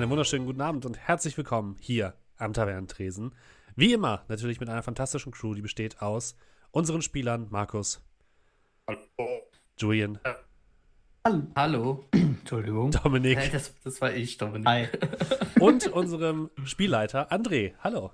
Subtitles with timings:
[0.00, 3.34] Einen wunderschönen guten Abend und herzlich willkommen hier am Tavernentresen.
[3.76, 6.38] Wie immer natürlich mit einer fantastischen Crew, die besteht aus
[6.70, 8.02] unseren Spielern Markus,
[8.88, 9.42] Hallo.
[9.76, 10.18] Julian,
[11.54, 12.06] Hallo.
[12.12, 12.92] Entschuldigung.
[12.92, 14.66] Dominik Hey, das, das war ich, Dominik.
[14.66, 14.88] Hi.
[15.60, 17.74] und unserem Spielleiter André.
[17.80, 18.10] Hallo.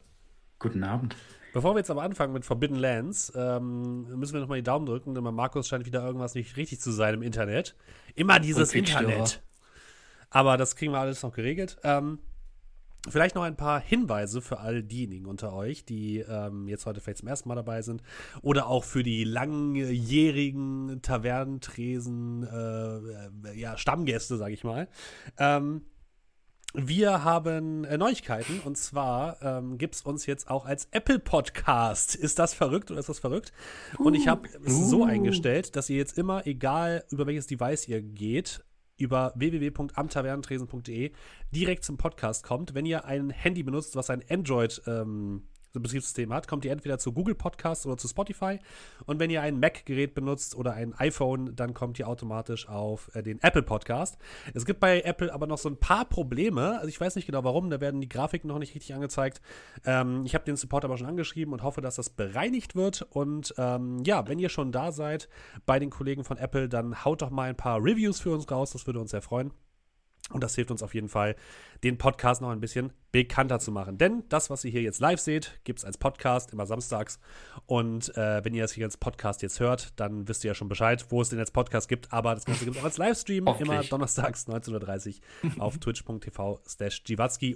[0.59, 1.14] Guten Abend.
[1.52, 5.14] Bevor wir jetzt aber anfangen mit Forbidden Lands, ähm, müssen wir nochmal die Daumen drücken,
[5.14, 7.76] denn bei Markus scheint wieder irgendwas nicht richtig zu sein im Internet.
[8.16, 8.74] Immer dieses.
[8.74, 9.40] Internet.
[10.30, 11.79] Aber das kriegen wir alles noch geregelt.
[11.82, 12.19] Ähm,
[13.09, 17.18] vielleicht noch ein paar Hinweise für all diejenigen unter euch, die ähm, jetzt heute vielleicht
[17.18, 18.02] zum ersten Mal dabei sind.
[18.43, 24.88] Oder auch für die langjährigen Tavernentresen, äh, äh, ja, Stammgäste, sag ich mal.
[25.38, 25.83] Ähm,
[26.74, 32.15] wir haben äh, Neuigkeiten und zwar ähm, gibt es uns jetzt auch als Apple Podcast.
[32.15, 33.52] Ist das verrückt oder ist das verrückt?
[33.99, 38.02] Und ich habe es so eingestellt, dass ihr jetzt immer, egal über welches Device ihr
[38.02, 38.63] geht,
[38.99, 41.13] über www.amtavernentresen.de
[41.55, 42.75] direkt zum Podcast kommt.
[42.75, 45.43] Wenn ihr ein Handy benutzt, was ein Android ähm,
[45.80, 48.59] Betriebssystem hat, kommt ihr entweder zu Google Podcasts oder zu Spotify.
[49.07, 53.23] Und wenn ihr ein Mac-Gerät benutzt oder ein iPhone, dann kommt ihr automatisch auf äh,
[53.23, 54.18] den Apple Podcast.
[54.55, 56.79] Es gibt bei Apple aber noch so ein paar Probleme.
[56.79, 59.41] Also ich weiß nicht genau warum, da werden die Grafiken noch nicht richtig angezeigt.
[59.85, 63.02] Ähm, ich habe den Support aber schon angeschrieben und hoffe, dass das bereinigt wird.
[63.11, 65.28] Und ähm, ja, wenn ihr schon da seid
[65.66, 68.72] bei den Kollegen von Apple, dann haut doch mal ein paar Reviews für uns raus.
[68.72, 69.53] Das würde uns sehr freuen.
[70.31, 71.37] Und das hilft uns auf jeden Fall,
[71.84, 73.97] den Podcast noch ein bisschen bekannter zu machen.
[73.97, 77.21] Denn das, was ihr hier jetzt live seht, gibt es als Podcast immer samstags.
[77.67, 80.69] Und äh, wenn ihr das hier als Podcast jetzt hört, dann wisst ihr ja schon
[80.69, 82.12] Bescheid, wo es den als Podcast gibt.
[82.12, 85.21] Aber das Ganze gibt es auch als Livestream, immer donnerstags 19.30
[85.56, 87.05] Uhr auf twitch.tv slash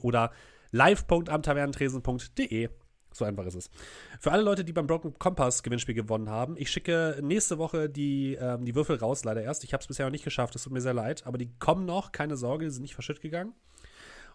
[0.02, 0.30] oder
[0.70, 2.68] live.amtavernentresen.de.
[3.12, 3.70] So einfach ist es.
[4.20, 8.34] Für alle Leute, die beim Broken Compass Gewinnspiel gewonnen haben, ich schicke nächste Woche die,
[8.34, 9.64] ähm, die Würfel raus, leider erst.
[9.64, 11.86] Ich habe es bisher noch nicht geschafft, es tut mir sehr leid, aber die kommen
[11.86, 13.54] noch, keine Sorge, die sind nicht verschütt gegangen.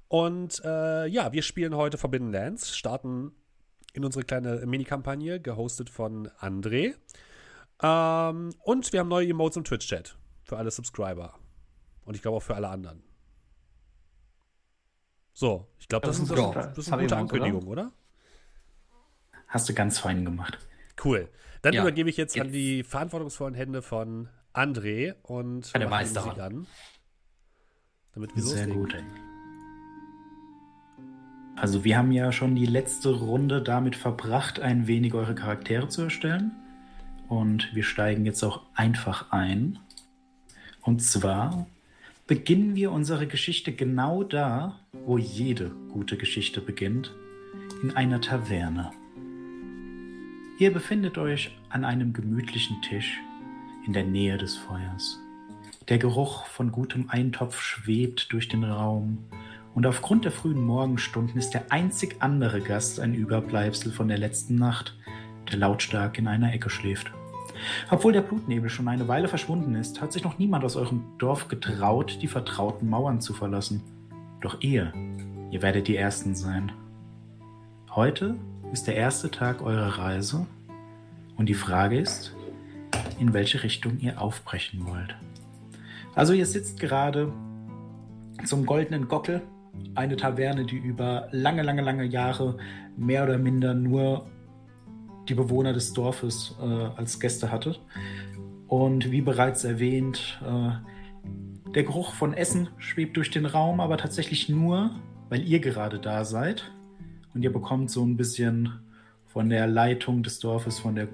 [0.07, 3.31] Und äh, ja, wir spielen heute Forbidden Lands, starten
[3.93, 6.95] in unsere kleine Mini-Kampagne, gehostet von André.
[7.81, 11.33] Ähm, und wir haben neue Emotes im Twitch-Chat für alle Subscriber.
[12.03, 13.03] Und ich glaube auch für alle anderen.
[15.33, 17.17] So, ich glaube, das, Das ist, das, das eine gute Emote, oder?
[17.17, 17.91] Ankündigung, oder?
[19.47, 20.57] Hast du ganz fein gemacht.
[21.03, 21.27] Cool.
[21.61, 26.03] Dann Ja, übergebe ich jetzt, an jetzt- die verantwortungsvollen Hände von André und Eine mache
[26.03, 26.27] die Meisterin.
[26.29, 26.67] Musik an.
[28.13, 28.81] Damit wir Sehr loslegen.
[28.81, 28.95] gut.
[31.57, 36.03] Also wir haben ja schon die letzte Runde damit verbracht, ein wenig eure Charaktere zu
[36.03, 36.51] erstellen.
[37.29, 39.79] Und wir steigen jetzt auch einfach ein.
[40.81, 41.65] Und zwar
[42.27, 47.13] beginnen wir unsere Geschichte genau da, wo jede gute Geschichte beginnt,
[47.81, 48.91] in einer Taverne.
[50.57, 53.19] Ihr befindet euch an einem gemütlichen Tisch
[53.85, 55.19] in der Nähe des Feuers.
[55.89, 59.17] Der Geruch von gutem Eintopf schwebt durch den Raum
[59.73, 64.55] und aufgrund der frühen Morgenstunden ist der einzig andere Gast ein Überbleibsel von der letzten
[64.55, 64.97] Nacht,
[65.51, 67.11] der lautstark in einer Ecke schläft.
[67.89, 71.49] Obwohl der Blutnebel schon eine Weile verschwunden ist, hat sich noch niemand aus eurem Dorf
[71.49, 73.81] getraut, die vertrauten Mauern zu verlassen.
[74.39, 74.93] Doch ihr,
[75.51, 76.71] ihr werdet die Ersten sein.
[77.91, 78.37] Heute
[78.71, 80.45] ist der erste Tag eurer Reise
[81.37, 82.35] und die Frage ist,
[83.19, 85.15] in welche Richtung ihr aufbrechen wollt.
[86.15, 87.31] Also ihr sitzt gerade
[88.45, 89.41] zum Goldenen Gockel,
[89.95, 92.57] eine Taverne, die über lange, lange, lange Jahre
[92.97, 94.25] mehr oder minder nur
[95.27, 97.75] die Bewohner des Dorfes äh, als Gäste hatte.
[98.67, 104.49] Und wie bereits erwähnt, äh, der Geruch von Essen schwebt durch den Raum, aber tatsächlich
[104.49, 104.91] nur,
[105.29, 106.71] weil ihr gerade da seid.
[107.35, 108.79] Und ihr bekommt so ein bisschen
[109.25, 111.09] von der Leitung des Dorfes, von der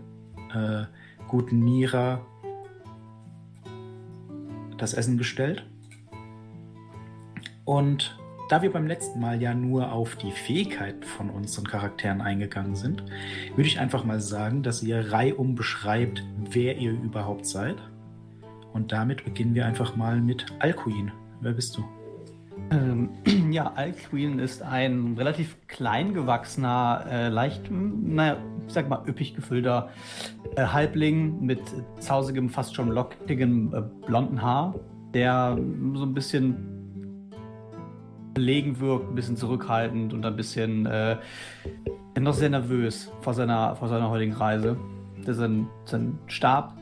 [0.54, 0.86] äh,
[1.28, 2.22] guten Mira,
[4.78, 5.66] das Essen gestellt.
[7.66, 8.18] Und
[8.50, 13.04] da wir beim letzten Mal ja nur auf die Fähigkeiten von unseren Charakteren eingegangen sind,
[13.56, 17.78] würde ich einfach mal sagen, dass ihr reihum beschreibt, wer ihr überhaupt seid.
[18.74, 21.12] Und damit beginnen wir einfach mal mit Alcuin.
[21.40, 22.01] Wer bist du?
[22.70, 23.10] Ähm,
[23.52, 28.38] ja, Alcuin ist ein relativ klein gewachsener, äh, leicht, naja,
[28.68, 29.90] ich sag mal, üppig gefüllter
[30.56, 31.62] äh, Halbling mit
[32.00, 34.76] zausigem, fast schon lockigem äh, blonden Haar,
[35.14, 35.58] der
[35.94, 36.56] so ein bisschen
[38.34, 41.18] belegen wirkt, ein bisschen zurückhaltend und ein bisschen äh,
[42.20, 44.78] noch sehr nervös vor seiner, vor seiner heutigen Reise.
[45.26, 46.78] Der sein, sein Stab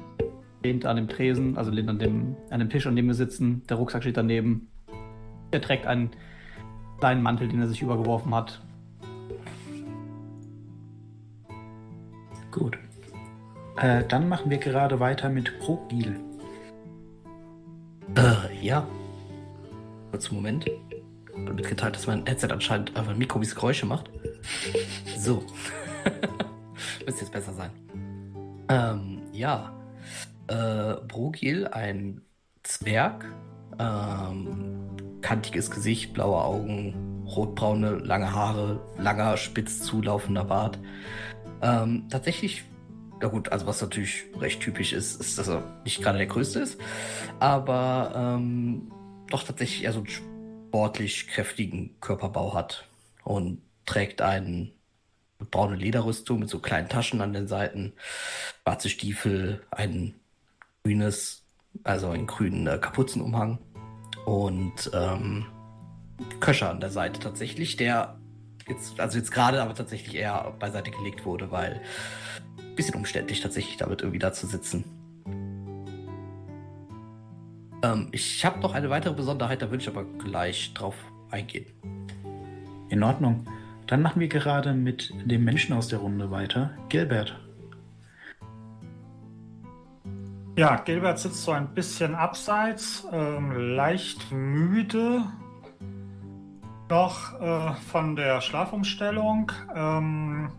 [0.64, 3.64] lehnt an dem Tresen, also lehnt an dem, an dem Tisch, an dem wir sitzen.
[3.70, 4.69] Der Rucksack steht daneben.
[5.52, 6.12] Er trägt einen
[7.00, 8.62] kleinen Mantel, den er sich übergeworfen hat.
[12.52, 12.78] Gut.
[13.78, 16.20] Äh, dann machen wir gerade weiter mit Progil.
[18.16, 18.86] Äh, ja.
[20.12, 20.66] Kurz einen Moment.
[21.36, 24.10] mitgeteilt, dass mein Headset anscheinend einfach Mikro Geräusche macht.
[25.18, 25.44] So.
[27.06, 27.72] Müsste jetzt besser sein.
[28.70, 29.74] Ähm, ja.
[30.48, 32.22] Äh, Brogil, ein
[32.64, 33.26] Zwerg.
[33.80, 34.90] Ähm,
[35.22, 40.80] kantiges Gesicht, blaue Augen, rotbraune, lange Haare, langer, spitz zulaufender Bart.
[41.62, 42.64] Ähm, tatsächlich,
[43.22, 46.60] ja gut, also was natürlich recht typisch ist, ist, dass er nicht gerade der Größte
[46.60, 46.80] ist,
[47.40, 48.92] aber ähm,
[49.30, 52.86] doch tatsächlich eher so einen sportlich kräftigen Körperbau hat
[53.24, 54.72] und trägt einen
[55.52, 57.94] braune Lederrüstung mit so kleinen Taschen an den Seiten,
[58.64, 60.16] schwarze Stiefel, ein
[60.84, 61.44] grünes,
[61.84, 63.60] also einen grünen äh, Kapuzenumhang
[64.30, 65.48] und ähm,
[66.40, 68.20] Köcher an der Seite tatsächlich, der
[68.68, 71.82] jetzt, also jetzt gerade aber tatsächlich eher beiseite gelegt wurde, weil
[72.60, 74.84] ein bisschen umständlich tatsächlich damit irgendwie da zu sitzen.
[77.82, 80.96] Ähm, ich habe noch eine weitere Besonderheit, da würde ich aber gleich drauf
[81.32, 81.66] eingehen.
[82.90, 83.48] In Ordnung.
[83.88, 86.78] Dann machen wir gerade mit dem Menschen aus der Runde weiter.
[86.90, 87.49] Gilbert.
[90.60, 95.24] Ja, Gilbert sitzt so ein bisschen abseits, ähm, leicht müde
[96.90, 99.54] noch äh, von der Schlafumstellung.
[99.74, 100.52] Ähm,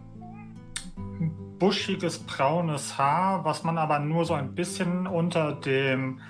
[1.59, 6.21] buschiges braunes Haar, was man aber nur so ein bisschen unter dem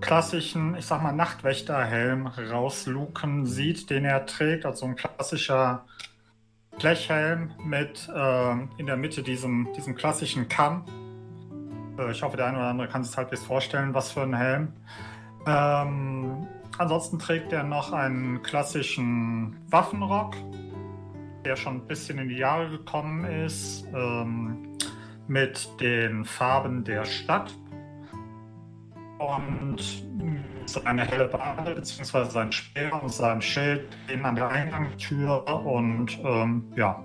[0.00, 4.66] klassischen, ich sag mal, Nachtwächterhelm rausluken sieht, den er trägt.
[4.66, 5.84] Also ein klassischer
[6.76, 11.05] Blechhelm mit äh, in der Mitte diesem, diesem klassischen Kamm.
[11.98, 14.72] Äh, ich hoffe, der eine oder andere kann sich halbwegs vorstellen, was für ein Helm.
[15.46, 16.46] Ähm,
[16.78, 20.34] ansonsten trägt er noch einen klassischen Waffenrock,
[21.44, 24.76] der schon ein bisschen in die Jahre gekommen ist, ähm,
[25.28, 27.52] mit den Farben der Stadt
[29.18, 30.04] und
[30.66, 32.24] seine helle Bade bzw.
[32.28, 37.02] sein Speer und sein Schild stehen an der Eingangstür und ähm, ja,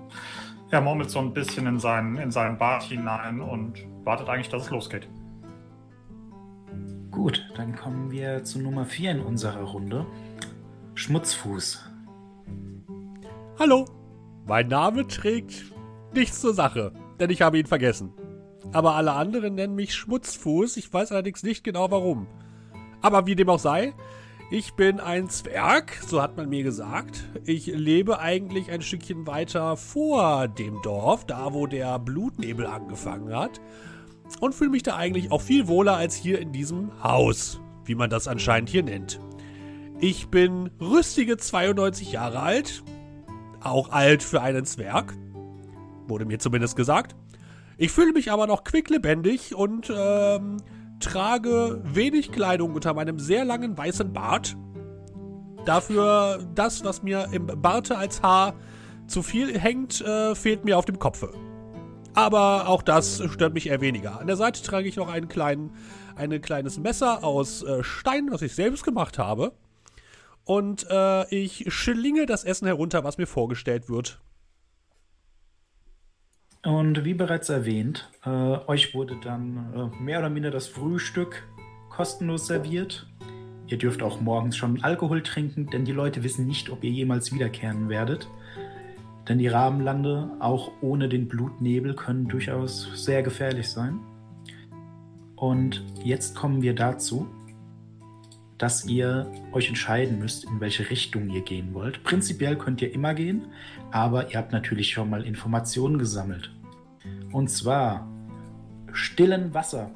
[0.70, 4.64] er murmelt so ein bisschen in seinen, in seinen Bart hinein und wartet eigentlich, dass
[4.64, 5.08] es losgeht.
[7.10, 10.06] Gut, dann kommen wir zu Nummer 4 in unserer Runde.
[10.94, 11.88] Schmutzfuß.
[13.58, 13.84] Hallo,
[14.46, 15.72] mein Name trägt
[16.14, 18.12] nichts zur Sache, denn ich habe ihn vergessen
[18.72, 20.76] aber alle anderen nennen mich Schmutzfuß.
[20.76, 22.26] Ich weiß allerdings nicht genau warum.
[23.00, 23.94] Aber wie dem auch sei,
[24.50, 27.24] ich bin ein Zwerg, so hat man mir gesagt.
[27.44, 33.60] Ich lebe eigentlich ein Stückchen weiter vor dem Dorf, da wo der Blutnebel angefangen hat.
[34.40, 38.10] Und fühle mich da eigentlich auch viel wohler als hier in diesem Haus, wie man
[38.10, 39.20] das anscheinend hier nennt.
[40.00, 42.82] Ich bin rüstige 92 Jahre alt,
[43.60, 45.14] auch alt für einen Zwerg,
[46.08, 47.14] wurde mir zumindest gesagt.
[47.78, 50.58] Ich fühle mich aber noch quicklebendig und ähm,
[50.98, 54.56] trage wenig Kleidung unter meinem sehr langen weißen Bart.
[55.64, 58.54] Dafür das, was mir im Barte als Haar
[59.06, 61.32] zu viel hängt, äh, fehlt mir auf dem Kopfe.
[62.14, 64.20] Aber auch das stört mich eher weniger.
[64.20, 65.74] An der Seite trage ich noch einen kleinen,
[66.16, 69.52] ein kleines Messer aus äh, Stein, was ich selbst gemacht habe.
[70.44, 74.20] Und äh, ich schlinge das Essen herunter, was mir vorgestellt wird.
[76.64, 81.42] Und wie bereits erwähnt, äh, euch wurde dann äh, mehr oder minder das Frühstück
[81.90, 83.06] kostenlos serviert.
[83.66, 87.32] Ihr dürft auch morgens schon Alkohol trinken, denn die Leute wissen nicht, ob ihr jemals
[87.32, 88.28] wiederkehren werdet.
[89.28, 94.00] Denn die Rabenlande, auch ohne den Blutnebel, können durchaus sehr gefährlich sein.
[95.36, 97.28] Und jetzt kommen wir dazu,
[98.58, 102.04] dass ihr euch entscheiden müsst, in welche Richtung ihr gehen wollt.
[102.04, 103.46] Prinzipiell könnt ihr immer gehen,
[103.90, 106.54] aber ihr habt natürlich schon mal Informationen gesammelt.
[107.32, 108.08] Und zwar
[108.92, 109.90] Stillen Wasser.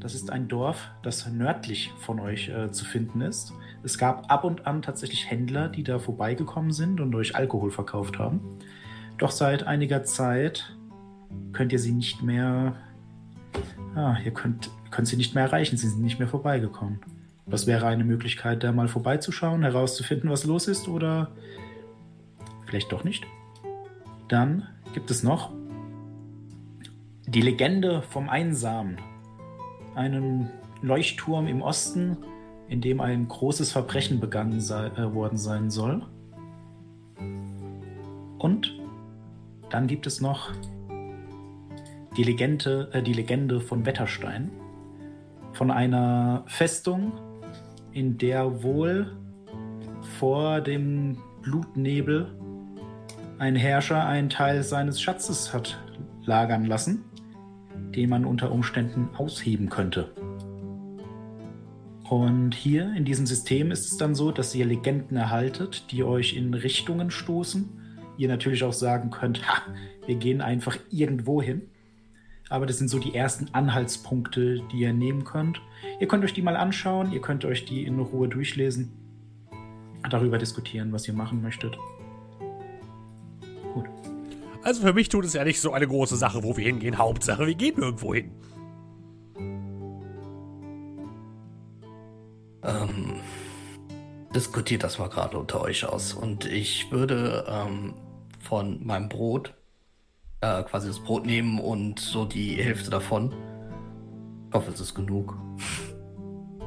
[0.00, 3.52] Das ist ein Dorf, das nördlich von euch äh, zu finden ist.
[3.82, 8.18] Es gab ab und an tatsächlich Händler, die da vorbeigekommen sind und euch Alkohol verkauft
[8.18, 8.40] haben.
[9.18, 10.76] Doch seit einiger Zeit
[11.52, 12.76] könnt ihr sie nicht mehr.
[13.94, 17.00] Ah, ihr könnt, könnt sie nicht mehr erreichen, sie sind nicht mehr vorbeigekommen.
[17.46, 21.30] Das wäre eine Möglichkeit, da mal vorbeizuschauen, herauszufinden, was los ist oder
[22.66, 23.26] vielleicht doch nicht.
[24.28, 25.50] Dann gibt es noch
[27.26, 28.98] die Legende vom Einsamen.
[29.94, 30.50] Einen
[30.82, 32.18] Leuchtturm im Osten,
[32.68, 36.02] in dem ein großes Verbrechen begangen sei, äh, worden sein soll.
[38.38, 38.78] Und
[39.70, 40.50] dann gibt es noch
[42.16, 44.50] die Legende, äh, die Legende von Wetterstein.
[45.52, 47.12] Von einer Festung,
[47.92, 49.16] in der wohl
[50.18, 52.34] vor dem Blutnebel
[53.38, 55.78] ein Herrscher einen Teil seines Schatzes hat
[56.24, 57.04] lagern lassen,
[57.94, 60.10] den man unter Umständen ausheben könnte.
[62.10, 66.34] Und hier in diesem System ist es dann so, dass ihr Legenden erhaltet, die euch
[66.34, 67.68] in Richtungen stoßen.
[68.16, 69.62] Ihr natürlich auch sagen könnt, ha,
[70.06, 71.68] wir gehen einfach irgendwo hin.
[72.48, 75.60] Aber das sind so die ersten Anhaltspunkte, die ihr nehmen könnt.
[76.00, 78.90] Ihr könnt euch die mal anschauen, ihr könnt euch die in Ruhe durchlesen,
[80.08, 81.76] darüber diskutieren, was ihr machen möchtet.
[83.74, 83.84] Gut.
[84.62, 86.96] Also für mich tut es ja nicht so eine große Sache, wo wir hingehen.
[86.96, 88.30] Hauptsache, wir gehen irgendwo hin.
[92.64, 93.20] Ähm,
[94.34, 96.12] diskutiert das mal gerade unter euch aus.
[96.12, 97.94] Und ich würde ähm,
[98.40, 99.54] von meinem Brot
[100.40, 103.32] äh, quasi das Brot nehmen und so die Hälfte davon.
[104.48, 105.36] Ich hoffe, es ist genug.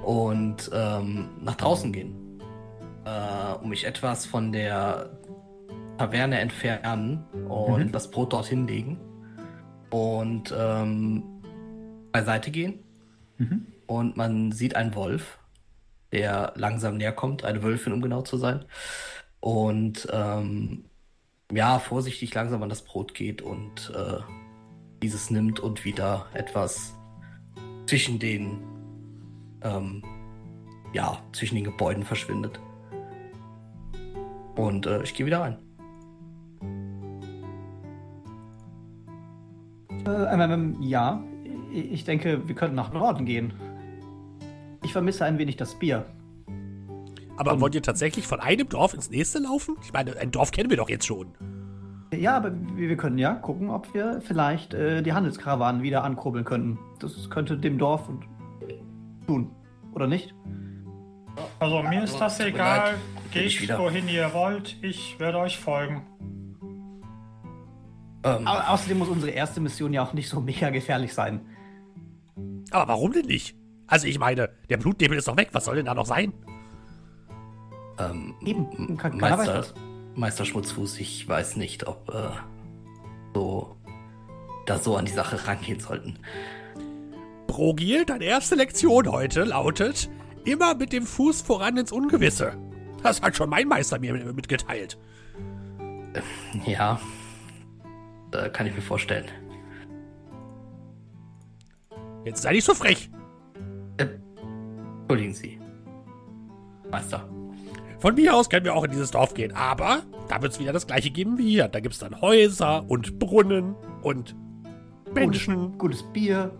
[0.04, 2.16] Und ähm, nach draußen gehen.
[3.06, 5.18] Äh, um mich etwas von der
[5.98, 7.92] Taverne entfernen und mhm.
[7.92, 9.00] das Brot dorthin legen.
[9.90, 11.24] Und ähm,
[12.12, 12.80] beiseite gehen.
[13.38, 13.68] Mhm.
[13.88, 15.38] Und man sieht einen Wolf
[16.12, 18.66] der langsam näher kommt, eine Wölfin, um genau zu sein.
[19.40, 20.86] Und ähm,
[21.52, 24.20] ja, vorsichtig langsam an das Brot geht und äh,
[25.02, 26.96] dieses nimmt und wieder etwas
[27.88, 28.62] zwischen den
[29.64, 30.04] ähm,
[30.94, 32.60] ja, zwischen den Gebäuden verschwindet.
[34.56, 35.58] Und äh, ich gehe wieder rein.
[40.06, 41.24] Äh, ähm, ähm, ja,
[41.72, 43.54] ich denke, wir könnten nach Norden gehen.
[44.84, 46.06] Ich vermisse ein wenig das Bier.
[47.38, 49.76] Aber wollt ihr tatsächlich von einem Dorf ins nächste laufen?
[49.84, 51.34] Ich meine, ein Dorf kennen wir doch jetzt schon.
[52.14, 56.78] Ja, aber wir, können ja gucken, ob wir vielleicht äh, die Handelskarawanen wieder ankurbeln könnten.
[57.00, 58.10] Das könnte dem Dorf
[59.28, 59.52] tun,
[59.94, 60.36] oder nicht?
[61.60, 62.96] Also mir ist das egal.
[63.32, 64.76] Geht wohin ihr wollt.
[64.82, 66.06] Ich werde euch folgen.
[68.24, 68.46] Ähm.
[68.46, 71.42] außerdem muss unsere erste Mission ja auch nicht so mega gefährlich sein.
[72.70, 73.56] Aber warum denn nicht?
[73.92, 75.50] Also ich meine, der Blutnebel ist doch weg.
[75.52, 76.32] Was soll denn da noch sein?
[78.00, 79.66] Ähm, Eben, kann, Meister,
[80.16, 82.30] Meister Schmutzfuß, ich weiß nicht, ob äh,
[83.34, 83.76] so
[84.66, 86.18] da so an die Sache rangehen sollten.
[87.48, 90.10] Brogil, deine erste Lektion heute lautet:
[90.46, 92.58] immer mit dem Fuß voran ins Ungewisse.
[93.04, 94.98] Das hat schon mein Meister mir mitgeteilt.
[96.66, 96.98] Ja,
[98.32, 99.26] da kann ich mir vorstellen.
[102.24, 103.10] Jetzt sei nicht so frech.
[105.12, 105.60] Entschuldigen Sie.
[106.90, 107.28] Meister.
[108.00, 110.72] Von mir aus können wir auch in dieses Dorf gehen, aber da wird es wieder
[110.72, 111.68] das gleiche geben wie hier.
[111.68, 114.38] Da gibt es dann Häuser und Brunnen und
[115.14, 115.78] Menschen.
[115.78, 116.52] Gutes, gutes, Bier.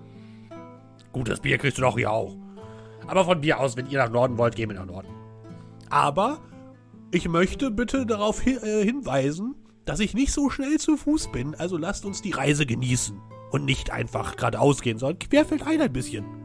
[1.14, 2.36] Gutes Bier kriegst du doch hier auch.
[3.08, 5.08] Aber von mir aus, wenn ihr nach Norden wollt, gehen wir nach Norden.
[5.90, 6.40] Aber
[7.12, 9.56] ich möchte bitte darauf hi äh, hinweisen,
[9.86, 11.56] dass ich nicht so schnell zu Fuß bin.
[11.56, 13.18] Also lasst uns die Reise genießen
[13.52, 16.41] und nicht einfach geradeaus gehen, sondern querfeld ein ein bisschen.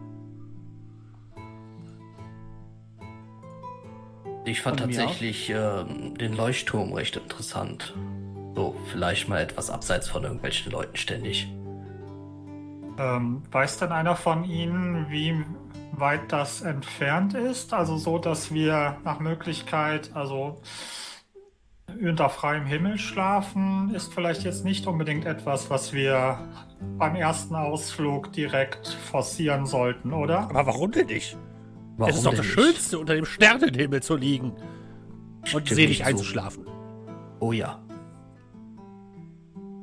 [4.46, 7.94] Ich fand tatsächlich äh, den Leuchtturm recht interessant.
[8.54, 11.48] So, vielleicht mal etwas abseits von irgendwelchen Leuten ständig.
[12.96, 15.44] Ähm, weiß denn einer von Ihnen, wie
[15.90, 17.74] weit das entfernt ist?
[17.74, 20.60] Also so, dass wir nach Möglichkeit, also
[22.00, 26.38] unter freiem Himmel schlafen, ist vielleicht jetzt nicht unbedingt etwas, was wir
[26.98, 30.48] beim ersten Ausflug direkt forcieren sollten, oder?
[30.50, 31.36] Aber warum denn nicht?
[31.96, 32.52] Warum es ist doch das nicht?
[32.52, 34.52] Schönste, unter dem Sternenhimmel zu liegen
[35.52, 36.64] und selig einzuschlafen.
[36.64, 36.70] So.
[37.40, 37.82] Oh ja.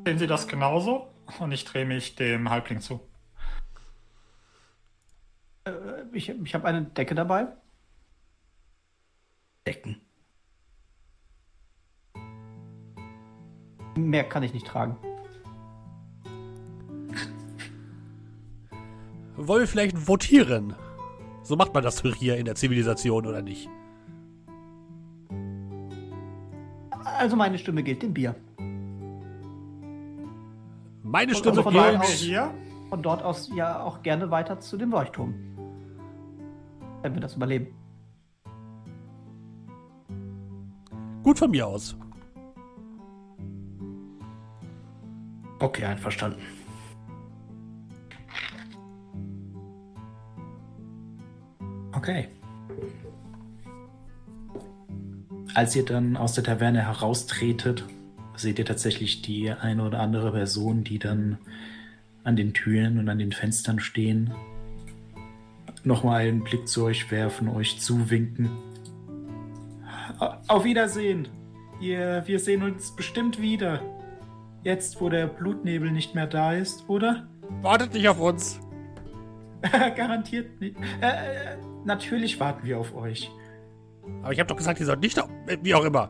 [0.06, 1.08] Sehen Sie das genauso?
[1.40, 3.00] Und ich drehe mich dem Halbling zu.
[5.66, 5.72] Äh,
[6.12, 7.48] ich ich habe eine Decke dabei.
[9.66, 10.02] Decken.
[13.96, 14.98] Mehr kann ich nicht tragen.
[19.36, 20.76] Wollen wir vielleicht votieren?
[21.44, 23.70] So macht man das hier in der Zivilisation, oder nicht?
[27.18, 28.36] Also meine Stimme gilt dem Bier.
[31.04, 32.54] Meine Stimme also gilt aus, hier.
[32.90, 35.34] Von dort aus ja auch gerne weiter zu dem Leuchtturm.
[37.02, 37.68] Wenn wir das überleben.
[41.24, 41.96] Gut von mir aus.
[45.60, 46.42] Okay, einverstanden.
[52.04, 52.28] Okay.
[55.54, 57.86] Als ihr dann aus der Taverne heraustretet,
[58.36, 61.38] seht ihr tatsächlich die eine oder andere Person, die dann
[62.26, 64.34] an den Türen und an den Fenstern stehen,
[65.86, 68.50] nochmal einen Blick zu euch werfen, euch zuwinken.
[70.50, 71.30] Auf Wiedersehen!
[71.80, 73.82] Ihr, wir sehen uns bestimmt wieder.
[74.64, 77.28] Jetzt, wo der Blutnebel nicht mehr da ist, oder?
[77.62, 78.60] Wartet nicht auf uns.
[79.96, 80.76] Garantiert nicht.
[81.02, 83.32] Äh, äh, natürlich warten wir auf euch.
[84.22, 86.10] Aber ich habe doch gesagt, ihr sollt nicht, äh, wie auch immer.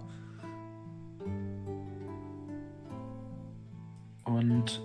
[4.25, 4.81] Und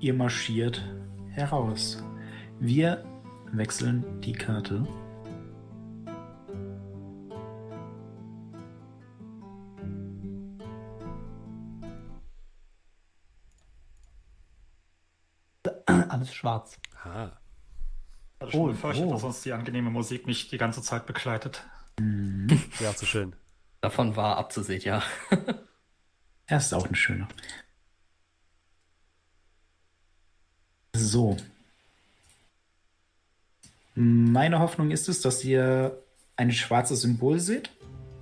[0.00, 0.84] ihr marschiert
[1.30, 2.04] heraus.
[2.60, 3.02] Wir
[3.52, 4.86] wechseln die Karte.
[15.86, 16.78] Alles schwarz.
[17.04, 17.41] Ah.
[18.42, 19.12] Ich hatte schon Oh, befürchtet, oh.
[19.12, 21.64] dass uns die angenehme Musik nicht die ganze Zeit begleitet.
[21.98, 23.34] Wäre auch so schön.
[23.80, 25.02] Davon war abzusehen, ja.
[26.46, 27.28] Er ist auch eine schöne.
[30.94, 31.36] So.
[33.94, 35.96] Meine Hoffnung ist es, dass ihr
[36.36, 37.70] ein schwarzes Symbol seht.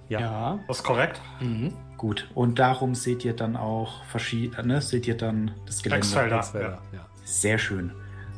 [0.09, 0.21] Ja.
[0.21, 0.61] Ja.
[0.69, 1.21] Das ist korrekt.
[1.41, 1.73] Mhm.
[1.97, 2.29] Gut.
[2.35, 6.07] Und darum seht ihr dann auch verschiedene, seht ihr dann das Gelände.
[6.55, 7.09] Ja.
[7.25, 7.93] Sehr schön.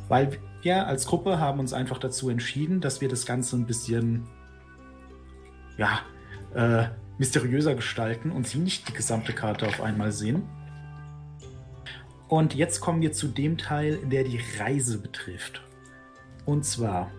[0.07, 4.27] Weil wir als Gruppe haben uns einfach dazu entschieden, dass wir das Ganze ein bisschen,
[5.77, 5.99] ja,
[6.55, 10.43] äh, mysteriöser gestalten und sie nicht die gesamte Karte auf einmal sehen.
[12.27, 15.61] Und jetzt kommen wir zu dem Teil, der die Reise betrifft.
[16.45, 17.11] Und zwar,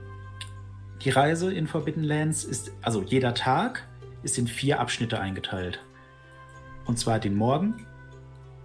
[1.03, 3.87] die Reise in Forbidden Lands ist, also jeder Tag
[4.23, 5.81] ist in vier Abschnitte eingeteilt.
[6.87, 7.87] Und zwar den Morgen,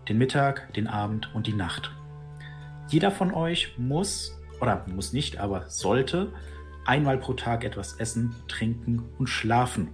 [0.07, 1.91] den Mittag, den Abend und die Nacht.
[2.87, 6.31] Jeder von euch muss, oder muss nicht, aber sollte
[6.85, 9.89] einmal pro Tag etwas essen, trinken und schlafen.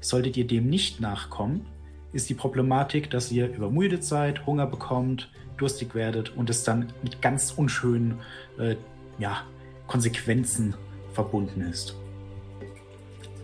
[0.00, 1.66] Solltet ihr dem nicht nachkommen,
[2.12, 7.22] ist die Problematik, dass ihr übermüdet seid, Hunger bekommt, durstig werdet und es dann mit
[7.22, 8.20] ganz unschönen
[8.58, 8.76] äh,
[9.18, 9.42] ja,
[9.86, 10.74] Konsequenzen
[11.12, 11.96] verbunden ist.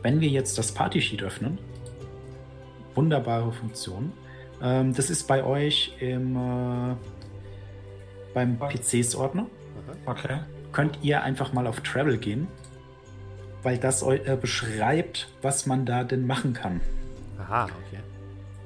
[0.02, 1.58] Wenn wir jetzt das Party Sheet öffnen,
[2.94, 4.12] wunderbare Funktion.
[4.62, 6.96] Ähm, das ist bei euch im, äh,
[8.34, 9.46] beim PCs-Ordner.
[10.06, 10.38] Okay.
[10.72, 12.46] Könnt ihr einfach mal auf Travel gehen,
[13.62, 16.80] weil das äh, beschreibt, was man da denn machen kann.
[17.38, 18.00] Aha, okay.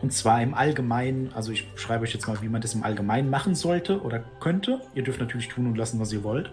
[0.03, 3.31] Und zwar im Allgemeinen, also ich schreibe euch jetzt mal, wie man das im Allgemeinen
[3.31, 4.81] machen sollte oder könnte.
[4.95, 6.53] Ihr dürft natürlich tun und lassen, was ihr wollt.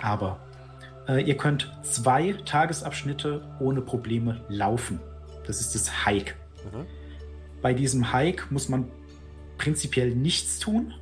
[0.00, 0.38] Aber
[1.08, 5.00] äh, ihr könnt zwei Tagesabschnitte ohne Probleme laufen.
[5.46, 6.34] Das ist das Hike.
[6.72, 6.86] Mhm.
[7.62, 8.86] Bei diesem Hike muss man
[9.58, 10.94] prinzipiell nichts tun,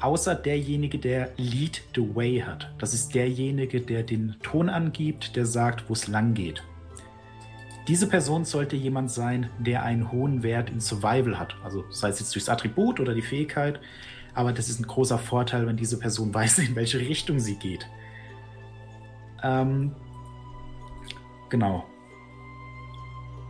[0.00, 2.70] außer derjenige, der Lead the Way hat.
[2.78, 6.62] Das ist derjenige, der den Ton angibt, der sagt, wo es lang geht.
[7.88, 11.56] Diese Person sollte jemand sein, der einen hohen Wert in Survival hat.
[11.64, 13.80] Also sei es jetzt durchs Attribut oder die Fähigkeit.
[14.34, 17.88] Aber das ist ein großer Vorteil, wenn diese Person weiß, in welche Richtung sie geht.
[19.42, 19.94] Ähm,
[21.48, 21.86] genau.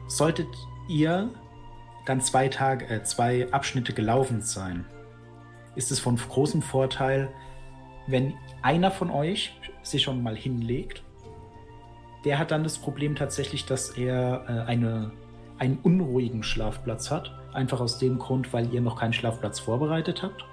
[0.06, 0.48] Solltet
[0.88, 1.30] ihr
[2.06, 4.86] dann zwei Tage, äh, zwei Abschnitte gelaufen sein,
[5.78, 7.28] ist es von großem Vorteil,
[8.08, 11.04] wenn einer von euch sich schon mal hinlegt.
[12.24, 15.12] Der hat dann das Problem tatsächlich, dass er äh, eine,
[15.56, 17.32] einen unruhigen Schlafplatz hat.
[17.52, 20.44] Einfach aus dem Grund, weil ihr noch keinen Schlafplatz vorbereitet habt.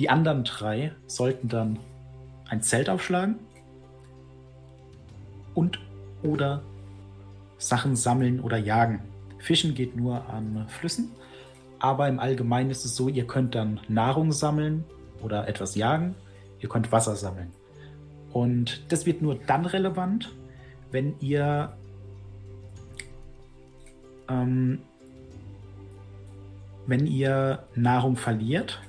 [0.00, 1.78] Die anderen drei sollten dann
[2.48, 3.36] ein Zelt aufschlagen
[5.54, 5.78] und
[6.24, 6.62] oder
[7.56, 9.00] Sachen sammeln oder jagen.
[9.38, 11.12] Fischen geht nur an Flüssen,
[11.80, 14.84] aber im Allgemeinen ist es so, ihr könnt dann Nahrung sammeln
[15.22, 16.14] oder etwas jagen,
[16.60, 17.50] ihr könnt Wasser sammeln.
[18.32, 20.32] Und das wird nur dann relevant,
[20.92, 21.72] wenn ihr
[24.28, 24.80] ähm,
[26.86, 28.80] wenn ihr Nahrung verliert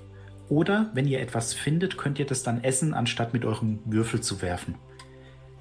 [0.49, 4.41] oder wenn ihr etwas findet, könnt ihr das dann essen, anstatt mit eurem Würfel zu
[4.41, 4.75] werfen.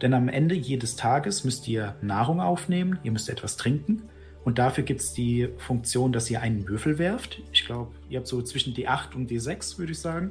[0.03, 4.09] Denn am Ende jedes Tages müsst ihr Nahrung aufnehmen, ihr müsst etwas trinken
[4.45, 7.43] und dafür gibt es die Funktion, dass ihr einen Würfel werft.
[7.53, 10.31] Ich glaube, ihr habt so zwischen D8 und D6, würde ich sagen.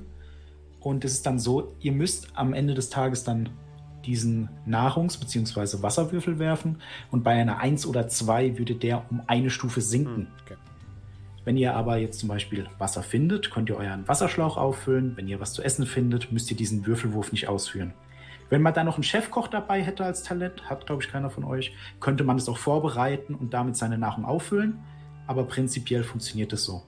[0.80, 3.50] Und es ist dann so, ihr müsst am Ende des Tages dann
[4.06, 5.84] diesen Nahrungs- bzw.
[5.84, 6.78] Wasserwürfel werfen
[7.12, 10.16] und bei einer 1 oder 2 würde der um eine Stufe sinken.
[10.16, 10.56] Hm, okay.
[11.44, 15.14] Wenn ihr aber jetzt zum Beispiel Wasser findet, könnt ihr euren Wasserschlauch auffüllen.
[15.16, 17.94] Wenn ihr was zu essen findet, müsst ihr diesen Würfelwurf nicht ausführen.
[18.50, 21.44] Wenn man da noch einen Chefkoch dabei hätte als Talent, hat glaube ich keiner von
[21.44, 24.80] euch, könnte man es auch vorbereiten und damit seine Nahrung auffüllen.
[25.28, 26.82] Aber prinzipiell funktioniert es so.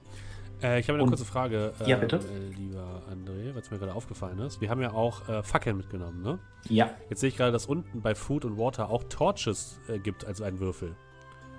[0.60, 2.16] Äh, ich habe eine Und- kurze Frage, Ja, bitte.
[2.16, 4.60] äh, lieber André, weil es mir gerade aufgefallen ist.
[4.60, 6.38] Wir haben ja auch äh, Fackeln mitgenommen, ne?
[6.68, 10.24] Ja, Jetzt sehe ich gerade, dass unten bei Food und Water auch Torches äh, gibt
[10.24, 10.96] als einen Würfel.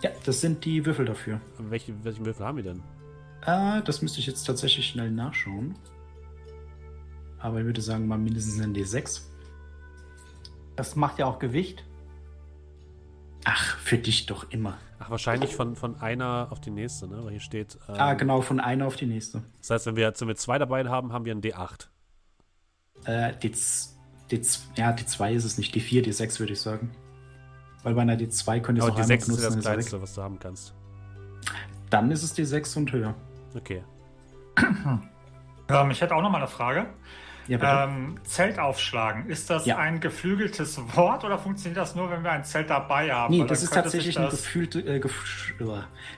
[0.01, 1.39] ja, das sind die Würfel dafür.
[1.57, 2.83] Welche, welchen Würfel haben wir denn?
[3.45, 5.75] Äh, das müsste ich jetzt tatsächlich schnell nachschauen.
[7.39, 9.21] Aber ich würde sagen, mal mindestens ein D6.
[10.75, 11.83] Das macht ja auch Gewicht.
[13.45, 14.77] Ach, für dich doch immer.
[14.99, 17.23] Ach, wahrscheinlich von, von einer auf die nächste, ne?
[17.23, 17.77] Weil hier steht.
[17.89, 19.43] ähm, Ah, genau, von einer auf die nächste.
[19.59, 21.89] Das heißt, wenn wir, jetzt- wenn wir zwei dabei haben, haben wir einen D8.
[23.05, 26.91] Äh, D, D2, ja, D2 ist es nicht, D4, D6 würde ich sagen.
[27.83, 29.59] Weil bei einer D2 könnt ihr es auch die einmal 6 ist benutzen, das dann
[29.59, 29.73] ist weg.
[29.73, 30.73] kleinste, was du haben kannst.
[31.89, 33.13] Dann ist es D6 und höher.
[33.55, 33.83] Okay.
[35.69, 36.87] Ähm, ich hätte auch noch mal eine Frage.
[37.47, 37.85] Ja.
[37.85, 39.77] Ähm, Zelt aufschlagen, ist das Ja.
[39.77, 43.33] ein geflügeltes Wort oder funktioniert das nur, wenn wir ein Zelt dabei haben?
[43.33, 45.63] Nee, das ist tatsächlich ein das- gefühlte, äh, gef äh,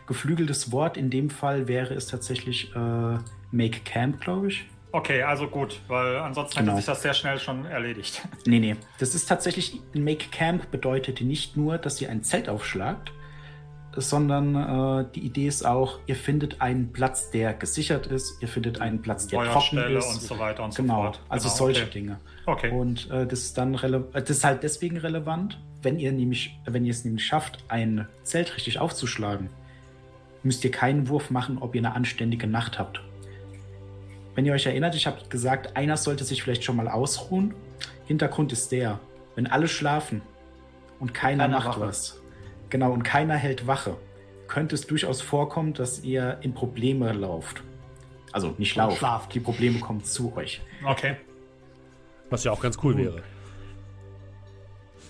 [0.07, 0.97] geflügeltes Wort.
[0.97, 3.17] In dem Fall wäre es tatsächlich äh,
[3.51, 4.65] Make Camp, glaube ich.
[4.91, 6.71] Okay, also gut, weil ansonsten Genau.
[6.71, 8.21] hätte sich das sehr schnell schon erledigt.
[8.45, 8.75] Nee, nee.
[8.99, 13.11] Das ist tatsächlich, Make Camp bedeutet nicht nur, dass ihr ein Zelt aufschlagt,
[13.95, 14.55] sondern
[15.01, 19.01] äh, die Idee ist auch, ihr findet einen Platz, der gesichert ist, ihr findet einen
[19.01, 20.05] Platz, der trocken ist.
[20.13, 21.21] und so weiter und so genau, fort.
[21.29, 21.91] also Genau, solche okay.
[21.91, 22.19] Dinge.
[22.45, 22.71] Okay.
[22.71, 26.85] Und äh, das ist dann äh, das ist halt deswegen relevant, wenn ihr nämlich, wenn
[26.85, 29.49] ihr es nämlich schafft, ein Zelt richtig aufzuschlagen,
[30.43, 33.01] müsst ihr keinen Wurf machen, ob ihr eine anständige Nacht habt.
[34.35, 37.53] Wenn ihr euch erinnert, ich habe gesagt, einer sollte sich vielleicht schon mal ausruhen.
[38.05, 38.99] Hintergrund ist der,
[39.35, 40.21] wenn alle schlafen
[40.99, 41.81] und keiner, Keiner macht Wache.
[41.81, 42.21] was,
[42.69, 43.97] genau, und keiner hält Wache,
[44.47, 47.63] könnte es durchaus vorkommen, dass ihr in Probleme lauft.
[48.31, 49.33] Also nicht lauft, schlaft.
[49.33, 50.61] die Probleme kommen zu euch.
[50.85, 51.17] okay.
[52.29, 53.21] Was ja auch ganz cool wäre.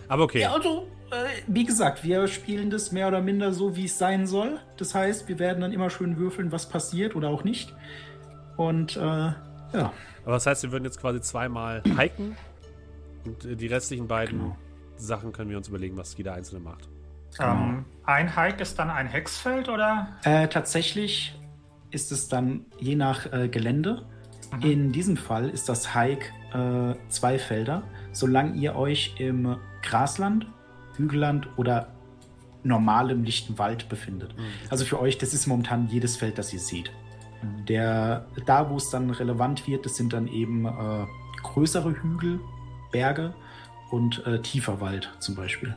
[0.08, 0.42] Aber okay.
[0.42, 1.16] Ja, also, äh,
[1.48, 4.60] wie gesagt, wir spielen das mehr oder minder so, wie es sein soll.
[4.78, 7.74] Das heißt, wir werden dann immer schön würfeln, was passiert oder auch nicht.
[8.58, 9.36] Und äh, ja,
[9.74, 12.36] Aber das heißt, wir würden jetzt quasi zweimal hiken
[13.26, 14.58] und äh, die restlichen beiden Genau.
[14.98, 16.88] Sachen können wir uns überlegen, was jeder einzelne macht.
[17.40, 20.08] Ähm, ein Hike ist dann ein Hexfeld oder?
[20.24, 21.40] äh, tatsächlich
[21.92, 24.06] ist es dann je nach äh, Gelände.
[24.62, 30.48] In diesem Fall ist das Hike äh, zwei Felder, solange ihr euch im Grasland,
[30.96, 31.88] Hügelland oder
[32.64, 34.36] normalem lichten Wald befindet.
[34.70, 36.92] Also für euch, das ist momentan jedes Feld, das ihr seht.
[37.68, 41.06] Der, da, wo es dann relevant wird, das sind dann eben äh,
[41.44, 42.40] größere Hügel,
[42.92, 43.34] Berge
[43.92, 45.76] und äh, tiefer Wald zum Beispiel.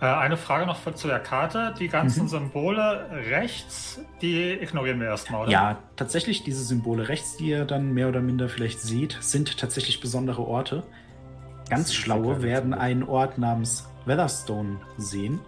[0.00, 1.74] Äh, eine Frage noch für, zu der Karte.
[1.78, 2.28] Die ganzen Mhm.
[2.28, 5.50] Symbole rechts, die ignorieren wir erstmal, oder?
[5.50, 10.00] Ja, tatsächlich diese Symbole rechts, die ihr dann mehr oder minder vielleicht seht, sind tatsächlich
[10.00, 10.82] besondere Orte.
[11.70, 15.40] Ganz ist schlaue werden einen Ort namens Weatherstone sehen.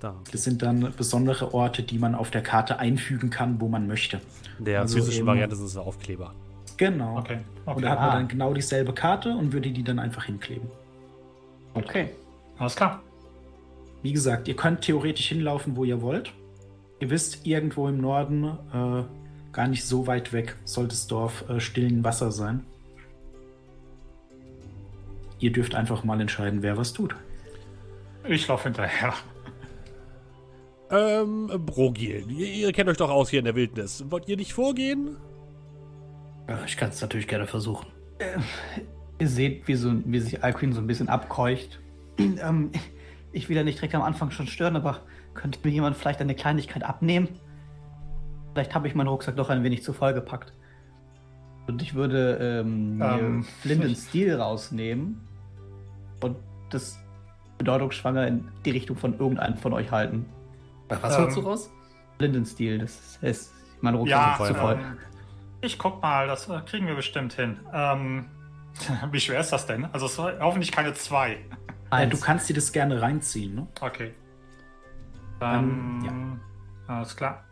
[0.00, 0.10] Da.
[0.10, 0.18] Okay.
[0.32, 4.20] Das sind dann besondere Orte, die man auf der Karte einfügen kann, wo man möchte.
[4.58, 6.34] Der also physischen eben- Variante sind es Aufkleber.
[6.76, 7.18] Genau.
[7.18, 7.38] Okay.
[7.64, 7.82] Und okay.
[7.82, 8.14] da hat man Ah.
[8.16, 10.68] dann genau dieselbe Karte und würde die dann einfach hinkleben.
[11.74, 12.10] Okay.
[12.58, 13.02] Alles klar.
[14.02, 16.32] Wie gesagt, ihr könnt theoretisch hinlaufen, wo ihr wollt.
[17.00, 19.04] Ihr wisst, irgendwo im Norden, äh,
[19.52, 22.64] gar nicht so weit weg, soll das Dorf äh, stillen Wasser sein.
[25.38, 27.14] Ihr dürft einfach mal entscheiden, wer was tut.
[28.28, 29.12] Ich laufe hinterher.
[30.90, 34.04] Ähm, Brogil, ihr, ihr kennt euch doch aus hier in der Wildnis.
[34.08, 35.16] Wollt ihr nicht vorgehen?
[36.48, 37.88] Ja, ich kann es natürlich gerne versuchen.
[39.18, 41.80] Ihr seht, wie, so, wie sich Alcuin so ein bisschen abkeucht.
[42.18, 42.70] ähm,
[43.32, 45.00] ich will ja nicht direkt am Anfang schon stören, aber
[45.34, 47.28] könnte mir jemand vielleicht eine Kleinigkeit abnehmen?
[48.52, 50.52] Vielleicht habe ich meinen Rucksack doch ein wenig zu voll gepackt.
[51.66, 53.44] Und ich würde ähm, Ähm,
[53.82, 55.20] and Steel rausnehmen
[56.22, 56.36] und
[56.70, 56.98] das
[57.58, 60.26] bedeutungsschwanger in die Richtung von irgendeinem von euch halten.
[60.88, 61.70] Was Ähm, holst du raus?
[62.18, 64.74] Flint and Steel, das ist mein Rucksack Ja, ist zu voll.
[64.74, 64.96] ähm,
[65.60, 67.58] ich guck mal, das äh, kriegen wir bestimmt hin.
[67.74, 68.26] Ähm,
[69.12, 69.86] wie schwer ist das denn?
[69.86, 71.38] Also es soll hoffentlich keine zwei.
[71.90, 72.18] Eins.
[72.18, 73.66] du kannst dir das gerne reinziehen, ne?
[73.80, 74.12] Okay.
[75.40, 76.40] Ähm, Ähm,
[76.86, 77.44] Alles klar.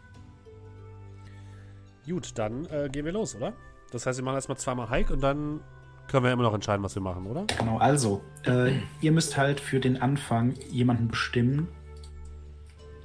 [2.06, 3.52] Gut, dann äh, gehen wir los, oder?
[3.90, 5.60] Das heißt, wir machen erstmal zweimal Hike und dann
[6.08, 7.44] können wir immer noch entscheiden, was wir machen, oder?
[7.58, 11.68] Genau, also, äh, ihr müsst halt für den Anfang jemanden bestimmen,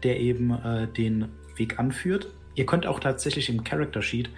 [0.03, 2.27] der eben äh, den Weg anführt.
[2.55, 4.29] Ihr könnt auch tatsächlich im Character Sheet,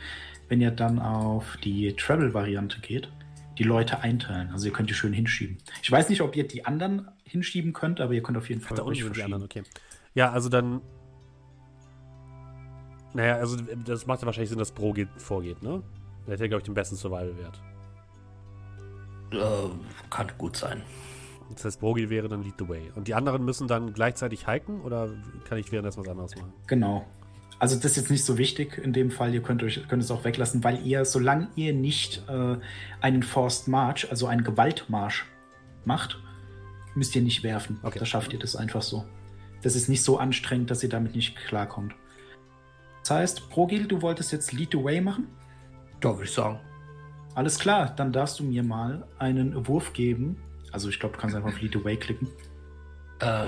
[0.49, 3.11] wenn ihr dann auf die Travel-Variante geht,
[3.61, 4.49] die Leute einteilen.
[4.51, 5.59] Also ihr könnt die schön hinschieben.
[5.83, 8.79] Ich weiß nicht, ob ihr die anderen hinschieben könnt, aber ihr könnt auf jeden Fall
[8.79, 9.25] euch sind die verschieben.
[9.25, 9.63] anderen, okay.
[10.15, 10.81] Ja, also dann.
[13.13, 15.83] Naja, also das macht ja wahrscheinlich Sinn, dass Brogil vorgeht, ne?
[16.25, 17.61] Der hat ja, glaube ich, den besten Survival-Wert.
[19.33, 20.81] Äh, kann gut sein.
[21.53, 22.91] Das heißt, Brogil wäre dann Lead the Way.
[22.95, 25.09] Und die anderen müssen dann gleichzeitig hiken oder
[25.47, 26.53] kann ich währenddessen was anderes machen?
[26.65, 27.05] Genau.
[27.61, 29.35] Also das ist jetzt nicht so wichtig in dem Fall.
[29.35, 32.57] Ihr könnt, euch, könnt es auch weglassen, weil ihr, solange ihr nicht äh,
[33.01, 35.27] einen Forced March, also einen Gewaltmarsch
[35.85, 36.17] macht,
[36.95, 37.79] müsst ihr nicht werfen.
[37.83, 37.99] Okay.
[37.99, 39.05] Da schafft ihr das einfach so.
[39.61, 41.93] Das ist nicht so anstrengend, dass ihr damit nicht klarkommt.
[43.03, 45.27] Das heißt, Progil, du wolltest jetzt Lead the Way machen?
[46.03, 46.59] Ja, würde ich sagen.
[47.35, 50.41] Alles klar, dann darfst du mir mal einen Wurf geben.
[50.71, 52.27] Also ich glaube, du kannst einfach auf Lead the Way klicken.
[53.19, 53.45] Äh,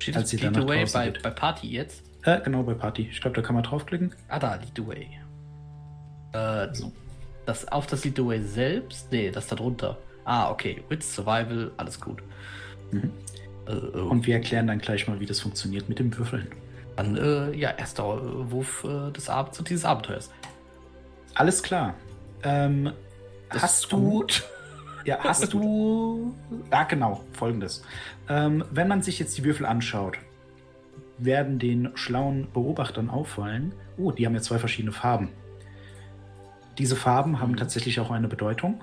[0.00, 2.02] steht Als das Lead the Way bei, bei Party jetzt?
[2.26, 3.08] Äh, genau, bei Party.
[3.10, 4.12] Ich glaube, da kann man draufklicken.
[4.28, 5.08] Ah, da, Lead the Way.
[6.32, 6.92] Äh, So.
[7.46, 9.10] das, auf das Lead the Way selbst?
[9.12, 9.96] Nee, das da drunter.
[10.24, 10.82] Ah, okay.
[10.88, 12.22] Wits, Survival, alles gut.
[12.90, 13.12] Mhm.
[13.68, 16.48] Äh, äh, Und wir erklären dann gleich mal, wie das funktioniert mit dem Würfeln.
[16.96, 20.30] dann, äh, ja, erster äh, Wurf äh, des Abends dieses Abenteuers.
[21.34, 21.94] Alles klar.
[22.42, 22.92] Ähm,
[23.50, 23.98] Das hast du.
[23.98, 24.44] gut.
[25.04, 26.34] Ja, hast du.
[26.72, 27.82] Ja, genau, folgendes.
[28.28, 30.18] Ähm, wenn man sich jetzt die Würfel anschaut,
[31.18, 35.30] werden den schlauen Beobachtern auffallen, oh, die haben ja zwei verschiedene Farben.
[36.78, 38.82] Diese Farben haben tatsächlich auch eine Bedeutung.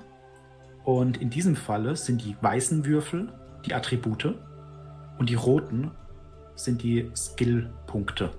[0.83, 3.31] Und in diesem Falle sind die weißen Würfel
[3.65, 4.35] die Attribute
[5.17, 5.91] und die roten
[6.55, 8.31] sind die Skill-Punkte.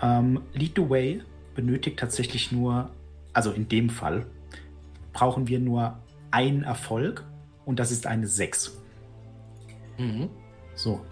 [0.00, 1.22] Ähm, Lead the Way
[1.54, 2.90] benötigt tatsächlich nur,
[3.32, 4.26] also in dem Fall,
[5.12, 5.98] brauchen wir nur
[6.30, 7.24] einen Erfolg
[7.66, 8.78] und das ist eine 6.
[9.98, 10.30] Mhm.
[10.74, 11.04] So.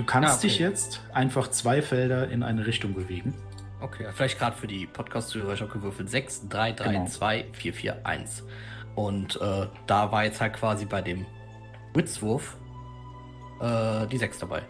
[0.00, 0.46] Du kannst Ah, okay.
[0.48, 3.34] dich jetzt einfach zwei Felder in eine Richtung bewegen.
[3.82, 7.04] Okay, vielleicht gerade für die Podcast-Zuhörer, ich habe gewürfelt 6, 3, 3, Genau.
[7.04, 8.44] 2, 4, 4, 1.
[8.94, 11.26] Und äh, da war jetzt halt quasi bei dem
[11.92, 12.56] Witzwurf
[13.60, 14.60] äh, die 6 dabei.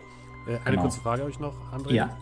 [0.48, 0.82] Äh, eine Genau.
[0.82, 1.92] kurze Frage euch noch, André.
[1.92, 2.16] Ja.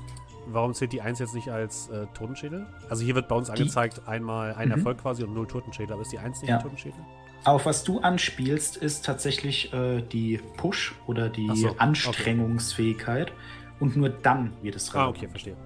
[0.48, 2.66] Warum zählt die 1 jetzt nicht als äh, Totenschädel?
[2.90, 4.74] Also hier wird bei uns Die- angezeigt einmal ein Mhm.
[4.74, 6.56] Erfolg quasi und null Totenschädel, aber ist die 1 nicht Ja.
[6.56, 7.00] ein Totenschädel?
[7.44, 11.76] Auf was du anspielst, ist tatsächlich äh, die Push oder die so, okay.
[11.78, 13.32] Anstrengungsfähigkeit.
[13.80, 15.16] Und nur dann wird es Ah, relevant.
[15.18, 15.56] okay, verstehe.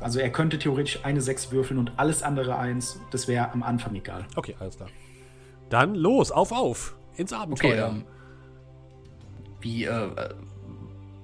[0.00, 3.00] Also er könnte theoretisch eine 6 würfeln und alles andere 1.
[3.10, 4.24] Das wäre am Anfang egal.
[4.34, 4.88] Okay, alles klar.
[5.68, 7.88] Dann los, auf, auf, ins Okay, Abenteuer.
[7.88, 8.04] ähm,
[9.60, 10.34] wie, äh, äh,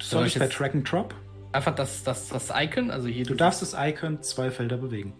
[0.00, 1.14] Soll ich ich bei jetzt Track and Drop?
[1.52, 5.14] einfach das, das, das Icon, also hier Du darfst das Icon zwei Felder bewegen.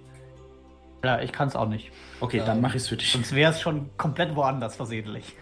[1.04, 1.90] Ja, ich kann es auch nicht.
[2.20, 3.10] Okay, Ähm, dann mache ich es für dich.
[3.12, 5.34] Sonst wäre es schon komplett woanders versehentlich.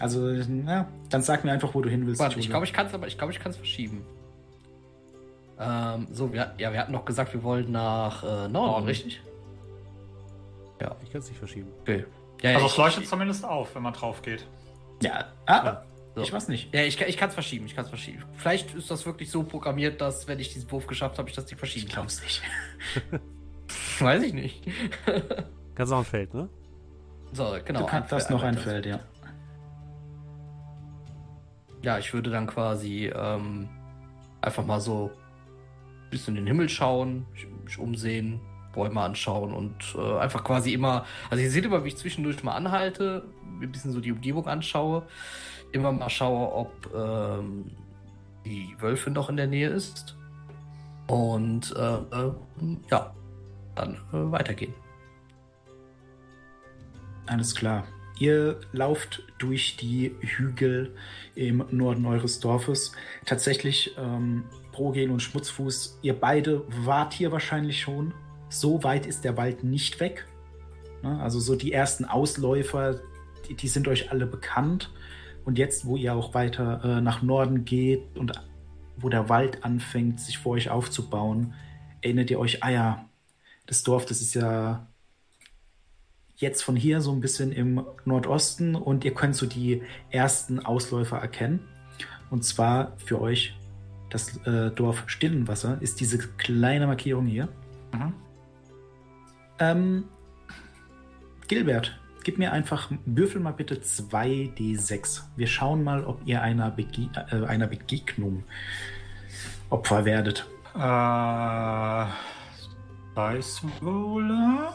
[0.00, 2.20] Also, na, dann sag mir einfach, wo du hin willst.
[2.20, 4.04] Warte, ich glaube, ich kann es aber, ich glaube, ich kann es verschieben.
[5.60, 8.86] Ähm, so, wir, ja, wir hatten noch gesagt, wir wollten nach äh, Norden, Norden.
[8.86, 9.20] richtig?
[11.04, 11.68] ich kann es nicht verschieben.
[11.82, 12.04] Okay.
[12.42, 14.44] Ja, ja, Also ich, es leuchtet ich, zumindest auf, wenn man drauf geht.
[15.00, 15.84] Ja, ah, Ja,
[16.16, 16.22] so.
[16.22, 16.74] ich weiß nicht.
[16.74, 18.24] Ja, ich, kann- ich kann es verschieben, ich kann es verschieben.
[18.36, 21.44] Vielleicht ist das wirklich so programmiert, dass, wenn ich diesen Wurf geschafft habe, ich das
[21.46, 22.02] nicht verschieben Ich kann.
[22.06, 22.42] glaub's nicht.
[23.98, 24.66] Weiß ich nicht.
[25.74, 26.48] Kannst auch ein Feld, ne?
[27.32, 27.80] so, genau.
[27.80, 28.58] du kannst das noch ein.
[28.58, 29.00] Feld, ja.
[31.82, 33.68] Ja, ich würde dann quasi ähm,
[34.40, 35.10] einfach mal so
[36.04, 37.26] ein bisschen in den Himmel schauen,
[37.64, 38.40] mich, umsehen,
[38.72, 42.54] Bäume anschauen und äh, einfach quasi immer, also ihr seht immer, wie ich zwischendurch mal
[42.54, 43.24] anhalte,
[43.58, 45.06] mir ein bisschen so die Umgebung anschaue,
[45.72, 47.70] immer mal schaue, ob ähm,
[48.44, 50.16] die Wölfin noch in der Nähe ist
[51.08, 52.32] und äh, äh,
[52.90, 53.14] ja,
[53.74, 54.74] dann äh, weitergehen.
[57.26, 57.86] Alles klar.
[58.18, 60.94] Ihr lauft durch die Hügel
[61.34, 62.92] im Norden eures Dorfes.
[63.24, 68.14] Tatsächlich, ähm, Progel und Schmutzfuß, ihr beide wart hier wahrscheinlich schon.
[68.48, 70.26] So weit ist der Wald nicht weg.
[71.02, 71.20] Ne?
[71.20, 73.00] Also so die ersten Ausläufer,
[73.48, 74.90] die, die sind euch alle bekannt.
[75.44, 78.32] Und jetzt, wo ihr auch weiter äh, nach Norden geht und
[78.96, 81.54] wo der Wald anfängt, sich vor euch aufzubauen,
[82.02, 83.08] erinnert ihr euch, ah ja,
[83.72, 84.86] das Dorf, das ist ja
[86.36, 89.80] jetzt von hier so ein bisschen im Nordosten und ihr könnt so die
[90.10, 91.60] ersten Ausläufer erkennen.
[92.28, 93.54] Und zwar für euch
[94.10, 97.48] das äh, Dorf Stillenwasser ist diese kleine Markierung hier.
[97.94, 98.12] Mhm.
[99.58, 100.04] Ähm,
[101.48, 105.22] Gilbert, gib mir einfach, würfel mal bitte 2d6.
[105.36, 108.44] Wir schauen mal, ob ihr einer, Bege äh, einer Begegnung
[109.70, 110.46] Opfer werdet.
[110.74, 112.06] Äh,
[113.16, 114.72] Dice Roller.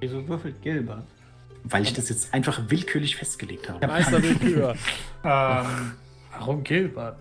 [0.00, 1.04] Wieso würfelt Gilbert?
[1.64, 3.86] Weil ich das jetzt einfach willkürlich festgelegt habe.
[3.86, 4.74] Meister Willkür.
[5.22, 5.92] Ähm,
[6.32, 7.18] Warum Gilbert?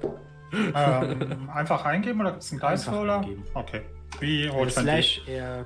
[0.54, 3.16] ähm, einfach eingeben oder gibt es einen Dice Einfach Roller?
[3.20, 3.44] eingeben.
[3.54, 3.82] Okay.
[4.22, 4.72] Wie holt?
[4.72, 5.66] Slash eher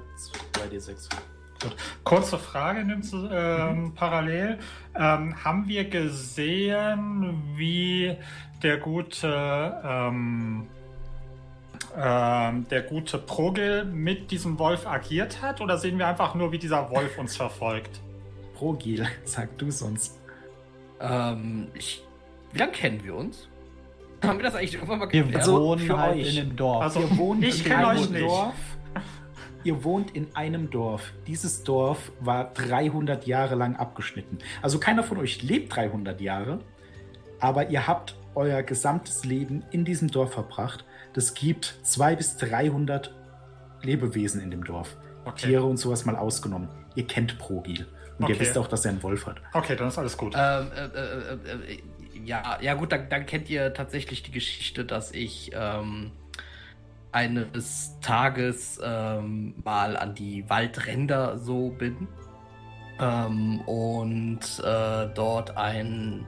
[0.54, 1.10] 2d6.
[2.04, 4.58] Kurze Frage nimmt sie, ähm, parallel.
[4.96, 8.18] Ähm, haben wir gesehen, wie
[8.64, 10.68] der gute ähm,
[11.98, 15.62] ähm, der gute Progel mit diesem Wolf agiert hat?
[15.62, 18.02] Oder sehen wir einfach nur, wie dieser Wolf uns verfolgt?
[18.56, 20.20] Progil, sag du sonst.
[21.00, 22.04] Ähm, ich,
[22.52, 23.48] wie lange kennen wir uns?
[24.24, 25.42] Haben wir das eigentlich irgendwann mal Wir geklärt?
[25.42, 26.38] Also, wohnen halt euch.
[26.38, 26.82] in dem Dorf.
[26.84, 28.24] Also, ihr wohnt ich in kenn einem euch nicht.
[28.24, 28.56] Dorf.
[29.66, 31.14] Ihr wohnt in einem Dorf.
[31.26, 34.40] Dieses Dorf war 300 Jahre lang abgeschnitten.
[34.62, 36.60] Also keiner von euch lebt 300 Jahre,
[37.40, 40.84] aber ihr habt euer gesamtes Leben in diesem Dorf verbracht.
[41.14, 43.14] Das gibt 200 bis 300
[43.82, 44.96] Lebewesen in dem Dorf.
[45.26, 45.48] Okay.
[45.48, 46.70] Tiere und sowas mal ausgenommen.
[46.96, 47.88] Ihr kennt Progil.
[48.20, 48.40] Und ihr Okay.
[48.40, 49.38] wisst auch, dass er einen Wolf hat.
[49.54, 50.34] Okay, dann ist alles gut.
[50.38, 51.80] Ähm, äh, äh, äh, äh,
[52.26, 56.12] ja, ja gut, dann, dann kennt ihr tatsächlich die Geschichte, dass ich ähm,
[57.12, 62.08] eines Tages ähm, mal an die Waldränder so bin
[63.00, 66.26] ähm, und äh, dort ein,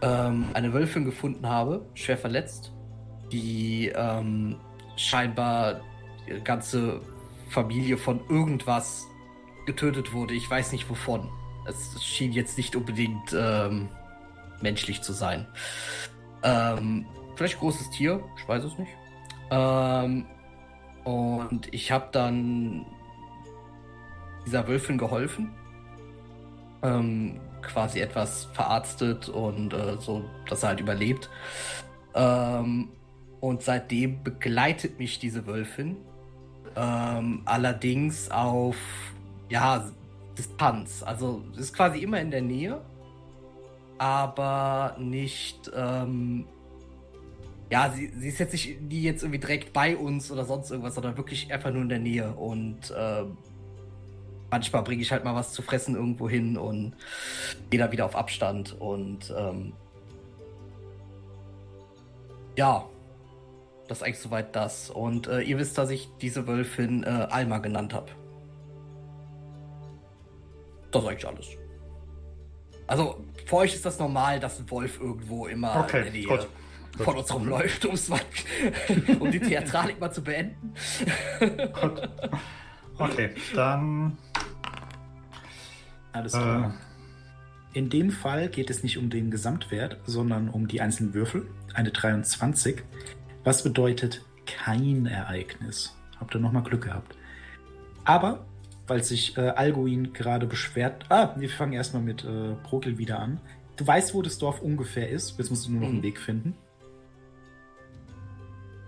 [0.00, 2.72] ähm, eine Wölfin gefunden habe, schwer verletzt,
[3.32, 4.56] die ähm,
[4.96, 5.80] scheinbar
[6.44, 7.00] ganze
[7.48, 9.06] Familie von irgendwas
[9.66, 10.34] getötet wurde.
[10.34, 11.30] Ich weiß nicht wovon.
[11.66, 13.88] Es schien jetzt nicht unbedingt ähm,
[14.60, 15.46] menschlich zu sein.
[16.42, 18.90] Ähm, vielleicht großes Tier, ich weiß es nicht.
[19.50, 20.26] Ähm,
[21.04, 22.86] und ich habe dann
[24.46, 25.54] dieser Wölfin geholfen.
[26.82, 31.30] Ähm, quasi etwas verarztet und äh, so, dass er halt überlebt.
[32.14, 32.88] Ähm,
[33.42, 35.96] und seitdem begleitet mich diese Wölfin.
[36.76, 38.76] Ähm, allerdings auf,
[39.50, 39.84] ja,
[40.38, 41.02] Distanz.
[41.02, 42.80] Also ist quasi immer in der Nähe,
[43.98, 46.44] aber nicht, ähm,
[47.68, 50.94] ja, sie, sie ist jetzt nicht die jetzt irgendwie direkt bei uns oder sonst irgendwas,
[50.94, 52.32] sondern wirklich einfach nur in der Nähe.
[52.34, 53.36] Und ähm,
[54.52, 56.94] manchmal bringe ich halt mal was zu fressen irgendwo hin und
[57.70, 58.80] gehe dann wieder auf Abstand.
[58.80, 59.72] Und ähm,
[62.56, 62.86] ja,
[63.88, 64.90] das ist eigentlich soweit das.
[64.90, 68.10] Und äh, ihr wisst, dass ich diese Wölfin äh, Alma genannt habe.
[70.90, 71.46] Das ist eigentlich alles.
[72.86, 76.26] Also, für euch ist das normal, dass ein Wolf irgendwo immer Okay, in der Nähe
[76.26, 76.48] gut.
[76.98, 78.20] von uns rumläuft, um's mal,
[79.20, 80.74] um die Theatralik mal zu beenden.
[81.80, 82.08] Gut.
[82.98, 84.18] Okay, dann.
[86.12, 86.38] Alles Äh.
[86.38, 86.74] klar.
[87.72, 91.46] In dem Fall geht es nicht um den Gesamtwert, sondern um die einzelnen Würfel.
[91.72, 92.82] Eine 23.
[93.44, 95.96] Was bedeutet kein Ereignis?
[96.20, 97.16] Habt ihr nochmal Glück gehabt.
[98.04, 98.44] Aber,
[98.86, 101.06] weil sich äh, Alguin gerade beschwert.
[101.08, 103.40] Ah, wir fangen erstmal mit äh, Progel wieder an.
[103.76, 105.38] Du weißt, wo das Dorf ungefähr ist.
[105.38, 106.02] Jetzt musst du nur noch einen Mhm.
[106.02, 106.54] Weg finden.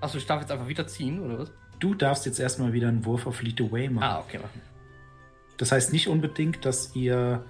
[0.01, 1.53] Achso, ich darf jetzt einfach wieder ziehen, oder was?
[1.81, 4.05] Du darfst jetzt erstmal wieder einen Wurf auf Lead Away machen.
[4.05, 4.61] Ah, okay, machen.
[5.57, 7.45] Das heißt nicht unbedingt, dass ihr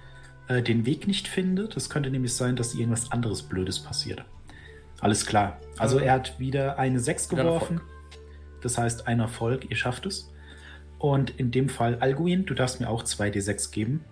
[0.47, 1.75] äh, den Weg nicht findet.
[1.75, 4.23] Es könnte nämlich sein, dass irgendwas anderes Blödes passiert.
[5.01, 5.59] Alles klar.
[5.77, 7.81] Also er hat wieder eine 6 Wieder ein geworfen.
[8.61, 10.31] Das heißt ein Erfolg, ihr schafft es.
[10.97, 14.03] Und in dem Fall, Alguin, du darfst mir auch 2d6 geben,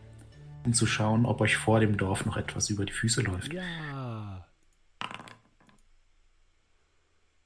[0.65, 3.53] um zu schauen, ob euch vor dem Dorf noch etwas über die Füße läuft.
[3.53, 4.45] Ja.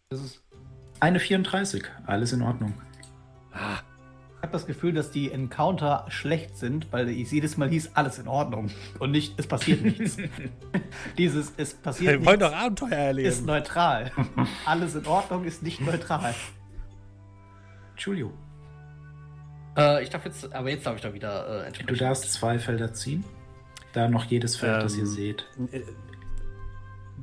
[0.10, 0.44] Das ist
[1.00, 2.74] Eine 34, alles in Ordnung.
[3.54, 3.80] Ah,
[4.38, 8.20] Ich habe das Gefühl, dass die Encounter schlecht sind, weil es jedes Mal hieß, alles
[8.20, 8.70] in Ordnung.
[9.00, 10.18] Und nicht, es passiert nichts.
[11.18, 13.46] Dieses, es passiert wir wollen nichts, doch Abenteuer ist erleben.
[13.48, 14.12] neutral.
[14.66, 16.36] alles in Ordnung ist nicht neutral.
[17.98, 18.32] Julio,
[19.76, 22.94] Äh, ich darf jetzt, aber jetzt darf ich da wieder äh, du darfst zwei Felder
[22.94, 23.24] ziehen.
[23.94, 25.46] Da noch jedes Feld, das ihr Ähm, seht.
[25.72, 25.82] Äh,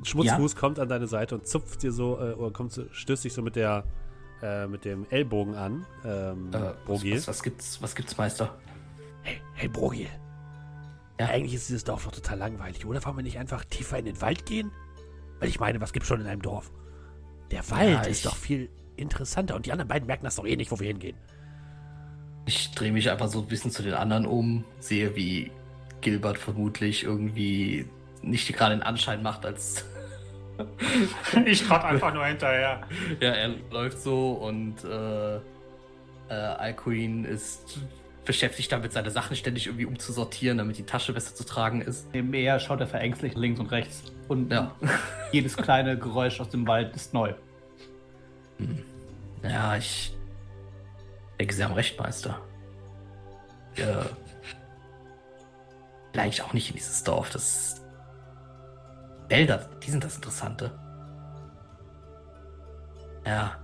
[0.03, 3.41] Schmutzfuß kommt an deine Seite und zupft dir so, äh, oder kommt, stößt dich so
[3.41, 3.85] mit der,
[4.41, 5.85] äh, mit dem Ellbogen an.
[6.03, 7.15] Ähm, Äh, was, Brogil.
[7.17, 8.55] was, was gibt's, was gibt's, Meister?
[9.23, 10.07] Hey, hey Brogil.
[11.19, 11.27] Ja?
[11.27, 13.03] Eigentlich ist dieses Dorf doch total langweilig, oder?
[13.05, 14.71] Wollen wir nicht einfach tiefer in den Wald gehen?
[15.39, 16.71] Weil ich meine, was gibt's schon in einem Dorf?
[17.51, 20.55] Der Wald Ja, ist doch viel interessanter und die anderen beiden merken das doch eh
[20.55, 21.17] nicht, wo wir hingehen.
[22.45, 25.51] Ich drehe mich einfach so ein bisschen zu den anderen um, sehe, wie
[26.01, 27.87] Gilbert vermutlich irgendwie
[28.21, 29.85] nicht gerade den Anschein macht, als
[31.45, 32.81] Ich trot einfach nur hinterher.
[33.19, 35.35] ja, er läuft so und äh,
[36.29, 37.79] äh, Alcuin ist
[38.25, 42.11] beschäftigt damit, seine Sachen ständig irgendwie umzusortieren, damit die Tasche besser zu tragen ist.
[42.13, 44.03] Nebenher schaut er verängstigt links und rechts.
[44.27, 44.75] Und Ja.
[45.31, 47.33] jedes kleine Geräusch aus dem Wald ist neu.
[49.43, 50.15] Ja, ich
[51.39, 52.41] denke, Sie haben recht, Meister.
[53.75, 54.05] Ja.
[56.17, 57.29] eigentlich auch nicht in dieses Dorf.
[57.29, 57.74] Das
[59.29, 60.71] Wälder, die sind das Interessante.
[63.25, 63.57] Ja.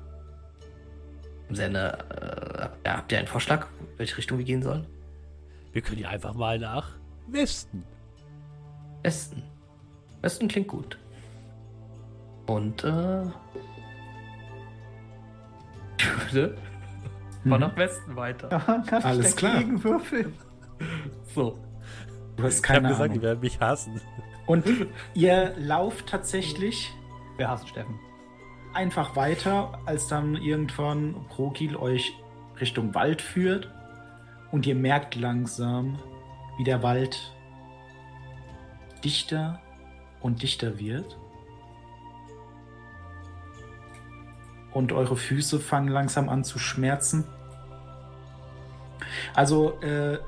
[1.45, 4.87] Haben Sie eine, äh, ja, habt ihr einen Vorschlag, welche Richtung wir gehen sollen?
[5.73, 6.89] Wir können ja einfach mal nach
[7.27, 7.83] Westen.
[9.03, 9.43] Westen.
[10.21, 10.97] Westen klingt gut.
[12.47, 13.23] Und, äh.
[15.97, 16.57] Ich würde
[17.43, 18.47] mal nach Westen weiter.
[18.49, 19.61] Kann Alles klar.
[19.83, 20.33] würfeln?
[21.33, 21.57] So.
[22.35, 23.21] Du hast Ich habe keine gesagt, die Ahnung.
[23.23, 24.01] werden mich hassen.
[24.51, 24.65] Und
[25.13, 26.91] ihr lauft tatsächlich
[27.37, 27.97] Wir hassen Steffen.
[28.73, 32.21] einfach weiter, als dann irgendwann Prokil euch
[32.59, 33.71] Richtung Wald führt
[34.51, 35.99] und ihr merkt langsam,
[36.57, 37.33] wie der Wald
[39.05, 39.61] dichter
[40.19, 41.17] und dichter wird.
[44.73, 47.23] Und eure Füße fangen langsam an zu schmerzen.
[49.33, 50.19] Also, äh,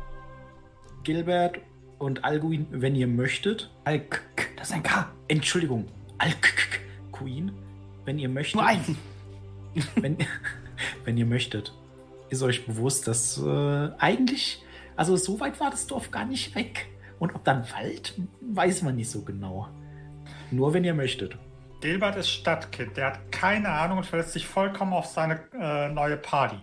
[1.04, 1.60] Gilbert
[2.04, 4.24] und Alguin, wenn ihr möchtet, Alk,
[4.58, 5.10] das ist ein K.
[5.28, 5.88] Entschuldigung,
[6.18, 7.52] Alquin,
[8.06, 8.56] wenn ihr möchtet.
[8.56, 8.88] Nur eins.
[9.96, 10.18] wenn,
[11.06, 11.74] wenn ihr möchtet,
[12.30, 14.64] ist euch bewusst, dass äh, eigentlich
[14.96, 16.88] Also so weit war das Dorf gar nicht weg.
[17.20, 19.70] Und ob dann Wald, weiß man nicht so genau.
[20.52, 21.38] Nur wenn ihr möchtet.
[21.82, 22.98] Gilbert ist Stadtkind.
[22.98, 26.58] Der hat keine Ahnung und verlässt sich vollkommen auf seine äh, neue Party.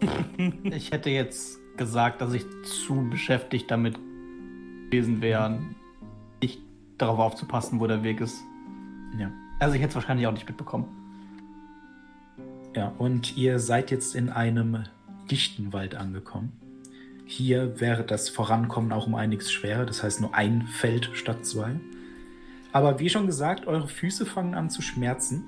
[0.64, 3.96] Ich hätte jetzt gesagt, dass ich zu beschäftigt damit
[4.84, 5.60] gewesen wäre,
[6.40, 6.60] nicht
[6.98, 8.42] darauf aufzupassen, wo der Weg ist.
[9.18, 9.30] Ja.
[9.60, 10.86] Also ich hätte es wahrscheinlich auch nicht mitbekommen.
[12.76, 14.84] Ja, und ihr seid jetzt in einem
[15.30, 16.52] dichten Wald angekommen.
[17.26, 21.76] Hier wäre das Vorankommen auch um einiges schwerer, das heißt nur ein Feld statt zwei.
[22.72, 25.44] Aber wie schon gesagt, eure Füße fangen an zu schmerzen.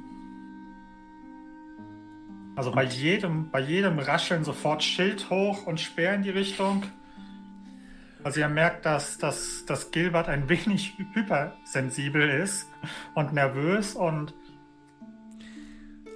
[2.54, 6.84] Also bei jedem, bei jedem Rascheln sofort Schild hoch und Speer in die Richtung.
[8.26, 12.66] Also ihr merkt, dass, dass, dass Gilbert ein wenig hypersensibel ist
[13.14, 14.34] und nervös und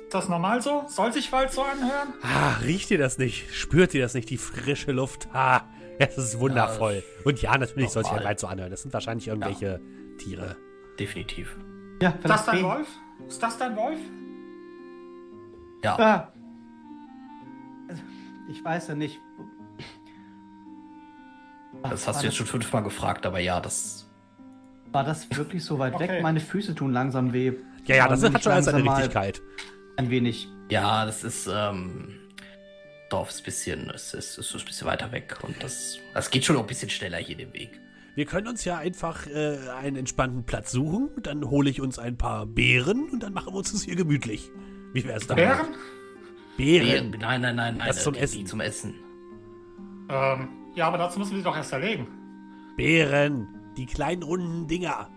[0.06, 0.82] ist das normal so?
[0.88, 2.12] Soll sich Wald so anhören?
[2.22, 3.54] Ah, riecht ihr das nicht?
[3.54, 5.28] Spürt ihr das nicht, die frische Luft?
[5.32, 5.60] Ah,
[6.00, 7.04] es ist wundervoll.
[7.24, 8.24] Und ja, natürlich soll sich ein.
[8.24, 8.72] Wald so anhören.
[8.72, 9.80] Das sind wahrscheinlich irgendwelche
[10.18, 10.56] Tiere.
[10.98, 11.56] Definitiv.
[12.02, 12.88] Ja, Ist das dein Wolf?
[13.28, 14.00] Ist das dein Wolf?
[15.84, 15.96] Ja.
[15.96, 16.32] Ah.
[18.50, 19.20] Ich weiß ja nicht.
[21.82, 24.06] Das hast du jetzt schon fünfmal gefragt, aber ja, das.
[24.92, 26.08] War das wirklich so weit Okay.
[26.08, 26.22] weg?
[26.22, 27.52] Meine Füße tun langsam weh.
[27.86, 29.40] Ja, ja, das hat schon alles mal Richtigkeit.
[29.96, 30.48] Ein wenig.
[30.68, 31.48] Ja, das ist.
[31.52, 32.16] Ähm,
[33.08, 33.90] Dorf ist ein bisschen.
[33.90, 35.98] Es ist, es ist ein bisschen weiter weg und das.
[36.14, 37.80] Das geht schon noch ein bisschen schneller hier den Weg.
[38.16, 41.10] Wir können uns ja einfach äh, einen entspannten Platz suchen.
[41.22, 44.50] Dann hole ich uns ein paar Beeren und dann machen wir uns das hier gemütlich.
[44.92, 45.34] Wie wär's da?
[45.34, 45.68] Bären?
[46.56, 47.10] Beeren.
[47.18, 47.86] Nein, nein, nein, nein.
[47.86, 48.38] Das zum Essen.
[48.38, 48.94] Die zum Essen.
[50.08, 52.06] Ähm, ja, aber dazu müssen wir sie doch erst erlegen.
[52.76, 53.48] Beeren.
[53.76, 55.08] Die kleinen runden Dinger.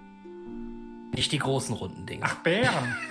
[1.16, 2.24] Nicht die großen runden Dinge.
[2.26, 2.96] Ach, Bären.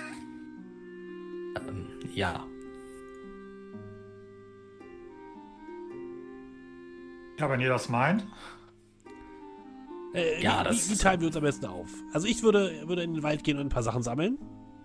[1.55, 2.43] Ähm, ja.
[7.39, 8.25] Ja, wenn ihr das meint.
[10.13, 11.89] Äh, Ja, wie, das- wie, wie teilen wir uns am besten auf?
[12.13, 14.37] Also ich würde, würde in den Wald gehen und ein paar Sachen sammeln,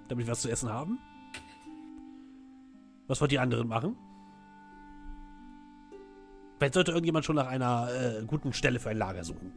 [0.09, 0.98] damit wir was zu essen haben.
[3.06, 3.96] Was wollt die anderen machen?
[6.59, 9.52] Vielleicht sollte irgendjemand schon nach einer äh, guten Stelle für ein Lager suchen.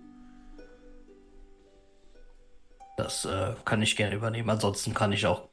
[2.97, 4.49] Das äh, kann ich gerne übernehmen.
[4.49, 5.49] Ansonsten kann ich auch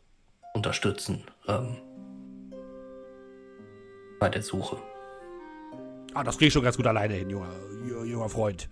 [0.54, 1.24] unterstützen.
[1.46, 1.76] Ähm,
[4.20, 4.76] bei der Suche.
[6.12, 7.52] Ah, das krieg ich schon ganz gut alleine hin, junger,
[7.86, 8.68] ju- junger Freund.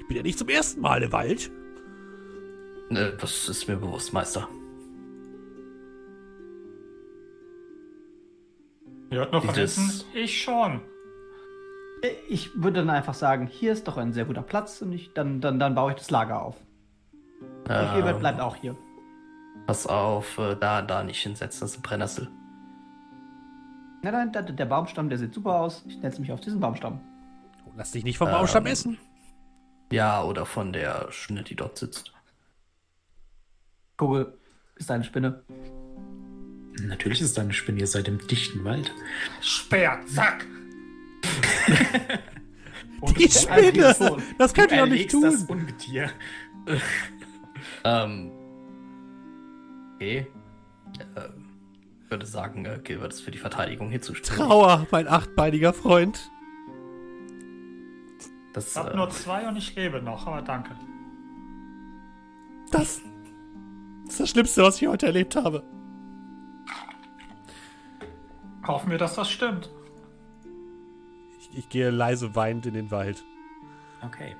[0.00, 1.50] Ich bin ja nicht zum ersten Mal im Wald.
[2.90, 4.48] Äh, das ist mir bewusst, Meister.
[9.10, 10.04] Ihr hört nur Dieses- verwissen.
[10.14, 10.80] Ich schon.
[12.28, 15.40] Ich würde dann einfach sagen, hier ist doch ein sehr guter Platz und ich, dann,
[15.40, 16.56] dann, dann baue ich das Lager auf.
[17.40, 18.76] Und Gilbert Ähm, bleibt auch hier.
[19.66, 22.28] Pass auf, äh, da, da nicht hinsetzen, das ist ein Brennnessel.
[24.02, 25.82] Nein, nein, der, der Baumstamm, der sieht super aus.
[25.86, 27.00] Ich setze mich auf diesen Baumstamm.
[27.66, 28.72] Oh, Lass dich nicht vom Baumstamm Ähm.
[28.72, 28.98] essen.
[29.90, 32.12] Ja, oder von der Spinne, die dort sitzt.
[33.96, 34.36] Kugel,
[34.76, 35.42] ist eine Spinne.
[36.82, 38.92] Natürlich ist da eine Spinne, ihr seid im dichten Wald.
[39.40, 40.46] Speer, zack.
[43.18, 43.94] Die Spinne!
[44.38, 45.58] Das könnt ihr doch nicht Erlegst das tun.
[45.58, 46.10] Ungetier.
[47.84, 48.30] Ähm.
[49.96, 50.26] Okay.
[51.16, 51.44] Ähm,
[52.04, 54.36] ich würde sagen, äh, Gilbert ist für die Verteidigung hier zuständig.
[54.46, 56.30] Trauer, mein achtbeiniger Freund.
[58.52, 60.76] Das, Ich hab äh, nur zwei und ich lebe noch, aber danke.
[62.70, 63.00] Das
[64.08, 65.62] ist das Schlimmste, was ich heute erlebt habe.
[68.66, 69.70] Hoffen wir, dass das stimmt.
[71.56, 73.24] Ich, gehe leise weinend in den Wald.
[74.02, 74.36] Okay.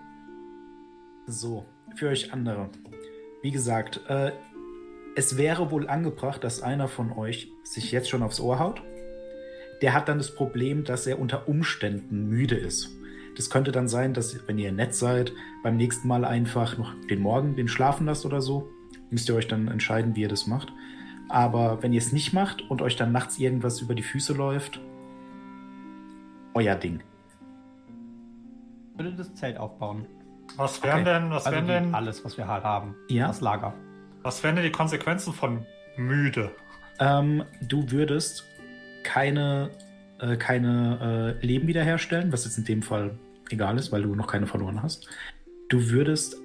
[1.27, 1.65] So,
[1.97, 2.69] für euch andere.
[3.43, 4.33] Wie gesagt, äh,
[5.17, 8.83] es wäre wohl angebracht, dass einer von euch sich jetzt schon aufs Ohr haut.
[9.83, 12.91] Der hat dann das Problem, dass er unter Umständen müde ist.
[13.37, 17.21] Das könnte dann sein, dass, wenn ihr nett seid, beim nächsten Mal einfach noch den
[17.21, 18.69] Morgen den schlafen lasst oder so.
[19.11, 20.73] Müsst ihr euch dann entscheiden, wie ihr das macht.
[21.29, 24.81] Aber wenn ihr es nicht macht und euch dann nachts irgendwas über die Füße läuft,
[26.55, 27.03] euer Ding.
[28.93, 30.07] Ich würde das Zelt aufbauen.
[30.57, 31.05] Was wären Okay.
[31.05, 32.95] denn, was Also wären denn, alles, was wir halt haben.
[33.09, 33.27] Ja.
[33.29, 33.75] Das Lager.
[34.23, 36.51] was wären denn die Konsequenzen von müde?
[37.01, 38.45] Ähm, du würdest
[39.03, 39.71] keine,
[40.21, 43.19] äh, keine äh, Leben wiederherstellen, was jetzt in dem Fall
[43.51, 45.09] egal ist, weil du noch keine verloren hast.
[45.69, 46.37] Du würdest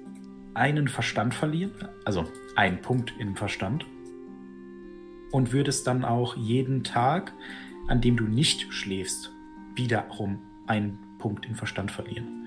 [0.54, 1.72] einen Verstand verlieren,
[2.04, 2.24] also
[2.56, 3.86] einen Punkt im Verstand.
[5.32, 7.32] Und würdest dann auch jeden Tag,
[7.86, 9.30] an dem du nicht schläfst,
[9.80, 12.46] wiederum einen Punkt im Verstand verlieren.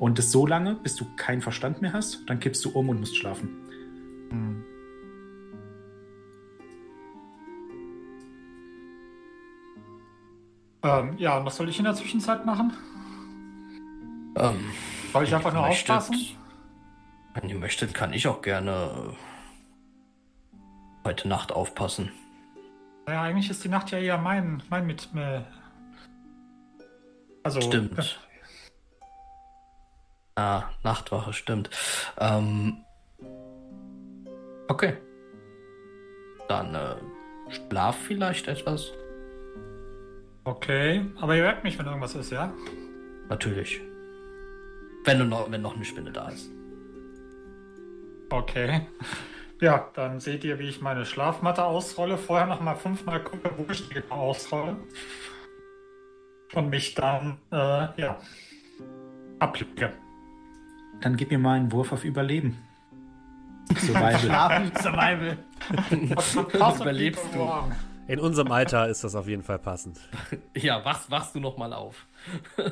[0.00, 2.98] Und das so lange, bis du keinen Verstand mehr hast, dann kippst du um und
[3.00, 3.48] musst schlafen.
[4.30, 4.64] Hm.
[10.82, 12.72] Ähm, ja, und was soll ich in der Zwischenzeit machen?
[14.36, 14.64] Ähm,
[15.12, 16.36] Soll ich einfach nur möchtet- aufpassen?
[17.34, 19.14] Wenn ihr möchtet, kann ich auch gerne
[21.04, 22.10] heute Nacht aufpassen.
[23.08, 25.08] Ja, eigentlich ist die Nacht ja eher mein, mein mit.
[25.14, 25.42] Äh,
[27.44, 28.18] also, Stimmt.
[30.36, 31.70] Ah, Nachtwache, stimmt.
[32.18, 32.84] Ähm,
[34.66, 34.96] okay.
[36.48, 36.96] Dann äh,
[37.50, 38.90] schlaf vielleicht etwas.
[40.42, 42.52] Okay, aber ihr merkt mich, wenn irgendwas ist, ja?
[43.28, 43.80] Natürlich.
[45.04, 46.50] Wenn, du noch, wenn noch eine Spinne da ist.
[48.28, 48.86] Okay.
[49.60, 52.18] Ja, dann seht ihr, wie ich meine Schlafmatte ausrolle.
[52.18, 54.76] Vorher noch mal fünfmal gucke, wo ich die genau ausrolle.
[56.54, 58.18] Und mich dann, äh, ja,
[59.38, 59.92] ablege.
[61.00, 62.58] Dann gib mir mal einen Wurf auf Überleben.
[63.76, 64.18] Survival.
[64.20, 65.38] Schlafen, Survival.
[66.80, 67.48] Überlebst du.
[68.06, 69.98] In unserem Alter ist das auf jeden Fall passend.
[70.56, 72.06] Ja, wachst, wachst du noch mal auf.
[72.58, 72.62] Äh,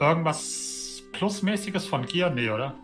[0.00, 2.28] irgendwas Plusmäßiges von Gier?
[2.30, 2.74] Nee, oder?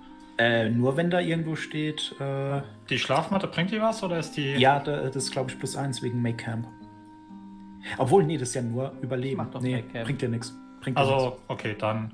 [0.42, 4.54] Äh, nur wenn da irgendwo steht, äh, Die Schlafmatte, bringt die was oder ist die.
[4.54, 6.66] ja, da, das ist glaube ich plus eins wegen Make Camp.
[7.98, 9.38] Obwohl, nee, das ist ja nur Überleben.
[9.38, 10.04] Mach doch nee, Make Camp.
[10.06, 10.54] bringt dir nichts.
[10.94, 12.12] Also, okay, dann.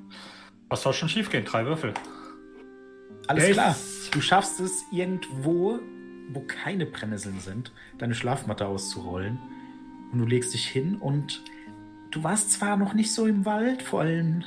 [0.68, 1.44] Was soll schon schief gehen?
[1.44, 1.90] Drei Würfel.
[1.90, 2.00] nix.
[3.28, 3.52] Alles Yes.
[3.54, 3.76] klar.
[4.12, 5.78] Du schaffst es irgendwo,
[6.30, 9.38] wo keine Brennnesseln sind, deine Schlafmatte auszurollen.
[10.12, 11.42] Und du legst dich hin und
[12.10, 14.42] du warst zwar noch nicht so im Wald, vor allem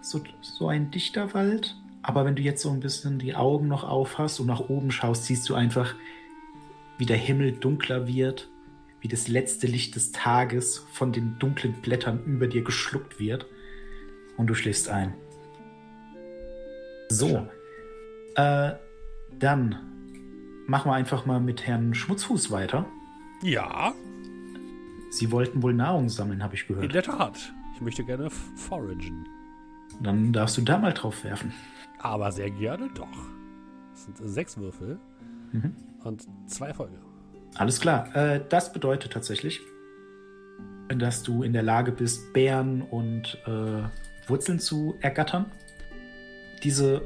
[0.00, 1.76] so, so ein dichter Wald,
[2.08, 4.90] aber wenn du jetzt so ein bisschen die Augen noch auf hast und nach oben
[4.90, 5.94] schaust, siehst du einfach,
[6.96, 8.48] wie der Himmel dunkler wird,
[9.02, 13.44] wie das letzte Licht des Tages von den dunklen Blättern über dir geschluckt wird
[14.38, 15.12] und du schläfst ein.
[17.10, 17.46] So,
[18.36, 18.72] äh,
[19.38, 19.76] dann
[20.66, 22.86] machen wir einfach mal mit Herrn Schmutzfuß weiter.
[23.42, 23.92] Ja,
[25.10, 26.94] Sie wollten wohl Nahrung sammeln, habe ich in gehört.
[26.94, 27.52] der Tat.
[27.74, 29.26] Ich möchte gerne foragen.
[30.00, 31.52] Dann darfst du da mal drauf werfen.
[32.00, 33.08] Aber sehr gerne doch.
[33.92, 34.98] Das sind sechs Würfel
[35.52, 35.74] Mhm.
[36.04, 36.98] und zwei Erfolge.
[37.56, 38.14] Alles klar.
[38.14, 39.60] Äh, das bedeutet tatsächlich,
[40.88, 43.82] dass du in der Lage bist, Beeren und äh,
[44.28, 45.46] Wurzeln zu ergattern.
[46.62, 47.02] Diese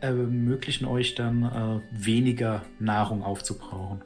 [0.00, 4.02] ermöglichen euch dann äh, weniger Nahrung aufzubrauchen.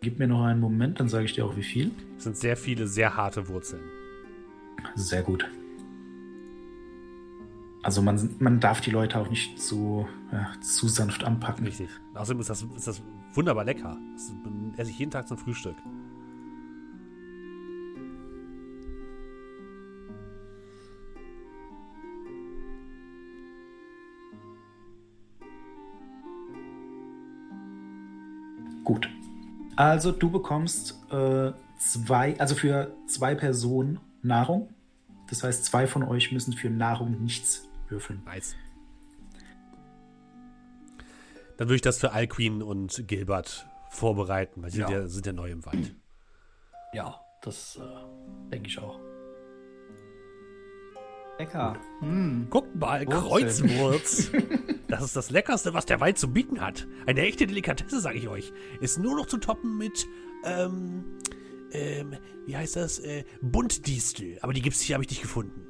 [0.00, 1.92] Gib mir noch einen Moment, dann sage ich dir auch wie viel.
[2.18, 3.82] Es sind sehr viele, sehr harte Wurzeln.
[4.96, 5.46] Sehr gut.
[7.82, 11.66] Also man, man darf die Leute auch nicht zu, ja, zu sanft anpacken.
[11.66, 11.88] Richtig.
[12.14, 13.02] Außerdem ist das, ist das
[13.34, 13.98] wunderbar lecker.
[14.12, 14.32] Das
[14.76, 15.74] esse ich jeden Tag zum Frühstück.
[28.84, 29.08] Gut.
[29.74, 34.68] Also du bekommst äh, zwei, also für zwei Personen Nahrung.
[35.28, 38.22] Das heißt, zwei von euch müssen für Nahrung nichts würfeln.
[38.24, 38.56] Nice.
[41.58, 44.86] Dann würde ich das für Alqueen und Gilbert vorbereiten, weil sie Ja.
[44.88, 45.94] sind, ja, sind ja neu im Wald.
[46.94, 48.98] Ja, das äh, denke ich auch.
[51.38, 51.76] Lecker.
[52.00, 52.46] Hm.
[52.50, 53.20] Guckt mal, Wurzeln.
[53.68, 54.30] Kreuzwurz.
[54.88, 56.86] das ist das Leckerste, was der Wald zu bieten hat.
[57.06, 58.52] Eine echte Delikatesse, sage ich euch.
[58.80, 60.06] Ist nur noch zu toppen mit,
[60.44, 61.04] ähm,
[61.72, 62.16] ähm,
[62.46, 62.98] wie heißt das?
[62.98, 64.38] Äh, Buntdistel.
[64.42, 65.66] Aber die gibt's hier, habe ich nicht gefunden.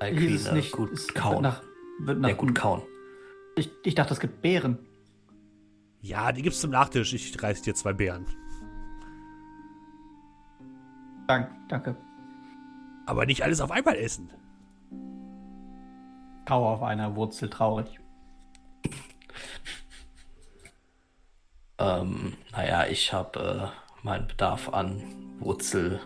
[0.00, 1.42] Alquin, Hieß es äh, nicht gut es wird kauen.
[1.42, 1.62] Nach,
[2.00, 2.82] wird nach, ja, gut kauen.
[3.56, 4.78] Ich, ich dachte, es gibt Beeren.
[6.00, 7.14] Ja, die gibt's zum Nachtisch.
[7.14, 8.26] Ich reiß dir zwei Beeren.
[11.26, 11.96] Dank, danke.
[13.06, 14.30] Aber nicht alles auf einmal essen.
[16.46, 18.00] Kau auf einer Wurzel traurig.
[21.78, 25.02] Ähm, naja, ich habe äh, meinen Bedarf an
[25.40, 26.00] Wurzel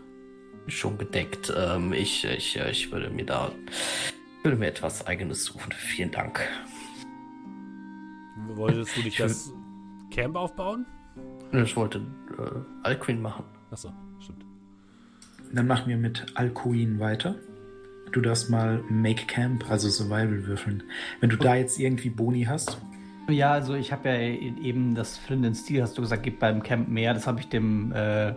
[0.70, 1.52] schon gedeckt.
[1.56, 3.52] Ähm, ich, ich, äh, ich würde mir da
[4.42, 5.72] würde mir etwas eigenes suchen.
[5.72, 6.40] Vielen Dank.
[8.54, 9.52] Wolltest du nicht das
[10.10, 10.86] Camp aufbauen?
[11.52, 11.98] Ich wollte
[12.38, 13.44] äh, Alquin machen.
[13.70, 14.44] Achso, stimmt.
[15.52, 17.36] Dann machen wir mit Alcuin weiter.
[18.12, 20.82] Du darfst mal Make Camp, also Survival würfeln.
[21.20, 22.78] Wenn du da jetzt irgendwie Boni hast,
[23.28, 26.62] Ja, also ich habe ja eben das Flint in Steel, hast du gesagt, gibt beim
[26.62, 27.12] Camp mehr.
[27.12, 28.34] Das habe ich dem äh,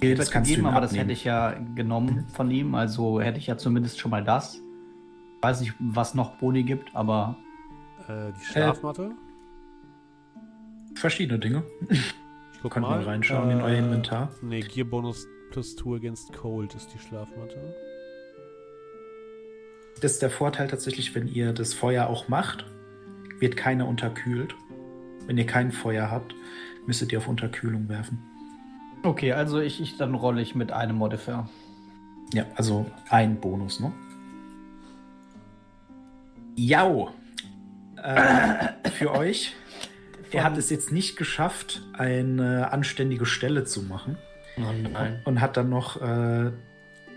[0.00, 1.08] Gilbert das kannst du gegeben, ihm aber das abnehmen.
[1.08, 2.74] hätte ich ja genommen von ihm.
[2.74, 4.60] Also hätte ich ja zumindest schon mal das.
[5.42, 7.36] Weiß nicht, was noch Boni gibt, aber
[8.08, 9.12] Äh, die Schlafmatte?
[10.94, 11.62] verschiedene Dinge.
[11.90, 12.14] ich
[12.62, 14.30] guck Könnt mal reinschauen in euer Inventar.
[14.42, 17.74] Nee, Gear Bonus plus 2 against Cold ist die Schlafmatte.
[20.00, 22.66] Das ist der Vorteil tatsächlich, wenn ihr das Feuer auch macht,
[23.40, 24.54] wird keiner unterkühlt.
[25.26, 26.34] Wenn ihr kein Feuer habt,
[26.86, 28.18] müsstet ihr auf Unterkühlung werfen.
[29.02, 31.48] Okay, also ich, ich dann rolle ich mit einem Modifier.
[32.32, 33.92] Ja, also ein Bonus, ne?
[36.56, 37.10] Jau!
[38.02, 39.54] Äh, für euch.
[40.32, 44.18] Er hat es jetzt nicht geschafft, eine anständige Stelle zu machen.
[44.58, 45.20] Oh nein.
[45.24, 46.50] Und hat dann noch äh,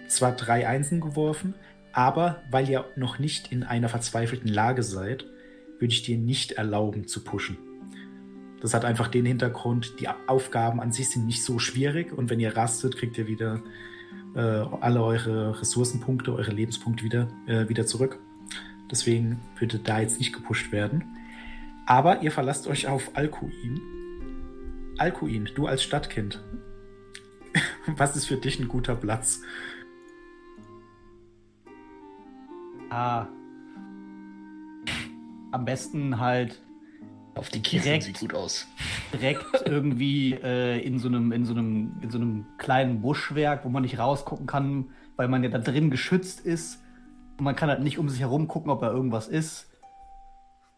[0.07, 1.55] zwar drei Einsen geworfen,
[1.91, 5.25] aber weil ihr noch nicht in einer verzweifelten Lage seid,
[5.80, 7.57] würde ich dir nicht erlauben zu pushen.
[8.62, 12.39] Das hat einfach den Hintergrund, die Aufgaben an sich sind nicht so schwierig und wenn
[12.39, 13.62] ihr rastet, kriegt ihr wieder
[14.36, 18.20] äh, alle eure Ressourcenpunkte, eure Lebenspunkte wieder, äh, wieder zurück.
[18.91, 21.03] Deswegen würde da jetzt nicht gepusht werden.
[21.86, 23.82] Aber ihr verlasst euch auf Alkuin.
[24.97, 26.43] Alkuin, du als Stadtkind.
[27.88, 29.41] Was ist für dich ein guter Platz?
[32.89, 33.28] Ah.
[35.51, 36.62] Am besten halt
[37.40, 38.04] Auf die Direkt.
[38.04, 38.68] sieht gut aus.
[39.14, 43.70] direkt irgendwie äh, in, so einem, in, so einem, in so einem kleinen Buschwerk, wo
[43.70, 46.84] man nicht rausgucken kann, weil man ja da drin geschützt ist.
[47.38, 49.72] Und man kann halt nicht um sich herum gucken, ob da irgendwas ist.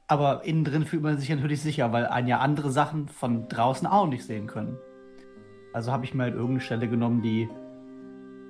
[0.06, 3.88] Aber innen drin fühlt man sich natürlich sicher, weil einen ja andere Sachen von draußen
[3.88, 4.78] auch nicht sehen können.
[5.74, 7.50] Also habe ich mir halt irgendeine Stelle genommen, die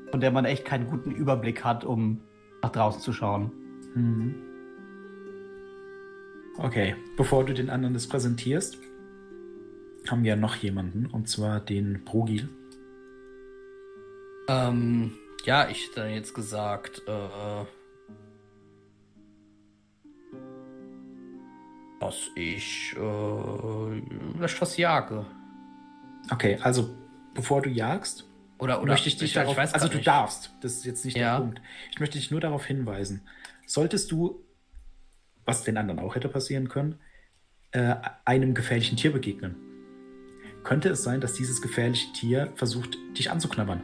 [0.10, 2.20] von der man echt keinen guten Überblick hat, um
[2.62, 3.54] nach draußen zu schauen.
[3.96, 4.51] Mhm.
[6.58, 8.78] Okay, bevor du den anderen das präsentierst,
[10.10, 12.50] haben wir noch jemanden, und zwar den Brogil.
[14.48, 15.14] Ähm,
[15.46, 17.66] ja, ich hätte dann jetzt gesagt, äh,
[22.00, 24.02] dass ich äh,
[24.36, 25.26] vielleicht was jage.
[26.32, 26.90] Okay, also
[27.34, 28.28] bevor du jagst,
[28.58, 30.08] Oder, oder möchte ich dich ich darauf, weiß also du nicht.
[30.08, 31.36] darfst, das ist jetzt nicht Ja.
[31.38, 31.62] der Punkt.
[31.92, 33.22] Ich möchte dich nur darauf hinweisen,
[33.66, 34.44] solltest du,
[35.46, 37.00] was den anderen auch hätte passieren können,
[37.72, 39.56] äh, einem gefährlichen Tier begegnen,
[40.64, 43.82] könnte es sein, dass dieses gefährliche Tier versucht, dich anzuknabbern.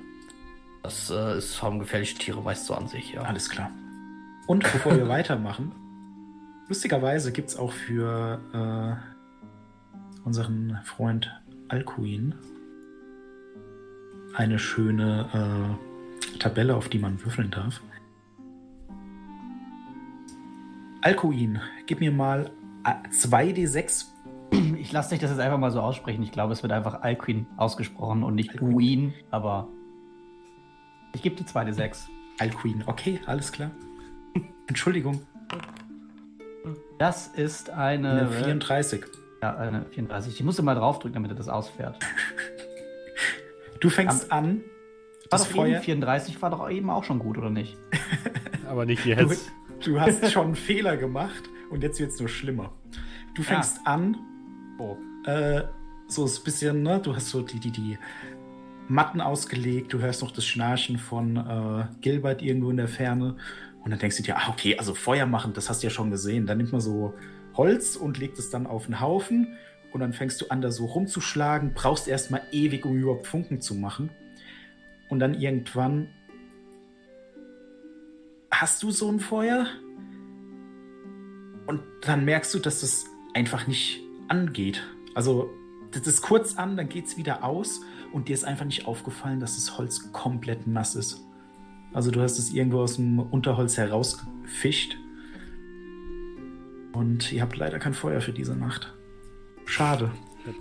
[0.84, 3.22] Das äh, ist, haben gefährliche Tiere meist so an sich, ja.
[3.22, 3.72] Alles klar.
[4.48, 5.74] Und bevor wir weitermachen,
[6.68, 11.32] lustigerweise gibt es auch für äh, unseren Freund
[11.68, 12.36] Alcuin
[14.34, 15.78] eine schöne
[16.34, 17.82] äh, Tabelle, auf die man würfeln darf.
[21.02, 22.52] Alcuin, gib mir mal
[22.86, 24.06] äh, 2d6.
[24.80, 26.24] Ich lasse dich das jetzt einfach mal so aussprechen.
[26.24, 28.74] Ich glaube, es wird einfach Alquin ausgesprochen und nicht Alcuin.
[28.76, 29.68] Uin, aber
[31.14, 32.10] ich gebe die zweite 6.
[32.40, 33.72] Alcuin, okay, alles klar.
[34.68, 35.22] Entschuldigung,
[37.00, 39.06] Das ist eine, eine 34.
[39.42, 40.34] ja, eine 34.
[40.36, 41.98] Ich musste mal draufdrücken, damit er das ausfährt.
[43.80, 44.64] Du fängst an, War
[45.30, 45.76] das doch Feuer.
[45.76, 47.78] eben 34 war doch eben auch schon gut, oder nicht?
[48.68, 49.22] Aber nicht jetzt.
[49.22, 49.67] du
[50.00, 52.74] hast schon einen Fehler gemacht und jetzt wird es nur schlimmer.
[53.36, 54.18] Du fängst an,
[54.80, 54.98] Oh.
[55.26, 55.64] äh,
[56.08, 57.00] so ein bisschen, ne?
[57.04, 57.98] Du hast so die, die, die
[58.88, 63.36] Matten ausgelegt, du hörst noch das Schnarchen von äh, Gilbert irgendwo in der Ferne.
[63.84, 66.12] Und dann denkst du dir, ah, okay, also Feuer machen, das hast du ja schon
[66.12, 66.46] gesehen.
[66.46, 67.14] Dann nimmt man so
[67.56, 69.56] Holz und legt es dann auf einen Haufen.
[69.92, 73.76] Und dann fängst du an, da so rumzuschlagen, brauchst erstmal ewig, um überhaupt Funken zu
[73.76, 74.10] machen.
[75.10, 76.08] Und dann irgendwann
[78.62, 79.68] hast du so ein Feuer.
[81.68, 84.82] Und dann merkst du, dass das einfach nicht angeht.
[85.14, 85.50] Also,
[85.92, 87.82] das ist kurz an, dann geht es wieder aus
[88.14, 91.22] und dir ist einfach nicht aufgefallen, dass das Holz komplett nass ist.
[91.94, 94.98] Also, du hast es irgendwo aus dem Unterholz herausgefischt.
[96.94, 98.94] Und ihr habt leider kein Feuer für diese Nacht.
[99.66, 100.12] Schade.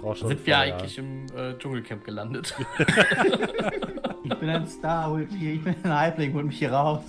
[0.00, 0.58] Schon Sind wir Feuer.
[0.58, 2.54] eigentlich im äh, Dschungelcamp gelandet?
[4.26, 7.02] Ich bin ein Star, holt mich hier, ich bin ein Halbling, holt mich hier raus.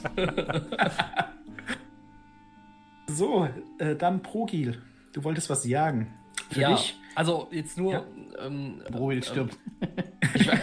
[3.07, 3.47] So,
[3.80, 4.82] äh, dann Progil.
[5.13, 6.13] Du wolltest was jagen.
[6.51, 6.95] Für ja, dich?
[7.15, 7.93] also jetzt nur.
[7.93, 8.05] Ja.
[8.39, 9.57] Ähm, Broil ähm, stirbt.
[10.34, 10.53] Ich, ja,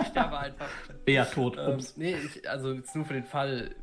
[0.00, 0.68] ich sterbe einfach.
[1.04, 1.58] Bea tot.
[1.58, 3.74] Ähm, nee, ich, also jetzt nur für den Fall,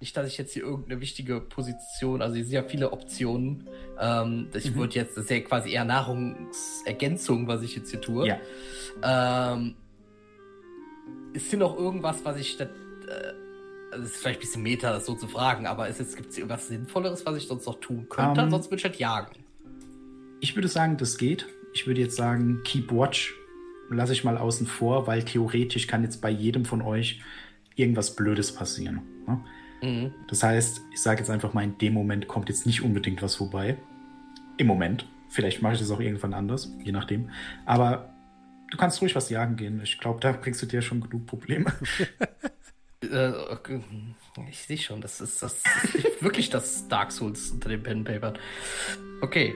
[0.00, 3.68] nicht, dass ich jetzt hier irgendeine wichtige Position, also hier sind ja viele Optionen.
[4.00, 4.76] Ähm, ich Mhm.
[4.76, 8.26] würde jetzt, das ist ja quasi eher Nahrungsergänzung, was ich jetzt hier tue.
[8.26, 8.38] Ja.
[9.52, 9.76] Ähm,
[11.32, 12.70] ist hier noch irgendwas, was ich statt,
[13.06, 16.38] äh, also es ist vielleicht ein bisschen Meta, das so zu fragen, aber gibt es
[16.38, 18.40] irgendwas Sinnvolleres, was ich sonst noch tun könnte?
[18.40, 19.44] Ähm, Ansonsten würde ich halt jagen.
[20.40, 21.46] Ich würde sagen, das geht.
[21.72, 23.34] Ich würde jetzt sagen, Keep Watch
[23.90, 27.20] lasse ich mal außen vor, weil theoretisch kann jetzt bei jedem von euch
[27.76, 29.02] irgendwas Blödes passieren.
[29.26, 29.44] Ne?
[29.82, 30.14] Mhm.
[30.28, 33.36] Das heißt, ich sage jetzt einfach mal, in dem Moment kommt jetzt nicht unbedingt was
[33.36, 33.76] vorbei.
[34.56, 35.06] Im Moment.
[35.28, 37.30] Vielleicht mache ich das auch irgendwann anders, je nachdem.
[37.64, 38.09] Aber
[38.70, 39.80] du kannst ruhig was jagen gehen.
[39.82, 41.72] Ich glaube, da bringst du dir schon genug Probleme.
[43.02, 43.80] Äh, okay.
[44.50, 45.62] ich sehe schon, das ist, das
[45.94, 48.38] ist wirklich das Dark Souls unter den Pen Papern.
[49.22, 49.54] Okay.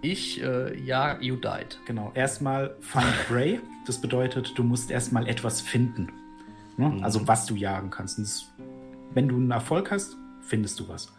[0.00, 1.78] Ich, äh, ja, you died.
[1.86, 2.10] genau.
[2.14, 3.60] Erstmal Find Prey.
[3.86, 6.10] Das bedeutet, du musst erstmal etwas finden.
[6.78, 6.88] Ne?
[6.88, 7.04] Mhm.
[7.04, 8.18] Also was du jagen kannst.
[8.18, 8.50] Das,
[9.12, 11.12] wenn du einen Erfolg hast, findest du was.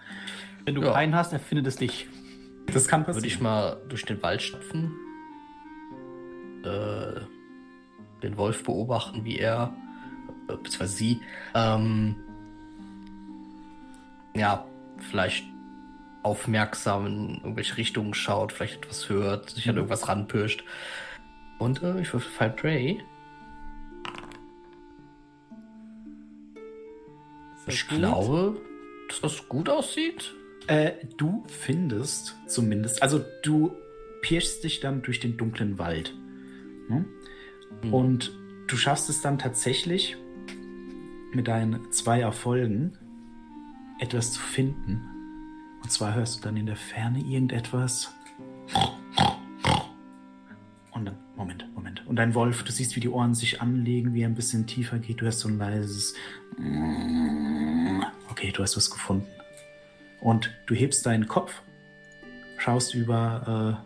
[0.66, 0.94] Wenn du Ja.
[0.94, 2.08] keinen hast, erfindet es dich.
[2.74, 3.44] Das kann Würde ich passieren.
[3.44, 4.92] mal durch den Wald stapfen,
[6.66, 7.22] äh,
[8.24, 9.74] den Wolf beobachten, wie er,
[10.48, 11.22] äh, beziehungsweise sie,
[11.54, 12.16] ähm,
[14.36, 14.66] ja,
[15.12, 15.46] vielleicht
[16.24, 20.64] aufmerksam in irgendwelche Richtungen schaut, vielleicht etwas hört, sich an irgendwas ranpirscht.
[21.60, 23.04] Und äh, ich würfel Find Prey.
[27.68, 28.00] Ich gut?
[28.00, 28.62] glaube,
[29.08, 30.34] dass das gut aussieht.
[30.68, 33.76] Äh, du findest zumindest, also du
[34.22, 36.14] pirschst dich dann durch den dunklen Wald.
[36.90, 37.06] Ne?
[37.84, 37.94] Mhm.
[37.94, 38.32] Und
[38.68, 40.18] du schaffst es dann tatsächlich
[41.34, 42.98] mit deinen zwei Erfolgen
[44.00, 45.02] etwas zu finden.
[45.84, 48.14] Und zwar hörst du dann in der Ferne irgendetwas.
[50.92, 52.06] Und dann, Moment, Moment.
[52.08, 54.98] Und dein Wolf, du siehst, wie die Ohren sich anlegen, wie er ein bisschen tiefer
[54.98, 55.22] geht.
[55.22, 56.16] Du hörst so ein leises.
[58.32, 59.28] Okay, du hast was gefunden.
[60.22, 61.62] Und du hebst deinen Kopf,
[62.58, 63.84] schaust über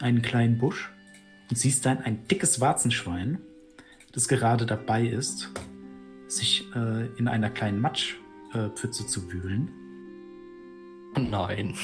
[0.00, 0.92] äh, einen kleinen Busch
[1.50, 3.38] und siehst dann ein dickes Warzenschwein,
[4.12, 5.50] das gerade dabei ist,
[6.28, 9.70] sich äh, in einer kleinen Matschpfütze äh, zu wühlen.
[11.16, 11.74] Nein.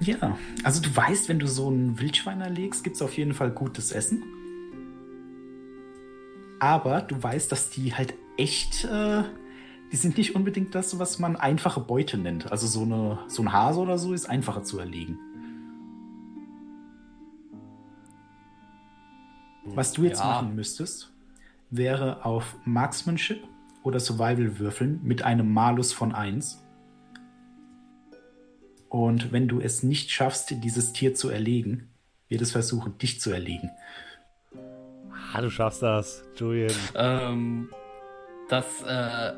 [0.00, 3.50] Ja, also du weißt, wenn du so ein Wildschwein erlegst, gibt es auf jeden Fall
[3.50, 4.22] gutes Essen.
[6.60, 9.22] Aber du weißt, dass die halt echt, äh,
[9.94, 12.50] die sind nicht unbedingt das, was man einfache Beute nennt.
[12.50, 15.20] Also so, eine, so ein Hase oder so ist einfacher zu erlegen.
[19.66, 20.26] Was du jetzt Ja.
[20.26, 21.12] machen müsstest,
[21.70, 23.44] wäre auf Marksmanship
[23.84, 26.60] oder Survival würfeln mit einem Malus von 1.
[28.88, 31.88] Und wenn du es nicht schaffst, dieses Tier zu erlegen,
[32.28, 33.70] wird es versuchen, dich zu erlegen.
[35.32, 36.74] Ah, du schaffst das, Julian.
[36.96, 37.68] Ähm,
[38.48, 38.86] das, äh,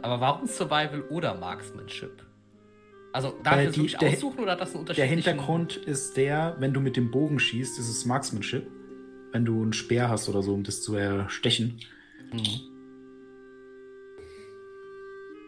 [0.02, 2.22] aber warum Survival oder Marksmanship?
[3.12, 4.98] Also, darf Äh, ich das wirklich der- aussuchen oder hat das einen Unterschied?
[5.02, 8.66] Der Hintergrund ist der, wenn du mit dem Bogen schießt, ist es Marksmanship.
[9.32, 11.80] Wenn du einen Speer hast oder so, um das zu erstechen.
[12.32, 12.60] Mhm.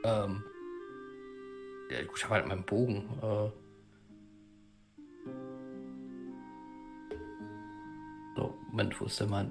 [0.05, 0.45] Ähm.
[1.91, 3.09] Ja, gut, ich habe halt meinen Bogen.
[3.23, 3.51] Äh.
[8.37, 9.51] So, Moment, wo ist denn mein.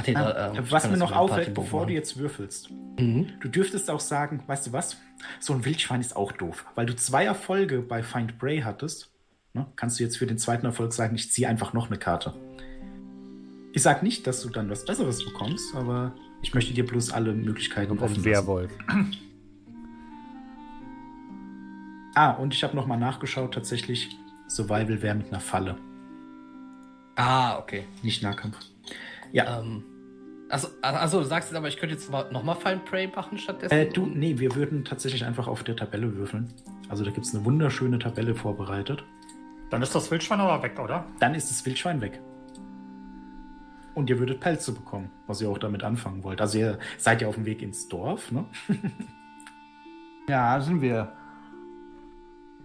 [0.00, 3.28] Ach, nee, Ah, da, ich was mir noch auffällt, bevor du jetzt würfelst, Mhm.
[3.40, 4.96] du dürftest auch sagen, weißt du was?
[5.40, 6.64] So ein Wildschwein ist auch doof.
[6.74, 9.10] Weil du zwei Erfolge bei Find Prey hattest,
[9.54, 12.34] ne, kannst du jetzt für den zweiten Erfolg sagen, ich ziehe einfach noch eine Karte.
[13.72, 17.32] Ich sag nicht, dass du dann was Besseres bekommst, aber ich möchte dir bloß alle
[17.32, 18.24] Möglichkeiten Und offen.
[18.24, 18.70] Werwolf.
[22.14, 24.08] Ah, und ich habe noch mal nachgeschaut, tatsächlich,
[24.48, 25.76] Survival wäre mit einer Falle,
[27.14, 27.84] Ah, okay.
[28.02, 28.56] nicht Nahkampf.
[29.32, 29.84] Ja, Ähm.
[30.50, 33.36] Also, also, du sagst jetzt aber, ich könnte jetzt mal- noch mal Find Prey machen
[33.36, 33.74] stattdessen?
[33.74, 36.48] äh, du, nee, wir würden tatsächlich einfach auf der Tabelle würfeln.
[36.88, 39.04] Also da gibt es eine wunderschöne Tabelle vorbereitet.
[39.68, 41.04] Dann ist das Wildschwein aber weg, oder?
[41.20, 42.22] Dann ist das Wildschwein weg.
[43.94, 46.40] Und ihr würdet Pelze bekommen, was ihr auch damit anfangen wollt.
[46.40, 48.46] Also ihr seid ja auf dem Weg ins Dorf, ne?
[50.30, 51.12] Ja, sind wir.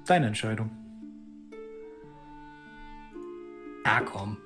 [0.05, 0.69] Deine Entscheidung.
[3.85, 4.37] Ja, komm.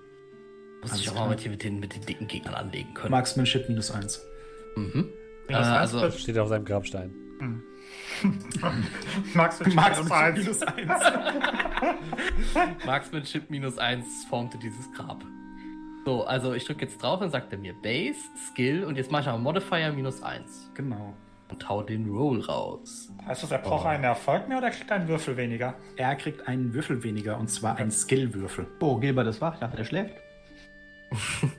[0.82, 1.26] Muss Alles ich auch klar.
[1.28, 3.12] mal mit, den- mit, den, mit den dicken Gegnern anlegen können.
[3.12, 4.22] Marksmanship minus eins.
[4.76, 5.10] Mhm.
[5.50, 7.14] Äh, also, Steht auf seinem Grabstein.
[8.22, 10.38] Du minus Marksmanship eins?
[10.40, 10.92] minus eins.
[12.86, 15.24] Marksmanship minus 1 formte dieses Grab.
[16.06, 18.20] So, also ich drücke jetzt drauf und sagt er mir Base,
[18.52, 21.14] Skill und jetzt mache ich aber Modifier minus 1 genau.
[21.50, 23.10] und hau den Roll raus.
[23.26, 25.76] Heißt das, er braucht einen Erfolg mehr oder kriegt er einen Würfel weniger?
[25.98, 28.68] Er kriegt einen Würfel weniger und zwar einen Skillwürfel.
[28.80, 29.54] Oh, Gilbert ist wach.
[29.56, 30.14] Ich dachte, der schläft.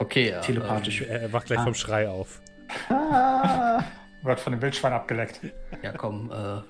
[0.00, 0.40] Okay, ja.
[0.40, 1.00] Telepathisch.
[1.02, 1.64] Er wacht gleich Ah.
[1.64, 2.40] vom Schrei auf.
[2.88, 3.82] Ah.
[4.22, 5.40] Wird von dem Wildschwein abgeleckt.
[5.42, 5.50] Ähm,
[5.82, 6.60] ja, komm, äh,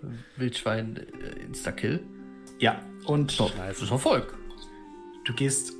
[0.41, 2.01] Wildschwein, äh, Insta-Kill.
[2.59, 4.35] Ja, und So, das ist Erfolg.
[5.25, 5.73] du gehst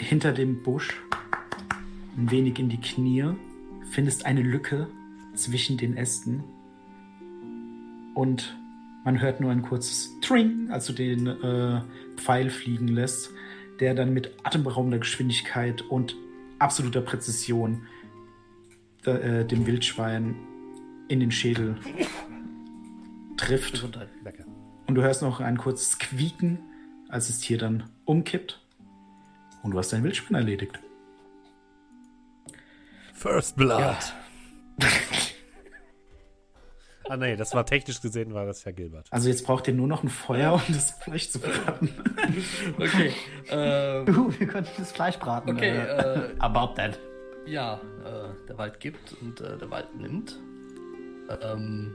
[0.00, 1.00] hinter dem Busch
[2.16, 3.24] ein wenig in die Knie,
[3.92, 4.88] findest eine Lücke
[5.34, 6.42] zwischen den Ästen
[8.14, 8.56] und
[9.04, 11.80] man hört nur ein kurzes Tring, als du den äh,
[12.16, 13.30] Pfeil fliegen lässt,
[13.80, 16.14] der dann mit atemberaubender Geschwindigkeit und
[16.58, 17.86] absoluter Präzision
[19.04, 20.36] äh, dem Wildschwein
[21.08, 21.76] in den Schädel
[23.36, 23.82] trifft.
[24.86, 26.58] Und du hörst noch ein kurzes Quieken,
[27.08, 28.60] als das Tier dann umkippt.
[29.62, 30.78] Und du hast dein Wildschwein erledigt.
[33.14, 33.80] First Blood.
[33.80, 33.98] Ja.
[37.10, 39.08] Ah, nee, das war technisch gesehen, war das ja Gilbert.
[39.10, 41.90] Also jetzt braucht ihr nur noch ein Feuer, um das Fleisch zu braten.
[42.78, 43.12] Okay.
[43.50, 45.50] ähm, Uh, wir könnten das Fleisch braten.
[45.50, 47.00] Okay, äh, äh, about that.
[47.46, 50.38] ja, äh, der Wald gibt und äh, der Wald nimmt.
[51.42, 51.92] Ähm,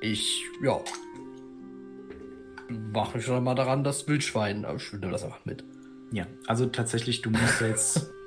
[0.00, 0.80] ich, ja.
[2.92, 4.64] Mache mich schon mal daran, das Wildschwein.
[4.64, 5.62] Aber ich nehme das einfach mit.
[6.10, 8.10] Ja, also tatsächlich, du musst jetzt.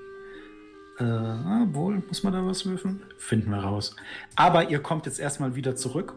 [1.00, 3.02] Äh, ah, wohl, muss man da was würfeln?
[3.18, 3.96] Finden wir raus.
[4.36, 6.16] Aber ihr kommt jetzt erstmal wieder zurück.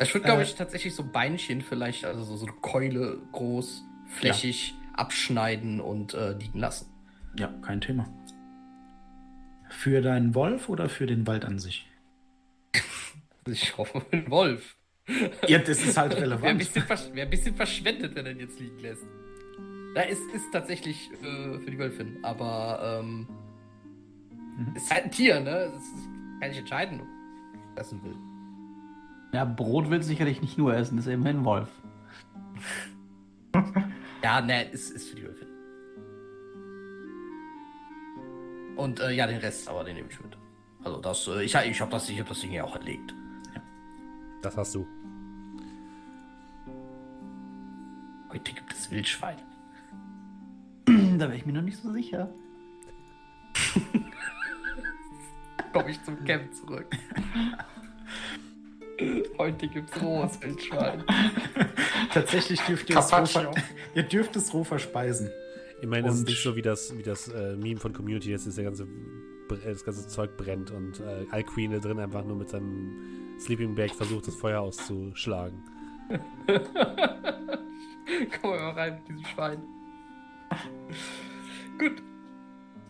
[0.00, 0.44] Ich würde, glaube Äh.
[0.44, 6.32] ich, tatsächlich so Beinchen vielleicht, also so, so eine Keule groß, flächig abschneiden und äh,
[6.32, 6.86] liegen lassen.
[7.38, 8.06] Ja, kein Thema.
[9.70, 11.86] Für deinen Wolf oder für den Wald an sich?
[13.46, 14.74] Ich hoffe, ein Wolf.
[15.48, 16.58] Ja, das ist halt Wäre ein, relevant.
[16.58, 19.04] bisschen wär ein bisschen verschwendet, wenn er ihn jetzt liegen lässt.
[19.94, 23.28] Ja, es ist tatsächlich äh, für die Wölfin, aber ähm,
[24.56, 24.76] Mhm.
[24.76, 25.72] ist halt ein Tier, ne?
[25.76, 25.92] Ist,
[26.40, 27.06] kann ich entscheiden, ob
[27.54, 28.16] ich essen will.
[29.32, 31.68] Ja, Brot will sicherlich nicht nur essen, ist immerhin ein Wolf.
[34.22, 35.48] Ja, ne, ist, ist für die Wölfin.
[38.76, 40.36] Und äh, ja, den Rest, aber den nehme ich mit.
[40.82, 43.14] Also das, äh, ich, ich habe das, ich hab das Ding ja auch erlegt.
[44.42, 44.86] Das hast du.
[48.30, 49.36] Heute gibt es Wildschwein.
[50.86, 52.28] Da wäre ich mir noch nicht so sicher.
[55.74, 56.86] Komme ich zum Camp zurück.
[59.38, 61.02] Heute gibt's rohes Wildschwein.
[62.12, 63.52] Tatsächlich dürft ihr es roh, Carpaccio.
[63.52, 63.62] ver-
[63.94, 65.28] ihr dürft es roh verspeisen.
[65.82, 68.44] Ich meine, es ist nicht so wie das, wie das äh, Meme von Community, dass
[68.44, 68.84] das, der ganze,
[69.48, 73.74] Bre- das ganze Zeug brennt und äh, Alqueen da drin einfach nur mit seinem Sleeping
[73.74, 75.60] Bag versucht, das Feuer auszuschlagen.
[78.40, 79.62] Komm mal rein mit diesem Schwein.
[81.78, 82.00] Gut.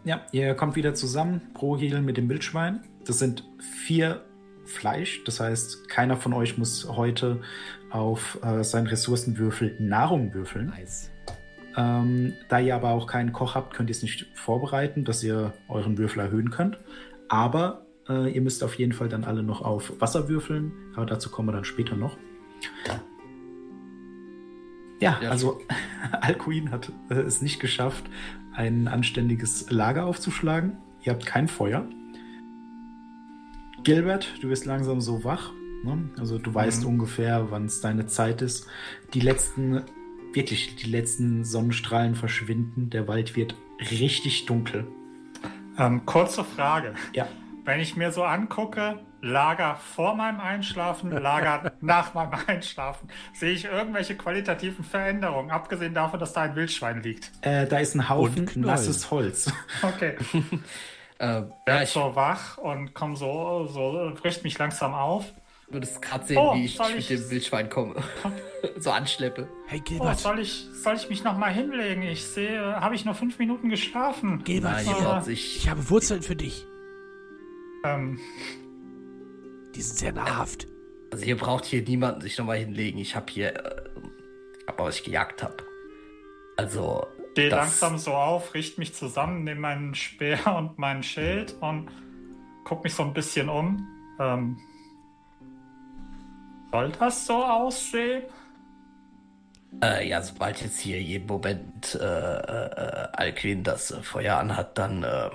[0.04, 2.80] Ja, ihr kommt wieder zusammen, pro Hegel mit dem Wildschwein.
[3.06, 4.22] Das sind vier
[4.66, 7.40] Fleisch, das heißt, keiner von euch muss heute
[7.90, 10.66] auf äh, seinen Ressourcenwürfel Nahrung würfeln.
[10.66, 11.10] Nice.
[11.76, 15.54] Ähm, da ihr aber auch keinen Koch habt, könnt ihr es nicht vorbereiten, dass ihr
[15.68, 16.78] euren Würfel erhöhen könnt.
[17.28, 21.30] Aber äh, ihr müsst auf jeden Fall dann alle noch auf Wasser würfeln, aber dazu
[21.30, 22.16] kommen wir dann später noch.
[22.86, 23.00] Ja,
[25.20, 25.60] Ja, also
[26.20, 28.04] Alcuin hat äh, es nicht geschafft,
[28.54, 30.78] ein anständiges Lager aufzuschlagen.
[31.02, 31.86] Ihr habt kein Feuer.
[33.82, 35.52] Gilbert, du bist langsam so wach.
[35.84, 36.10] Ne?
[36.18, 36.88] Also du weißt Mhm.
[36.90, 38.66] ungefähr, wann es deine Zeit ist.
[39.12, 39.82] Die letzten,
[40.32, 42.90] wirklich die letzten Sonnenstrahlen verschwinden.
[42.90, 43.54] Der Wald wird
[43.90, 44.86] richtig dunkel.
[45.78, 46.94] Ähm, kurze Frage.
[47.12, 47.28] Ja.
[47.64, 53.64] Wenn ich mir so angucke, Lager vor meinem Einschlafen, Lager nach meinem Einschlafen, sehe ich
[53.64, 57.32] irgendwelche qualitativen Veränderungen, abgesehen davon, dass da ein Wildschwein liegt.
[57.40, 59.50] Äh, da ist ein Haufen nasses Holz.
[59.82, 60.16] Okay.
[61.20, 63.90] Äh, ja, ich so wach und komm so, so,
[64.24, 65.24] richte mich langsam auf.
[65.68, 67.94] würde es gerade sehen, Oh, wie ich soll mit ich- dem Wildschwein komme.
[68.78, 69.48] so anschleppe.
[69.68, 72.02] Hey Oh, Gilbert, soll ich, soll ich mich noch mal hinlegen?
[72.02, 74.42] Ich sehe, habe ich nur fünf Minuten geschlafen.
[74.42, 75.56] Gilbert, Nein, ich, aber- braucht sich.
[75.58, 76.66] ich habe Wurzeln für dich.
[77.84, 78.18] Ähm,
[79.74, 80.66] Die sind sehr nahrhaft.
[81.12, 82.98] Also ihr braucht hier niemanden sich nochmal hinlegen.
[82.98, 83.82] Ich habe hier, äh,
[84.60, 85.62] ich hab euch gejagt hab.
[86.56, 91.54] Also, Stehe das- langsam so auf, richte mich zusammen, nehme meinen Speer und mein Schild
[91.60, 91.88] und
[92.64, 93.86] guck mich so ein bisschen um.
[94.20, 94.56] Ähm,
[96.70, 98.22] soll das so aussehen?
[99.82, 105.02] äh, ja, sobald jetzt hier jeden Moment äh, äh, Alquin das äh, Feuer anhat, dann
[105.02, 105.30] äh,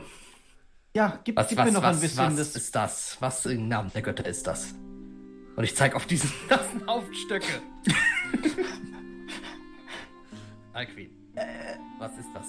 [0.96, 2.56] Ja, gib, was, gib was, mir noch was, ein bisschen was das.
[2.56, 3.18] ist das?
[3.20, 4.74] Was im Namen der Götter ist das?
[5.56, 7.62] Und ich zeige auf diesen nassen Haufen Stöcke.
[10.74, 11.12] Alquin,
[12.00, 12.48] was ist das?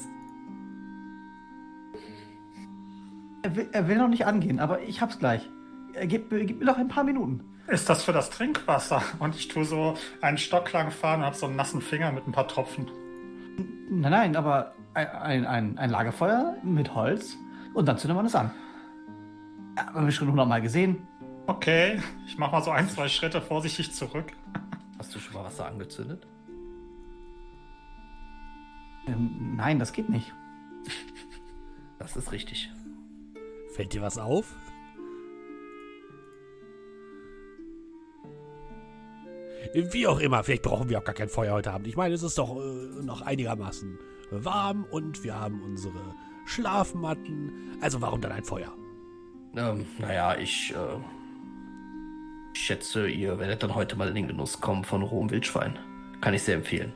[3.42, 5.46] Er will, er will noch nicht angehen, aber ich hab's gleich.
[5.94, 7.44] Er gib, gib mir noch ein paar Minuten.
[7.66, 9.02] Ist das für das Trinkwasser?
[9.18, 12.26] Und ich tue so einen Stock lang fahren und habe so einen nassen Finger mit
[12.26, 12.90] ein paar Tropfen.
[13.90, 17.36] Nein, nein, aber ein, ein, ein Lagerfeuer mit Holz
[17.74, 18.50] und dann zündet man es an.
[19.76, 21.06] Ja, haben wir schon hundertmal gesehen.
[21.46, 24.32] Okay, ich mache mal so ein, zwei Schritte vorsichtig zurück.
[24.98, 26.26] Hast du schon mal Wasser angezündet?
[29.06, 30.32] Ähm, nein, das geht nicht.
[31.98, 32.70] Das ist richtig.
[33.74, 34.54] Fällt dir was auf?
[39.74, 41.86] Wie auch immer, vielleicht brauchen wir auch gar kein Feuer heute Abend.
[41.86, 43.98] Ich meine, es ist doch äh, noch einigermaßen
[44.30, 46.14] warm und wir haben unsere
[46.46, 47.78] Schlafmatten.
[47.80, 48.72] Also warum dann ein Feuer?
[49.56, 50.76] Ähm, naja, ich äh,
[52.56, 55.78] schätze, ihr werdet dann heute mal in den Genuss kommen von rohem Wildschwein.
[56.20, 56.92] Kann ich sehr empfehlen.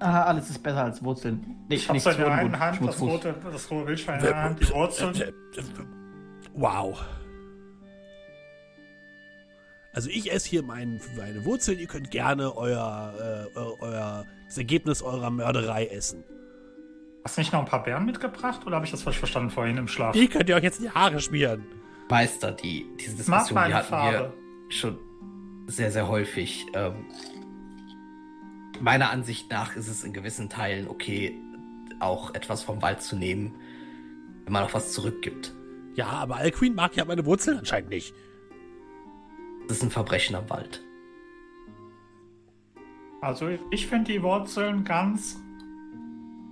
[0.00, 1.56] Ah, alles ist besser als Wurzeln.
[1.68, 4.42] Nee, Ich nichts so in der einen Hand das rote, das rohe Wildschwein in der
[4.42, 5.14] Hand, die Wurzeln.
[6.54, 7.04] Wow.
[9.92, 14.58] Also ich esse hier mein, meine Wurzeln, ihr könnt gerne euer, äh, eu- euer, das
[14.58, 16.22] Ergebnis eurer Mörderei essen.
[17.24, 19.76] Hast du nicht noch ein paar Beeren mitgebracht oder habe ich das falsch verstanden vorhin
[19.76, 20.12] im Schlaf?
[20.12, 21.66] Die könnt ihr euch jetzt in die Haare schmieren.
[22.08, 24.32] Meister, die, diese Diskussion, die meine hatten Farbe.
[24.68, 24.98] wir schon
[25.66, 26.66] sehr, sehr häufig.
[26.72, 27.04] Ähm,
[28.80, 31.38] meiner Ansicht nach ist es in gewissen Teilen okay,
[32.00, 33.54] auch etwas vom Wald zu nehmen,
[34.44, 35.52] wenn man auch was zurückgibt.
[35.94, 38.14] Ja, aber Alqueen mag ja meine Wurzeln anscheinend nicht.
[39.66, 40.82] Das ist ein Verbrechen am Wald.
[43.20, 45.42] Also ich finde die Wurzeln ganz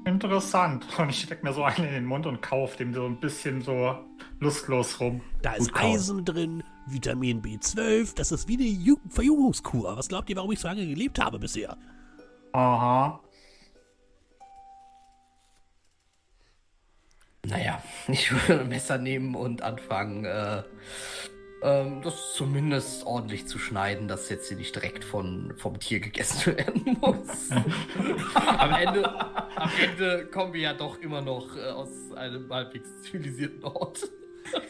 [0.06, 0.86] interessant.
[0.98, 3.60] Und ich stecke mir so eine in den Mund und kaufe dem so ein bisschen
[3.60, 3.98] so
[4.40, 5.20] lustlos rum.
[5.42, 5.92] Da ist kauen.
[5.92, 9.96] Eisen drin, Vitamin B12, das ist wie eine Ju Verjüngungskur.
[9.96, 11.76] Was glaubt ihr, warum ich so lange gelebt habe bisher?
[12.52, 13.20] Aha.
[17.44, 20.62] Naja, ich würde ein Messer nehmen und anfangen, äh,
[21.66, 26.46] ähm, das zumindest ordentlich zu schneiden, dass jetzt hier nicht direkt von, vom Tier gegessen
[26.56, 27.50] werden muss.
[28.34, 29.20] am, Ende,
[29.56, 34.08] am Ende kommen wir ja doch immer noch äh, aus einem halbwegs zivilisierten Ort.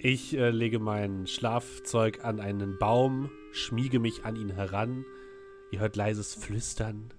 [0.00, 5.04] Ich äh, lege mein Schlafzeug an einen Baum, schmiege mich an ihn heran.
[5.72, 7.12] Ihr hört leises Flüstern.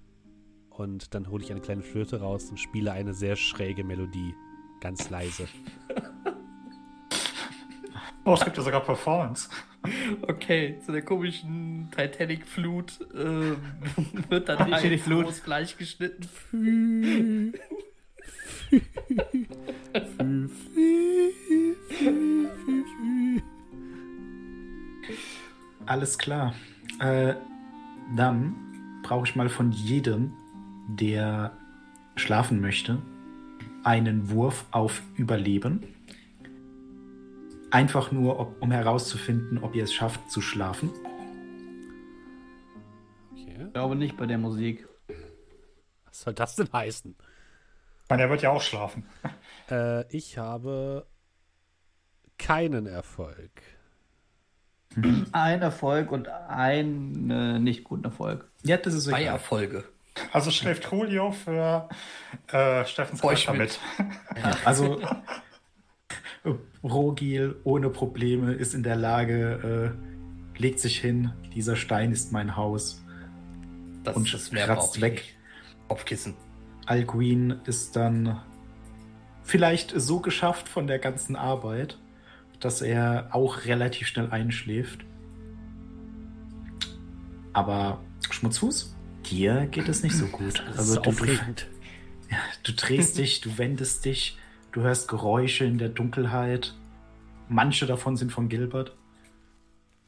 [0.70, 4.34] Und dann hole ich eine kleine Flöte raus und spiele eine sehr schräge Melodie.
[4.80, 5.50] Ganz leise.
[8.30, 9.50] Oh, es gibt ja sogar Performance.
[10.22, 13.56] Okay, zu der komischen Titanic-Flut äh,
[14.30, 15.26] wird dann Flut.
[15.26, 17.54] rohes Fleisch geschnitten.
[25.88, 26.54] Alles klar.
[27.00, 27.34] Äh,
[28.16, 28.56] dann
[29.02, 30.34] brauche ich mal von jedem,
[30.88, 31.58] der
[32.16, 33.02] schlafen möchte,
[33.84, 35.82] einen Wurf auf Überleben.
[37.72, 40.89] Einfach nur, ob, um herauszufinden, ob ihr es schafft zu schlafen.
[43.32, 43.65] Okay.
[43.65, 44.88] Ich glaube nicht bei der Musik.
[46.05, 47.15] Was soll das denn heißen?
[48.03, 49.05] Ich meine, er wird ja auch schlafen.
[49.72, 51.05] Äh, ich habe
[52.39, 53.51] keinen Erfolg.
[55.32, 58.49] Ein Erfolg und ein äh, nicht guten Erfolg.
[58.63, 59.26] Ja, das ist Zwei.
[59.26, 59.84] Erfolge.
[60.34, 61.88] Also schläft Julio für
[62.47, 63.80] äh, Steffens Charakter mit.
[63.99, 64.65] mit.
[64.65, 64.99] Also
[66.84, 69.96] Rogil ohne Probleme ist in der Lage,
[70.58, 73.04] äh, legt sich hin, dieser Stein ist mein Haus.
[74.04, 75.14] Das Und ist mehr kratzt weg.
[75.14, 75.36] nicht.
[75.88, 76.36] Kopfkissen.
[76.86, 78.40] Alguin ist dann
[79.44, 81.98] vielleicht so geschafft von der ganzen Arbeit,
[82.60, 85.06] dass er auch relativ schnell einschläft.
[87.54, 88.96] Aber Schmutzfuß,
[89.30, 90.64] dir geht es nicht so gut.
[90.78, 91.68] Also du, aufregend.
[92.64, 94.38] du drehst dich, du wendest dich,
[94.72, 96.76] du hörst Geräusche in der Dunkelheit.
[97.47, 98.95] Manche davon sind von Gilbert,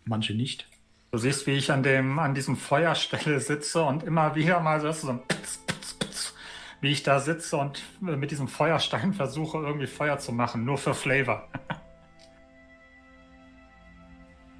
[0.05, 0.67] manche nicht.
[1.11, 4.91] Du siehst, wie ich an, dem, an diesem Feuerstelle sitze und immer wieder mal so,
[4.91, 6.33] so ein Putz, Putz, Putz,
[6.79, 10.93] wie ich da sitze und mit diesem Feuerstein versuche, irgendwie Feuer zu machen, nur für
[10.93, 11.49] Flavor.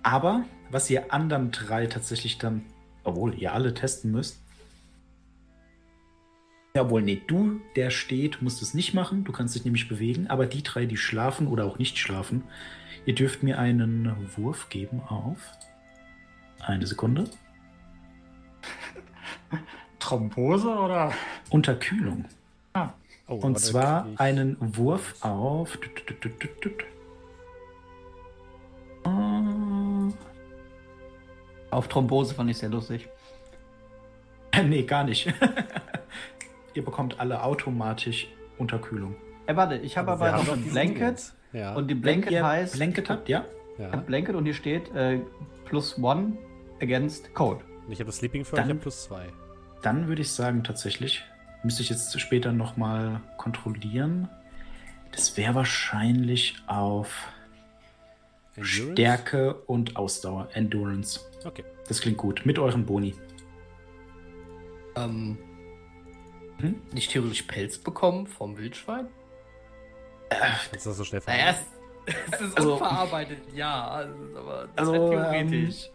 [0.03, 2.65] Aber was ihr anderen drei tatsächlich dann,
[3.03, 4.40] obwohl ihr alle testen müsst.
[6.74, 9.26] Jawohl, nee, du, der steht, musst es nicht machen.
[9.26, 10.28] Du kannst dich nämlich bewegen.
[10.28, 12.43] Aber die drei, die schlafen oder auch nicht schlafen,
[13.05, 15.51] ihr dürft mir einen Wurf geben auf.
[16.59, 17.26] Eine Sekunde.
[19.99, 21.11] Thrombose oder?
[21.49, 22.26] Unterkühlung.
[23.28, 25.78] Oh, Und zwar einen Wurf auf.
[31.69, 33.07] Auf Thrombose fand ich sehr lustig.
[34.65, 35.34] Nee, gar nicht.
[36.74, 39.15] ihr bekommt alle automatisch Unterkühlung.
[39.47, 41.34] Ey, warte, ich habe aber noch ein Blanket.
[41.53, 41.74] Ja.
[41.76, 42.76] Und die Wenn Blanket ihr heißt.
[42.76, 43.45] Blanket habt, ja?
[43.78, 43.91] Ich ja.
[43.91, 45.19] hab Blanket und hier steht äh,
[45.65, 46.38] plus one
[46.82, 47.63] against Code.
[47.86, 49.28] Und ich habe das Sleeping Dann- ich habe plus zwei.
[49.82, 51.24] Dann würde ich sagen, tatsächlich,
[51.63, 54.30] müsste ich jetzt später nochmal kontrollieren.
[55.11, 57.28] Das wäre wahrscheinlich auf
[58.55, 58.91] Endurance?
[58.91, 61.22] Stärke und Ausdauer, Endurance.
[61.43, 61.63] Okay.
[61.88, 62.45] Das klingt gut.
[62.45, 63.15] Mit euren Boni.
[64.95, 65.38] Ähm,
[66.62, 66.82] Hm?
[66.93, 69.07] Nicht theoretisch Pelz bekommen vom Wildschwein?
[70.72, 71.55] Ist das so schnell Naja,
[72.05, 73.88] es, es ist Also- unverarbeitet, ja.
[73.89, 75.89] Also, aber das Also, wäre theoretisch.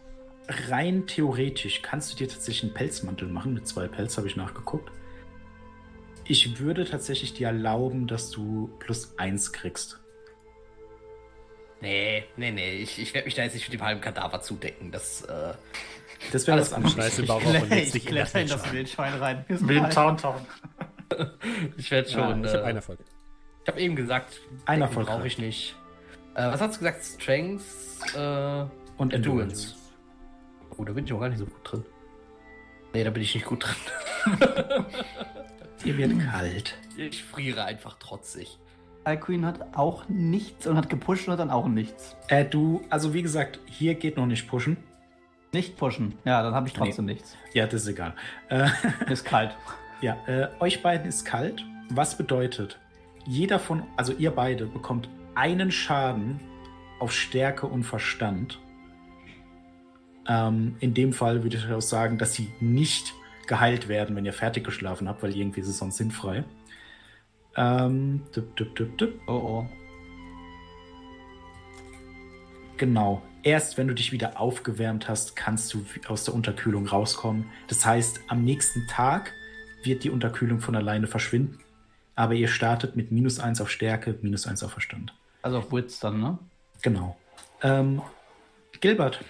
[0.68, 3.54] Rein theoretisch kannst du dir tatsächlich einen Pelzmantel machen.
[3.54, 4.90] Mit zwei Pelz habe ich nachgeguckt.
[6.28, 10.00] Ich würde tatsächlich dir erlauben, dass du plus eins kriegst.
[11.80, 12.74] Nee, nee, nee.
[12.76, 14.90] Ich, ich werde mich da jetzt nicht mit dem halben Kadaver zudecken.
[14.92, 15.54] Das, äh,
[16.32, 16.84] Das wäre Alles was gut.
[16.86, 17.04] anderes.
[17.04, 19.14] Scheiß den Ich, Bauch auf und ich dich in das kletter in das Wildschwein.
[19.14, 19.44] Rein.
[19.48, 20.34] Wie in Towntown.
[21.76, 22.44] ich werde Ja, schon.
[22.44, 22.98] ich habe äh, einen Erfolg.
[23.64, 25.74] Ich habe eben gesagt, Ein Decken Erfolg brauche ich nicht.
[26.34, 27.04] Äh, was hast du gesagt?
[27.04, 27.62] Strength,
[28.16, 28.64] äh,
[28.96, 29.74] Und Endurance.
[30.76, 31.84] Oh, da bin ich auch gar nicht so gut drin.
[32.92, 34.36] Nee, da bin ich nicht gut drin.
[35.84, 36.74] Dir wird kalt.
[36.96, 38.58] Ich friere einfach trotzig.
[39.04, 42.16] Alcuin hat auch nichts und hat gepusht und hat dann auch nichts.
[42.28, 44.76] Äh, du, also wie gesagt, hier geht noch nicht pushen.
[45.56, 46.18] Nicht pushen.
[46.26, 47.34] Ja, dann habe ich trotzdem nichts.
[47.54, 48.12] Ja, das ist egal.
[48.50, 48.68] Äh,
[49.10, 49.56] Ist kalt.
[50.02, 51.64] ja, äh, euch beiden ist kalt.
[51.88, 52.78] Was bedeutet,
[53.24, 56.40] jeder von, also ihr beide bekommt einen Schaden
[57.00, 58.60] auf Stärke und Verstand.
[60.28, 63.14] Ähm, in dem Fall würde ich auch sagen, dass sie nicht
[63.46, 66.44] geheilt werden, wenn ihr fertig geschlafen habt, weil irgendwie ist es sonst sinnfrei.
[67.56, 69.20] Ähm, düpp, düpp, düpp, düpp.
[69.26, 69.66] Oh oh.
[72.76, 73.22] Genau.
[73.46, 77.48] Erst wenn du dich wieder aufgewärmt hast, kannst du aus der Unterkühlung rauskommen.
[77.68, 79.32] Das heißt, am nächsten Tag
[79.84, 81.60] wird die Unterkühlung von alleine verschwinden.
[82.16, 85.14] Aber ihr startet mit minus 1 auf Stärke, minus 1 auf Verstand.
[85.42, 86.40] Also auf Wits dann, ne?
[86.82, 87.16] Genau.
[87.62, 88.02] Ähm,
[88.80, 89.24] Gilbert,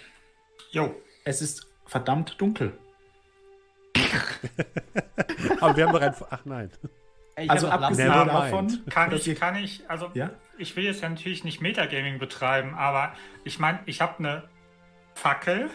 [0.70, 0.94] Jo,
[1.26, 2.72] es ist verdammt dunkel.
[5.60, 6.14] Aber wir haben doch ein.
[6.30, 6.70] Ach nein.
[7.38, 8.90] Ich Also abgesehen davon, mind.
[8.90, 10.30] kann ich, kann ich, also Ja?
[10.56, 13.12] ich will jetzt ja natürlich nicht Metagaming betreiben, aber
[13.44, 14.48] ich meine, ich habe eine
[15.14, 15.68] Fackel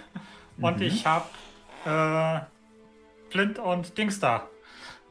[0.60, 0.82] und Mhm.
[0.82, 1.26] ich habe
[1.86, 2.40] äh,
[3.32, 4.48] Flint und Dings da.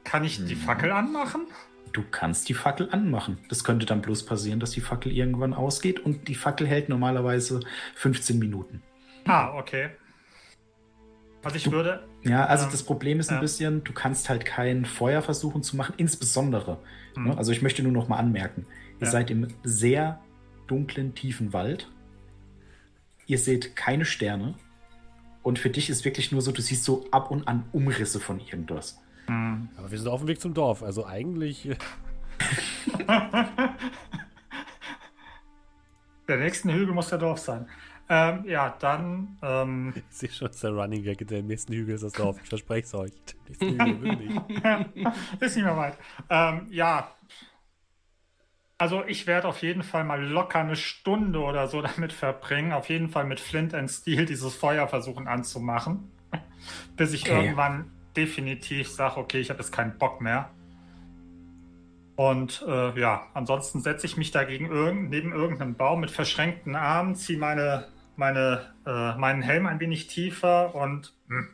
[0.03, 0.47] Kann ich Mhm.
[0.47, 1.47] die Fackel anmachen?
[1.93, 3.39] Du kannst die Fackel anmachen.
[3.49, 7.61] Das könnte dann bloß passieren, dass die Fackel irgendwann ausgeht und die Fackel hält normalerweise
[7.95, 8.83] 15 Minuten.
[9.27, 9.91] Ah, okay.
[11.45, 13.41] Also ich Du- würde, Ja, also Ähm, das Problem ist ein ja.
[13.41, 16.79] bisschen, du kannst halt kein Feuer versuchen zu machen, insbesondere.
[17.17, 17.37] Ne?
[17.39, 18.67] Also ich möchte nur noch mal anmerken,
[19.01, 19.11] ihr Ja.
[19.11, 20.21] seid im sehr
[20.67, 21.91] dunklen, tiefen Wald.
[23.27, 24.55] Ihr seht keine Sterne.
[25.43, 28.39] Und für dich ist wirklich nur so, du siehst so ab und an Umrisse von
[28.41, 29.01] irgendwas.
[29.27, 30.83] hm, Aber wir sind auf dem Weg zum Dorf.
[30.83, 31.67] Also eigentlich.
[31.71, 31.77] äh,
[36.29, 37.67] der nächste Hügel muss der Dorf sein.
[38.13, 42.15] Ähm, ja, dann, ähm, Ich sehe schon, der Running Gag der nächsten Hügel ist das
[42.15, 42.39] Dorf.
[42.43, 43.13] Ich verspreche es euch.
[43.61, 44.43] Hügel,
[45.41, 45.97] ist nicht mehr weit.
[46.29, 47.15] Ähm, ja.
[48.79, 52.89] Also ich werde auf jeden Fall mal locker eine Stunde oder so damit verbringen, auf
[52.89, 56.11] jeden Fall mit Flint and Steel dieses Feuer versuchen anzumachen,
[56.97, 57.37] bis ich Okay.
[57.37, 60.51] irgendwann definitiv sage, okay, ich habe jetzt keinen Bock mehr.
[62.17, 67.15] Und äh, ja, ansonsten setze ich mich dagegen irgend, neben irgendeinem Baum mit verschränkten Armen,
[67.15, 67.89] ziehe meine,
[68.21, 71.49] meine, äh, meinen Helm ein wenig tiefer und hm,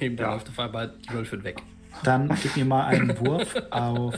[0.00, 0.32] Neben der Ja.
[0.34, 1.62] läuft auf einmal die Wölfin weg.
[2.02, 4.14] Dann gib mir mal einen Wurf auf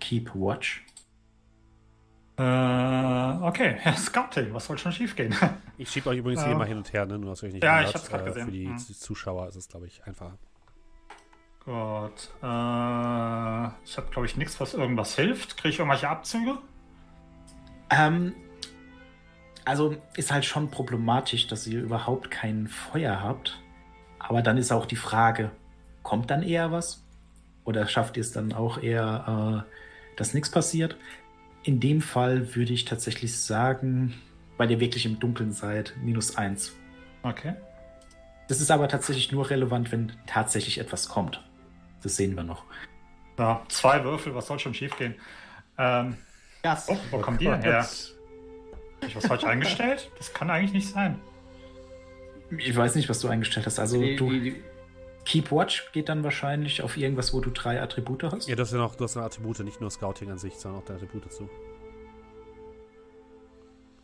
[0.00, 0.84] Keep Watch.
[2.38, 2.42] Äh,
[3.42, 5.34] okay, Scouting, was soll schon schief gehen?
[5.76, 6.48] Ich schiebe euch übrigens Ja.
[6.48, 7.18] hier mal hin und her, ne?
[7.18, 8.44] Nur, dass ihr euch nicht Ja, ich hab's grad Äh, gesehen.
[8.46, 8.78] Für die Mhm.
[8.78, 10.36] Zuschauer ist es, glaube ich, einfacher.
[11.64, 12.30] Gut.
[12.42, 12.46] Äh,
[13.84, 15.56] ich habe, glaube ich, nichts, was irgendwas hilft.
[15.56, 16.58] Kriege ich irgendwelche Abzüge?
[17.90, 18.34] Ähm,
[19.68, 23.60] also ist halt schon problematisch, dass ihr überhaupt kein Feuer habt.
[24.18, 25.50] Aber dann ist auch die Frage,
[26.02, 27.04] kommt dann eher was?
[27.66, 30.96] Oder schafft ihr es dann auch eher, äh, dass nichts passiert?
[31.64, 34.14] In dem Fall würde ich tatsächlich sagen,
[34.56, 36.74] weil ihr wirklich im Dunkeln seid, minus eins.
[37.22, 37.54] Okay.
[38.48, 41.44] Das ist aber tatsächlich nur relevant, wenn tatsächlich etwas kommt.
[42.02, 42.64] Das sehen wir noch.
[43.38, 45.14] Ja, zwei Würfel, was soll schon schief gehen?
[45.76, 46.16] Ähm,
[46.62, 46.88] Das.
[46.88, 47.82] oh, wo kommen die denn her?
[47.82, 48.17] Hab
[49.06, 50.10] ich was falsch eingestellt?
[50.18, 51.18] Das kann eigentlich nicht sein.
[52.56, 53.78] Ich weiß nicht, was du eingestellt hast.
[53.78, 54.62] Also Die- du, die- die-
[55.24, 58.48] Keep Watch geht dann wahrscheinlich auf irgendwas, wo du drei Attribute hast.
[58.48, 60.86] Ja, das sind auch, du hast noch Attribute, nicht nur Scouting an sich, sondern auch
[60.86, 61.50] deine Attribute dazu.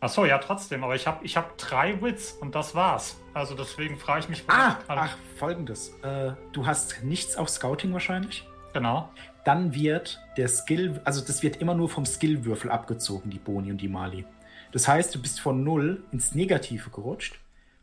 [0.00, 0.84] Achso, ja, trotzdem.
[0.84, 3.16] Aber ich habe ich hab drei Wits und das war's.
[3.32, 4.44] Also deswegen frage ich mich.
[4.48, 5.94] Ah, Also, ach, folgendes.
[6.02, 8.46] Äh, du hast nichts auf Scouting wahrscheinlich.
[8.74, 9.08] Genau.
[9.46, 13.78] Dann wird der Skill, also das wird immer nur vom Skillwürfel abgezogen, die Boni und
[13.78, 14.26] die Mali.
[14.74, 17.38] Das heißt, du bist von 0 ins Negative gerutscht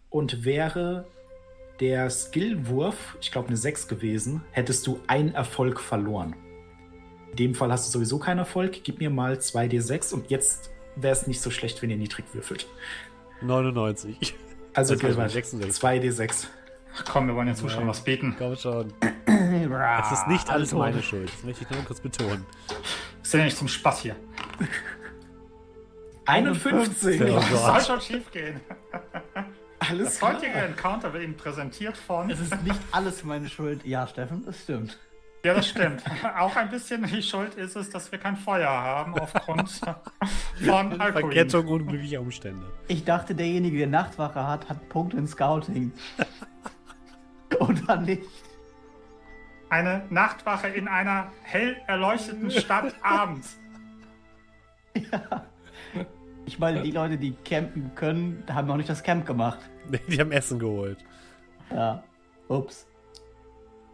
[0.09, 1.07] und wäre
[1.79, 6.35] der Skillwurf, ich glaube eine 6 gewesen, hättest du einen Erfolg verloren.
[7.31, 8.83] In dem Fall hast du sowieso keinen Erfolg.
[8.83, 12.67] Gib mir mal 2d6 und jetzt wäre es nicht so schlecht, wenn ihr niedrig würfelt.
[13.41, 14.35] 99.
[14.73, 15.81] Also Das Gilbert, 66.
[15.81, 16.47] 2d6.
[16.97, 18.35] Ach komm, wir wollen den Zuschauern was bieten.
[18.37, 18.93] Komm schon.
[19.25, 21.31] Es Es ist nicht alles also- meine Schuld.
[21.33, 22.45] Das möchte ich nur kurz betonen.
[23.23, 24.15] Ist ja nicht zum Spaß hier.
[26.31, 27.21] 51.
[27.21, 27.81] Oh Was Gott.
[27.81, 28.59] soll schon schief gehen?
[29.79, 30.33] Alles Das klar.
[30.35, 32.29] heutige Encounter wird Ihnen präsentiert von.
[32.29, 33.85] Es ist nicht alles meine Schuld.
[33.85, 34.97] Ja, Steffen, das stimmt.
[35.43, 36.03] Ja, das stimmt.
[36.37, 39.95] Auch ein bisschen die Schuld ist es, dass wir kein Feuer haben aufgrund von
[41.01, 41.11] Alkohol.
[41.33, 42.63] Verkettung unglücklicher Umstände.
[42.87, 45.91] Ich dachte, derjenige, der Nachtwache hat, hat Punkte in Scouting.
[47.59, 48.21] Oder nicht?
[49.69, 53.57] Eine Nachtwache in einer hell erleuchteten Stadt abends.
[56.45, 59.59] Ich meine, die Leute, die campen können, haben noch nicht das Camp gemacht.
[60.07, 60.97] Die haben Essen geholt.
[61.71, 62.03] Ja.
[62.47, 62.87] Ups.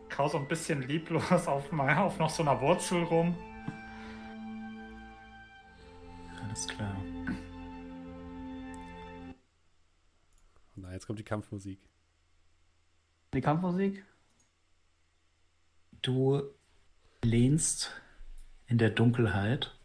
[0.10, 3.36] Kau so ein bisschen lieblos auf, mal- auf noch so einer Wurzel rum.
[6.44, 6.96] Alles klar.
[10.76, 11.80] Na, jetzt kommt die Kampfmusik.
[13.34, 14.06] Die Kampfmusik?
[16.02, 16.42] Du
[17.24, 17.92] lehnst
[18.68, 19.76] in der Dunkelheit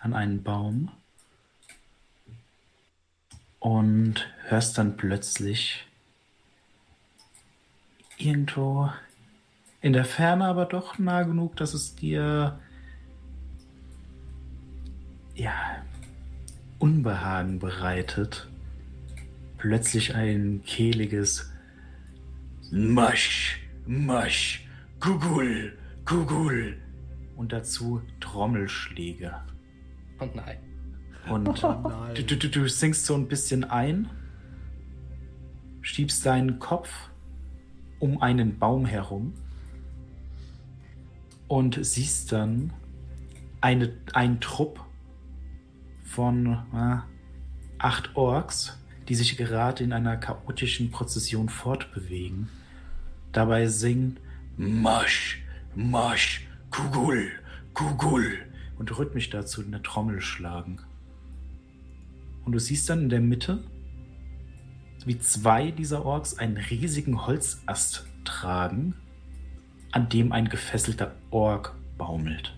[0.00, 0.90] an einen Baum
[3.66, 5.88] und hörst dann plötzlich
[8.16, 8.88] irgendwo
[9.80, 12.60] in der Ferne, aber doch nah genug, dass es dir
[15.34, 15.84] ja
[16.78, 18.48] Unbehagen bereitet.
[19.58, 21.50] Plötzlich ein kehliges
[22.70, 24.64] Masch, Masch,
[25.00, 26.80] Kugul, Kugul.
[27.34, 29.34] Und dazu Trommelschläge.
[30.20, 30.65] Und nein.
[31.28, 31.62] Und
[32.14, 34.10] du, du, du, du sinkst so ein bisschen ein,
[35.82, 36.90] schiebst deinen Kopf
[37.98, 39.34] um einen Baum herum
[41.48, 42.72] und siehst dann
[43.60, 44.84] eine, einen Trupp
[46.04, 46.98] von äh,
[47.78, 48.78] acht Orks,
[49.08, 52.48] die sich gerade in einer chaotischen Prozession fortbewegen.
[53.32, 54.18] Dabei singen
[54.56, 55.42] Marsch,
[55.74, 57.30] Marsch, Kugul,
[57.74, 58.38] Kugul
[58.78, 60.80] und rhythmisch dazu eine Trommel schlagen.
[62.46, 63.64] Und du siehst dann in der Mitte,
[65.04, 68.94] wie zwei dieser Orks einen riesigen Holzast tragen,
[69.92, 72.56] an dem ein gefesselter Ork baumelt.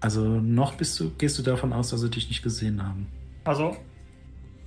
[0.00, 3.08] Also noch bist du, gehst du davon aus, dass sie dich nicht gesehen haben.
[3.44, 3.76] Also,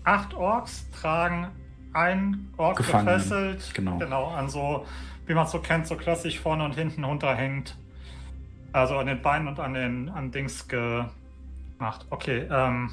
[0.03, 1.47] acht Orks tragen
[1.93, 3.73] ein Ork Gefangenen, gefesselt.
[3.73, 3.97] genau.
[3.97, 4.85] Genau, an so,
[5.25, 7.77] wie man es so kennt, so klassisch vorne und hinten runterhängt.
[8.73, 12.05] Also an den Beinen und an den an Dings gemacht.
[12.09, 12.89] Okay, ähm.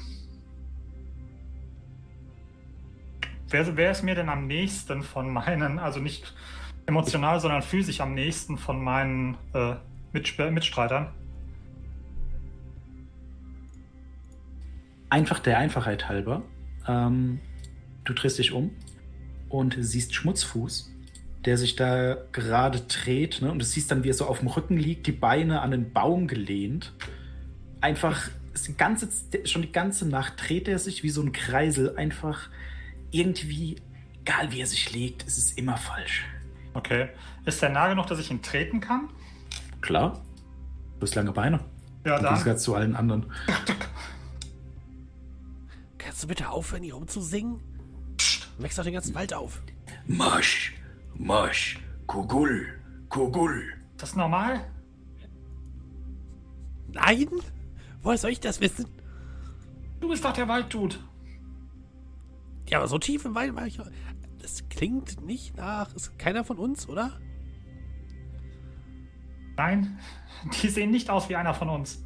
[3.49, 6.35] Wer, wer ist mir denn am nächsten von meinen, also nicht
[6.85, 9.75] emotional, sondern physisch am nächsten von meinen äh,
[10.11, 11.07] Mitsp Mitstreitern?
[15.09, 16.43] Einfach der Einfachheit halber,
[16.87, 17.39] ähm,
[18.03, 18.71] du drehst dich um
[19.49, 20.91] und siehst Schmutzfuß,
[21.45, 23.41] der sich da gerade dreht.
[23.41, 23.51] Ne?
[23.51, 25.93] Und du siehst dann, wie er so auf dem Rücken liegt, die Beine an den
[25.93, 26.93] Baum gelehnt.
[27.81, 29.09] Einfach ist die ganze,
[29.45, 31.95] schon die ganze Nacht dreht er sich wie so ein Kreisel.
[31.95, 32.49] Einfach
[33.11, 33.77] irgendwie,
[34.21, 36.25] egal wie er sich legt, es ist immer falsch.
[36.73, 37.09] Okay.
[37.45, 39.09] Ist der nah genug, dass ich ihn treten kann?
[39.81, 40.21] Klar,
[40.99, 41.61] du hast lange Beine.
[42.05, 42.33] Ja, Im dann.
[42.35, 43.31] Gegensatz zu allen anderen.
[45.97, 47.59] Kannst du bitte aufhören, hier rumzusingen?
[48.57, 49.61] Wächst doch den ganzen Wald auf.
[50.05, 50.73] Marsch,
[51.15, 52.67] Marsch, Kugul,
[53.09, 53.63] Kugul.
[53.91, 54.61] Ist das normal?
[56.93, 57.27] Nein?
[58.01, 58.85] Woher soll ich das wissen?
[59.99, 60.95] Du bist doch der Walddude.
[62.69, 63.77] Ja, aber so tief im Wald war ich.
[63.77, 63.89] noch-
[64.41, 65.93] Das klingt nicht nach.
[65.93, 67.19] Ist keiner von uns, oder?
[69.57, 69.99] Nein,
[70.63, 72.03] die sehen nicht aus wie einer von uns.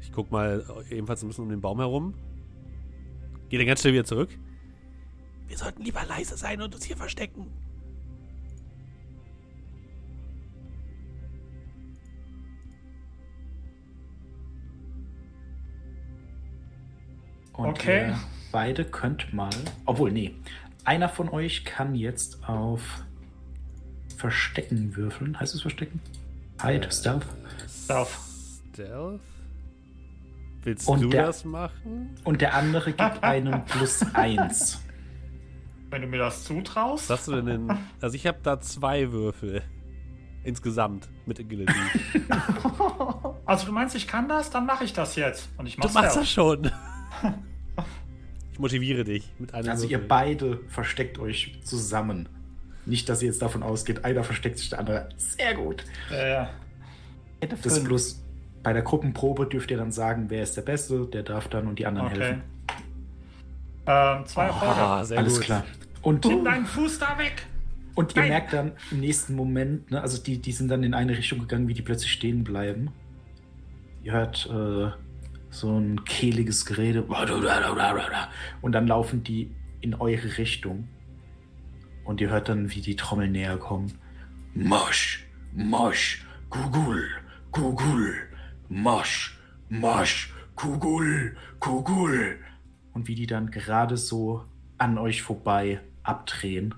[0.00, 2.14] Ich guck mal ebenfalls ein bisschen um den Baum herum.
[3.50, 4.30] Geh dann ganz schnell wieder zurück.
[5.46, 7.48] Wir sollten lieber leise sein und uns hier verstecken.
[17.58, 18.08] Und Okay.
[18.08, 18.18] ihr
[18.52, 19.50] beide könnt mal.
[19.84, 20.34] Obwohl, nee.
[20.84, 22.80] Einer von euch kann jetzt auf
[24.16, 25.38] Verstecken würfeln.
[25.38, 26.00] Heißt es Verstecken?
[26.62, 27.26] Hide, Stealth.
[27.86, 28.18] Darf.
[28.72, 29.20] Stealth?
[30.62, 32.16] Willst Und du der- das machen?
[32.24, 34.80] Und der andere gibt einen plus eins.
[35.90, 37.08] Wenn du mir das zutraust.
[37.10, 37.78] Was hast du denn in.
[38.00, 39.62] Also ich habe da zwei Würfel.
[40.44, 41.72] Insgesamt mit Agility.
[43.46, 44.50] Also du meinst, ich kann das?
[44.50, 45.48] Dann mache ich das jetzt.
[45.56, 46.22] Und ich Du mach's machst Stealth.
[46.26, 46.70] das schon.
[48.58, 50.08] Ich motiviere dich mit einem Also ihr Würfel.
[50.08, 52.28] beide versteckt euch zusammen.
[52.86, 55.08] Nicht, dass ihr jetzt davon ausgeht, einer versteckt sich, der andere.
[55.16, 55.84] Sehr gut.
[56.10, 56.46] Äh,
[57.40, 58.20] Hätte Das plus
[58.64, 61.78] bei der Gruppenprobe dürft ihr dann sagen, wer ist der Beste, der darf dann und
[61.78, 62.18] die anderen okay.
[62.20, 62.42] helfen.
[63.86, 64.74] Ähm, zwei Erfolge.
[64.74, 65.44] Ah, sehr Alles gut.
[65.44, 65.64] klar.
[66.02, 67.46] Und, Nimm deinen Fuß da weg.
[67.94, 68.30] und ihr Nein.
[68.30, 71.68] merkt dann im nächsten Moment, ne, also die, die sind dann in eine Richtung gegangen,
[71.68, 72.90] wie die plötzlich stehen bleiben.
[74.02, 74.90] Ihr hört äh,
[75.50, 77.02] so ein kehliges Gerede.
[77.02, 80.88] Und dann laufen die in eure Richtung.
[82.04, 83.92] Und ihr hört dann, wie die Trommel näher kommen.
[84.54, 87.06] Marsch, Marsch, Kugul,
[87.50, 88.14] Kugul,
[88.68, 89.38] Marsch,
[89.68, 92.38] Marsch, Kugul, Kugul.
[92.92, 94.44] Und wie die dann gerade so
[94.78, 96.74] an euch vorbei abdrehen.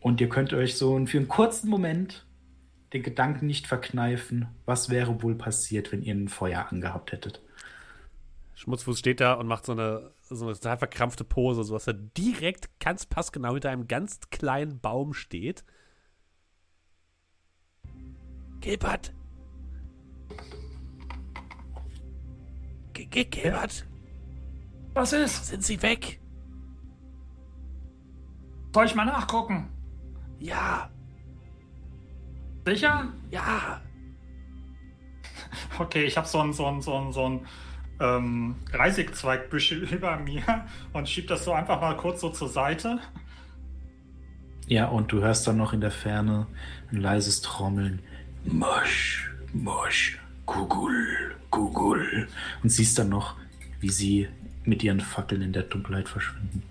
[0.00, 2.26] Und ihr könnt euch so für einen kurzen Moment
[2.92, 7.40] den Gedanken nicht verkneifen, was wäre wohl passiert, wenn ihr ein Feuer angehabt hättet.
[8.60, 11.94] Schmutzfuß steht da und macht so eine, so eine total verkrampfte Pose, so dass er
[11.94, 15.64] direkt ganz passgenau hinter einem ganz kleinen Baum steht.
[18.60, 19.14] Gilbert!
[22.92, 23.88] G G Gilbert!
[24.92, 25.46] Was ist?
[25.46, 26.20] Sind Sie weg?
[28.74, 29.70] Soll ich mal nachgucken?
[30.38, 30.90] Ja,
[32.66, 33.08] Sicher?
[33.30, 33.80] ja.
[35.78, 37.46] Okay, ich habe so ein, so ein, so ein, so ein
[38.00, 40.42] ähm, Reisigzweigbüschel über mir
[40.92, 42.98] und schieb das so einfach mal kurz so zur Seite.
[44.66, 46.46] Ja, und du hörst dann noch in der Ferne
[46.92, 48.00] ein leises Trommeln.
[48.44, 52.28] Mosch, Mosch, Kugul, Kugul.
[52.62, 53.34] Und siehst dann noch,
[53.80, 54.28] wie sie
[54.64, 56.62] mit ihren Fackeln in der Dunkelheit verschwinden.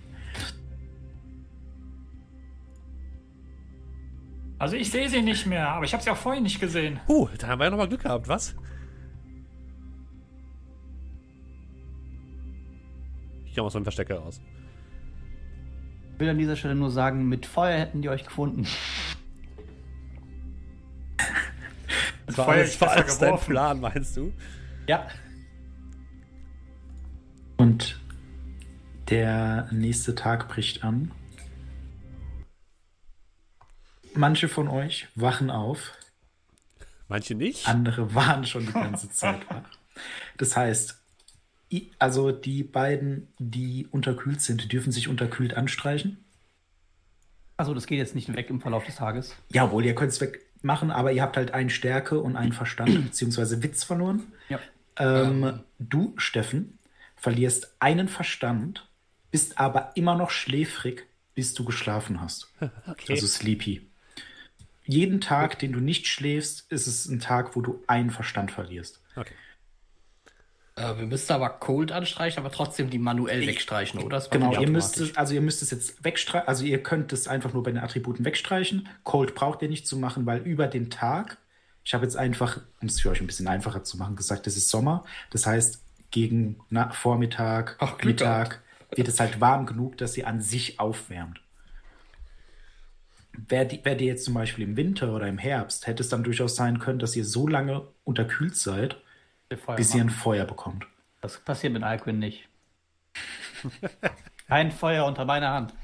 [4.58, 7.00] Also ich sehe sie nicht mehr, aber ich habe sie auch vorhin nicht gesehen.
[7.08, 8.54] Huh, da haben wir ja nochmal Glück gehabt, was?
[13.60, 14.40] Komme aus meinem Verstecker raus.
[16.14, 18.66] Ich will an dieser Stelle nur sagen, mit Feuer hätten die euch gefunden.
[22.26, 23.38] Das war Feuer alles, ist war alles dein.
[23.38, 24.32] Plan, meinst du?
[24.86, 25.08] Ja.
[27.56, 28.00] Und
[29.08, 31.10] der nächste Tag bricht an.
[34.14, 35.92] Manche von euch wachen auf,
[37.08, 37.66] Manche nicht?
[37.66, 39.64] andere waren schon die ganze Zeit wach.
[40.38, 40.99] Das heißt,
[41.98, 46.18] also die beiden, die unterkühlt sind, dürfen sich unterkühlt anstreichen.
[47.56, 49.36] Also das geht jetzt nicht weg im Verlauf des Tages.
[49.52, 53.62] Jawohl, ihr könnt es wegmachen, aber ihr habt halt einen Stärke und einen Verstand, beziehungsweise
[53.62, 54.32] Witz verloren.
[54.48, 54.58] Ja.
[54.96, 56.78] Ähm, Du, Steffen,
[57.16, 58.88] verlierst einen Verstand,
[59.30, 62.52] bist aber immer noch schläfrig, bis du geschlafen hast.
[62.86, 63.12] Okay.
[63.12, 63.86] Also sleepy.
[64.84, 69.00] Jeden Tag, den du nicht schläfst, ist es ein Tag, wo du einen Verstand verlierst.
[69.14, 69.34] okay.
[70.80, 74.20] Äh, wir müssten aber Cold anstreichen, aber trotzdem die manuell wegstreichen, oder?
[74.30, 77.28] Genau, die ihr müsst es, also ihr müsst es jetzt wegstreichen, also ihr könnt es
[77.28, 78.88] einfach nur bei den Attributen wegstreichen.
[79.04, 81.38] Cold braucht ihr nicht zu machen, weil über den Tag,
[81.84, 84.56] ich habe jetzt einfach, um es für euch ein bisschen einfacher zu machen, gesagt, es
[84.56, 85.04] ist Sommer.
[85.30, 88.62] Das heißt, gegen Na Vormittag, Ach, Mittag
[88.94, 91.40] wird es halt warm genug, dass sie an sich aufwärmt.
[93.32, 96.24] Wer, die, wer dir jetzt zum Beispiel im Winter oder im Herbst, hätte es dann
[96.24, 99.00] durchaus sein können, dass ihr so lange unterkühlt seid,
[99.58, 100.08] Feuer bis ihr machen.
[100.08, 100.86] ein Feuer bekommt.
[101.20, 102.48] Das passiert mit Alquin nicht.
[104.48, 105.74] Kein Feuer unter meiner Hand.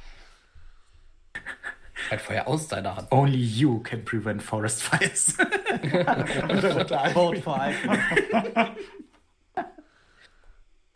[2.10, 3.10] Ein Feuer aus deiner Hand.
[3.10, 5.36] Only you can prevent forest fires.
[7.12, 7.98] Vote for Alquin.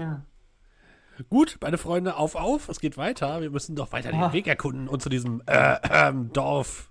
[0.01, 0.23] ja.
[1.29, 2.69] Gut, meine Freunde, auf, auf.
[2.69, 3.43] Es geht weiter.
[3.43, 4.33] Wir müssen doch weiter den Ah.
[4.33, 6.91] Weg erkunden und zu diesem äh, ähm, Dorf.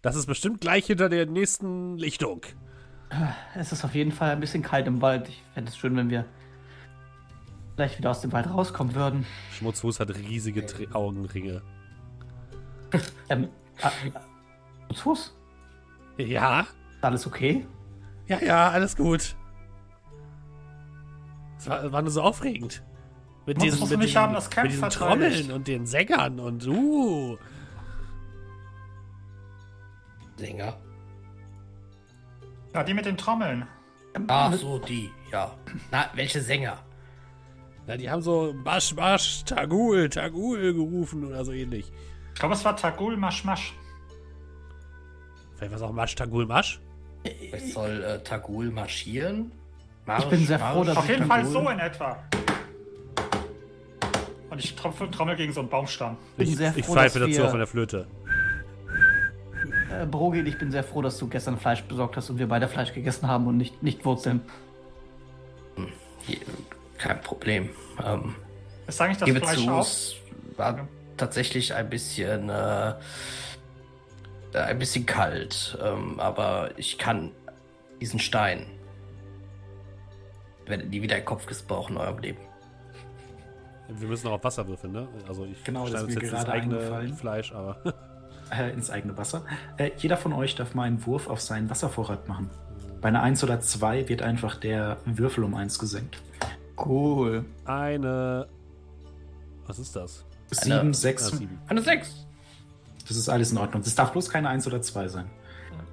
[0.00, 2.42] Das ist bestimmt gleich hinter der nächsten Lichtung.
[3.54, 5.28] Es ist auf jeden Fall ein bisschen kalt im Wald.
[5.28, 6.24] Ich fände es schön, wenn wir
[7.74, 9.26] vielleicht wieder aus dem Wald rauskommen würden.
[9.52, 11.62] Schmutzfuß hat riesige Tri Augenringe.
[13.28, 13.48] Ähm,
[13.82, 15.34] äh, äh, Fuß?
[16.18, 16.68] Ja, Ist
[17.02, 17.66] alles okay?
[18.28, 19.34] ja, ja, alles gut.
[21.58, 22.82] Es war, war nur so aufregend.
[23.44, 24.88] Mit Muss- diesen, musst mit diesen, haben, das Camp mit diesen.
[24.88, 27.36] Trommeln und den Sängern und uh.
[30.36, 30.76] Sänger.
[32.76, 33.66] Ja, die mit den Trommeln.
[34.28, 35.50] Ach so, die, ja.
[35.90, 36.76] Na, welche Sänger?
[37.86, 41.90] Na, die haben so Masch, Masch, Tagul, Tagul gerufen oder so ähnlich.
[42.34, 43.72] Ich glaube, es war Tagul Maschmasch.
[45.54, 46.82] Vielleicht war es auch Masch, Tagul, Masch.
[47.50, 49.52] Es soll äh, Tagul marschieren?
[50.04, 52.22] Marsch, Ich bin sehr froh, dass- Auf ich jeden kann Fall so in etwa.
[54.50, 56.18] Und ich tropfe, trommel gegen so einen Baumstamm.
[56.36, 58.06] Ich, ich froh, pfeife dazu auf einer Flöte.
[60.02, 62.68] Äh, Brogil, ich bin sehr froh, dass du gestern Fleisch besorgt hast und wir beide
[62.68, 64.40] Fleisch gegessen haben und nicht, nicht Wurzeln.
[66.26, 66.38] Hier,
[66.98, 67.70] Kein Problem.
[68.04, 68.34] Ähm,
[68.86, 69.86] Ist eigentlich das gebe Fleisch zu, auf?
[69.86, 70.16] es
[70.56, 72.94] war tatsächlich ein bisschen, äh,
[74.54, 77.30] ein bisschen kalt, ähm, aber ich kann
[78.00, 78.66] diesen Stein,
[80.66, 82.38] werde nie wieder in den Kopf gebrauchen in eurem Leben.
[83.88, 85.06] Wir müssen auch auf Wasser würfeln, ne?
[85.28, 87.14] Also ich Genau, das ist mir jetzt das gerade eigene eingefallen.
[87.14, 87.76] Fleisch, aber
[88.50, 89.44] äh, ins eigene Wasser.
[89.76, 92.50] Äh, jeder von euch darf mal einen Wurf auf seinen Wasservorrat machen.
[93.00, 96.20] Bei einer 1 oder 2 wird einfach der Würfel um 1 gesenkt.
[96.78, 97.44] Cool.
[97.64, 98.46] eine.
[99.66, 100.24] Was ist das?
[100.50, 101.58] 7, Eine- 6, Ah, sieben.
[101.68, 102.26] Eine 6.
[103.08, 103.82] das ist alles in Ordnung.
[103.82, 105.26] Das darf bloß keine 1 oder 2 sein.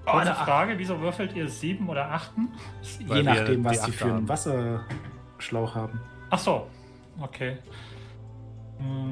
[0.05, 2.49] Kurze Frage, wieso würfelt ihr sieben oder achten?
[3.07, 4.27] Weil Je wir nachdem, was die die für einen haben.
[4.29, 6.01] Wasserschlauch haben.
[6.29, 6.67] Ach so,
[7.21, 7.57] okay.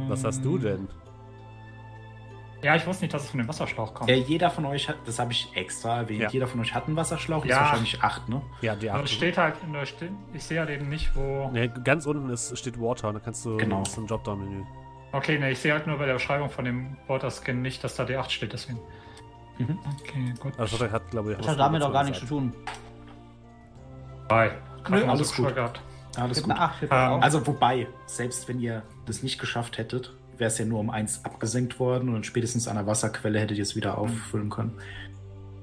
[0.09, 0.87] Was hast du denn?
[2.63, 4.09] Ja, ich wusste nicht, dass es von dem Wasserschlauch kommt.
[4.09, 6.29] Äh, jeder von euch hat, das habe ich extra erwähnt, Ja.
[6.29, 7.55] jeder von euch hat einen Wasserschlauch, Ja.
[7.55, 8.41] ist wahrscheinlich acht, ne?
[8.61, 9.05] Ja, die Aber acht.
[9.05, 11.49] es steht halt, in der Ste ich sehe halt eben nicht, wo.
[11.51, 13.83] Nee, ganz unten ist, steht Water und da kannst du Genau.
[13.97, 14.63] im Dropdown-Menü.
[15.13, 18.03] Okay, ne, ich sehe halt nur bei der Beschreibung von dem Waterskin nicht, dass da
[18.03, 18.79] D8 steht, deswegen.
[19.57, 19.79] Mhm.
[19.99, 20.57] Okay, gut.
[20.59, 22.53] Also das hat, glaube ich, Das hat damit auch gar nichts zu tun.
[24.29, 24.51] Bye.
[24.89, 25.53] Nö, alles gut.
[25.53, 25.81] Gehabt.
[26.17, 26.51] Alles gut.
[26.51, 26.89] eine 8 Ähm,
[27.23, 31.23] Also wobei, selbst wenn ihr das nicht geschafft hättet, wäre es ja nur um eins
[31.23, 34.73] abgesenkt worden und spätestens an der Wasserquelle hättet ihr es wieder auffüllen können.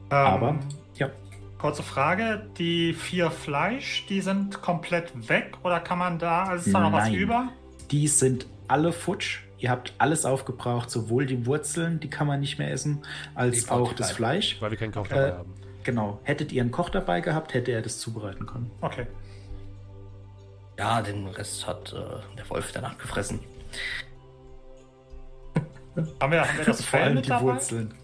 [0.08, 0.60] Aber, Ähm,
[0.94, 1.10] ja,
[1.58, 6.72] Kurze Frage, die vier Fleisch, die sind komplett weg oder kann man da, also ist
[6.72, 7.14] da noch was Nein.
[7.14, 7.48] über?
[7.90, 9.40] die sind alle futsch.
[9.58, 13.02] Ihr habt alles aufgebraucht, sowohl die Wurzeln, die kann man nicht mehr essen,
[13.34, 14.12] als Die auch das.
[14.12, 14.56] Fleisch.
[14.60, 15.54] Weil wir keinen Koch Äh, dabei haben.
[15.82, 16.20] Genau.
[16.22, 18.70] Hättet ihr einen Koch dabei gehabt, hätte er das zubereiten können.
[18.82, 19.06] Okay.
[20.78, 23.40] Ja, den Rest hat äh, der Wolf der Nacht gefressen.
[26.20, 27.42] Haben wir, haben wir das Vor Fell allem mit die dabei?
[27.44, 27.94] Wurzeln.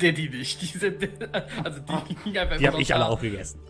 [0.00, 0.60] der die nicht.
[0.62, 1.02] Die sind,
[1.64, 3.10] also die liegen einfach Die habe ich alle da.
[3.10, 3.60] auch gegessen.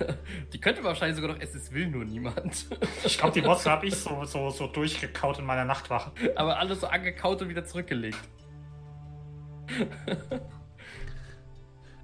[0.52, 2.66] Die könnte man wahrscheinlich sogar noch essen, es will nur niemand.
[3.04, 6.10] Ich glaube, die Wurzel habe ich so, so, so durchgekaut in meiner Nachtwache.
[6.34, 8.18] Aber alles so angekaut und wieder zurückgelegt.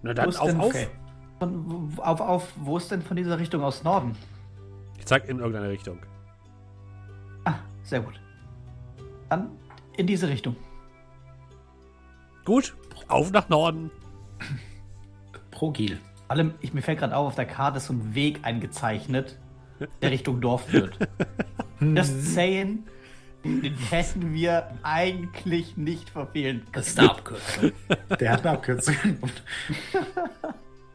[0.02, 0.66] Na Wo dann ist auf, denn- auf.
[0.68, 0.86] Okay.
[1.40, 4.16] Von, auf, auf, wo ist denn von dieser Richtung aus Norden?
[4.98, 5.98] Ich zeig in irgendeine Richtung.
[7.44, 8.20] Ah, sehr gut.
[9.28, 9.50] Dann
[9.96, 10.54] in diese Richtung.
[12.44, 12.74] Gut,
[13.08, 13.90] auf nach Norden.
[15.50, 15.98] Progil.
[16.26, 19.38] Vor allem, ich, mir fällt gerade auf, auf der Karte ist so ein Weg eingezeichnet,
[20.00, 20.98] der Richtung Dorf führt.
[21.80, 22.84] Das Saying,
[23.44, 26.72] den hätten wir eigentlich nicht verfehlen können.
[26.72, 27.72] Das ist eine Abkürzung.
[28.20, 28.94] Der hat eine Abkürzung.
[29.20, 29.32] Und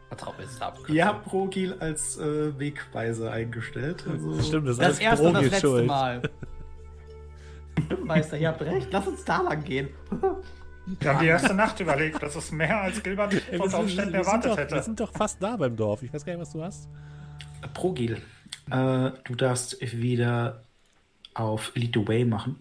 [0.08, 0.96] Vertrau mir, das ist eine Abkürzung.
[0.96, 4.06] ihr habt Progil als äh, Wegweiser eingestellt.
[4.10, 5.86] Also, Stimmt, das, Das ist erste und das letzte Schuld.
[5.88, 6.22] Mal.
[7.86, 8.88] Stimmt, Meister, ihr habt recht.
[8.92, 9.90] Lass uns da lang gehen.
[11.00, 12.24] Wir haben die erste Nacht überlegt.
[12.24, 14.64] Das ist mehr, als Gilbert Ey, wir, unter sind, Umständen wir, sind erwartet doch, wir
[14.64, 14.84] hätte.
[14.84, 16.02] sind doch fast da beim Dorf.
[16.04, 16.88] Ich weiß gar nicht, was du hast.
[17.74, 18.22] Progil.
[18.72, 20.64] Äh, du darfst wieder
[21.34, 22.58] auf Lead the Way machen.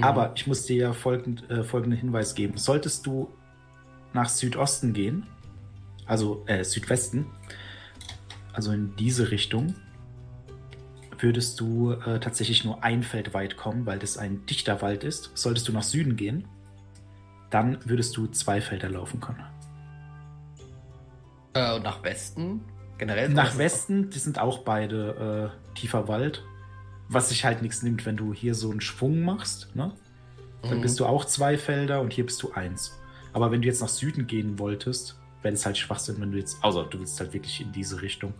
[0.00, 2.56] Aber ich muss dir ja folgend, äh, folgenden Hinweis geben.
[2.56, 3.28] Solltest du
[4.12, 5.26] nach Südosten gehen,
[6.06, 7.26] also äh, Südwesten,
[8.52, 9.74] also in diese Richtung,
[11.18, 15.32] würdest du äh, tatsächlich nur ein Feld weit kommen, weil das ein dichter Wald ist.
[15.34, 16.46] Solltest du nach Süden gehen,
[17.50, 19.44] dann würdest du zwei Felder laufen können.
[21.54, 22.60] Äh, und nach Westen?
[22.98, 23.28] Generell?
[23.30, 26.44] Nach Westen, die sind auch beide äh, tiefer Wald.
[27.08, 29.92] Was sich halt nichts nimmt, wenn du hier so einen Schwung machst, ne?
[30.62, 30.82] Dann Mhm.
[30.82, 32.98] bist du auch zwei Felder und hier bist du eins.
[33.32, 36.62] Aber wenn du jetzt nach Süden gehen wolltest, wäre das halt Schwachsinn, wenn du jetzt,
[36.62, 38.34] außer du willst halt wirklich in diese Richtung.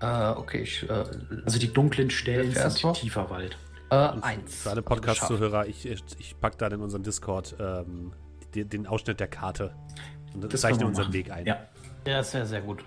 [0.00, 0.88] Äh, okay, ich.
[0.88, 1.04] Äh,
[1.44, 3.58] Also die dunklen Stellen sind tiefer Wald.
[3.90, 4.62] äh, eins.
[4.62, 8.12] Für alle Also Podcast-Zuhörer, ich, ich, ich packe da in unseren Discord ähm,
[8.54, 9.74] den, den Ausschnitt der Karte
[10.34, 11.14] und Das zeichne unseren machen.
[11.14, 11.46] Weg ein.
[11.46, 11.66] Ja.
[12.06, 12.84] Ja, das wäre sehr gut.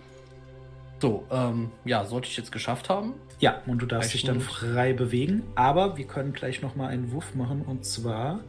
[1.00, 3.14] So, ähm, ja, sollte ich jetzt geschafft haben.
[3.40, 5.44] Ja, und du darfst dich dann frei bewegen.
[5.56, 8.40] Aber wir können gleich nochmal einen Wurf machen und zwar.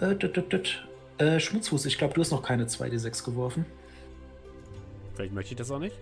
[0.00, 0.88] Äh, düt, düt, düt,
[1.18, 3.66] äh, Schmutzfuß, ich glaube, du hast noch keine 2d6 geworfen.
[5.14, 5.96] Vielleicht möchte ich das auch nicht.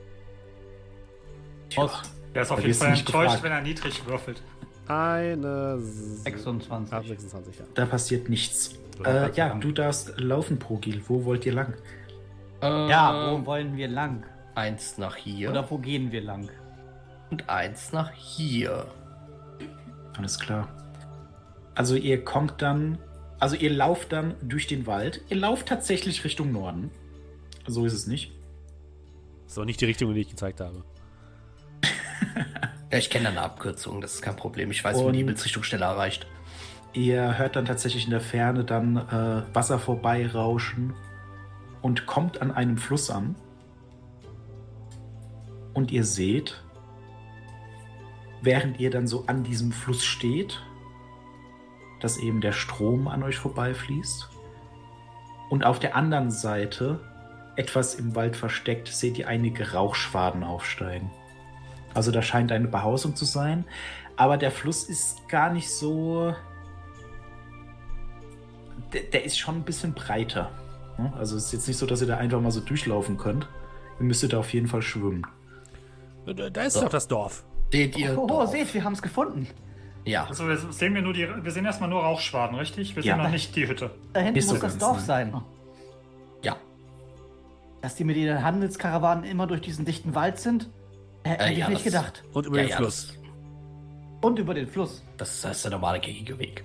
[1.70, 1.90] Tja,
[2.34, 3.42] Der ist auf jeden Fall nicht enttäuscht, gefragt.
[3.42, 4.42] wenn er niedrig würfelt.
[4.86, 5.78] Eine.
[5.80, 6.92] s- 26.
[6.94, 7.64] Ah, 26, ja.
[7.74, 8.74] da passiert nichts.
[9.04, 11.02] Ja, Äh, ja, du darfst laufen, Progil.
[11.06, 11.74] Wo wollt ihr lang?
[12.62, 14.24] Äh, Ja, wo wollen wir lang?
[14.54, 16.48] Eins nach hier Oder wo gehen wir lang?
[17.30, 18.86] und eins nach hier.
[20.16, 20.68] Alles klar.
[21.74, 22.98] Also ihr kommt dann,
[23.40, 25.20] also ihr lauft dann durch den Wald.
[25.28, 26.90] Ihr lauft tatsächlich Richtung Norden.
[27.66, 28.32] So ist es nicht.
[29.48, 30.82] So, nicht die Richtung, in die ich gezeigt habe.
[32.92, 34.70] Ja, ich kenne eine Abkürzung, das ist kein Problem.
[34.70, 36.26] Ich weiß, wie man die Himmelsrichtung schneller erreicht.
[36.96, 40.94] Ihr hört dann tatsächlich in der Ferne dann äh, Wasser vorbeirauschen
[41.82, 43.36] und kommt an einem Fluss an.
[45.74, 46.64] Und ihr seht,
[48.40, 50.62] während ihr dann so an diesem Fluss steht,
[52.00, 54.30] dass eben der Strom an euch vorbeifließt.
[55.50, 57.00] Und auf der anderen Seite,
[57.56, 61.10] etwas im Wald versteckt, seht ihr einige Rauchschwaden aufsteigen.
[61.92, 63.66] Also da scheint eine Behausung zu sein,
[64.16, 66.34] aber der Fluss ist gar nicht so
[68.92, 70.50] der, der ist schon ein bisschen breiter.
[71.18, 73.48] Also es ist jetzt nicht so, dass ihr da einfach mal so durchlaufen könnt.
[73.98, 75.26] Ihr müsstet da auf jeden Fall schwimmen.
[76.26, 76.82] Da, da ist So.
[76.82, 77.44] doch das Dorf.
[77.70, 78.18] Seht ihr?
[78.18, 78.50] Oh, Dorf?
[78.50, 79.46] seht, wir haben es gefunden.
[80.04, 80.26] Ja.
[80.26, 82.94] Also wir sehen wir nur die, wir sehen erstmal nur Rauchschwaden, richtig?
[82.96, 83.14] Wir Ja.
[83.14, 83.90] sehen noch nicht die Hütte.
[84.12, 85.02] Da hinten so muss das Dorf ne?
[85.02, 85.42] sein.
[86.42, 86.56] Ja.
[87.82, 90.70] Dass die mit ihren Handelskarawanen immer durch diesen dichten Wald sind,
[91.24, 92.22] äh, hätte ich ja, nicht gedacht.
[92.32, 93.14] Und über ja, den ja, Fluss.
[94.22, 95.02] Und über den Fluss.
[95.16, 96.64] Das, das ist der normale gängige Weg.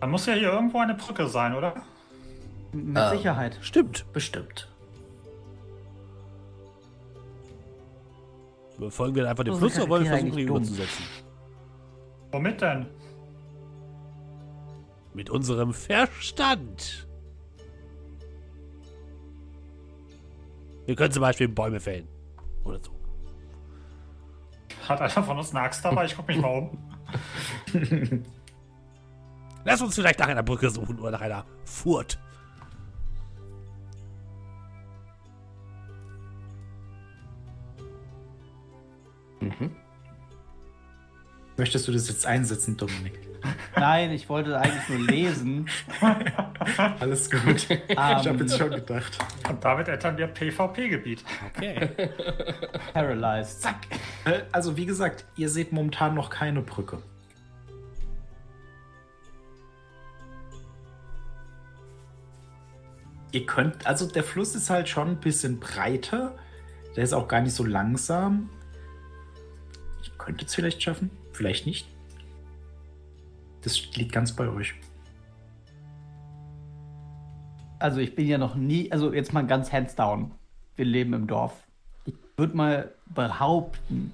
[0.00, 1.74] Dann muss ja hier irgendwo eine Brücke sein, oder?
[2.72, 3.10] Mit Ähm.
[3.16, 3.58] Sicherheit.
[3.60, 4.04] Stimmt.
[4.12, 4.68] Bestimmt.
[8.90, 11.04] Folgen wir einfach dem Fluss oder wollen wir versuchen, ihn überzusetzen?
[12.30, 12.86] Womit denn?
[15.14, 17.08] Mit unserem Verstand.
[20.86, 22.06] Wir können zum Beispiel Bäume fällen.
[22.64, 22.92] Oder so.
[24.88, 26.04] Hat einer von uns eine Axt dabei?
[26.04, 26.78] Ich guck mich mal um.
[29.68, 32.18] Lass uns vielleicht nach einer Brücke suchen oder nach einer Furt.
[41.56, 43.18] Möchtest du das jetzt einsetzen, Dominik?
[43.76, 45.68] Nein, ich wollte eigentlich nur lesen.
[47.00, 47.68] Alles gut.
[47.70, 49.18] ich habe jetzt schon gedacht.
[49.48, 51.24] Und damit entern wir PvP-Gebiet.
[51.54, 51.88] Okay.
[52.94, 53.60] Paralyzed.
[53.62, 53.76] Zack.
[54.24, 57.02] Äh, Also, wie gesagt, ihr seht momentan noch keine Brücke.
[63.38, 66.34] Ihr könnt, also der Fluss ist halt schon ein bisschen breiter.
[66.96, 68.50] Der ist auch gar nicht so langsam.
[70.02, 71.86] Ihr könnt es vielleicht schaffen, vielleicht nicht.
[73.62, 74.74] Das liegt ganz bei euch.
[77.78, 80.32] Also ich bin ja noch nie, also jetzt mal ganz hands down.
[80.74, 81.52] Wir leben im Dorf.
[82.06, 84.12] Ich würde mal behaupten,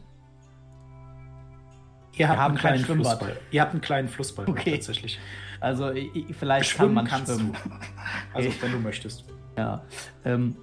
[2.17, 2.85] Ihr habt haben einen kleinen.
[2.85, 3.37] Flussball.
[3.51, 4.73] Ihr habt einen kleinen Flussball Okay.
[4.73, 5.19] tatsächlich.
[5.61, 7.53] Also ich, ich- vielleicht Schwimmen kann man kannst schwimmen.
[7.53, 8.37] du.
[8.37, 9.25] Also, wenn du möchtest.
[9.57, 9.83] Ja.
[10.25, 10.57] Ähm.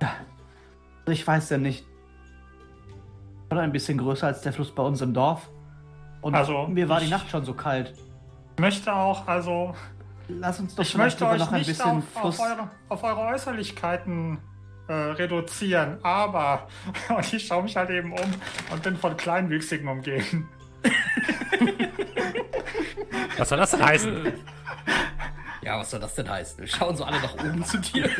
[0.00, 1.84] Also ich weiß ja nicht.
[3.50, 5.48] Oder ein bisschen größer als der Fluss bei uns im Dorf.
[6.20, 7.92] Und Also, mir war die Nacht schon so kalt.
[8.56, 9.74] Ich möchte auch, also,
[10.28, 12.38] Lass uns doch ich möchte euch noch ein nicht bisschen auf, Fluss.
[12.40, 14.38] auf, eure, auf eure Äußerlichkeiten
[14.88, 16.68] äh, reduzieren, aber,
[17.08, 18.30] und ich schaue mich halt eben um
[18.70, 20.48] und bin von Kleinwüchsigen umgeben.
[23.38, 24.32] Was soll das denn heißen?
[25.64, 26.58] Ja, was soll das denn heißen?
[26.58, 28.10] Wir schauen so alle nach oben zu dir.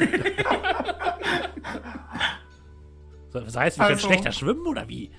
[3.32, 5.10] Das heißt, wir können Also- schlechter schwimmen oder wie?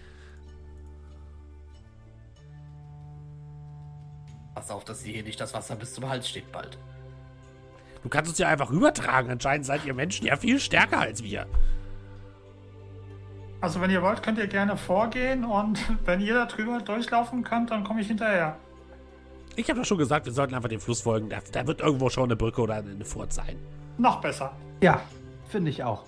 [4.56, 6.78] Pass auf, dass dir hier nicht das Wasser bis zum Hals steht bald.
[8.04, 9.32] Du kannst uns ja einfach übertragen.
[9.32, 11.48] Anscheinend seid ihr Menschen ja viel stärker als wir.
[13.62, 17.72] Also, wenn ihr wollt, könnt ihr gerne vorgehen und wenn ihr da drüber durchlaufen könnt,
[17.72, 18.58] dann komme ich hinterher.
[19.56, 21.30] Ich habe doch schon gesagt, wir sollten einfach dem Fluss folgen.
[21.30, 23.58] Da, da wird irgendwo schon eine Brücke oder eine Furt sein.
[23.98, 24.56] Noch besser.
[24.82, 25.02] Ja,
[25.48, 26.04] finde ich auch.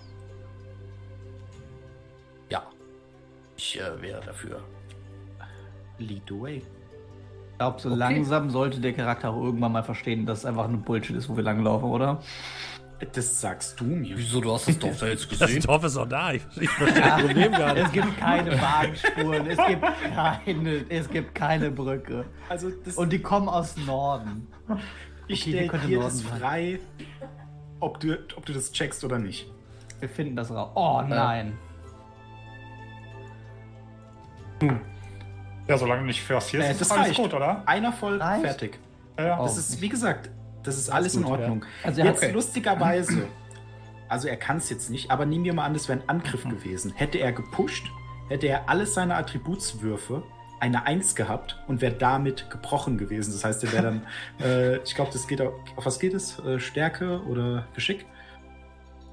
[2.49, 2.63] Ja.
[3.55, 4.61] Ich äh, wäre dafür.
[5.99, 6.57] Lead the way.
[7.51, 10.81] Ich glaube, so langsam sollte der Charakter auch irgendwann mal verstehen, dass es einfach nur
[10.81, 12.21] Bullshit ist, wo wir langlaufen, oder?
[13.13, 14.17] Das sagst du mir.
[14.17, 15.61] Wieso, du hast das doch da jetzt Das gesehen?
[15.63, 16.33] Dorf ist doch da.
[16.33, 17.85] Ich, ich verstehe das Problem gar nicht.
[17.85, 19.83] Es gibt keine Wagenspuren, es gibt
[20.15, 22.25] keine, es gibt keine Brücke.
[22.49, 24.47] Also, das, Und die kommen aus Norden.
[25.27, 26.39] ich okay, stelle dir Norden das sein.
[26.39, 26.79] frei,
[27.79, 29.49] ob du, ob du das checkst oder nicht.
[29.99, 30.71] Wir finden das raus.
[30.75, 31.57] Oh nein.
[35.67, 37.19] Ja, solange du nicht forcierst, Äh, ist das alles reicht.
[37.21, 37.63] gut, oder?
[37.65, 38.41] Einer voll, Reicht?
[38.45, 38.79] fertig.
[39.17, 39.37] Ja.
[39.41, 40.29] Das ist, wie gesagt,
[40.65, 41.39] das ist alles in gut, ja.
[41.39, 41.65] Ordnung.
[41.83, 43.27] Also er jetzt hat- lustigerweise,
[44.09, 46.45] also er kann es jetzt nicht, aber nehmen wir mal an, das wäre ein Angriff
[46.45, 46.49] Mhm.
[46.49, 46.93] gewesen.
[46.95, 47.85] Hätte er gepusht,
[48.29, 50.23] hätte er alle seine Attributswürfe
[50.59, 53.31] eine 1 gehabt und wäre damit gebrochen gewesen.
[53.33, 54.07] Das heißt, er wäre dann,
[54.43, 56.39] äh, ich glaube, das geht auf, auf was geht es?
[56.39, 58.05] Äh, Stärke oder Geschick?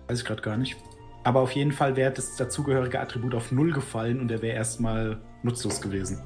[0.08, 0.76] Weiß ich gerade gar nicht.
[1.24, 5.20] Aber auf jeden Fall wäre das dazugehörige Attribut auf 0 gefallen und er wäre erstmal
[5.42, 6.20] nutzlos gewesen.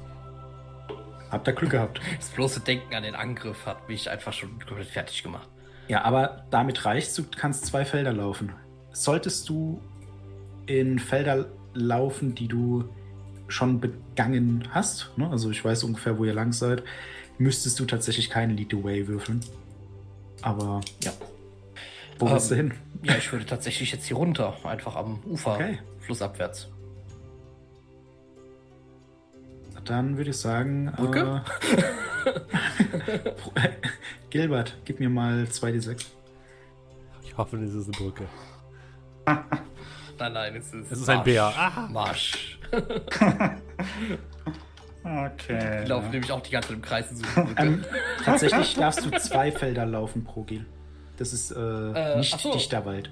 [1.31, 1.99] Habt ihr Glück gehabt.
[2.17, 5.47] Das bloße Denken an den Angriff hat mich einfach schon komplett fertig gemacht.
[5.87, 7.15] Ja, aber damit reicht's.
[7.15, 8.53] Du kannst zwei Felder laufen.
[8.91, 9.81] Solltest du
[10.65, 12.89] in Felder laufen, die du
[13.47, 15.29] schon begangen hast, ne?
[15.29, 16.83] also ich weiß ungefähr, wo ihr lang seid,
[17.37, 19.39] müsstest du tatsächlich keinen Lead the Way würfeln.
[20.41, 21.13] Aber ja.
[22.19, 22.73] Wo Ähm, willst du hin?
[23.03, 25.79] Ja, ich würde tatsächlich jetzt hier runter, einfach am Ufer, Okay.
[26.01, 26.67] flussabwärts.
[29.87, 30.91] Dann würde ich sagen.
[30.95, 31.41] Brücke?
[33.55, 33.69] Äh,
[34.29, 36.05] Gilbert, gib mir mal 2d6.
[37.23, 38.25] Ich hoffe, das ist eine Brücke.
[40.19, 40.91] Nein, nein, es ist.
[40.91, 41.43] Es ist ein Bär.
[41.43, 41.87] Aha.
[41.91, 42.59] Marsch.
[45.03, 45.83] Okay.
[45.83, 47.61] Ich laufe nämlich auch die ganze Zeit im Kreis in so eine Brücke.
[47.63, 47.85] Ähm,
[48.25, 50.65] tatsächlich darfst du zwei Felder laufen pro Gil.
[51.15, 52.51] Das ist äh, Äh, nicht so.
[52.51, 53.09] dichter Wald.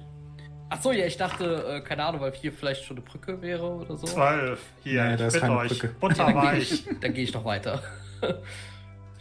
[0.68, 3.96] Achso, ja, ich dachte, äh, keine Ahnung, weil hier vielleicht schon eine Brücke wäre oder
[3.96, 4.06] so.
[4.06, 4.60] Zwölf.
[4.82, 5.68] Hier, Nee, ich da ist keine euch.
[5.68, 5.86] Brücke.
[5.86, 6.72] Ja, dann gehe Butterweich.
[6.86, 7.82] ich, geh ich noch weiter.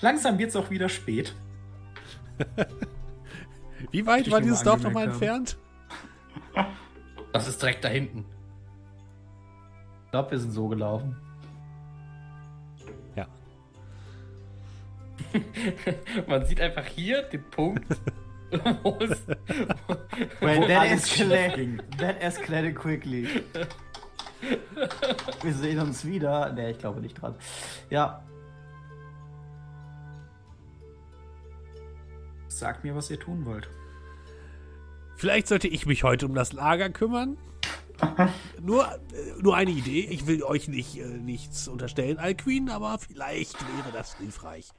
[0.02, 1.36] Langsam wird's auch wieder spät.
[3.92, 5.58] Wie weit war dieses Dorf nochmal entfernt?
[7.32, 8.26] Das ist direkt da hinten.
[10.06, 11.16] Ich glaube, wir sind so gelaufen.
[13.16, 13.28] Ja.
[16.28, 17.86] Man sieht einfach hier den Punkt
[18.52, 18.92] Wo
[20.68, 21.82] that, ging.
[21.98, 23.28] that escalated quickly.
[25.42, 26.54] Wir sehen uns wieder.
[26.54, 27.36] Ne, ich glaube nicht dran.
[27.90, 28.24] Ja,
[32.56, 33.68] Sagt mir, was ihr tun wollt.
[35.18, 37.38] Vielleicht sollte ich mich heute um das Lager kümmern.
[38.62, 38.88] nur,
[39.42, 40.08] nur eine Idee.
[40.10, 44.70] Ich will euch nicht, äh, nichts unterstellen, Alqueen, aber vielleicht wäre das hilfreich.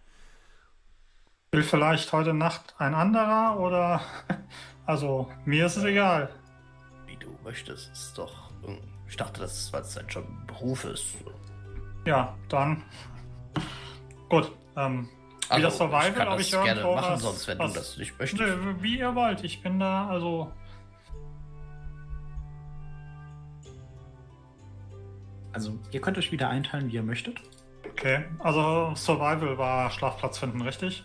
[1.53, 4.01] Will vielleicht heute Nacht ein anderer oder.
[4.89, 6.31] Also, mir ist es egal.
[7.07, 8.53] Wie du möchtest, ist doch.
[9.09, 11.17] Ich dachte, das weil es dann schon ein Beruf ist.
[12.05, 12.85] Ja, dann.
[14.29, 14.53] Gut.
[14.77, 15.09] Ähm,
[15.53, 17.73] wie das Survival, Also, ich kann ob das ich gerne machen, was- sonst wenn was-
[17.73, 18.41] du das nicht möchtest.
[18.41, 19.43] Nö, wie ihr wollt.
[19.43, 20.53] Ich bin da, also.
[25.53, 27.41] Also, ihr könnt euch wieder einteilen, wie ihr möchtet.
[27.91, 28.25] Okay.
[28.39, 31.05] Also, Survival war Schlafplatz finden, richtig?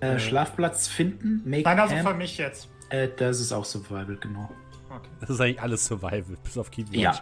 [0.00, 2.08] Äh, Schlafplatz finden, make Nein, also camp.
[2.08, 2.68] für mich jetzt.
[2.88, 4.50] Äh, das ist auch Survival, genau.
[4.88, 5.08] Okay.
[5.20, 6.96] Das ist eigentlich alles Survival, bis auf Keywatch.
[6.96, 7.14] Ja.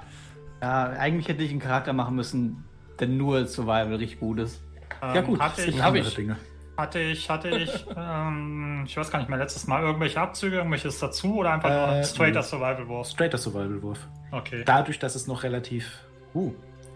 [0.62, 2.64] ja, eigentlich hätte ich einen Charakter machen müssen,
[2.98, 4.62] der nur Survival richtig gut ist.
[5.02, 6.14] Ja Ähm, gut, Hatte ich, hab andere ich.
[6.14, 6.36] Dinge.
[6.76, 10.98] hatte ich, hatte ich, ähm, ich weiß gar nicht mehr, letztes Mal irgendwelche Abzüge, irgendwelches
[10.98, 12.42] dazu oder einfach Äh, nur straighter.
[12.42, 13.12] Survival Wurst?
[13.12, 14.06] Straighter Survival-Wurf.
[14.30, 14.62] Okay.
[14.64, 15.98] Dadurch, dass es noch relativ...
[16.34, 16.52] Uh,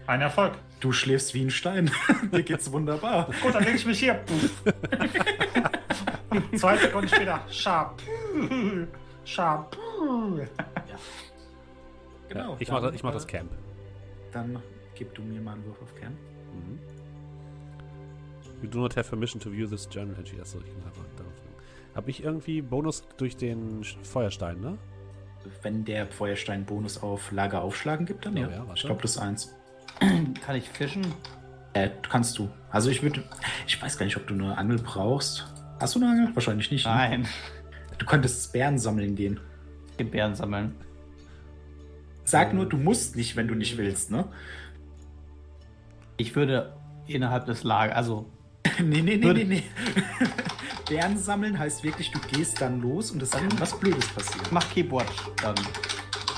[0.07, 0.53] Ein Erfolg.
[0.79, 1.91] du schläfst wie ein Stein.
[2.31, 3.27] Dir geht's wunderbar.
[3.41, 4.19] Gut, dann lege ich mich hier.
[6.55, 7.41] Zwei Sekunden später.
[7.49, 8.01] Sharp.
[9.25, 9.77] Sharp.
[12.29, 12.51] Genau.
[12.51, 13.51] Ja, ich mache dann, ich mach äh, das Camp.
[14.31, 14.61] Dann
[14.95, 16.15] gib du mir mal einen Wurf auf Camp.
[16.53, 16.79] Mhm.
[18.61, 20.39] You do not have permission to view this journal entry.
[20.39, 21.33] Achso, ich kann einfach darauf.
[21.95, 24.77] Habe ich irgendwie Bonus durch den Feuerstein, ne?
[25.61, 28.49] Wenn der Feuerstein Bonus auf Lager aufschlagen gibt, dann Oh ja.
[28.49, 29.53] ja, ich glaube, plus eins.
[29.99, 31.05] Kann ich fischen?
[31.73, 32.49] Äh, kannst du.
[32.71, 33.23] Also ich würde.
[33.67, 35.52] Ich weiß gar nicht, ob du eine Angel brauchst.
[35.83, 36.33] Hast du eine Angel?
[36.33, 36.85] Wahrscheinlich nicht.
[36.85, 36.93] ne?
[36.93, 37.27] Nein.
[37.97, 39.41] Du könntest Bären sammeln gehen.
[39.99, 40.75] Den Bären sammeln.
[42.23, 44.29] Sag nur, du musst nicht, wenn du nicht willst, ne?
[46.15, 48.31] Ich würde innerhalb des Lagers, also
[48.79, 49.63] nee, nee, nee, nee, nee.
[50.87, 54.47] Bären sammeln heißt wirklich, du gehst dann los und es kann was Blödes passieren.
[54.51, 55.11] mach Keepwatch
[55.41, 55.55] dann.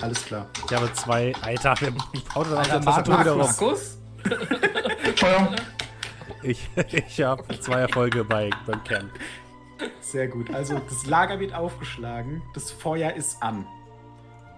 [0.02, 0.50] Alles klar.
[0.68, 1.34] Ich habe zwei.
[1.44, 1.94] Alter, wer
[2.34, 3.42] haut auf Alter, der Tastatur wieder rum?
[3.42, 4.00] Markus?
[5.04, 5.56] Entschuldigung.
[6.44, 9.12] Ich, ich habe zwei Erfolge bei, beim Camp.
[10.00, 10.54] Sehr gut.
[10.54, 13.66] Also das Lager wird aufgeschlagen, das Feuer ist an.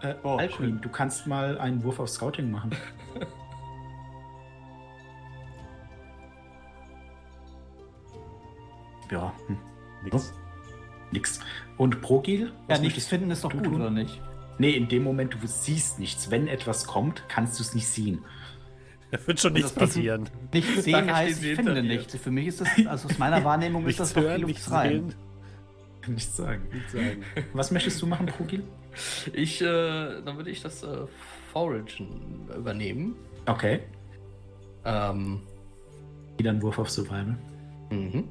[0.01, 0.81] Äh, Oh, Alcuin, schön.
[0.81, 2.71] du kannst mal einen Wurf auf Scouting machen.
[9.11, 9.57] ja, hm,
[10.03, 10.33] Nix.
[11.11, 11.39] nix.
[11.77, 12.51] Und Progil?
[12.67, 13.75] Ja, nichts finden ist doch gut, tun?
[13.75, 14.21] oder nicht?
[14.59, 16.31] Nee, in dem Moment, du siehst nichts.
[16.31, 18.25] Wenn etwas kommt, kannst du es nicht sehen.
[19.11, 20.29] Da wird schon nichts passieren.
[20.53, 22.15] Nichts sehen heißt, ich finde nichts.
[22.17, 25.13] Für mich ist das, also aus meiner Wahrnehmung ist das doch hören, die nichts rein.
[26.07, 26.67] Nichts sagen.
[26.73, 27.23] Nichts sagen.
[27.53, 28.63] Was möchtest du machen, Progil?
[29.33, 31.05] Ich, äh, dann würde ich das äh,
[31.51, 33.15] Foragen übernehmen.
[33.45, 33.79] Okay.
[34.85, 35.41] Ähm,
[36.37, 37.37] Wieder ein Wurf auf Survival.
[37.89, 38.27] mhm.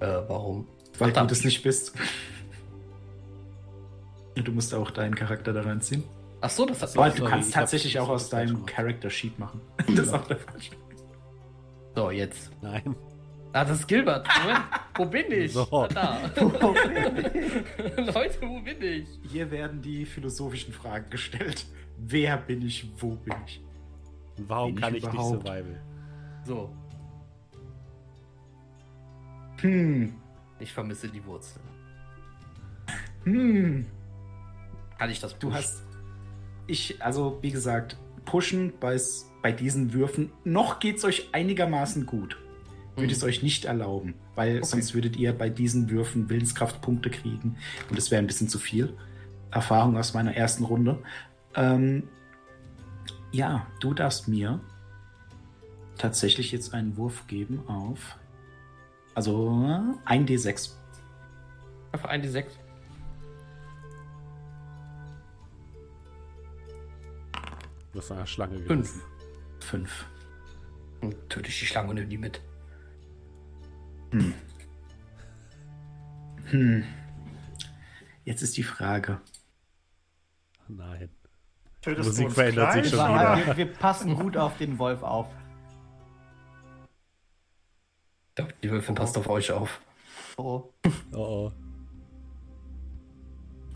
[0.00, 0.66] Äh, warum?
[0.98, 1.30] Weil Verdammt.
[1.30, 1.94] du das nicht bist.
[4.34, 6.02] Du musst auch deinen Charakter da reinziehen.
[6.46, 8.66] Ach so, das hat Aber sorry, du kannst ich tatsächlich ich auch aus deinem.
[8.66, 9.62] Character Sheet machen.
[9.86, 10.72] Das ist auch der falsche.
[11.94, 12.50] So, jetzt.
[12.60, 12.94] Nein.
[13.54, 14.26] Ah, das ist Gilbert.
[14.42, 14.64] Moment,
[14.96, 15.52] wo bin ich?
[15.54, 15.66] So.
[15.72, 16.18] Ah, Da.
[17.96, 19.06] Leute, wo bin ich?
[19.30, 21.64] Hier werden die philosophischen Fragen gestellt.
[21.96, 22.90] Wer bin ich?
[22.98, 23.62] Wo bin ich?
[24.36, 25.46] Und warum Bin ich kann ich nicht überhaupt?
[25.46, 25.80] Survival?
[26.44, 26.74] So,
[29.60, 30.12] Hm.
[30.58, 31.64] ich vermisse die Wurzeln.
[33.22, 33.86] Hm.
[34.98, 35.56] Kann ich das Du pushen?
[35.62, 35.83] hast
[36.66, 40.32] ich, also wie gesagt, pushen bei, diesen Würfen.
[40.44, 42.38] Noch geht es euch einigermaßen gut.
[42.96, 43.28] Würde es hm.
[43.28, 44.66] euch nicht erlauben, weil okay.
[44.66, 47.56] sonst würdet ihr bei diesen Würfen Willenskraftpunkte kriegen
[47.88, 48.96] und das wäre ein bisschen zu viel.
[49.50, 51.02] Erfahrung aus meiner ersten Runde.
[51.54, 52.08] Ähm,
[53.32, 54.60] ja, du darfst mir
[55.98, 58.16] tatsächlich jetzt einen Wurf geben auf.
[59.14, 59.50] Also
[60.06, 60.70] 1d6.
[61.92, 62.46] Auf 1d6?
[67.96, 69.00] aus eine Schlange gerissen.
[69.00, 69.04] Fünf.
[69.60, 70.06] Fünf.
[71.00, 72.40] Und töte ich die Schlange und nehme die mit.
[74.10, 74.34] Hm.
[76.46, 76.84] Hm.
[78.24, 79.20] Jetzt ist die Frage.
[80.68, 81.10] Nein.
[81.82, 83.46] Tötest Musik verändert sich schon wieder.
[83.46, 85.26] Wir, wir, passen gut auf den Wolf auf.
[88.30, 88.98] Ich glaube, die Wölfin oh.
[88.98, 89.80] passt auf euch auf.
[90.38, 90.70] Oh.
[90.84, 90.92] oh.
[91.12, 91.52] oh.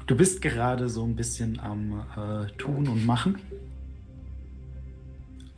[0.06, 3.38] Du bist gerade so ein bisschen am äh, Tun und Machen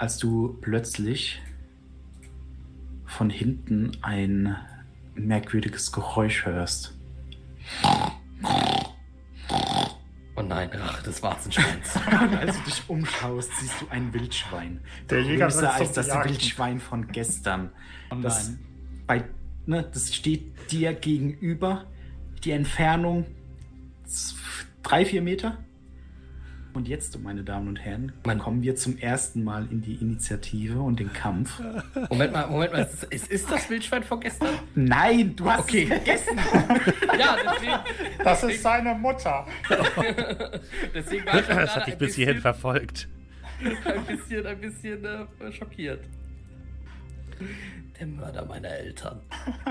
[0.00, 1.42] als du plötzlich
[3.04, 4.56] von hinten ein
[5.14, 6.96] merkwürdiges Geräusch hörst.
[10.36, 11.96] Oh nein, Rache des Warzenschweins.
[12.22, 14.80] Und als du dich umschaust, siehst du ein Wildschwein.
[15.10, 16.30] Der Jäger Größer wird als das Jagen.
[16.30, 17.70] Wildschwein von gestern.
[18.10, 18.52] Oh Das,
[19.06, 19.24] bei,
[19.66, 21.84] ne, das steht dir gegenüber.
[22.42, 23.26] Die Entfernung
[24.82, 25.58] drei, vier Meter.
[26.72, 31.00] Und jetzt, meine Damen und Herren, kommen wir zum ersten Mal in die Initiative und
[31.00, 31.60] den Kampf.
[32.10, 32.88] Moment mal, Moment mal.
[33.10, 34.50] Ist, ist das Wildschwein von gestern?
[34.76, 35.82] Nein, du hast Okay.
[35.82, 36.38] es vergessen.
[37.18, 39.46] Ja, deswegen, Das ist seine Mutter.
[40.94, 43.08] deswegen war ich Das hat dich ein bis hierhin bisschen, verfolgt.
[43.84, 46.04] ein bisschen, ein bisschen äh, schockiert.
[47.98, 49.20] Der Mörder meiner Eltern.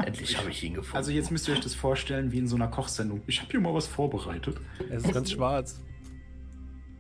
[0.06, 0.98] Endlich habe ich ihn gefunden.
[0.98, 3.22] Also jetzt müsst ihr euch das vorstellen wie in so einer Kochsendung.
[3.26, 4.58] Ich habe hier mal was vorbereitet.
[4.90, 5.80] Es ist ganz schwarz.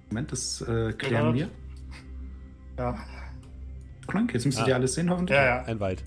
[0.09, 1.49] Moment, das äh, klären wir.
[2.77, 2.97] Ja,
[4.07, 4.69] Krank, jetzt müsstet Ah.
[4.69, 5.35] ihr alles sehen, hoffentlich.
[5.37, 5.63] ja, ja.
[5.63, 6.03] Ein Wald.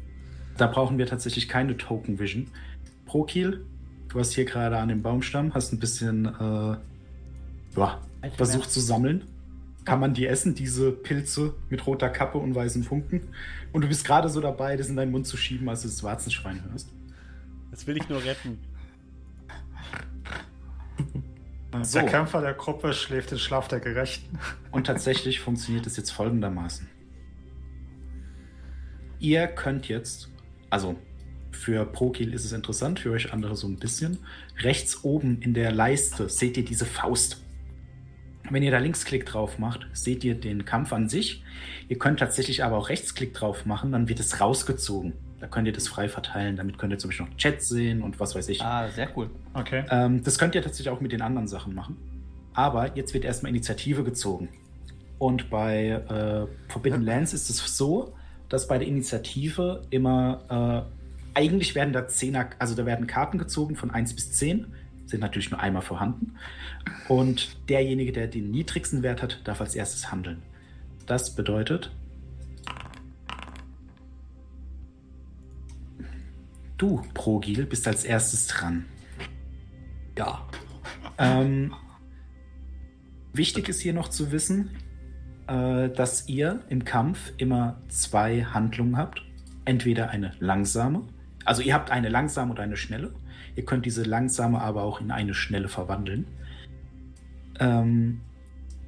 [0.56, 2.48] Da brauchen wir tatsächlich keine Token Vision.
[3.06, 3.64] Prokil,
[4.08, 6.76] du hast hier gerade an dem Baumstamm, hast ein bisschen äh,
[7.76, 8.00] ja,
[8.36, 9.24] versucht zu sammeln.
[9.84, 13.22] Kann man die essen, diese Pilze mit roter Kappe und weißen Funken?
[13.72, 16.02] Und du bist gerade so dabei, das in deinen Mund zu schieben, als du das
[16.04, 16.88] Warzenschwein hörst.
[17.70, 18.58] Das will ich nur retten.
[21.80, 24.38] So, Der Kämpfer der Gruppe schläft den Schlaf der Gerechten.
[24.70, 26.88] und tatsächlich funktioniert es jetzt folgendermaßen.
[29.18, 30.28] Ihr könnt jetzt,
[30.68, 30.96] also
[31.50, 34.18] für Prokil ist es interessant, für euch andere so ein bisschen.
[34.58, 37.42] Rechts oben in der Leiste seht ihr diese Faust.
[38.50, 41.44] Wenn ihr da Linksklick drauf macht, seht ihr den Kampf an sich.
[41.88, 45.14] Ihr könnt tatsächlich aber auch Rechtsklick drauf machen, dann wird es rausgezogen.
[45.42, 46.54] Da könnt ihr das frei verteilen.
[46.54, 48.62] Damit könnt ihr zum Beispiel noch Chat sehen und was weiß ich.
[48.62, 49.28] Ah, sehr cool.
[49.54, 49.82] Okay.
[49.90, 51.96] Ähm, das könnt ihr tatsächlich auch mit den anderen Sachen machen.
[52.54, 54.50] Aber jetzt wird erstmal Initiative gezogen.
[55.18, 58.14] Und bei äh, Forbidden Lands ist es so,
[58.48, 60.86] dass bei der Initiative immer
[61.34, 64.66] äh, eigentlich werden da Zehner, also da werden Karten gezogen von 1 bis 10,
[65.06, 66.36] sind natürlich nur einmal vorhanden.
[67.08, 70.40] Und derjenige, der den niedrigsten Wert hat, darf als erstes handeln.
[71.06, 71.90] Das bedeutet,
[76.82, 78.86] du, Progil, bist als erstes dran.
[80.18, 80.46] ja.
[81.18, 81.74] Ähm,
[83.32, 84.70] wichtig ist hier noch zu wissen,
[85.46, 89.22] äh, dass ihr im Kampf immer zwei Handlungen habt.
[89.64, 91.02] Entweder eine langsame,
[91.44, 93.12] also ihr habt eine langsame oder eine schnelle.
[93.54, 96.26] Ihr könnt diese langsame aber auch in eine schnelle verwandeln.
[97.60, 98.22] Ähm,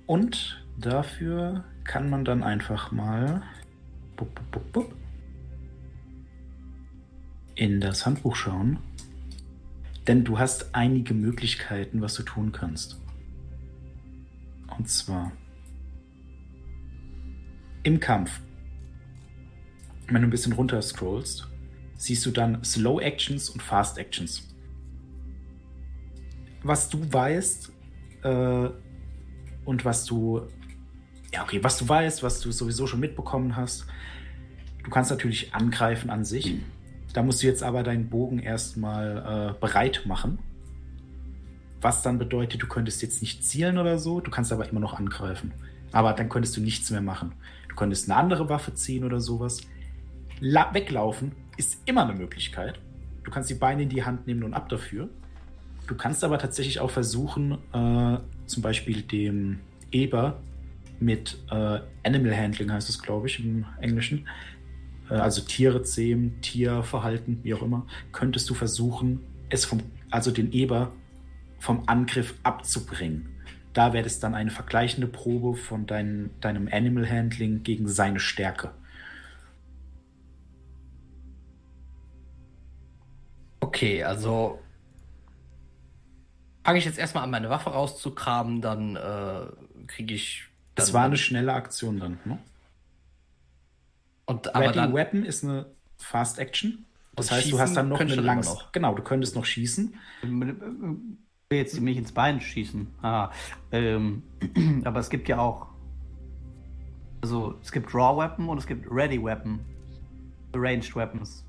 [0.06, 3.42] und dafür kann man dann einfach mal
[4.16, 4.96] bup, bup, bup, bup,
[7.54, 8.78] in das Handbuch schauen.
[10.06, 13.00] Denn du hast einige Möglichkeiten, was du tun kannst.
[14.76, 15.32] Und zwar
[17.84, 18.40] im Kampf.
[20.08, 21.48] Wenn du ein bisschen runter scrollst,
[21.96, 24.46] siehst du dann Slow Actions und Fast Actions.
[26.62, 27.72] Was du weißt
[28.22, 28.68] äh,
[29.64, 30.42] und was du
[31.32, 33.86] ja okay, was du weißt, was du sowieso schon mitbekommen hast,
[34.82, 36.56] du kannst natürlich angreifen an sich.
[37.14, 40.40] Da musst du jetzt aber deinen Bogen erstmal äh, bereit machen.
[41.80, 44.94] Was dann bedeutet, du könntest jetzt nicht zielen oder so, du kannst aber immer noch
[44.94, 45.52] angreifen.
[45.92, 47.32] Aber dann könntest du nichts mehr machen.
[47.68, 49.60] Du könntest eine andere Waffe ziehen oder sowas.
[50.40, 52.80] La weglaufen ist immer eine Möglichkeit.
[53.22, 55.08] Du kannst die Beine in die Hand nehmen und ab dafür.
[55.86, 59.60] Du kannst aber tatsächlich auch versuchen, äh, zum Beispiel dem
[59.92, 60.40] Eber
[60.98, 64.26] mit äh, Animal Handling heißt es, glaube ich, im Englischen,
[65.08, 69.20] also Tiere zähmen, Tierverhalten, wie auch immer, könntest du versuchen,
[69.50, 70.92] es vom, also den Eber
[71.58, 73.28] vom Angriff abzubringen.
[73.72, 78.72] Da wäre es dann eine vergleichende Probe von dein, deinem Animal Handling gegen seine Stärke.
[83.60, 84.60] Okay, also
[86.64, 89.46] fange ich jetzt erstmal an, meine Waffe rauszukramen, dann äh,
[89.86, 90.44] kriege ich.
[90.74, 92.18] Das dann- war eine schnelle Aktion dann.
[92.24, 92.38] Ne?
[94.26, 94.94] Und aber Ready dann.
[94.94, 95.66] Weapon ist eine
[95.98, 96.86] Fast Action.
[97.16, 98.46] Das heißt, du hast dann noch eine langs.
[98.46, 98.72] noch.
[98.72, 99.94] Genau, du könntest noch schießen.
[100.22, 102.88] Ich will jetzt mich ins Bein schießen.
[103.02, 103.30] Ah,
[103.70, 104.22] ähm,
[104.84, 105.68] aber es gibt ja auch.
[107.22, 109.60] Also, es gibt Raw Weapon und es gibt Ready Weapon.
[110.54, 111.44] Ranged Weapons.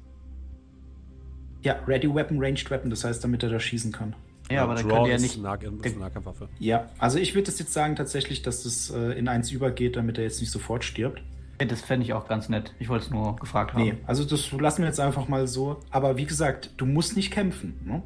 [1.63, 4.15] Ja, Ready Weapon, Ranged Weapon, das heißt, damit er da schießen kann.
[4.49, 5.41] Ja, aber dann könnt ihr ja nicht.
[5.41, 6.49] Nah ist eine Nahkampfwaffe.
[6.59, 10.17] Ja, also ich würde es jetzt sagen tatsächlich, dass es äh, in eins übergeht, damit
[10.19, 11.23] er jetzt nicht sofort stirbt.
[11.57, 12.73] Das fände ich auch ganz nett.
[12.79, 13.83] Ich wollte es nur gefragt haben.
[13.83, 15.79] Nee, also das lassen wir jetzt einfach mal so.
[15.89, 17.79] Aber wie gesagt, du musst nicht kämpfen.
[17.85, 18.03] Ne?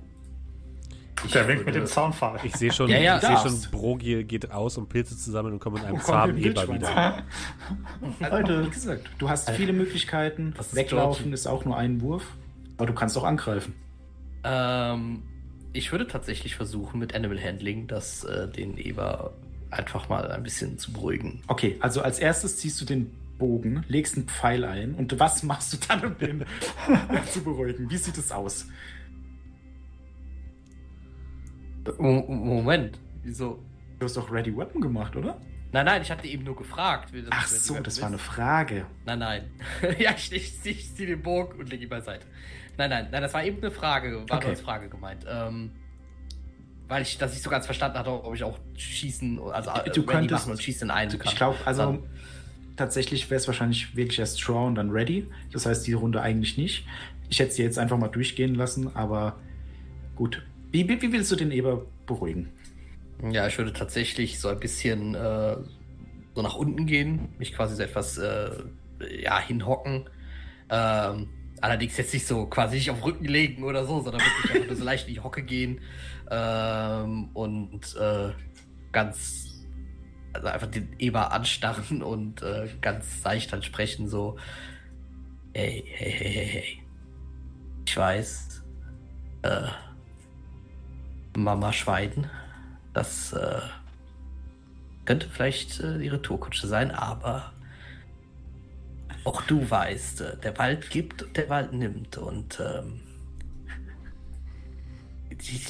[1.34, 2.40] Der winkt mit dem Zaunpfahl.
[2.44, 5.56] Ich sehe schon, Ja, ja, ich sehe schon, Brogil geht aus, um Pilze zu sammeln
[5.56, 7.24] und kommt mit einem Oh, Eber wieder.
[8.22, 10.54] Also, wie gesagt, du hast viele Möglichkeiten.
[10.56, 12.26] Das ist Weglaufen ist auch nur ein Wurf.
[12.78, 13.74] Aber du kannst auch angreifen.
[14.44, 15.24] Ähm,
[15.74, 19.34] ich würde tatsächlich versuchen, mit Animal Handling das, äh, den Eber
[19.72, 21.42] einfach mal ein bisschen zu beruhigen.
[21.48, 25.74] Okay, also als erstes ziehst du den Bogen, legst einen Pfeil ein und was machst
[25.74, 26.46] du dann, um den
[27.32, 27.90] zu beruhigen?
[27.90, 28.68] Wie sieht es aus?
[31.98, 33.64] Mo- Moment, wieso?
[33.98, 35.40] Du hast doch Ready Weapon gemacht, oder?
[35.72, 37.14] Nein, nein, ich hatte eben nur gefragt.
[37.14, 38.02] wie das Ach so, das ist.
[38.02, 38.86] war eine Frage.
[39.06, 39.50] Nein, nein.
[40.00, 42.26] ja, ich, ich, ich ziehe den Bogen und lege ihn beiseite.
[42.78, 44.50] Nein, nein, nein, das war eben eine Frage, war Okay.
[44.50, 45.26] als Frage gemeint.
[45.28, 45.72] Ähm,
[46.88, 50.02] weil ich das nicht so ganz verstanden hatte, ob ich auch schießen, also äh, Du
[50.02, 51.22] ready könntest- machen und schießen in einen kann.
[51.32, 52.04] Ich glaube, also Dann-
[52.80, 55.28] tatsächlich wäre es wahrscheinlich wirklich erst Draw und dann Ready.
[55.52, 56.86] Das heißt, die Runde eigentlich nicht.
[57.30, 59.38] Ich hätte sie jetzt einfach mal durchgehen lassen, aber
[60.16, 60.42] gut.
[60.72, 62.50] Wie, wie, wie willst du den Eber beruhigen?
[63.32, 65.58] Ja, ich würde tatsächlich so ein bisschen äh,
[66.34, 68.52] so nach unten gehen, mich quasi so etwas äh,
[69.22, 70.10] ja, hinhocken.
[70.70, 71.28] Ähm,
[71.60, 74.84] allerdings jetzt nicht so quasi nicht auf Rücken legen oder so, sondern wirklich einfach so
[74.86, 75.82] leicht in die Hocke gehen
[76.32, 78.30] ähm, und äh,
[78.94, 79.49] ganz,
[80.34, 84.38] also einfach den Eber anstarren und äh, ganz seicht dann sprechen, so,
[85.54, 86.84] hey, hey, hey, hey, hey.
[87.88, 88.64] Ich weiß,
[89.44, 89.68] äh,
[91.36, 92.30] Mama Schweiden,
[92.94, 93.62] das äh,
[95.06, 97.54] könnte vielleicht äh, ihre Tourkutsche sein, aber
[99.24, 103.02] auch du weißt, äh, der Wald gibt und der Wald nimmt und ähm,
[105.32, 105.62] die-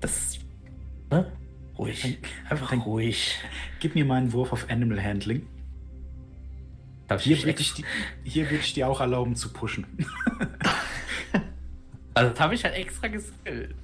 [0.00, 0.38] das,
[1.10, 1.32] ne?
[1.78, 3.36] Ruhig, einfach Dann- ruhig.
[3.80, 5.46] Gib mir mal einen Wurf auf Animal Handling.
[7.18, 7.84] Hier würde ich, die-
[8.24, 9.86] hier würd ich dir auch erlauben zu pushen.
[12.14, 13.76] also das habe ich halt extra geskillt.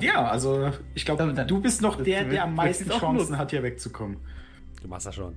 [0.00, 4.16] Ja, also ich glaube, du bist noch der, der am meisten Chancen hat, hier wegzukommen.
[4.82, 5.34] Du machst das schon.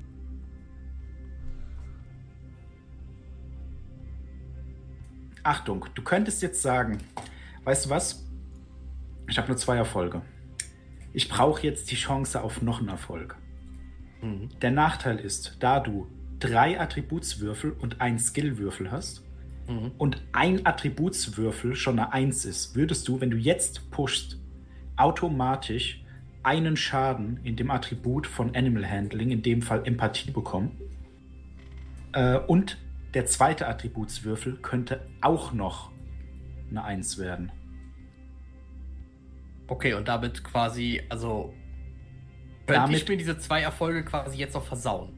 [5.44, 7.00] Achtung, du könntest jetzt sagen,
[7.66, 8.24] weißt du was?
[9.28, 10.22] Ich habe nur zwei Erfolge.
[11.14, 13.38] Ich brauche jetzt die Chance auf noch einen Erfolg.
[14.22, 14.50] Mhm.
[14.62, 16.08] Der Nachteil ist, da du
[16.40, 19.24] drei Attributswürfel und einen Skillwürfel hast
[19.68, 19.92] Mhm.
[19.98, 24.40] und ein Attributswürfel schon eine Eins ist, würdest du, wenn du jetzt pushst,
[24.98, 26.04] automatisch
[26.44, 30.78] einen Schaden in dem Attribut von Animal Handling, in dem Fall Empathie, bekommen.
[32.12, 32.78] Äh, und
[33.14, 35.92] der zweite Attributswürfel könnte auch noch
[36.70, 37.52] eine Eins werden.
[39.68, 41.54] Okay, und damit quasi, also
[42.68, 45.10] könnte Damit- ich mir diese zwei Erfolge quasi jetzt noch versauen.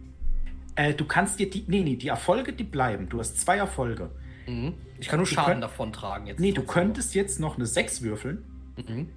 [0.76, 1.64] Äh, du kannst dir die.
[1.68, 3.08] Nee, nee, die Erfolge, die bleiben.
[3.10, 4.12] Du hast zwei Erfolge.
[4.48, 4.74] Mhm.
[5.00, 6.40] Ich kann nur Schaden könnt- davon tragen jetzt.
[6.40, 8.44] Nee, du könntest jetzt noch eine 6 würfeln.
[8.78, 9.10] Mhm.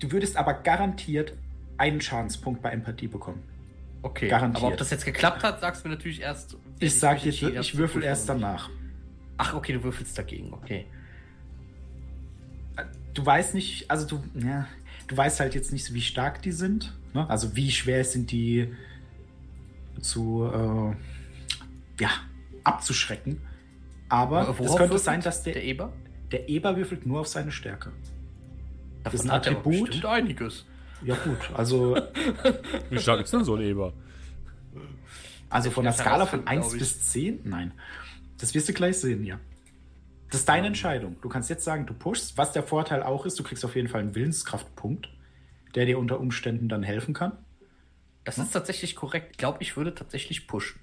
[0.00, 1.34] Du würdest aber garantiert
[1.78, 3.42] einen Schadenspunkt bei Empathie bekommen.
[4.02, 4.62] Okay, Garantiert.
[4.64, 6.52] aber ob das jetzt geklappt hat, sagst du mir natürlich erst.
[6.78, 8.68] wenn Ich sag dir, ich würfel erst danach.
[9.38, 10.86] Ach, okay, du würfelst dagegen, okay.
[13.14, 14.66] Du weißt nicht, also du, ja,
[15.06, 16.92] du weißt halt jetzt nicht, wie stark die sind.
[17.12, 17.28] Ne?
[17.30, 18.72] Also wie schwer sind die
[20.00, 22.10] zu, äh, ja,
[22.64, 23.40] abzuschrecken.
[24.08, 25.92] Aber es könnte sein, dass der, Der Eber?
[26.32, 27.92] der Eber würfelt nur auf seine Stärke.
[29.04, 29.86] Davon ist ein hat er Attribut.
[29.86, 30.64] bestimmt einiges.
[31.04, 31.96] Ja gut, also,
[32.90, 33.92] Wie stark ist denn so ein Eber?
[35.50, 36.78] also von der das Skala von herausfinden, 1 glaub ich.
[36.80, 37.40] bis 10?
[37.44, 37.72] Nein.
[38.38, 39.38] Das wirst du gleich sehen, ja.
[40.34, 41.14] Das ist deine Entscheidung.
[41.22, 42.36] Du kannst jetzt sagen, du pushst.
[42.36, 45.08] Was der Vorteil auch ist, du kriegst auf jeden Fall einen Willenskraftpunkt,
[45.76, 47.38] der dir unter Umständen dann helfen kann.
[48.24, 49.28] Das ist tatsächlich korrekt.
[49.30, 50.80] Ich glaube, ich würde tatsächlich pushen.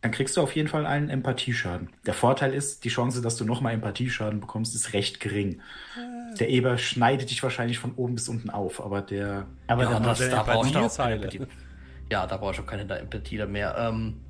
[0.00, 1.90] Dann kriegst du auf jeden Fall einen Empathieschaden.
[2.04, 5.60] Der Vorteil ist, die Chance, dass du nochmal Empathieschaden bekommst, ist recht gering.
[6.40, 9.46] Der Eber schneidet dich wahrscheinlich von oben bis unten auf, aber der.
[9.68, 11.14] Aber ja, dann das, der da ich Empathie auch keine.
[11.14, 11.46] Empathie.
[12.10, 13.76] Ja, da brauche ich auch keine Empathie da mehr.
[13.78, 14.22] Ähm,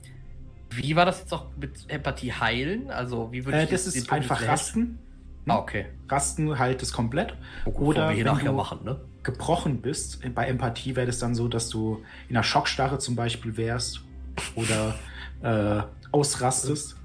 [0.77, 2.91] wie war das jetzt auch mit Empathie heilen?
[2.91, 4.99] Also, wie würde Äh, ich das ist einfach Rasten.
[5.47, 5.87] Ah, okay.
[6.09, 7.35] Rasten halt es komplett.
[7.65, 9.01] Oh, gut, Oder wir wenn du machen, ne?
[9.23, 13.57] gebrochen bist, bei Empathie wäre es dann so, dass du in einer Schockstarre zum Beispiel
[13.57, 14.01] wärst
[14.55, 14.99] oder
[15.43, 15.83] äh,
[16.13, 16.97] ausrastest.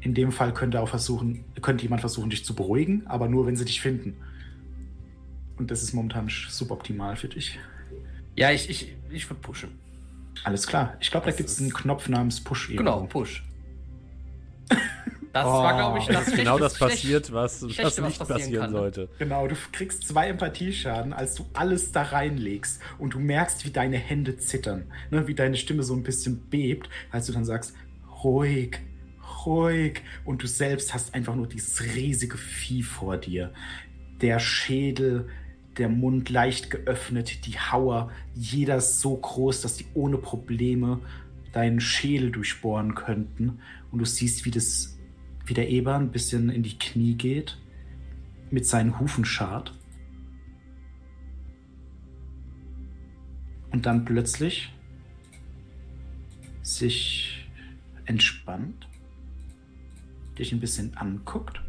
[0.00, 3.56] In dem Fall könnte auch versuchen, könnte jemand versuchen, dich zu beruhigen, aber nur, wenn
[3.56, 4.16] sie dich finden.
[5.56, 7.58] Und das ist momentan suboptimal für dich.
[8.36, 9.70] Ja, ich, ich, ich würde pushen.
[10.42, 10.96] Alles klar.
[11.00, 12.68] Ich glaube, da gibt es einen Knopf namens Push.
[12.68, 13.20] Genau, irgendwo.
[13.20, 13.42] Push.
[15.34, 18.18] Das war, glaube ich, das Das ist genau das passiert, was, was Schlechte, was nicht
[18.20, 18.78] passieren passieren kann, ne?
[18.78, 19.08] sollte.
[19.18, 23.96] Genau, du kriegst zwei Empathieschaden, als du alles da reinlegst und du merkst, wie deine
[23.96, 27.74] Hände zittern, ne, wie deine Stimme so ein bisschen bebt, als du dann sagst,
[28.22, 28.78] ruhig,
[29.44, 33.52] ruhig und du selbst hast einfach nur dieses riesige Vieh vor dir.
[34.20, 35.28] Der Schädel,
[35.76, 41.00] der Mund leicht geöffnet, die Hauer, jeder so groß, dass die ohne Probleme
[41.52, 43.60] deinen Schädel durchbohren könnten
[43.90, 44.98] und du siehst, wie das
[45.46, 47.58] wie der Eber ein bisschen in die Knie geht,
[48.50, 49.78] mit seinen Hufen schart.
[53.70, 54.72] Und dann plötzlich
[56.62, 57.46] sich
[58.06, 58.88] entspannt,
[60.38, 61.60] dich ein bisschen anguckt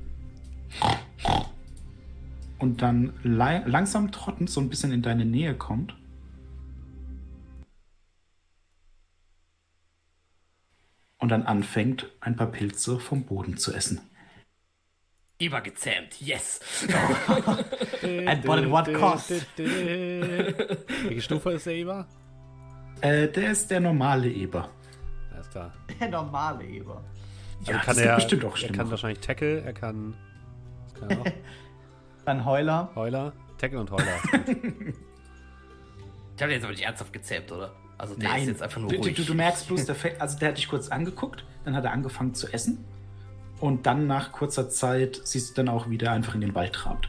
[2.59, 5.95] und dann langsam trottend so ein bisschen in deine Nähe kommt.
[11.17, 14.01] Und dann anfängt, ein paar Pilze vom Boden zu essen.
[15.37, 16.61] Eber gezähmt, yes!
[18.03, 19.31] And but at what cost?
[19.57, 22.07] Welche Stufe ist der Eber?
[23.01, 24.69] Äh, der ist der normale Eber.
[25.33, 25.73] Alles klar.
[25.99, 27.03] Der normale Eber.
[27.59, 30.15] Also Ja, kann das er, bestimmt auch er kann wahrscheinlich Tackle, er kann.
[30.83, 31.25] Was kann er noch?
[32.25, 32.91] Dann Heuler.
[32.95, 33.33] Heuler?
[33.57, 34.19] Tackle und Heuler.
[36.35, 37.71] Ich habe jetzt aber nicht ernsthaft gezähmt, oder?
[37.97, 39.15] Also der Nein, ist jetzt einfach nur du, du, ruhig.
[39.15, 42.33] du, du merkst bloß, der, also der hat dich kurz angeguckt, dann hat er angefangen
[42.33, 42.83] zu essen
[43.61, 47.07] und dann nach kurzer Zeit siehst du dann auch wieder einfach in den Wald trabt.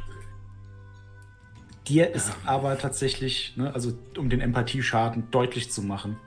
[1.88, 6.18] Dir ist aber tatsächlich, ne, also um den Empathieschaden deutlich zu machen,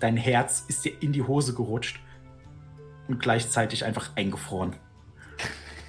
[0.00, 2.00] dein Herz ist dir in die Hose gerutscht
[3.06, 4.74] und gleichzeitig einfach eingefroren.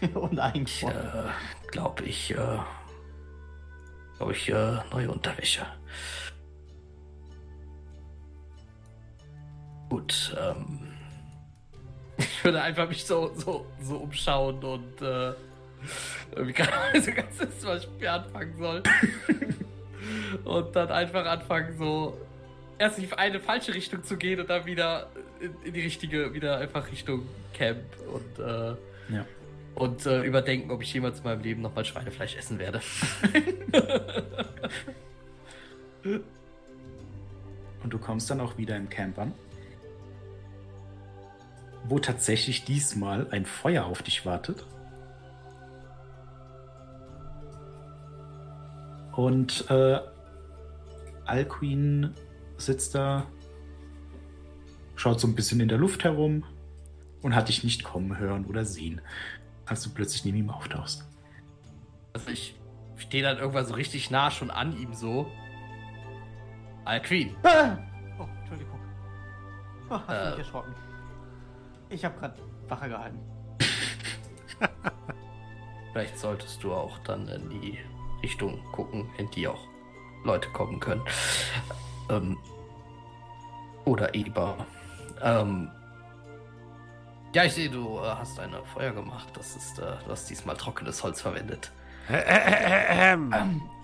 [0.14, 0.84] Und eigentlich.
[0.84, 0.88] äh,
[1.72, 2.60] glaube ich, äh,
[4.18, 5.66] glaube ich, äh, neue Unterwäsche.
[9.90, 10.80] Gut, ähm,
[12.18, 15.34] ich würde einfach mich so, so, so umschauen und äh,
[16.36, 18.84] irgendwie gerade so ganz wissen, was ich mir anfangen soll.
[20.44, 22.18] und dann einfach anfangen, so
[22.78, 25.10] erst in eine falsche Richtung zu gehen und dann wieder
[25.40, 28.76] in, in die richtige, wieder einfach Richtung Camp und äh,
[29.14, 29.26] Ja.
[29.76, 32.82] Und äh, überdenken, ob ich jemals in meinem Leben nochmal Schweinefleisch essen werde.
[37.84, 39.34] Und du kommst dann auch wieder im Camp an,
[41.86, 44.66] wo tatsächlich diesmal ein Feuer auf dich wartet.
[49.16, 50.00] Und äh,
[51.26, 52.14] Alcuin
[52.58, 53.26] sitzt da,
[54.96, 56.44] schaut so ein bisschen in der Luft herum
[57.22, 59.02] und hat dich nicht kommen hören oder sehen,
[59.70, 61.06] als du plötzlich neben ihm auftauchst.
[62.14, 62.56] Also ich
[62.98, 65.32] stehe dann irgendwann so richtig nah schon an ihm so.
[66.86, 67.36] Alquin.
[67.44, 67.78] Ah!
[68.20, 68.80] Oh, Entschuldigung.
[69.90, 70.30] Oh, hast du Äh.
[70.32, 70.76] mich erschrocken.
[71.90, 72.36] Ich habe gerade
[72.68, 73.20] Wache gehalten.
[75.94, 77.78] Vielleicht solltest du auch dann in die
[78.24, 79.68] Richtung gucken, in die auch
[80.24, 81.02] Leute kommen können.
[82.10, 82.38] Ähm,
[83.86, 84.66] oder Eber.
[85.22, 85.72] Ähm,
[87.34, 89.27] ja, ich sehe, du äh, hast eine Feuer gemacht.
[89.35, 91.72] Das ist, äh, du hast diesmal trockenes Holz verwendet.
[92.10, 93.31] Ähm,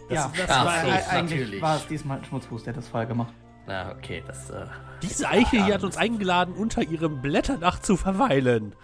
[0.09, 1.61] ja, das war- aber so, e- eigentlich natürlich.
[1.61, 3.33] war es diesmal ein Schmutzfuß, der das vorher gemacht.
[3.67, 4.49] Na, okay, das.
[4.49, 4.65] Äh,
[5.03, 8.75] Diese Eiche hier hat uns eingeladen, unter ihrem Blätterdach zu verweilen.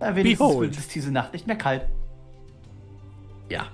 [0.00, 0.70] Äh, wenigstens Behold.
[0.70, 1.86] wird es diese Nacht nicht mehr kalt.
[3.48, 3.66] ja,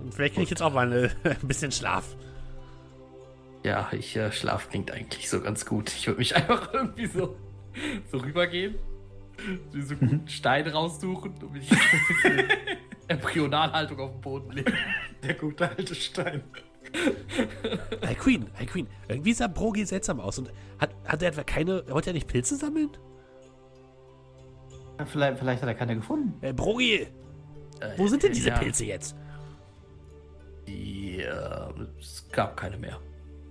[0.00, 2.04] Und vielleicht kriege ich jetzt auch mal eine, ein bisschen Schlaf.
[3.68, 5.90] Ja, ich äh, Schlaf klingt eigentlich so ganz gut.
[5.90, 7.36] Ich würde mich einfach irgendwie so,
[8.10, 8.76] so rübergehen,
[9.70, 10.26] so so Mhm.
[10.26, 12.44] Stein raussuchen und mich in
[13.08, 14.72] Embryonalhaltung auf den Boden legen.
[15.22, 16.42] Der gute alte Stein.
[18.00, 21.84] Hey Queen, hey Queen, irgendwie sah Brogi seltsam aus und hat, hat er etwa keine,
[21.90, 22.88] wollte er nicht Pilze sammeln?
[24.96, 26.42] Äh, Vielleicht, vielleicht hat er keine gefunden.
[26.42, 27.06] Äh, Brogi,
[27.80, 29.14] Äh, wo sind denn diese ja, Pilze jetzt?
[30.66, 31.68] Die, äh,
[31.98, 32.98] es gab keine mehr.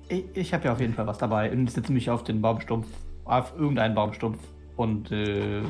[0.10, 2.88] Ich, ich habe ja auf jeden Fall was dabei und setze mich auf den Baumstumpf,
[3.26, 4.40] auf irgendeinen Baumstumpf
[4.78, 5.62] und äh,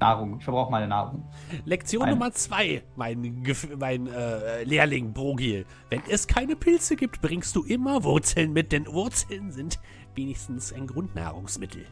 [0.00, 0.38] Nahrung.
[0.38, 1.24] Ich verbrauche meine Nahrung.
[1.64, 5.66] Lektion Ein- Nummer zwei, mein, Gef- mein äh, Lehrling Brogil.
[5.90, 9.78] Wenn es keine Pilze gibt, bringst du immer Wurzeln mit, denn Wurzeln sind
[10.14, 11.84] wenigstens ein Grundnahrungsmittel.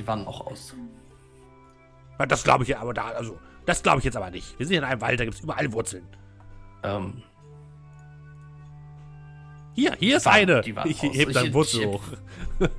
[0.00, 0.74] Die waren auch aus.
[2.28, 4.58] Das glaube ich ja, aber da, also, das glaube ich jetzt aber nicht.
[4.58, 6.04] Wir sind in einem Wald, da gibt es überall Wurzeln.
[6.82, 7.22] Ähm,
[9.74, 10.60] Hier, hier ist Waren- eine.
[10.66, 11.02] Ich aus.
[11.16, 12.02] heb Ich- Wurzel ich- hoch.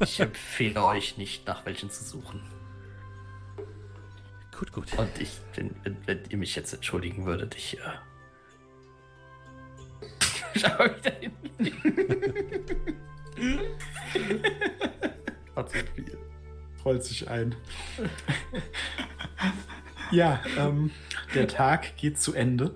[0.02, 2.42] ich empfehle euch nicht, nach welchen zu suchen.
[4.58, 4.94] Gut, gut.
[4.98, 7.82] Und ich, wenn, wenn, wenn ihr mich jetzt entschuldigen würdet, ich, äh.
[10.60, 11.32] Schau wieder hin.
[15.56, 15.86] War viel.
[16.86, 17.56] rollt sich ein.
[20.12, 20.92] ja, ähm,
[21.34, 22.76] der Tag geht zu Ende.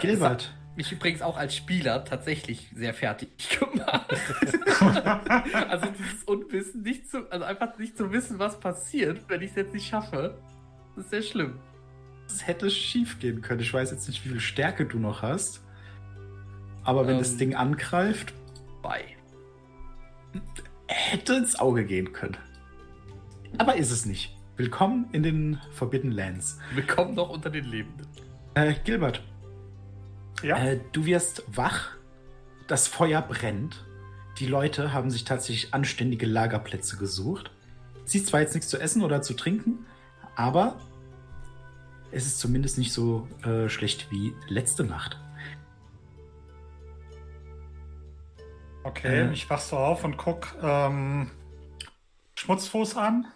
[0.00, 0.54] Gilbert.
[0.80, 3.28] Mich übrigens auch als Spieler tatsächlich sehr fertig
[3.60, 4.06] gemacht.
[5.68, 9.56] also dieses Unwissen, nicht zu, also einfach nicht zu wissen, was passiert, wenn ich es
[9.56, 10.38] jetzt nicht schaffe.
[10.96, 11.58] Das ist sehr schlimm.
[12.26, 13.60] Es hätte schief gehen können.
[13.60, 15.60] Ich weiß jetzt nicht, wie viel Stärke du noch hast.
[16.82, 17.18] Aber wenn Ähm.
[17.20, 18.32] das Ding angreift,
[18.80, 19.04] Bei.
[20.86, 22.38] hätte ins Auge gehen können.
[23.58, 24.34] Aber ist es nicht.
[24.56, 26.58] Willkommen in den Forbidden Lands.
[26.74, 28.06] Willkommen noch unter den Lebenden.
[28.54, 29.22] Äh, Gilbert,
[30.42, 31.90] Ja, äh, du wirst wach.
[32.66, 33.84] Das Feuer brennt.
[34.38, 37.50] Die Leute haben sich tatsächlich anständige Lagerplätze gesucht.
[38.06, 39.86] Es ist zwar jetzt nichts zu essen oder zu trinken,
[40.36, 40.78] aber
[42.12, 45.18] es ist zumindest nicht so äh, schlecht wie letzte Nacht.
[48.90, 49.28] okay.
[49.28, 49.32] äh.
[49.32, 51.30] Ich wach so auf und guck ähm,
[52.36, 53.26] Schmutzfuß an.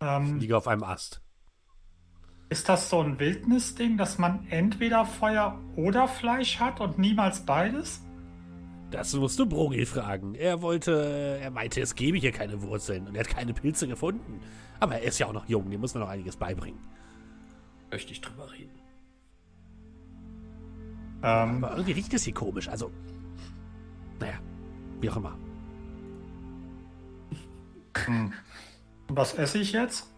[0.00, 1.21] Ich Ähm, liege auf einem Ast.
[2.52, 8.02] Ist das so ein Wildnisding, dass man entweder Feuer oder Fleisch hat und niemals beides?
[8.90, 10.34] Das musst du Brogil fragen.
[10.34, 14.38] Er wollte, er meinte, es gebe hier keine Wurzeln und er hat keine Pilze gefunden.
[14.80, 16.78] Aber er ist ja auch noch jung, dem muss man noch einiges beibringen.
[17.90, 18.78] Möchte ich drüber reden.
[21.22, 22.90] Ähm, Aber irgendwie riecht es hier komisch, also.
[24.20, 24.38] Naja,
[25.00, 25.38] wie auch immer.
[29.08, 30.11] was esse ich jetzt?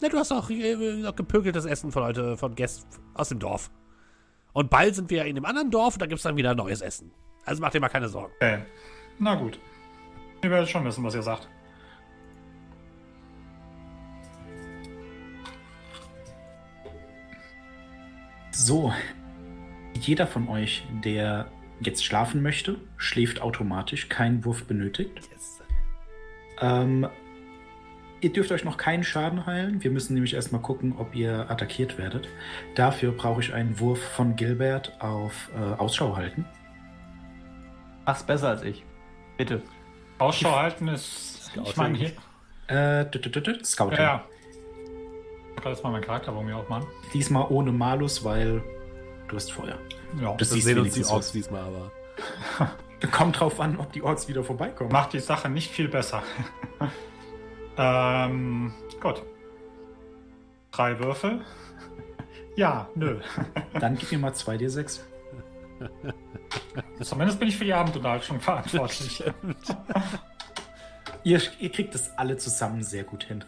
[0.00, 3.70] Na, du hast auch äh, noch gepökeltes Essen von heute, von Gästen aus dem Dorf.
[4.52, 6.80] Und bald sind wir in dem anderen Dorf und da gibt es dann wieder neues
[6.80, 7.10] Essen.
[7.44, 8.32] Also mach dir mal keine Sorgen.
[8.36, 8.62] Okay.
[9.18, 9.58] Na gut.
[10.42, 11.48] Ihr werdet schon wissen, was ihr sagt.
[18.50, 18.92] So,
[19.94, 21.50] jeder von euch, der
[21.80, 25.12] jetzt schlafen möchte, schläft automatisch, kein Wurf benötigt.
[25.32, 25.62] Yes.
[26.60, 27.08] Ähm,
[28.24, 29.82] ihr dürft euch noch keinen Schaden heilen.
[29.84, 32.26] Wir müssen nämlich erstmal gucken, ob ihr attackiert werdet.
[32.74, 36.44] Dafür brauche ich einen Wurf von Gilbert auf äh, Ausschau halten.
[38.06, 38.84] Mach's besser als ich.
[39.36, 39.62] Bitte.
[40.18, 41.50] Ausschau halten ist.
[41.64, 42.12] Ich meine hier.
[42.66, 43.98] Äh, tü- tü- tü, Scouting.
[43.98, 44.24] Ja, ja.
[45.56, 46.86] Ich kann jetzt mal meinen Charakter bei mir aufmachen.
[47.12, 48.62] Diesmal ohne Malus, weil
[49.28, 49.78] du hast Feuer.
[50.20, 50.30] Ja.
[50.32, 51.32] Das Das siehst sehen uns die Orks aus.
[51.32, 51.90] diesmal aber.
[53.12, 54.90] Kommt drauf an, ob die Orks wieder vorbeikommen.
[54.92, 56.22] Macht die Sache nicht viel besser.
[57.76, 59.22] ähm, gut.
[60.72, 61.40] Drei Würfel.
[62.56, 63.18] Ja, nö.
[63.80, 65.00] Dann gib mir mal 2d6.
[67.02, 69.24] Zumindest bin ich für die Abendunterhaltung verantwortlich.
[71.24, 73.44] Ihr, ihr kriegt das alle zusammen sehr gut hin.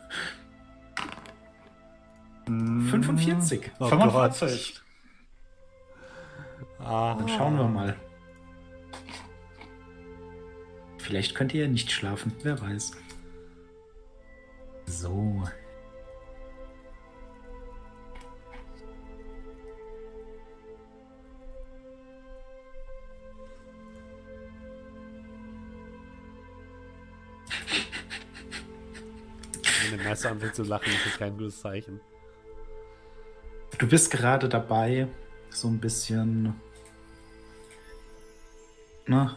[2.47, 3.71] 45.
[3.79, 4.83] Oh 45.
[6.81, 7.97] Ah, Dann schauen wir mal.
[10.99, 12.91] Vielleicht könnt ihr ja nicht schlafen, wer weiß.
[14.87, 15.43] So.
[29.91, 32.01] Wenn der Meister anfängt zu lachen, ist das kein gutes Zeichen.
[33.79, 35.09] Du bist gerade dabei,
[35.51, 36.55] so ein bisschen.
[39.07, 39.37] Ne?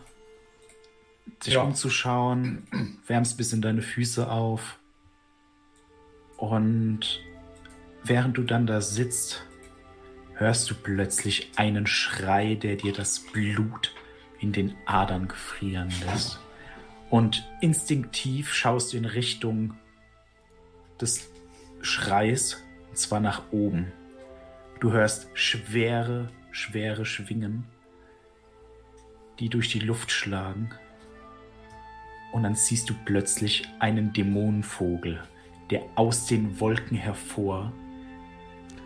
[1.43, 1.61] Sich Ja.
[1.61, 4.78] umzuschauen, wärmst ein bisschen deine Füße auf.
[6.40, 7.22] Und
[8.03, 9.45] während du dann da sitzt,
[10.36, 13.94] hörst du plötzlich einen Schrei, der dir das Blut
[14.40, 16.40] in den Adern gefrieren lässt.
[17.10, 19.74] Und instinktiv schaust du in Richtung
[21.02, 21.30] des
[21.82, 23.91] Schreis, und zwar nach oben.
[24.80, 27.66] Du hörst schwere, schwere Schwingen,
[29.40, 30.70] die durch die Luft schlagen.
[32.32, 35.22] Und dann siehst du plötzlich einen Dämonenvogel,
[35.70, 37.72] der aus den Wolken hervor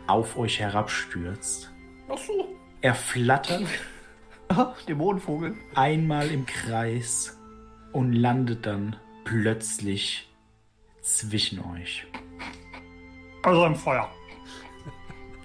[0.08, 1.72] auf euch herabstürzt.
[2.10, 2.54] Ach so.
[2.82, 3.64] Er flattert
[4.88, 5.56] Dämonenvogel.
[5.76, 7.40] einmal im Kreis
[7.94, 10.30] und landet dann plötzlich
[11.02, 12.06] zwischen euch.
[13.44, 14.10] Also im Feuer.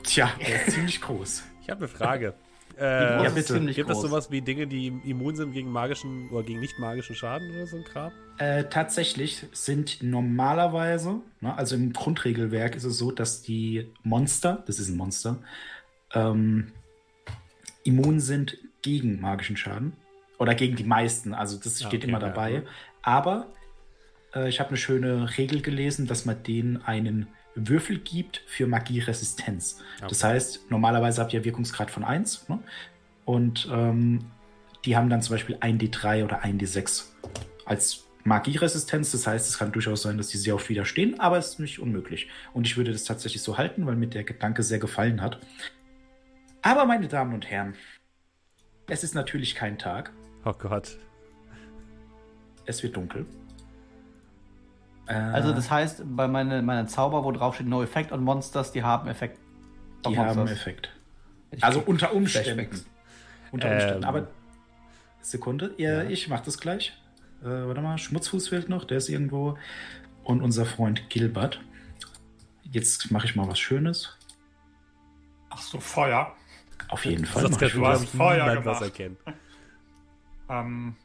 [0.02, 1.44] Tja, er ist ziemlich groß.
[1.62, 2.34] Ich habe eine Frage.
[2.78, 6.60] Äh, ja, ziemlich gibt es sowas wie Dinge, die immun sind gegen magischen oder gegen
[6.60, 8.12] nicht magischen Schaden oder so ein Kram?
[8.38, 14.78] Äh, tatsächlich sind normalerweise, ne, also im Grundregelwerk ist es so, dass die Monster, das
[14.78, 15.38] ist ein Monster,
[16.14, 16.72] ähm,
[17.82, 19.94] immun sind gegen magischen Schaden.
[20.38, 22.52] Oder gegen die meisten, also das Ah, steht okay, immer ja, dabei.
[22.52, 22.62] ja.
[23.02, 23.48] Aber
[24.34, 27.26] äh, ich habe eine schöne Regel gelesen, dass man denen einen
[27.66, 29.80] Würfel gibt für Magieresistenz.
[30.08, 32.58] Das heißt, normalerweise habt ihr Wirkungsgrad von 1 ne?
[33.24, 34.26] und ähm,
[34.84, 37.04] die haben dann zum Beispiel 1d3 oder 1d6
[37.64, 39.12] als Magieresistenz.
[39.12, 41.80] Das heißt, es kann durchaus sein, dass die sehr oft widerstehen, aber es ist nicht
[41.80, 42.28] unmöglich.
[42.52, 45.40] Und ich würde das tatsächlich so halten, weil mir der Gedanke sehr gefallen hat.
[46.62, 47.74] Aber meine Damen und Herren,
[48.88, 50.12] es ist natürlich kein Tag.
[50.44, 50.98] Oh Gott.
[52.66, 53.26] Es wird dunkel.
[55.08, 58.72] Äh, Also das heißt, bei meinen meine Zauber, wo drauf steht No Effect on Monsters,
[58.72, 59.38] die haben Effekt.
[60.06, 60.46] die haben.
[60.46, 60.90] Effekt.
[61.50, 62.84] Ich Also unter Umständen.
[63.50, 64.02] Unter Umständen.
[64.02, 64.08] Ähm.
[64.08, 64.28] Aber
[65.20, 66.92] Sekunde, ihr, ich mach das gleich.
[67.42, 69.56] Äh, warte mal, Schmutzfuß fehlt noch, der ist irgendwo.
[70.24, 71.60] und unser Freund Gilbert.
[72.70, 74.16] Jetzt mache ich mal was Schönes.
[75.48, 76.34] Ach so, Feuer.
[76.88, 77.44] Auf jeden Fall.
[77.50, 78.82] Ich du hast ich, Feuer was gemacht.
[78.82, 79.16] erkennen.
[80.50, 80.96] Ähm,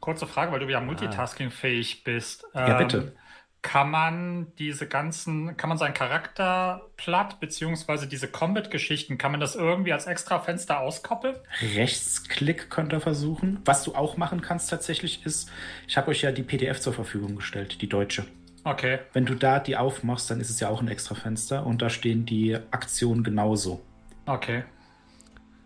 [0.00, 2.44] kurze Frage, weil du ja multitaskingfähig bist.
[2.54, 3.16] Ja, Ähm, bitte.
[3.62, 9.54] Kann man diese ganzen, kann man seinen Charakter platt, beziehungsweise diese Combat-Geschichten, kann man das
[9.54, 11.36] irgendwie als extra Fenster auskoppeln?
[11.76, 13.60] Rechtsklick könnt ihr versuchen.
[13.64, 15.48] Was du auch machen kannst tatsächlich ist,
[15.86, 18.26] ich habe euch ja die PDF zur Verfügung gestellt, die deutsche.
[18.64, 18.98] Okay.
[19.12, 21.88] Wenn du da die aufmachst, dann ist es ja auch ein extra Fenster und da
[21.88, 23.80] stehen die Aktionen genauso.
[24.26, 24.64] Okay.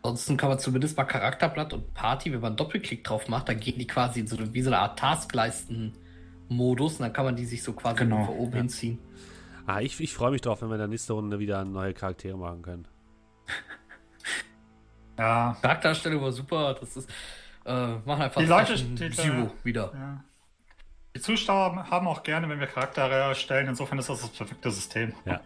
[0.02, 3.58] Ansonsten kann man zumindest mal Charakterblatt und Party, wenn man einen Doppelklick drauf macht, dann
[3.58, 4.98] gehen die quasi in so eine, wie so eine Art
[6.48, 8.58] Taskleisten-Modus und dann kann man die sich so quasi Genau, von oben ja.
[8.58, 8.98] hinziehen.
[9.66, 12.36] Ah, ich ich freue mich drauf, wenn wir in der nächsten Runde wieder neue Charaktere
[12.36, 12.88] machen können.
[15.18, 15.56] Ja.
[15.62, 17.08] Charakterstellung war super, das ist,
[17.64, 18.76] äh, machen einfach Die Leute
[19.12, 19.90] Zero wieder.
[19.94, 20.22] ja.
[21.14, 23.66] Die Zuschauer haben auch gerne, wenn wir Charaktere erstellen.
[23.68, 25.14] Insofern ist das das perfekte System.
[25.24, 25.40] Ja.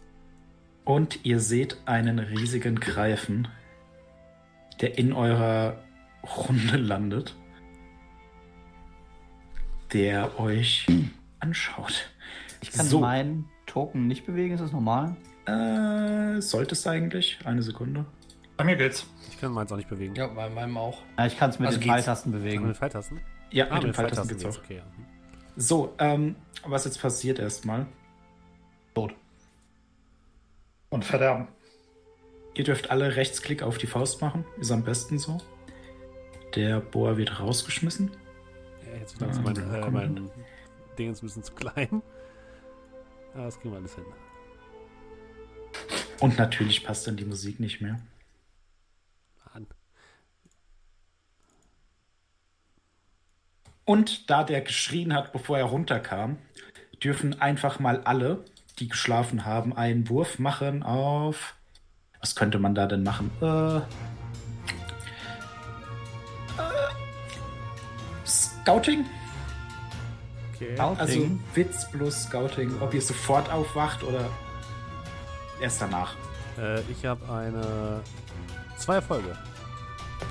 [0.86, 3.48] Und ihr seht einen riesigen Greifen,
[4.80, 5.76] der in eurer
[6.22, 7.36] Runde landet,
[9.92, 10.86] der euch
[11.40, 12.10] anschaut.
[12.60, 13.00] Ich kann So.
[13.00, 15.16] meinen Token nicht bewegen, ist das normal?
[15.46, 17.38] Äh, sollte es eigentlich?
[17.44, 18.04] Eine Sekunde.
[18.56, 19.06] Bei mir geht's.
[19.30, 20.14] Ich kann meins auch nicht bewegen.
[20.14, 21.02] Ja, bei meinem auch.
[21.18, 21.88] Ja, ich kann es mit Also den.
[21.90, 22.66] Pfeiltasten bewegen.
[22.66, 23.20] mit Pfeiltasten?
[23.50, 24.64] Ja, Ah, mit dem Pfeiltasten geht's geht's auch.
[24.64, 24.76] okay.
[24.76, 24.82] ja.
[25.56, 27.86] So, ähm, was jetzt passiert erstmal.
[28.94, 29.14] Tot.
[30.88, 31.48] Und verderben.
[32.54, 34.44] Ihr dürft alle Rechtsklick auf die Faust machen.
[34.58, 35.38] Ist am besten so.
[36.54, 38.10] Der Bohr wird rausgeschmissen.
[38.98, 40.30] Jetzt wird Ah, mein, äh, mein
[40.98, 42.02] Ding ist ein bisschen zu klein.
[43.34, 44.04] Ja, das kriegen wir alles hin.
[46.20, 48.00] Und natürlich passt dann die Musik nicht mehr.
[49.52, 49.66] Mann.
[53.84, 56.38] Und da der geschrien hat, bevor er runterkam,
[57.02, 58.44] dürfen einfach mal alle,
[58.78, 61.54] die geschlafen haben, einen Wurf machen auf.
[62.20, 63.30] Was könnte man da denn machen?
[63.40, 63.80] Äh,
[68.66, 69.04] Scouting?
[70.52, 70.74] Okay.
[70.74, 70.98] Scouting?
[70.98, 72.82] Also Witz plus Scouting.
[72.82, 74.28] Ob ihr sofort aufwacht oder
[75.60, 76.16] erst danach.
[76.58, 78.00] Äh, ich habe eine.
[78.76, 79.38] Zwei Erfolge.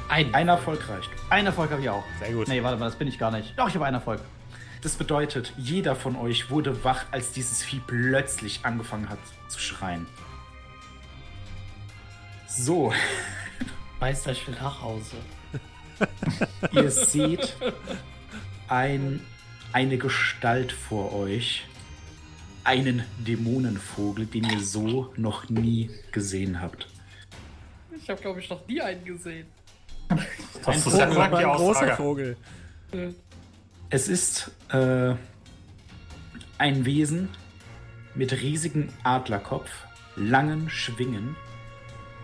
[0.10, 0.36] Ein.
[0.36, 1.10] Ein Erfolg reicht.
[1.30, 2.04] Einen Erfolg habe ich auch.
[2.20, 2.50] Sehr gut.
[2.50, 3.58] Nee, warte mal, das bin ich gar nicht.
[3.58, 4.20] Doch, ich habe einen Erfolg.
[4.82, 10.08] Das bedeutet, jeder von euch wurde wach, als dieses Vieh plötzlich angefangen hat zu schreien.
[12.50, 12.92] So,
[14.02, 15.16] Meister, ich will nach Hause.
[16.74, 17.56] ihr seht
[18.68, 19.22] ein,
[19.74, 21.66] eine Gestalt vor euch.
[22.64, 26.88] Einen Dämonenvogel, den ihr so noch nie gesehen habt.
[27.96, 29.48] Ich habe, glaube ich, noch nie einen gesehen.
[30.66, 31.96] Das ist krank, die ein großer.
[31.96, 32.38] Vogel.
[33.90, 35.14] Es ist äh,
[36.58, 37.30] ein Wesen
[38.16, 39.70] mit riesigem Adlerkopf,
[40.16, 41.36] langen Schwingen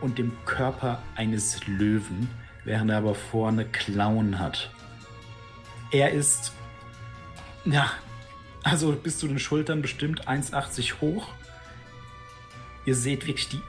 [0.02, 2.30] und dem Körper eines Löwen,
[2.64, 4.72] während er aber vorne Klauen hat.
[5.92, 6.54] Er ist,
[7.66, 7.92] ja,
[8.64, 11.28] also bis zu den Schultern bestimmt 1,80 hoch.
[12.86, 13.62] Ihr seht wirklich die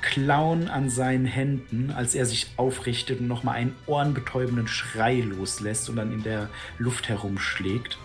[0.00, 5.96] Klauen an seinen Händen, als er sich aufrichtet und nochmal einen ohrenbetäubenden Schrei loslässt und
[5.96, 6.48] dann in der
[6.78, 7.98] Luft herumschlägt.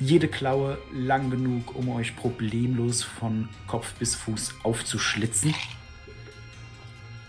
[0.00, 5.54] Jede Klaue lang genug, um euch problemlos von Kopf bis Fuß aufzuschlitzen.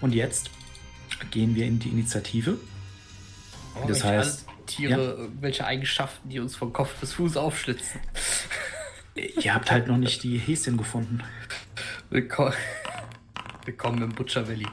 [0.02, 0.50] Und jetzt
[1.32, 2.58] gehen wir in die Initiative.
[3.76, 8.00] Oh, Das welche heißt, alle Tiere, irgendwelche Eigenschaften, die uns von Kopf bis Fuß aufschlitzen.
[9.16, 11.22] Ihr habt halt noch nicht die Häschen gefunden.
[12.10, 12.54] Willkommen,
[13.66, 14.68] Willkommen im Butcher Valley.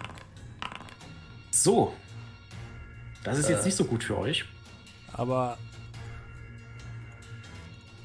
[1.50, 1.94] So.
[3.24, 3.66] Das ist jetzt Äh.
[3.66, 4.44] nicht so gut für euch.
[5.12, 5.58] Aber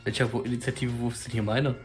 [0.04, 1.76] Welcher Wo- Initiative-Wurf denn hier meine?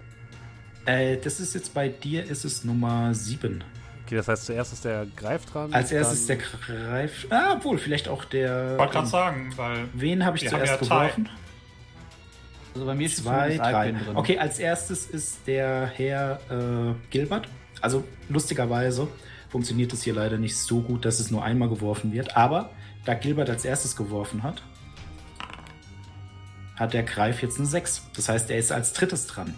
[0.85, 3.62] Äh, das ist jetzt bei dir, ist es Nummer 7.
[4.11, 5.73] okay, das heißt, zuerst ist der Greif dran.
[5.73, 7.28] Als erstes der Greif.
[7.31, 8.73] Ah, obwohl, vielleicht auch der.
[8.73, 11.28] Ich wollte gerade sagen, weil Wen habe ich zuerst ja geworfen?
[12.74, 13.93] Also bei mir steht Zwei, drei.
[13.93, 14.16] Drin.
[14.16, 17.47] Okay, als erstes ist der Herr äh, Gilbert.
[17.81, 19.07] Also lustigerweise
[19.49, 22.37] funktioniert es hier leider nicht so gut, dass es nur einmal geworfen wird.
[22.37, 22.70] Aber
[23.05, 24.62] da Gilbert als erstes geworfen hat,
[26.77, 28.09] hat der Greif jetzt eine 6.
[28.16, 29.55] Das heißt, er ist als drittes dran.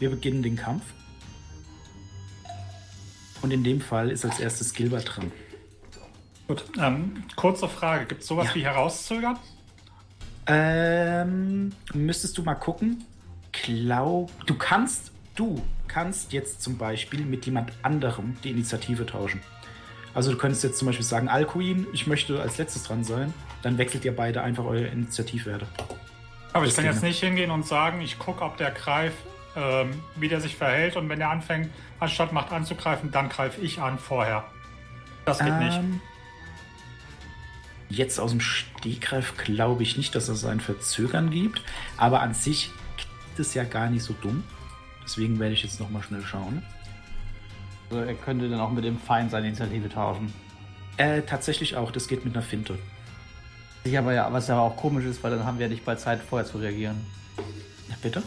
[0.00, 0.82] Wir beginnen den Kampf.
[3.42, 5.32] Und in dem Fall ist als erstes Gilbert dran.
[6.48, 6.64] gut.
[6.78, 8.54] Ähm, kurze Frage: Gibt es sowas Ja.
[8.54, 9.38] wie herauszögern?
[10.46, 13.04] Ähm, müsstest du mal gucken.
[13.52, 19.40] Glaub, du kannst, du kannst jetzt zum Beispiel mit jemand anderem die Initiative tauschen.
[20.14, 23.32] Also du könntest jetzt zum Beispiel sagen, Alcuin, ich möchte als letztes dran sein.
[23.62, 25.66] Dann wechselt ihr beide einfach eure Initiativwerte.
[26.52, 29.12] Aber ich Das kann jetzt nicht hingehen und sagen, ich gucke, ob der Greif,
[29.56, 33.80] ähm, wie der sich verhält und wenn er anfängt, anstatt Macht anzugreifen, dann greife ich
[33.80, 34.44] an vorher.
[35.24, 35.76] Das geht nicht.
[35.76, 36.00] Ähm,
[37.90, 41.60] Jetzt aus dem Stegreif glaube ich nicht, dass es ein Verzögern gibt,
[41.96, 42.70] aber an sich
[43.34, 44.44] ist es ja gar nicht so dumm.
[45.02, 46.62] Deswegen werde ich jetzt nochmal schnell schauen.
[47.90, 50.32] Also er könnte dann auch mit dem Feind seine Initiative tauschen.
[50.98, 52.78] Äh, tatsächlich auch, das geht mit einer Finte.
[53.82, 55.96] Ich aber ja, was aber auch komisch ist, weil dann haben wir ja nicht bei
[55.96, 57.04] Zeit vorher zu reagieren.
[57.88, 58.22] Ja, bitte?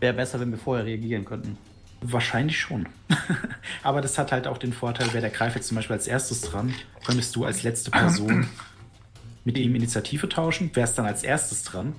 [0.00, 1.56] Wäre besser, wenn wir vorher reagieren könnten.
[2.02, 2.88] Wahrscheinlich schon.
[3.82, 6.42] aber das hat halt auch den Vorteil, wäre der Greif jetzt zum Beispiel als erstes
[6.42, 6.74] dran,
[7.04, 8.46] könntest du als letzte Person
[9.44, 11.94] mit ihm Initiative tauschen, wärst dann als erstes dran.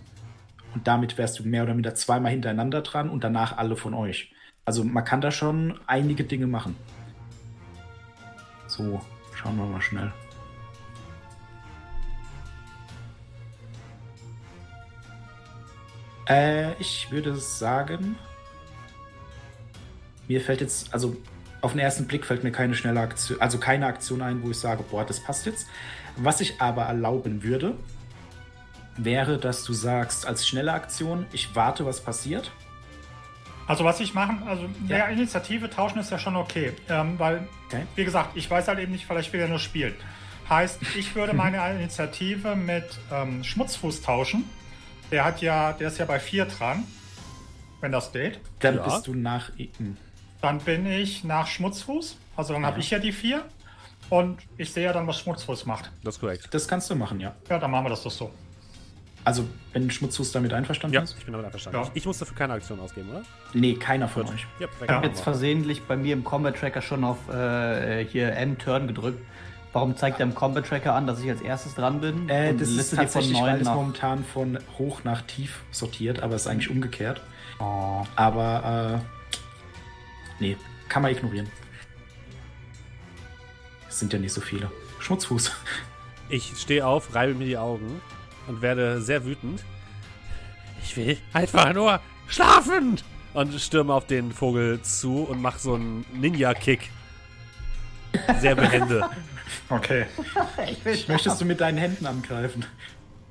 [0.76, 4.32] Und damit wärst du mehr oder minder zweimal hintereinander dran und danach alle von euch.
[4.66, 6.76] Also man kann da schon einige Dinge machen.
[8.68, 9.02] So,
[9.34, 10.12] schauen wir mal schnell.
[16.28, 18.18] Äh, ich würde sagen,
[20.28, 21.16] mir fällt jetzt, also
[21.62, 24.58] auf den ersten Blick fällt mir keine schnelle Aktion, also keine Aktion ein, wo ich
[24.60, 25.68] sage, boah, das passt jetzt.
[26.18, 27.76] Was ich aber erlauben würde,
[28.98, 32.52] wäre, dass du sagst, als schnelle Aktion, ich warte, was passiert.
[33.68, 34.98] Also was ich machen, also Ja.
[34.98, 37.84] der Initiative tauschen ist ja schon okay, ähm, weil, Okay.
[37.96, 39.94] wie gesagt, ich weiß halt eben nicht, vielleicht will er nur spielen.
[40.50, 44.46] Heißt, ich würde meine Initiative mit ähm, Schmutzfuß tauschen.
[45.12, 46.84] Der hat ja, der ist ja bei 4 dran,
[47.82, 48.40] wenn das geht.
[48.60, 48.84] Dann Ja.
[48.84, 49.98] bist du nach ihm.
[50.42, 52.80] Dann bin ich nach Schmutzfuß, also dann habe Ja.
[52.84, 53.44] ich ja die 4.
[54.10, 55.92] Und ich sehe ja dann, was Schmutzfuß macht.
[56.04, 56.48] Das ist korrekt.
[56.52, 57.36] Das kannst du machen, ja.
[57.50, 58.32] Ja, dann machen wir das doch so.
[59.26, 61.18] Also, wenn Schmutzfuß damit einverstanden Ja, ist?
[61.18, 61.82] ich bin damit einverstanden.
[61.84, 61.92] Ja.
[61.94, 63.24] Ich muss dafür keine Aktion ausgeben, oder?
[63.54, 64.36] Nee, keiner von Gut.
[64.36, 64.48] euch.
[64.62, 64.90] Ja, perfekt.
[64.92, 64.96] Ja.
[64.98, 69.20] machen Jetzt versehentlich bei mir im Combat Tracker schon auf äh, hier M-Turn gedrückt.
[69.74, 72.30] Warum zeigt er im Combat Tracker an, dass ich als erstes dran bin?
[72.30, 76.44] Äh, Und das ist tatsächlich, weil es momentan von hoch nach tief sortiert, aber es
[76.44, 77.22] ist eigentlich umgekehrt.
[77.60, 78.04] Oh.
[78.16, 79.02] Aber,
[80.40, 80.58] äh, nee,
[80.90, 81.48] kann man ignorieren.
[83.90, 84.72] Es sind ja nicht so viele.
[85.00, 85.52] Schmutzfuß.
[86.30, 88.02] Ich stehe auf, reibe mir die Augen
[88.48, 89.64] und werde sehr wütend.
[90.84, 92.98] Ich will einfach nur schlafen!
[93.34, 96.90] Und stürme auf den Vogel zu und mache so einen Ninja-Kick.
[98.40, 99.08] Sehr behende.
[99.70, 100.06] Okay.
[100.70, 102.66] Ich will Möchtest du mit deinen Händen angreifen?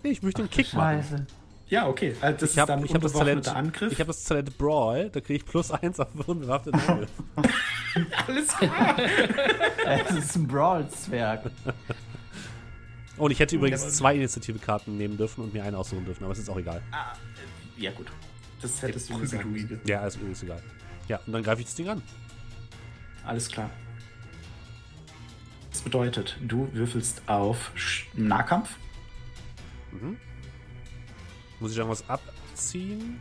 [0.03, 1.03] Nee, ich möchte einen Kick machen.
[1.03, 1.27] Scheiße.
[1.69, 2.15] Ja, okay.
[2.21, 3.49] Also das Ich habe ist dann ich hab das Talent.
[3.49, 3.93] Angriff.
[3.93, 7.11] Ich habe das Talent Brawl, da kriege ich plus eins auf unbewaffneten Angriff.
[8.29, 8.97] alles klar.
[9.85, 11.51] Es ist ein Brawl-Zwerg.
[13.17, 16.39] Und ich hätte übrigens zwei Initiative-Karten nehmen dürfen und mir eine aussuchen dürfen, aber es
[16.39, 16.83] ist auch egal.
[17.77, 18.07] ja, gut.
[18.63, 19.45] Das hättest du gesagt.
[19.87, 20.63] Ja, ist übrigens egal.
[21.09, 22.03] Ja, und dann greife ich das Ding an.
[23.25, 23.71] Alles klar.
[25.77, 28.77] Das bedeutet, du würfelst auf Sch- Nahkampf.
[31.61, 33.21] Muss ich irgendwas abziehen?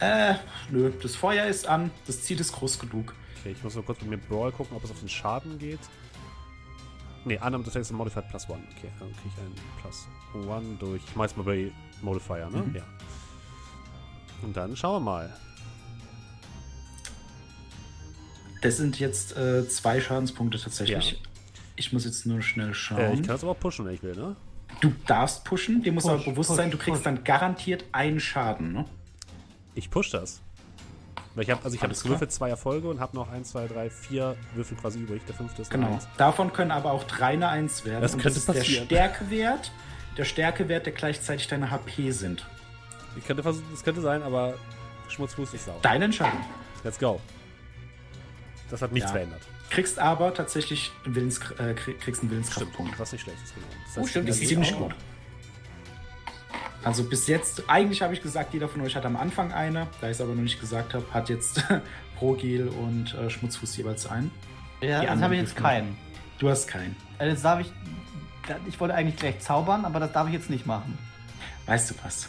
[0.00, 0.34] Äh,
[0.70, 3.14] nö, das Feuer ist an, das Ziel ist groß genug.
[3.40, 5.80] Okay, ich muss nur kurz mit mir Brawl gucken, ob es auf den Schaden geht.
[7.24, 8.62] Ne, Annahme Detect and Modified plus one.
[8.76, 10.06] Okay, dann kriege ich einen plus
[10.46, 11.02] one durch.
[11.08, 11.72] Ich mach jetzt mal bei
[12.02, 12.58] Modifier, ne?
[12.58, 12.76] Mhm.
[12.76, 12.82] Ja.
[14.42, 15.34] Und dann schauen wir mal.
[18.60, 21.12] Das sind jetzt äh, zwei Schadenspunkte tatsächlich.
[21.12, 21.18] Ja.
[21.76, 22.98] Ich muss jetzt nur schnell schauen.
[23.00, 24.36] Äh, ich kann das aber auch pushen, wenn ich will, ne?
[24.80, 27.04] du darfst pushen, dir muss Push, aber bewusst push, sein, du kriegst push.
[27.04, 28.72] dann garantiert einen Schaden.
[28.72, 28.84] Ne?
[29.74, 30.40] Ich push das.
[31.34, 33.90] Weil ich habe also ich habe gewürfelt zwei Erfolge und habe noch 1, 2, 3,
[33.90, 35.22] 4 Würfel quasi übrig.
[35.26, 35.92] Der fünfte ist Genau.
[35.94, 36.06] Eins.
[36.16, 38.02] Davon können aber auch drei eine Eins werden.
[38.02, 38.86] Das Und könnte ist der passieren.
[38.86, 39.72] Stärkewert,
[40.16, 42.46] der Stärkewert, der gleichzeitig deine HP sind.
[43.16, 44.54] Ich könnte versuchen, das könnte sein, aber
[45.08, 45.78] Schmutzfuß ist sauer.
[45.82, 46.40] Deine Entscheidung.
[46.84, 47.20] Let's go.
[48.70, 49.14] Das hat nichts Ja.
[49.14, 49.42] verändert.
[49.74, 52.98] Kriegst aber tatsächlich einen Willens, äh, krieg- kriegst einen Willenskraftpunkt.
[52.98, 53.66] Was nicht schlecht ist, genau.
[53.94, 54.94] Das Oh, stimmt, das ist ziemlich gut.
[56.84, 59.86] Also bis jetzt, eigentlich habe ich gesagt, jeder von euch hat am Anfang eine.
[60.00, 61.64] Da ich es aber noch nicht gesagt habe, hat jetzt
[62.18, 64.30] Progil und äh, Schmutzfuß jeweils einen.
[64.80, 65.96] Ja, Die das anderen habe ich jetzt keinen.
[66.38, 66.94] Du hast keinen.
[67.18, 67.72] Äh, Das darf ich.
[68.66, 70.98] Ich wollte eigentlich gleich zaubern, aber das darf ich jetzt nicht machen.
[71.66, 72.28] Weißt du was?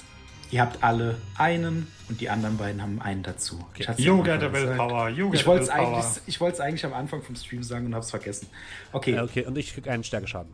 [0.51, 3.65] Ihr habt alle einen und die anderen beiden haben einen dazu.
[3.77, 4.69] Ich hat's You am get a Anfang gesagt.
[4.79, 5.09] willpower.
[5.09, 8.03] You get Ich wollte es eigentlich, ich eigentlich am Anfang vom Stream sagen und habe
[8.03, 8.47] es vergessen.
[8.91, 10.51] Okay, okay, und ich krieg einen Stärkeschaden.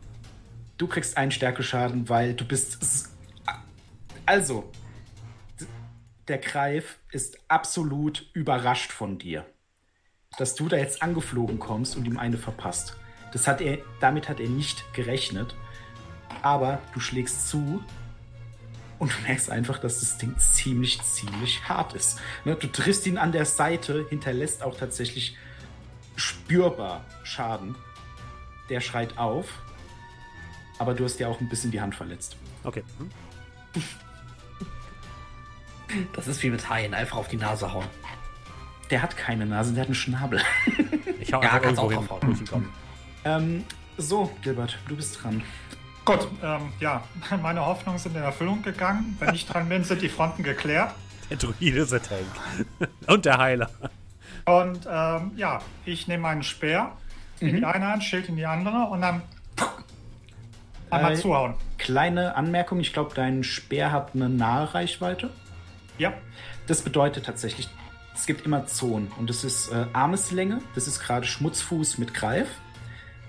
[0.78, 3.10] du kriegst einen Stärkeschaden, weil du bist.
[4.26, 4.72] Also,
[6.28, 9.46] der Greif ist absolut überrascht von dir.
[10.38, 12.96] Dass du da jetzt angeflogen kommst und ihm eine verpasst.
[13.34, 15.56] Das hat er, damit hat er nicht gerechnet.
[16.42, 17.84] Aber du schlägst zu
[19.02, 22.20] und du merkst einfach, dass das Ding ziemlich, ziemlich hart ist.
[22.46, 25.36] Ne, Du triffst ihn an der Seite, hinterlässt auch tatsächlich
[26.16, 27.76] spürbar Schaden.
[28.70, 29.48] Der schreit auf,
[30.78, 32.38] aber du hast ja auch ein bisschen die Hand verletzt.
[32.64, 32.84] Okay.
[33.00, 33.10] Hm?
[36.14, 37.88] Das ist wie mit Haien, einfach auf die Nase hauen.
[38.92, 40.42] Der hat keine Nase, der hat einen Schnabel.
[41.20, 42.66] Ich hau Ja, einfach irgendwo auch hin, ich hinkomme.
[43.26, 43.64] ähm,
[43.98, 45.44] so, Gilbert, du bist dran.
[46.06, 47.04] Gut, ähm, ja,
[47.42, 49.16] meine Hoffnungen sind in Erfüllung gegangen.
[49.20, 50.94] Wenn ich dran bin, sind die Fronten geklärt.
[51.30, 52.26] Der Druide ist der Tank.
[53.08, 53.70] Und der Heiler.
[54.46, 56.92] Und ähm, ja, ich nehme meinen Speer
[57.40, 59.22] in die eine Hand, Schild in die andere und dann
[60.90, 61.54] einmal Äh, zuhauen.
[61.78, 65.30] Kleine Anmerkung, ich glaube, dein Speer hat eine nahe Reichweite.
[65.98, 66.14] Ja,
[66.68, 67.70] Das bedeutet tatsächlich,
[68.16, 69.12] es gibt immer Zonen.
[69.18, 72.48] Und das ist äh, Armeslänge, das ist gerade Schmutzfuß mit Greif.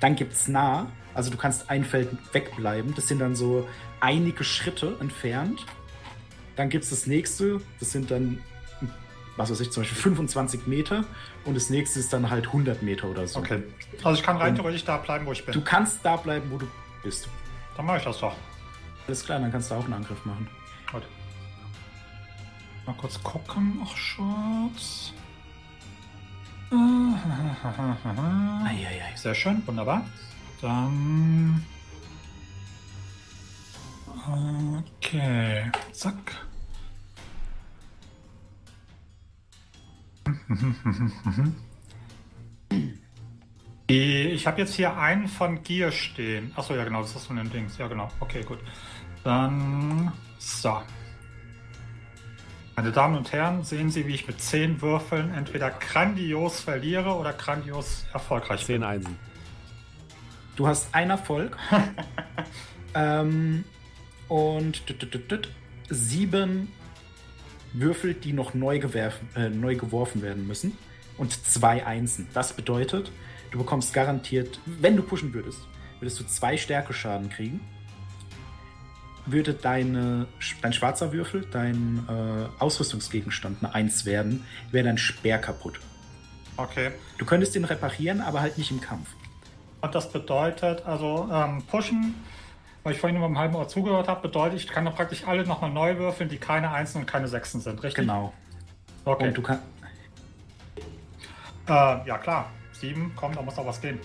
[0.00, 2.94] Dann gibt es nah, also du kannst ein Feld wegbleiben.
[2.94, 3.68] Das sind dann so
[4.00, 5.64] einige Schritte entfernt.
[6.56, 8.40] Dann gibt es das nächste, das sind dann,
[9.36, 11.04] was weiß ich, zum Beispiel 25 Meter.
[11.44, 13.40] Und das nächste ist dann halt 100 Meter oder so.
[13.40, 13.62] okay.
[14.02, 15.54] Also ich kann rein theoretisch da bleiben, wo ich bin.
[15.54, 16.66] Du kannst da bleiben, wo du
[17.02, 17.28] bist.
[17.76, 18.34] Dann mache ich das doch.
[19.06, 20.48] Alles klar, dann kannst du auch einen Angriff machen.
[20.92, 21.02] Gut.
[22.86, 23.80] Mal kurz gucken.
[23.84, 25.12] Ach, Schutz.
[26.72, 29.12] Eieiei.
[29.14, 30.06] Sehr schön, wunderbar.
[30.62, 31.66] Dann.
[34.96, 35.70] Okay.
[35.92, 36.16] Zack.
[43.88, 46.50] Ich habe jetzt hier einen von Gier stehen.
[46.56, 47.76] Achso, ja genau, das ist von den Dings.
[47.76, 48.58] Ja genau, okay, gut.
[49.22, 50.10] Dann.
[50.38, 50.80] So.
[52.74, 57.34] Meine Damen und Herren, sehen Sie, wie ich mit 10 Würfeln entweder grandios verliere oder
[57.34, 58.76] grandios erfolgreich bin.
[58.76, 59.31] Zehn Einsen.
[60.56, 61.56] Du hast einen Erfolg.
[62.94, 63.64] ähm,
[64.28, 64.82] und
[65.88, 66.68] sieben
[67.72, 70.76] Würfel, die noch neu, gewerfen, äh, neu geworfen werden müssen.
[71.18, 72.28] Und zwei Einsen.
[72.34, 73.12] Das bedeutet,
[73.50, 75.60] du bekommst garantiert, wenn du pushen würdest,
[76.00, 77.60] würdest du zwei Stärkeschaden kriegen.
[79.24, 80.26] Würde deine,
[80.62, 85.78] dein schwarzer Würfel, dein äh, Ausrüstungsgegenstand eine Eins werden, wäre dein Speer kaputt.
[86.56, 86.90] Okay.
[87.18, 89.08] Du könntest den reparieren, aber halt nicht im Kampf.
[89.82, 92.14] Und das bedeutet, also ähm, pushen,
[92.84, 95.44] weil ich vorhin nur beim halben Ohr zugehört habe, bedeutet, ich kann dann praktisch alle
[95.44, 98.06] nochmal neu würfeln, die keine Einsen und keine Sechsen sind, richtig?
[98.06, 98.32] Genau.
[99.04, 99.28] Okay.
[99.28, 99.62] Und du kannst.
[101.68, 101.72] Äh,
[102.06, 102.50] ja, klar.
[102.72, 103.98] Sieben, komm, da muss auch was gehen.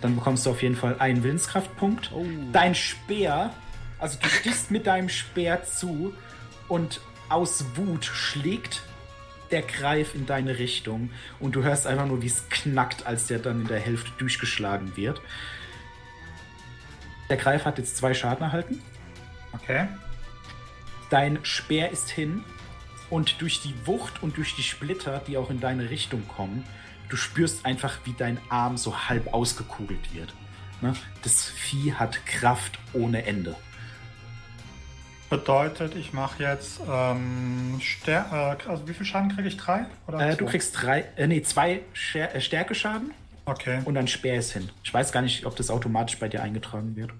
[0.00, 2.12] Dann bekommst du auf jeden Fall einen Willenskraftpunkt.
[2.52, 3.50] Dein Speer,
[3.98, 6.14] also du stichst mit deinem Speer zu
[6.68, 8.82] und aus Wut schlägt
[9.50, 11.10] der Greif in deine Richtung
[11.40, 14.96] und du hörst einfach nur, wie es knackt, als der dann in der Hälfte durchgeschlagen
[14.96, 15.20] wird.
[17.28, 18.82] Der Greif hat jetzt zwei Schaden erhalten.
[19.52, 19.88] Okay.
[21.10, 22.44] Dein Speer ist hin
[23.10, 26.64] und durch die Wucht und durch die Splitter, die auch in deine Richtung kommen,
[27.08, 30.34] du spürst einfach, wie dein Arm so halb ausgekugelt wird.
[30.80, 30.94] Ne?
[31.22, 33.56] Das Vieh hat Kraft ohne Ende.
[35.30, 39.56] Bedeutet, ich mache jetzt ähm, Stär äh, also wie viel Schaden kriege ich?
[39.58, 39.84] Drei?
[40.06, 43.12] Oder Äh, du kriegst drei, äh, nee, zwei Scher äh, Stärkeschaden
[43.44, 43.80] Okay.
[43.84, 44.70] und dein Speer ist hin.
[44.82, 47.10] Ich weiß gar nicht, ob das automatisch bei dir eingetragen wird.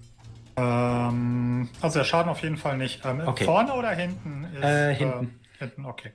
[0.57, 3.05] Ähm, also der Schaden auf jeden Fall nicht.
[3.05, 3.45] Ähm, Okay.
[3.45, 4.45] Vorne oder hinten?
[4.55, 5.25] Ist, Äh, hinten.
[5.27, 6.13] Äh, hinten, okay.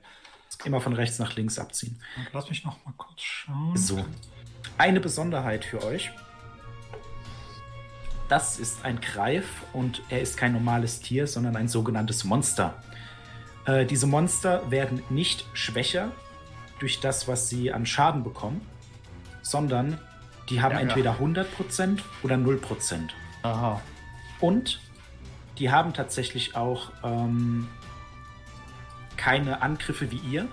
[0.64, 2.00] Immer von rechts nach links abziehen.
[2.16, 3.76] Und lass mich noch mal kurz schauen.
[3.76, 4.04] So.
[4.78, 6.10] Eine Besonderheit für euch.
[8.28, 12.82] Das ist ein Greif und er ist kein normales Tier, sondern ein sogenanntes Monster.
[13.66, 16.12] Äh, diese Monster werden nicht schwächer
[16.78, 18.60] durch das, was sie an Schaden bekommen,
[19.42, 19.98] sondern
[20.48, 23.10] die haben Ja, entweder 100% oder 0%.
[23.42, 23.80] Aha.
[24.40, 24.80] Und
[25.58, 27.68] die haben tatsächlich auch ähm,
[29.16, 30.48] keine Angriffe wie ihr,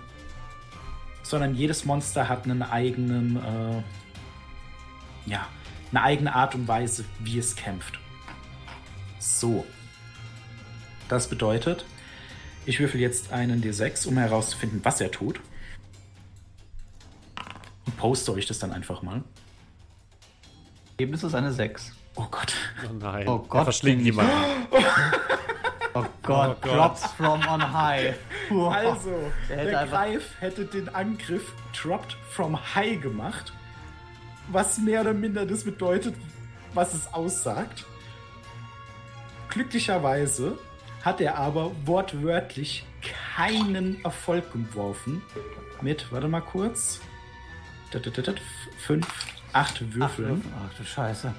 [1.23, 5.47] sondern jedes Monster hat einen eigenen, äh, ja,
[5.91, 7.99] eine eigene Art und Weise, wie es kämpft.
[9.19, 9.65] So.
[11.09, 11.85] Das bedeutet,
[12.65, 15.39] ich würfel jetzt einen D6, um herauszufinden, was er tut.
[17.85, 19.23] Und poste euch das dann einfach mal.
[20.91, 21.93] Ergebnis ist eine 6.
[22.15, 22.53] Oh Gott.
[22.87, 23.27] Oh nein.
[23.27, 24.31] Oh Gott, er verschlingt jemanden.
[25.93, 26.77] Oh Gott, Oh Gott.
[26.77, 28.15] Drops from on high.
[28.47, 28.67] Puh.
[28.67, 33.51] Also, Der der Greif hätte den Angriff dropped from high gemacht,
[34.47, 36.15] was mehr oder minder das bedeutet,
[36.73, 37.85] was es aussagt.
[39.49, 40.57] Glücklicherweise
[41.03, 42.85] hat er aber wortwörtlich
[43.35, 45.21] keinen Erfolg geworfen.
[45.81, 47.01] Mit, warte mal kurz,
[48.77, 49.07] fünf,
[49.51, 50.43] acht Ach, Würfeln.
[50.55, 51.33] Ach du Scheiße.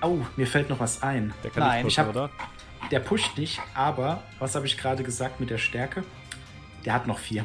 [0.00, 1.34] Oh, mir fällt noch was ein.
[1.42, 2.30] Der kann Nein, nicht ich pushen, hab- oder?
[2.90, 6.04] Der pusht nicht, aber was habe ich gerade gesagt mit der Stärke?
[6.84, 7.44] Der hat noch vier.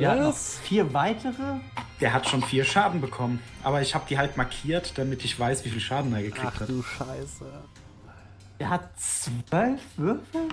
[0.00, 1.56] Der hat noch vier weitere?
[2.00, 3.40] Der hat schon vier Schaden bekommen.
[3.62, 6.60] Aber ich habe die halt markiert, damit ich weiß, wie viel Schaden er gekriegt Ach
[6.60, 6.68] hat.
[6.68, 7.44] du Scheiße.
[8.58, 10.48] Er hat zwölf Würfel?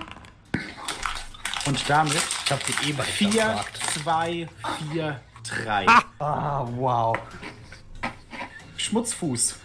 [1.66, 3.76] Und damit Ich hab den eh mal 4, hinterfragt.
[4.02, 4.48] 2,
[4.92, 5.20] 4,
[5.64, 5.86] 3.
[6.18, 7.16] Ah, wow.
[8.76, 9.56] Schmutzfuß.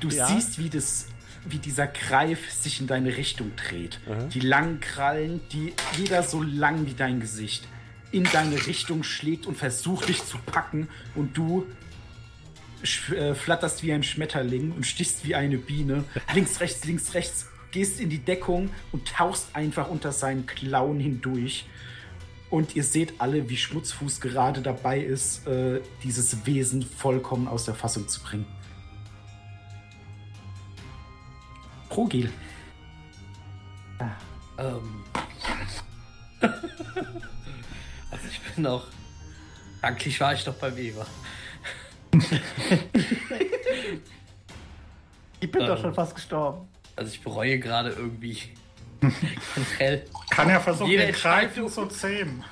[0.00, 0.26] Du Ja?
[0.26, 1.06] siehst, wie, das,
[1.44, 4.00] wie dieser Greif sich in deine Richtung dreht.
[4.32, 7.68] Die langen Krallen, die jeder so lang wie dein Gesicht,
[8.12, 10.88] in deine Richtung schlägt und versucht dich zu packen.
[11.14, 11.66] Und du
[13.14, 16.04] äh, flatterst wie ein Schmetterling und stichst wie eine Biene.
[16.34, 17.46] Links, rechts, links, rechts.
[17.70, 21.66] Gehst in die Deckung und tauchst einfach unter seinen Klauen hindurch.
[22.50, 27.74] Und ihr seht alle, wie Schmutzfuß gerade dabei ist, äh, dieses Wesen vollkommen aus der
[27.74, 28.44] Fassung zu bringen.
[31.88, 32.30] Progil.
[34.58, 35.04] Ähm.
[38.54, 38.86] bin noch.
[39.80, 41.06] Eigentlich war ich doch beim Eber.
[45.40, 45.66] Ich bin Ähm.
[45.66, 46.68] doch schon fast gestorben.
[46.94, 48.38] Also ich bereue gerade irgendwie.
[49.00, 50.04] generell.
[50.30, 52.44] Kann ja versuchen, den Greifen zu zähmen.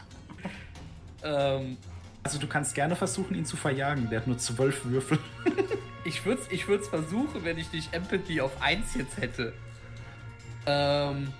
[1.22, 1.77] Ähm,
[2.24, 4.10] Also du kannst gerne versuchen, ihn zu verjagen.
[4.10, 5.18] Der hat nur zwölf Würfel.
[6.05, 9.52] ich würde es ich würd's versuchen, wenn ich nicht Empathy auf 1 jetzt hätte.
[10.66, 11.32] Ähm.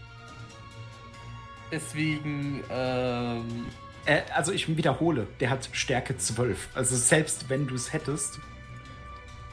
[1.73, 3.67] Deswegen, ähm.
[4.07, 6.69] Äh, also ich wiederhole, der hat Stärke 12.
[6.75, 8.39] Also selbst wenn du es hättest.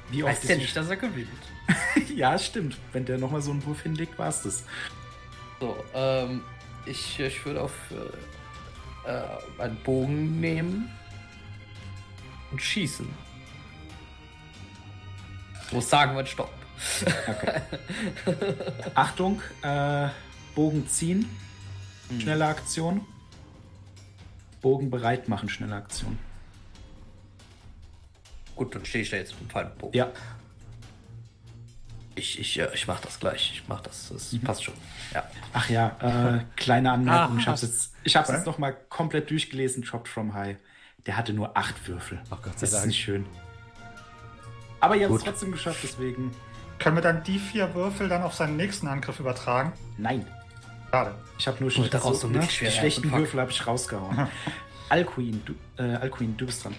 [0.10, 1.28] Wie oft Heißt ja ist- nicht, dass er gewinnt.
[2.16, 2.78] ja, stimmt.
[2.94, 4.64] Wenn der nochmal so einen Wurf hinlegt, war es das.
[5.60, 6.42] So, ähm,
[6.86, 7.74] ich, ich würde auf
[9.06, 9.24] äh, äh,
[9.62, 10.90] einen Bogen nehmen
[12.52, 13.08] und schießen.
[15.68, 16.54] Ich muss sagen, wann Stopp.
[18.96, 20.08] Achtung, äh,
[20.56, 21.30] Bogen ziehen.
[22.10, 22.22] Hm.
[22.22, 23.06] Schnelle Aktion.
[24.68, 26.20] Bogen bereit machen, schnelle Aktion.
[28.54, 29.98] Gut, dann stehe ich da jetzt mit dem Faltenbogen.
[29.98, 30.10] Ja,
[32.16, 33.52] Ich, ich, äh, ich mach das gleich.
[33.54, 34.10] Ich mach das.
[34.10, 34.42] Das Mhm.
[34.42, 34.74] passt schon.
[35.14, 35.24] Ja.
[35.54, 37.38] Ach ja, äh, kleine Anmerkung.
[37.38, 37.40] Ah.
[37.40, 38.38] ich habe es jetzt, ich hab's Okay.
[38.40, 39.84] jetzt noch mal komplett durchgelesen.
[39.84, 40.58] Dropped from High.
[41.06, 42.20] Der hatte nur acht Würfel.
[42.32, 43.26] Ach Gott sei das ist nicht schön.
[44.82, 46.32] Aber ihr habt es trotzdem geschafft, deswegen.
[46.80, 49.72] Können wir dann die vier Würfel dann auf seinen nächsten Angriff übertragen?
[49.98, 50.26] Nein.
[50.92, 51.16] Schade.
[51.38, 52.40] Ich habe nur Und daraus so ne?
[52.40, 53.12] Die schlechten.
[53.12, 54.28] Würfel habe ich rausgehauen.
[54.90, 55.54] Alcuin, du,
[55.84, 56.76] äh, Alcuin, du bist dran.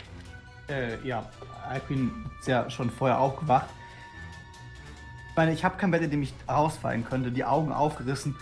[0.69, 1.29] Äh, ja,
[1.69, 2.11] Alcuin
[2.41, 3.69] ist ja schon vorher aufgewacht.
[5.31, 7.31] Ich meine, ich habe kein Bett, in dem ich rausfallen könnte.
[7.31, 8.35] Die Augen aufgerissen.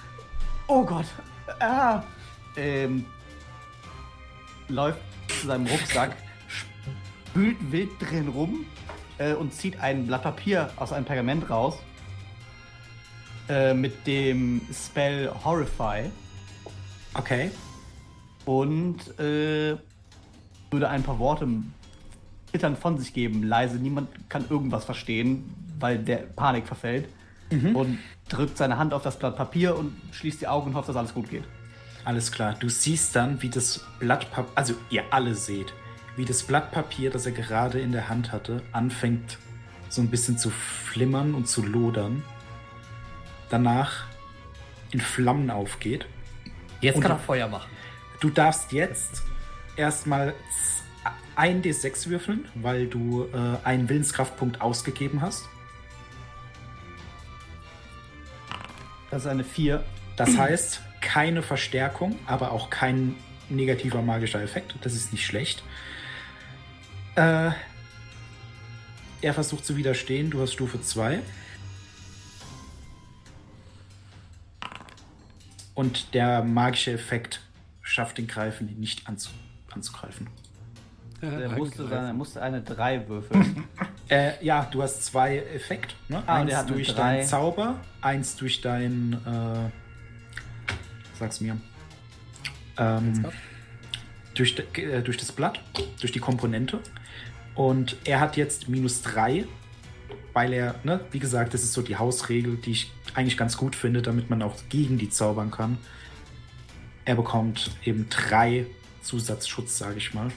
[0.69, 1.07] Oh Gott.
[1.61, 2.03] Ah.
[2.57, 3.05] Ähm,
[4.69, 6.17] läuft zu seinem Rucksack,
[6.49, 8.65] spült wild drin rum
[9.19, 11.79] äh, und zieht ein Blatt Papier aus einem Pergament raus.
[13.49, 16.11] Äh, mit dem Spell Horrify.
[17.15, 17.51] Okay.
[18.45, 19.77] und äh,
[20.71, 21.49] würde ein paar Worte
[22.53, 23.77] zittern von sich geben, leise.
[23.77, 27.09] Niemand kann irgendwas verstehen, weil der Panik verfällt
[27.75, 27.99] und
[28.29, 31.15] drückt seine Hand auf das Blatt Papier und schließt die Augen und hofft, dass alles
[31.15, 31.45] gut geht.
[32.05, 32.55] Alles klar.
[32.59, 35.73] Du siehst dann, wie das Blatt Papier, also ihr alle seht,
[36.17, 39.39] wie das Blatt Papier, das er gerade in der Hand hatte, anfängt
[39.89, 42.23] so ein bisschen zu flimmern und zu lodern.
[43.51, 44.05] Danach
[44.91, 46.07] in Flammen aufgeht.
[46.81, 47.71] Jetzt Und- kann er Feuer machen.
[48.21, 49.23] Du darfst jetzt
[49.77, 50.35] erstmal
[51.37, 55.49] ein D6 würfeln, weil du äh, einen Willenskraftpunkt ausgegeben hast.
[59.11, 59.85] Das ist eine 4.
[60.17, 63.17] Das heißt, keine Verstärkung, aber auch kein
[63.49, 64.75] negativer magischer Effekt.
[64.81, 65.63] Das ist nicht schlecht.
[67.15, 67.51] Äh,
[69.21, 70.31] er versucht zu widerstehen.
[70.31, 71.21] Du hast Stufe 2.
[75.77, 77.41] Und der magische Effekt
[77.83, 79.31] schafft den Greifen nicht anzu
[79.71, 80.27] anzugreifen.
[81.21, 83.65] Er musste, seine, er musste eine 3 würfeln.
[84.09, 85.97] Äh, ja, du hast zwei Effekt.
[86.09, 86.23] Ne?
[86.29, 89.15] Ah, eins durch deinen Zauber, eins durch dein.
[89.27, 89.71] Äh,
[91.19, 91.57] sag's mir.
[92.79, 93.27] Ähm,
[94.35, 94.65] durch, de-
[94.99, 95.61] äh, durch das Blatt,
[96.01, 96.79] durch die Komponente.
[97.57, 99.45] Und er hat jetzt minus drei,
[100.33, 103.75] weil er, ne, wie gesagt, das ist so die Hausregel, die ich eigentlich ganz gut
[103.75, 105.79] finde, damit man auch gegen die zaubern kann.
[107.05, 108.67] Er bekommt eben drei
[109.01, 110.29] Zusatzschutz, sage ich mal.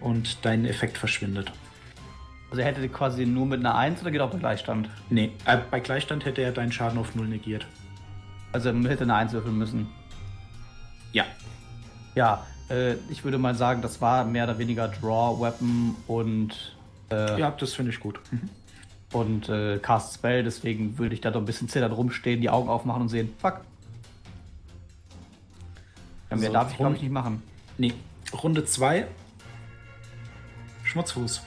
[0.00, 1.52] Und dein Effekt verschwindet.
[2.50, 4.88] Also er hätte quasi nur mit einer 1 oder geht auch bei Gleichstand?
[5.10, 7.66] Nee, äh, bei Gleichstand hätte er deinen Schaden auf null negiert.
[8.52, 9.88] Also er hätte eine 1 würfeln müssen.
[11.12, 11.24] Ja.
[12.14, 16.76] Ja, äh, ich würde mal sagen, das war mehr oder weniger Draw, Weapon und,
[17.10, 18.18] äh, Ja, das finde ich gut.
[18.30, 18.48] Mhm.
[19.12, 20.44] Und äh, Cast Spell.
[20.44, 23.60] Deswegen würde ich da doch ein bisschen zitternd rumstehen, die Augen aufmachen und sehen, fuck.
[26.30, 27.42] Ja, mehr So, darf ich, glaube ich, nicht machen.
[27.78, 27.94] Nee,
[28.42, 29.06] Runde 2.
[30.84, 31.42] Schmutzfuß.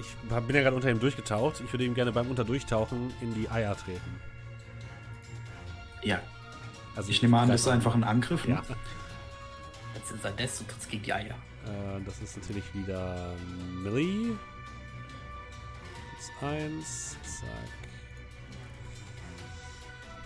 [0.00, 0.06] Ich
[0.46, 1.60] bin ja gerade unter ihm durchgetaucht.
[1.64, 4.20] Ich würde ihm gerne beim Unterdurchtauchen in die Eier treten.
[6.02, 6.20] Ja,
[6.94, 8.46] Also ich nehme an, das ist einfach ein Angriff.
[8.46, 8.54] Ne?
[8.54, 8.62] Ja,
[9.96, 11.34] Jetzt ist er des und trittst gegen die Eier.
[11.64, 13.34] äh, das ist natürlich wieder
[13.82, 14.36] Millie.
[16.38, 17.48] Plus eins, zack.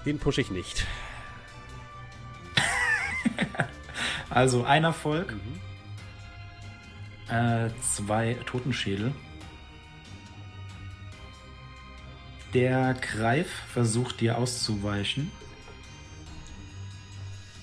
[0.04, 0.86] Den pushe ich nicht.
[4.30, 5.60] Also ein Erfolg, Mhm.
[7.34, 9.12] äh, zwei Totenschädel.
[12.54, 15.30] Der Greif versucht dir auszuweichen,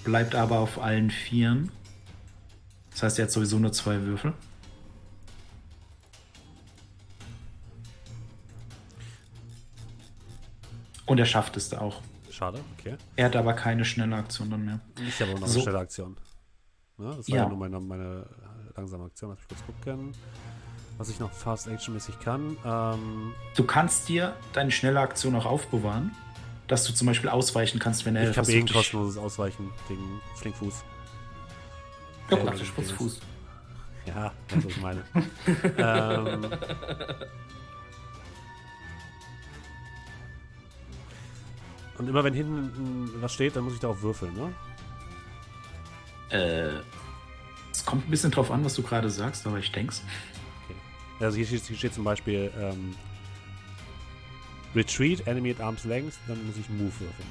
[0.04, 1.72] bleibt aber auf allen Vieren.
[2.92, 4.34] Das heißt, er hat sowieso nur zwei Würfel.
[11.10, 12.02] Und er schafft es auch.
[12.32, 12.96] Schade, okay.
[13.16, 14.80] Er hat aber keine schnelle Aktion dann mehr.
[15.08, 15.56] Ich habe aber noch So.
[15.56, 16.16] eine schnelle Aktion.
[16.98, 17.14] Ne?
[17.18, 17.50] Das war ja, Ja.
[17.50, 18.26] nur meine, meine
[18.78, 19.32] langsame Aktion.
[19.32, 20.12] Lass mich kurz gucken.
[20.98, 22.58] Was ich noch Fast Action-mäßig kann.
[22.64, 26.12] Ähm, Du kannst dir deine schnelle Aktion auch aufbewahren,
[26.68, 30.22] dass du zum Beispiel ausweichen kannst, wenn er ich habe eh ein kostenloses Ausweichen gegen
[30.36, 30.84] Flinkfuß.
[32.30, 32.60] Ja, Äh, gut.
[32.60, 33.20] Spritzfuß.
[34.06, 35.02] Ja, das ist meine.
[35.78, 36.46] ähm,
[42.00, 44.54] und immer wenn hinten was steht, dann muss ich darauf würfeln, ne?
[46.30, 46.80] Äh,
[47.72, 50.04] es kommt ein bisschen drauf an, was du gerade sagst, aber ich denk's.
[51.20, 52.96] Also hier steht, hier steht zum Beispiel ähm,
[54.74, 57.28] Retreat, Enemy at Arm's Length, dann muss ich Move würfeln.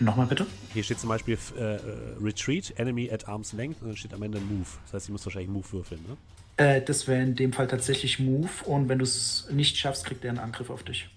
[0.00, 0.46] Nochmal bitte?
[0.72, 1.80] Hier steht zum Beispiel äh, äh,
[2.22, 4.68] Retreat, Enemy at Arm's Length und dann steht am Ende Move.
[4.84, 6.16] Das heißt, ich muss wahrscheinlich Move würfeln, ne?
[6.58, 10.24] Äh, das wäre in dem Fall tatsächlich Move und wenn du es nicht schaffst, kriegt
[10.24, 11.08] er einen Angriff auf dich.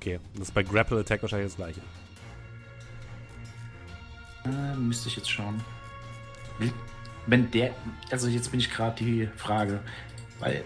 [0.00, 1.80] Okay, das ist bei Grapple Attack wahrscheinlich das gleiche.
[4.46, 5.60] Äh, müsste ich jetzt schauen.
[7.26, 7.74] Wenn der.
[8.10, 9.80] Also jetzt bin ich gerade die Frage.
[10.38, 10.64] Weil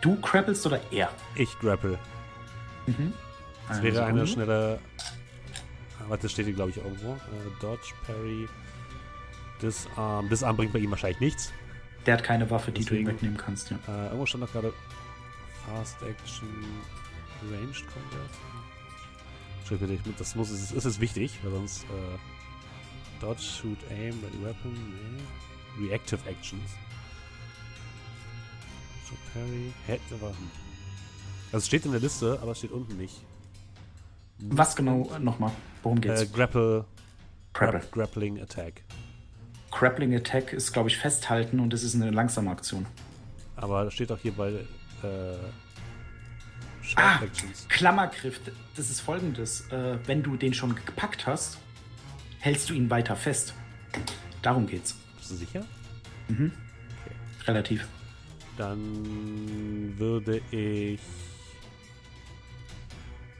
[0.00, 1.08] du crappelst oder er?
[1.36, 1.98] Ich grapple.
[2.86, 3.12] Mhm.
[3.68, 4.80] Das Also, wäre eine schnelle.
[6.00, 7.12] Ah, Warte, das steht hier, glaube ich, irgendwo.
[7.12, 8.48] Äh, Dodge, Parry,
[9.62, 10.28] Disarm.
[10.28, 11.52] Disarm bringt bei ihm wahrscheinlich nichts.
[12.06, 13.78] Der hat keine Waffe, die Deswegen- du ihm wegnehmen kannst, ja.
[13.88, 14.74] Äh, irgendwo stand doch gerade
[15.64, 16.48] Fast Action
[17.50, 18.30] Ranged Combat.
[19.68, 21.86] Bitte, ich- das muss, es ist, ist wichtig, weil sonst äh,
[23.20, 25.86] Dodge, Shoot, Aim, Ready Weapon, nee.
[25.88, 26.70] Reactive Actions.
[29.08, 30.28] So Parry, Head, aber.
[30.28, 30.50] hm.
[31.46, 33.14] Also es steht in der Liste, aber es steht unten nicht.
[34.38, 35.52] Was genau nochmal?
[35.82, 36.22] Worum geht's?
[36.22, 36.84] Äh, Grapple,
[37.52, 37.80] Grapple.
[37.80, 38.82] Grap Grappling Attack.
[39.70, 42.86] Grappling Attack ist, glaube ich, festhalten und das ist eine langsame Aktion.
[43.56, 45.36] Aber das steht auch hier bei äh,
[46.96, 47.20] Ah!
[47.68, 48.40] Klammergriff,
[48.76, 49.68] das ist folgendes.
[49.70, 51.58] Äh, wenn du den schon gepackt hast,
[52.40, 53.54] hältst du ihn weiter fest.
[54.42, 54.94] Darum geht's.
[55.16, 55.64] Bist du sicher?
[57.46, 57.88] Relativ.
[58.56, 61.00] Dann würde ich.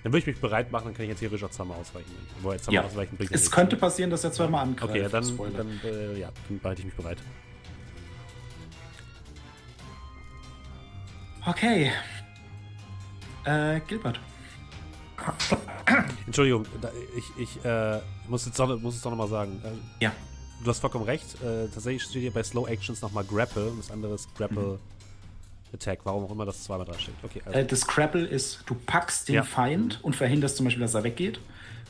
[0.03, 2.11] Dann würde ich mich bereit machen, dann kann ich jetzt theoretisch auch zweimal ausweichen.
[2.43, 2.89] Wo jetzt zweimal Ja.
[2.89, 4.91] ausweichen bringt Es könnte passieren, dass er zweimal angreift.
[4.91, 7.19] Okay, ja, dann, dann, äh, ja, dann bereite ich mich bereit.
[11.47, 11.91] Okay.
[13.45, 14.21] Äh, Gilbert.
[16.27, 16.65] Entschuldigung,
[17.17, 19.61] ich, ich äh, muss, jetzt doch, muss es doch nochmal sagen.
[19.65, 20.13] Äh, Ja.
[20.63, 21.35] Du hast vollkommen recht.
[21.43, 24.79] Äh, tatsächlich steht hier bei Slow Actions nochmal Grapple und das andere ist Grapple
[25.75, 26.01] Attack.
[26.05, 27.15] Warum auch immer das zweimal da steht.
[27.23, 29.43] Okay, also, Äh, das Grapple ist, du packst den Ja.
[29.43, 31.39] Feind und verhinderst zum Beispiel, dass er weggeht.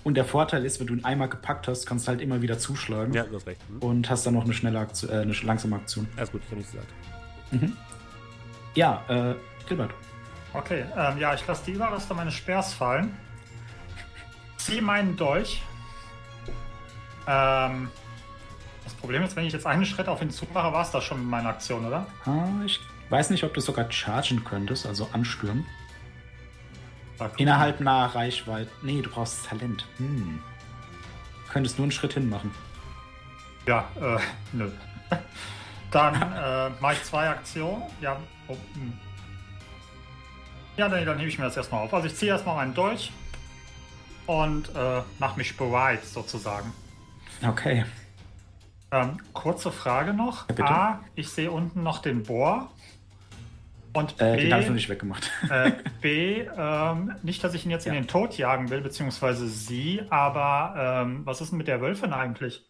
[0.02, 2.58] Und der Vorteil ist, wenn du ihn einmal gepackt hast, kannst du halt immer wieder
[2.58, 3.12] zuschlagen.
[3.14, 3.60] ja, du hast recht.
[3.68, 3.78] Hm?
[3.78, 6.08] Und hast dann noch eine schnelle Aktion, äh, eine langsame Aktion.
[6.16, 6.92] Alles gut, ich habe nichts gesagt.
[8.74, 9.34] Ja, äh,
[9.68, 9.92] Gilbert.
[10.54, 13.16] Okay, ähm, ja, ich lasse die Überreste meines Speers fallen.
[14.56, 15.62] Zieh meinen Dolch.
[17.26, 17.90] Ähm,
[18.84, 21.18] das Problem ist, wenn ich jetzt einen Schritt auf ihn zumache, war es das schon
[21.18, 22.06] mit meiner Aktion, oder?
[22.24, 22.78] Ah, ich
[23.10, 25.66] weiß nicht, ob du sogar chargen könntest, also anstürmen.
[27.36, 28.70] Innerhalb naher Reichweite.
[28.82, 29.86] Nee, du brauchst Talent.
[29.98, 30.40] Hm.
[31.46, 32.52] Du könntest nur einen Schritt hin machen.
[33.66, 34.18] Ja, äh,
[34.52, 34.70] nö.
[35.90, 37.82] Dann äh, mache ich zwei Aktionen.
[38.00, 38.16] Ja,
[38.48, 38.92] oh, hm.
[40.76, 41.94] Ja dann, dann hebe ich mir das erstmal auf.
[41.94, 43.12] Also ich ziehe erstmal meinen Dolch
[44.26, 46.72] und äh, mache mich bereit sozusagen.
[47.46, 47.84] Okay.
[48.90, 50.46] Ähm, kurze Frage noch.
[50.56, 50.64] Ja.
[50.64, 52.70] A, ich sehe unten noch den Bohr.
[53.92, 55.30] Und Äh, B, den habe ich noch nicht weggemacht.
[55.50, 58.00] äh, B ähm, nicht, dass ich ihn jetzt in Ja.
[58.00, 62.64] den Tod jagen will, beziehungsweise sie, aber ähm, was ist denn mit der Wölfin eigentlich?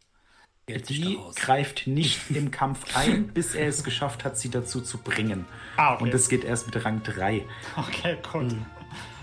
[0.67, 4.99] Sich Die greift nicht im Kampf ein, bis er es geschafft hat, sie dazu zu
[4.99, 5.47] bringen.
[5.76, 6.05] Ah, okay.
[6.05, 7.44] Und das geht erst mit Rang 3.
[7.76, 8.52] Okay, gut.
[8.52, 8.67] Hm.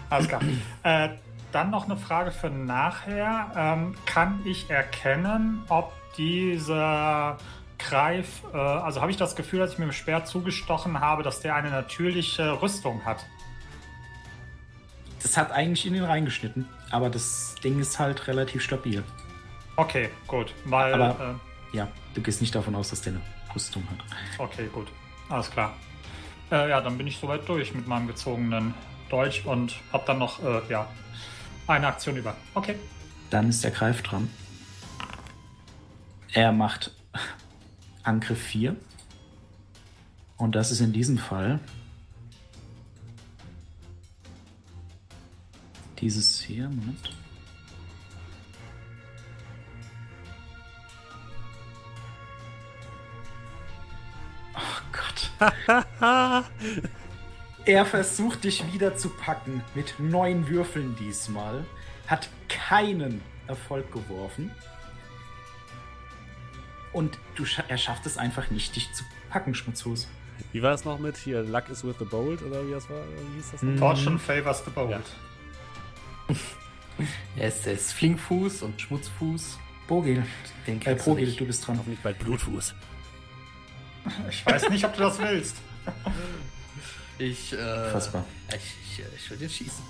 [0.10, 0.42] Alles klar.
[0.84, 1.10] äh,
[1.52, 3.52] dann noch eine Frage für nachher.
[3.56, 7.38] Ähm, kann ich erkennen, ob dieser
[7.80, 11.40] Greif, äh, also habe ich das Gefühl, dass ich mit dem Speer zugestochen habe, dass
[11.40, 13.26] der eine natürliche Rüstung hat?
[15.24, 19.04] das hat eigentlich in ihn reingeschnitten, aber das Ding ist halt relativ stabil.
[19.82, 20.54] Okay, gut.
[20.66, 20.94] Weil.
[20.94, 21.40] Aber-
[21.74, 23.22] Ja, du gehst nicht davon aus, dass der eine
[23.56, 23.98] Rüstung hat.
[24.00, 24.88] äh, okay, gut.
[25.30, 25.76] Alles klar.
[26.52, 28.74] Äh, ja, dann bin ich soweit durch mit meinem gezogenen
[29.10, 30.88] Deutsch und hab dann noch, äh, ja,
[31.66, 32.36] eine Aktion über.
[32.54, 32.76] Okay.
[33.32, 34.30] Dann ist der Greif dran.
[36.34, 36.92] Er macht
[38.04, 38.76] Angriff 4.
[40.38, 41.60] Und das ist in diesem Fall
[46.00, 46.68] dieses hier.
[46.70, 47.12] Moment.
[54.92, 55.32] Gott.
[57.66, 61.64] Er versucht dich wieder zu packen mit neun Würfeln diesmal.
[62.08, 64.50] Hat keinen Erfolg geworfen.
[66.92, 70.08] Und du scha er schafft es einfach nicht, dich zu packen, Schmutzhose.
[70.52, 71.44] Wie war es noch mit hier?
[71.44, 73.04] Luck is with the bold oder wie das war?
[73.30, 73.62] Wie hieß das?
[73.62, 73.78] Hm.
[73.78, 74.90] Fortune favors the bold.
[74.90, 76.36] Ja.
[77.36, 79.60] Er ist, er ist Flinkfuß und Schmutzfuß.
[79.88, 80.26] Bogel.
[80.66, 81.78] Den Äh, Bogel, du bist dran.
[81.78, 82.74] Hoffentlich bald Blutfuß.
[84.30, 85.58] Ich weiß nicht, ob du das willst.
[87.18, 88.26] Ich, äh, Fassbar.
[88.50, 88.56] ich,
[89.00, 89.84] ich, ich will den schießen.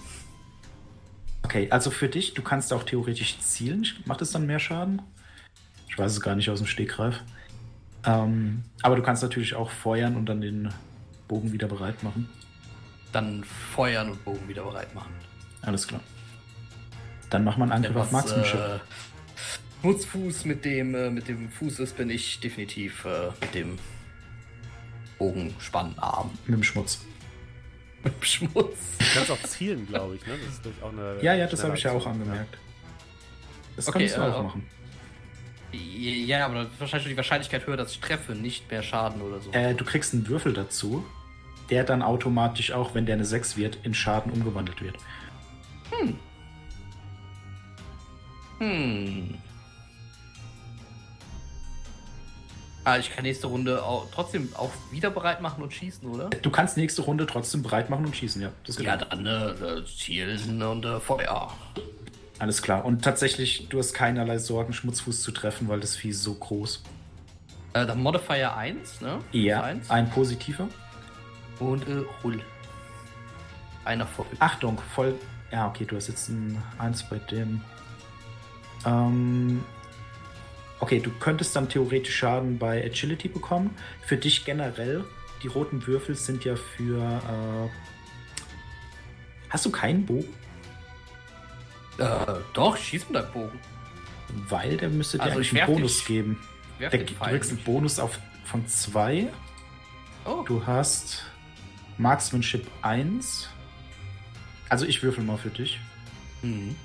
[1.44, 3.86] Okay, also für dich, du kannst auch theoretisch zielen.
[4.06, 5.02] Macht es dann mehr Schaden?
[5.90, 7.22] Ich weiß es gar nicht aus dem Stegreif.
[8.06, 10.74] Ähm, aber du kannst natürlich auch feuern und dann den
[11.28, 12.30] Bogen wieder bereit machen.
[13.12, 15.14] Dann feuern und Bogen wieder bereit machen.
[15.62, 16.02] Alles klar.
[17.30, 18.60] Dann mach mal einen Angriff auf Marksmanship.
[18.60, 18.80] äh,
[19.82, 23.78] Schmutzfuß mit dem, äh, mit dem Fuß ist, bin ich definitiv äh, mit dem
[25.22, 26.32] Bogenspannarm.
[26.48, 27.06] Mit dem Schmutz.
[28.04, 28.98] Mit dem Schmutz.
[28.98, 30.34] Du kannst auch zielen, glaube ich, ne?
[30.44, 31.22] Das ist durch auch eine.
[31.22, 32.58] Ja, ja, das habe ich ja auch angemerkt.
[33.76, 34.68] Das Okay, könntest du äh, auch auch- machen.
[35.74, 39.52] Ja, aber wahrscheinlich die Wahrscheinlichkeit höher, dass ich treffe, nicht mehr Schaden oder so.
[39.52, 41.06] Äh, du kriegst einen Würfel dazu,
[41.70, 44.96] der dann automatisch auch, wenn der eine 6 wird, in Schaden umgewandelt wird.
[45.92, 46.18] Hm.
[52.84, 56.30] Ah, ich kann nächste Runde auch, trotzdem auch wieder bereit machen und schießen, oder?
[56.30, 58.50] Du kannst nächste Runde trotzdem bereit machen und schießen, ja.
[58.66, 61.54] Das geht Ja, dann äh, zielen und äh, Feuer.
[62.40, 62.84] Alles klar.
[62.84, 66.82] Und tatsächlich, du hast keinerlei Sorgen, Schmutzfuß zu treffen, weil das Vieh ist so groß.
[67.74, 69.20] Äh, dann Modifier 1, ne?
[69.32, 69.90] Ja, Eins.
[69.92, 70.68] ein positiver.
[71.60, 72.42] Und äh, Hull.
[73.86, 74.26] Einer voll.
[74.40, 75.14] Achtung, voll.
[75.52, 77.62] Ja, okay, du hast jetzt ein 1 bei dem.
[78.86, 79.64] Ähm,
[80.82, 83.76] okay, du könntest dann theoretisch Schaden bei Agility bekommen.
[84.06, 85.06] Für dich generell,
[85.44, 87.00] die roten Würfel sind ja für.
[87.02, 87.70] Äh,
[89.50, 90.28] hast du keinen Bogen?
[91.98, 92.06] Äh,
[92.54, 93.60] doch, schieß mit deinem Bogen.
[94.50, 96.40] Weil der müsste dir Also einen Bonus Sch- geben.
[96.80, 97.64] Der, du kriegst einen.
[97.64, 99.28] Bonus auf, von 2.
[100.26, 101.24] Oh, Du hast
[101.98, 103.50] Marksmanship 1.
[104.70, 105.80] Also ich würfel mal für dich.
[106.42, 106.76] mhm.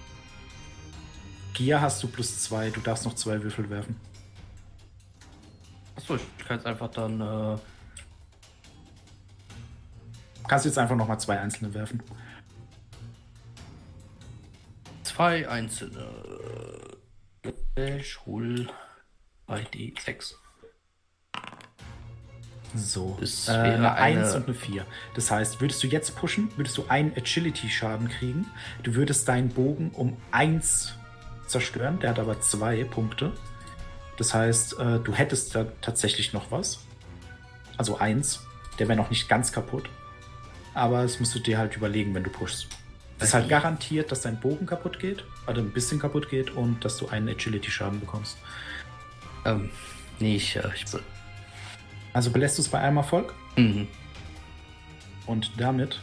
[1.56, 2.68] Gier hast du plus 2.
[2.68, 3.96] Du darfst noch zwei Würfel werfen.
[5.96, 7.18] Achso, ich kann jetzt einfach dann.
[7.20, 7.56] Äh,
[10.46, 12.02] Kannst jetzt einfach noch mal zwei einzelne werfen.
[15.02, 16.06] zwei einzelne.
[17.74, 18.68] Dash, Hull.
[19.48, 20.34] 2D6.
[22.74, 23.16] So.
[23.18, 24.84] Das äh, wäre eine eine- 1 und eine 4.
[25.14, 28.46] Das heißt, würdest du jetzt pushen, würdest du einen Agility-Schaden kriegen.
[28.82, 30.94] Du würdest deinen Bogen um 1
[31.46, 31.98] zerstören.
[32.00, 33.32] Der hat aber 2 Punkte.
[34.16, 36.80] Das heißt, äh, du hättest da tatsächlich noch was.
[37.76, 38.46] Also 1.
[38.78, 39.88] Der wäre noch nicht ganz kaputt.
[40.74, 42.68] Aber das musst du dir halt überlegen, wenn du pushst.
[43.18, 46.84] Das ist halt garantiert, dass dein Bogen kaputt geht, oder ein bisschen kaputt geht und
[46.84, 48.36] dass du einen Agility-Schaden bekommst.
[49.46, 49.70] Ähm,
[50.18, 50.56] nee, ich.
[50.56, 50.84] Äh, ich
[52.12, 53.32] Also belässt du es bei einem Erfolg?
[53.56, 53.88] mhm.
[55.24, 56.00] Und damit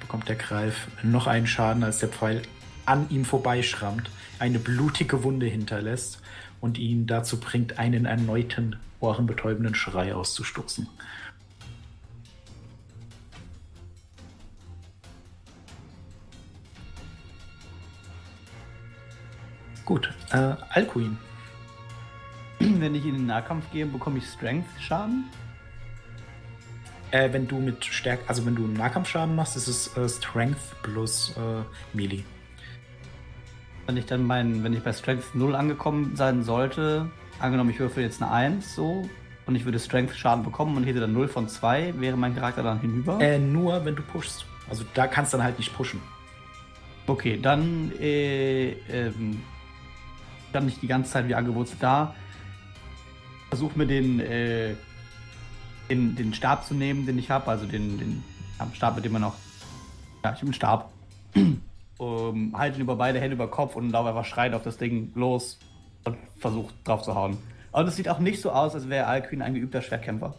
[0.00, 2.42] bekommt der Greif noch einen Schaden, als der Pfeil
[2.88, 6.22] an ihm vorbeischrammt, eine blutige Wunde hinterlässt
[6.60, 10.88] und ihn dazu bringt, einen erneuten ohrenbetäubenden Schrei auszustoßen.
[19.84, 21.16] Gut, äh, Alcuin.
[22.58, 25.24] Wenn ich in den Nahkampf gehe, bekomme ich Strength-Schaden.
[27.10, 30.82] Äh, wenn du mit Stärke, also wenn du einen Nahkampfschaden machst, ist es äh, Strength
[30.82, 31.62] plus äh,
[31.94, 32.24] Melee.
[33.88, 38.02] Wenn ich dann mein, wenn ich bei Strength 0 angekommen sein sollte, angenommen ich würfel
[38.02, 39.08] jetzt eine 1 so
[39.46, 42.80] und ich würde Strength-Schaden bekommen und hätte dann 0 von 2, wäre mein Charakter dann
[42.80, 43.18] hinüber.
[43.18, 44.44] Äh, nur wenn du pushst.
[44.68, 46.02] Also da kannst du dann halt nicht pushen.
[47.06, 49.40] Okay, dann äh, ähm,
[50.52, 52.14] dann nicht die ganze Zeit wie angewurzelt da.
[53.48, 54.74] Versuch mir den, äh,
[55.88, 58.22] den, den Stab zu nehmen, den ich habe, also den, den
[58.74, 59.36] Stab, mit dem man auch
[60.22, 60.92] Ja, ich habe einen Stab.
[61.98, 65.12] Um, halte ihn über beide Hände über Kopf und laufe einfach schreiend auf das Ding
[65.14, 65.58] los
[66.04, 67.36] und versuche drauf zu hauen.
[67.72, 70.34] Und es sieht auch nicht so aus, als wäre Alquin ein geübter Schwertkämpfer.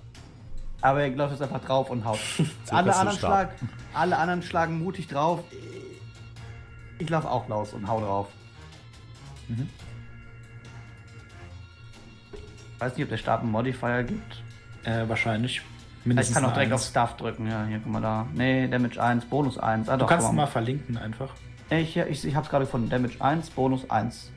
[0.82, 2.20] Aber er läuft jetzt einfach drauf und haut.
[2.70, 3.52] alle, anderen schlag,
[3.94, 5.44] alle anderen schlagen mutig drauf.
[6.98, 8.28] Ich laufe auch los und hau drauf.
[9.48, 9.70] Mhm.
[12.80, 14.44] Weiß nicht, ob der Stab einen Modifier gibt.
[14.84, 15.58] Äh, wahrscheinlich.
[15.58, 16.90] Ich Mindestens kann auch direkt auf Eins.
[16.90, 17.48] Stuff drücken.
[17.48, 18.26] Ja, hier, guck mal da.
[18.34, 19.90] Nee, Damage 1, Bonus 1.
[19.90, 21.34] Ah, Du doch, kannst mal verlinken einfach.
[21.70, 22.90] Ich, ich, ich hab's gerade gefunden.
[22.90, 24.32] Damage 1, Bonus 1.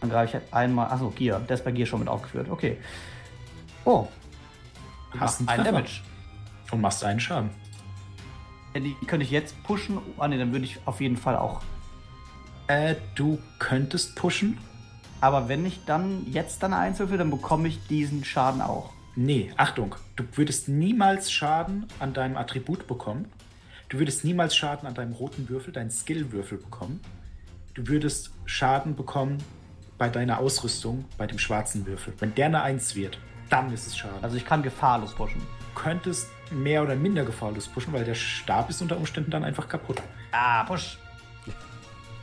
[0.00, 0.90] Dann greife ich halt einmal.
[0.90, 1.40] Achso, Gear.
[1.40, 2.48] Der ist bei Gear schon mit aufgeführt.
[2.48, 2.78] Okay.
[3.84, 4.08] Oh.
[5.18, 5.64] Hast Mach einen.
[5.64, 6.00] Damage.
[6.70, 7.50] Und machst einen Schaden.
[8.74, 9.98] Ja, Die könnte ich jetzt pushen.
[10.18, 11.62] Ah, nee, dann würde ich auf jeden Fall auch.
[12.66, 14.58] Äh, du könntest pushen.
[15.20, 18.92] Aber wenn ich dann jetzt dann eins würfel, dann bekomme ich diesen Schaden auch.
[19.16, 23.26] Nee, Achtung, du würdest niemals Schaden an deinem Attribut bekommen.
[23.88, 27.00] Du würdest niemals Schaden an deinem roten Würfel, deinen Skill-Würfel bekommen.
[27.72, 29.38] Du würdest Schaden bekommen
[29.96, 32.12] bei deiner Ausrüstung, bei dem schwarzen Würfel.
[32.18, 33.18] Wenn der eine 1 wird,
[33.48, 34.22] dann ist es Schaden.
[34.22, 35.40] Also ich kann gefahrlos pushen.
[35.40, 39.68] du könntest mehr oder minder gefahrlos pushen, weil der Stab ist unter Umständen dann einfach
[39.68, 40.02] kaputt.
[40.32, 40.98] Ah, push.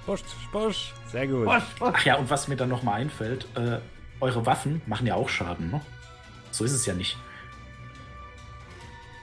[0.06, 0.22] Push,
[0.52, 0.94] push.
[1.08, 1.46] Sehr gut.
[1.46, 1.94] Push, push.
[1.96, 3.80] Ach ja, und was mir dann nochmal einfällt, äh,
[4.20, 5.82] eure Waffen machen ja auch Schaden, ne?
[6.52, 7.18] So ist es ja nicht.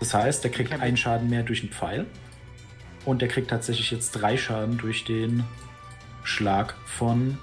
[0.00, 2.06] Das heißt, der kriegt einen Schaden mehr durch einen Pfeil.
[3.04, 5.44] Und der kriegt tatsächlich jetzt drei Schaden durch den
[6.22, 7.38] Schlag von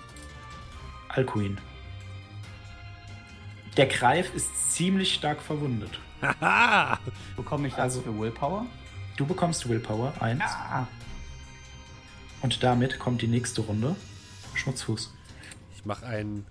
[1.09, 1.57] Alcuin.
[3.77, 5.99] Der Greif ist ziemlich stark verwundet.
[6.21, 6.99] Haha.
[7.35, 8.65] Bekomme ich Also- für Willpower?
[9.17, 10.88] Du bekommst Willpower 1 Ah.
[12.41, 13.95] und damit kommt die nächste Runde.
[14.55, 15.13] Schmutzfuß.
[15.75, 16.45] Ich mache einen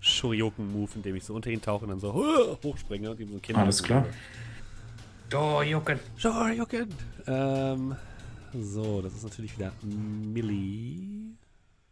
[0.00, 2.12] Shoryuken-Move, indem ich so unter ihn tauche und dann so
[2.62, 3.58] hochspringe und ihm so ein Kind.
[3.58, 4.06] Alles klar.
[5.30, 6.00] Do, Jucken.
[6.16, 6.94] Shoryuken!
[7.26, 7.96] Ähm,
[8.54, 11.34] so, das ist natürlich wieder Milli.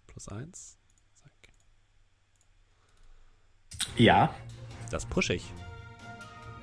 [0.07, 0.79] Plus eins.
[1.15, 1.33] Zack.
[3.97, 4.35] Ja,
[4.91, 5.45] Das pushe ich.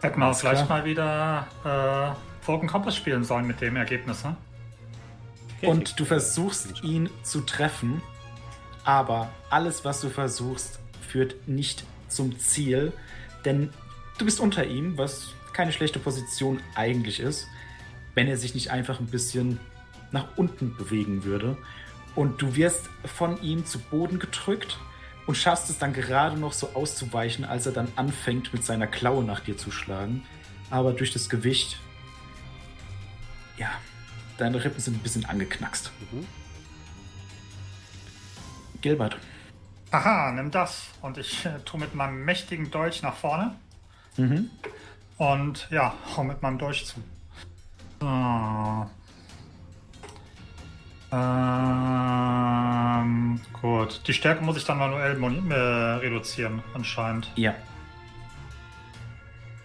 [0.02, 4.36] Hätten wir vielleicht mal wieder äh, Broken Compass spielen sollen mit dem Ergebnis, ne?
[5.58, 8.02] Okay, Und du versuchst ihn zu treffen,
[8.84, 12.92] aber alles, was du versuchst, führt nicht zum Ziel,
[13.46, 13.70] denn
[14.18, 17.48] du bist unter ihm, was keine schlechte Position eigentlich ist,
[18.16, 19.60] wenn er sich nicht einfach ein bisschen
[20.12, 21.58] nach unten bewegen würde.
[22.16, 24.78] Und du wirst von ihm zu Boden gedrückt
[25.26, 29.24] und schaffst es dann gerade noch so auszuweichen, als er dann anfängt, mit seiner Klaue
[29.24, 30.24] nach dir zu schlagen.
[30.70, 31.80] Aber durch das Gewicht,
[33.58, 33.72] ja,
[34.38, 35.92] deine Rippen sind ein bisschen angeknackst.
[36.12, 36.26] Mhm.
[38.82, 39.18] Gilbert.
[39.92, 40.88] Aha, nimm das.
[41.02, 43.56] Und ich äh, tue mit meinem mächtigen Dolch nach vorne.
[44.18, 44.50] Mhm.
[45.18, 47.02] Und ja, hau mit meinem Dolch zu.
[48.00, 48.88] So.
[51.16, 51.80] Ähm,
[53.62, 54.02] gut.
[54.08, 57.32] Die Stärke muss ich dann manuell äh, reduzieren, anscheinend.
[57.36, 57.54] Ja.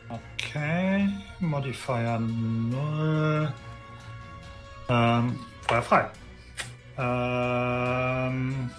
[0.08, 1.08] Okay.
[1.40, 3.52] Modifier 0.
[4.90, 6.10] Ähm, Feuer frei.
[6.98, 8.70] Ähm.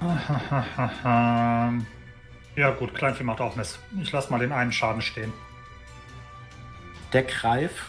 [2.58, 3.78] Ja gut, Kleinvieh macht auch Mist.
[4.02, 5.32] Ich lasse mal den einen Schaden stehen.
[7.12, 7.88] Der Greif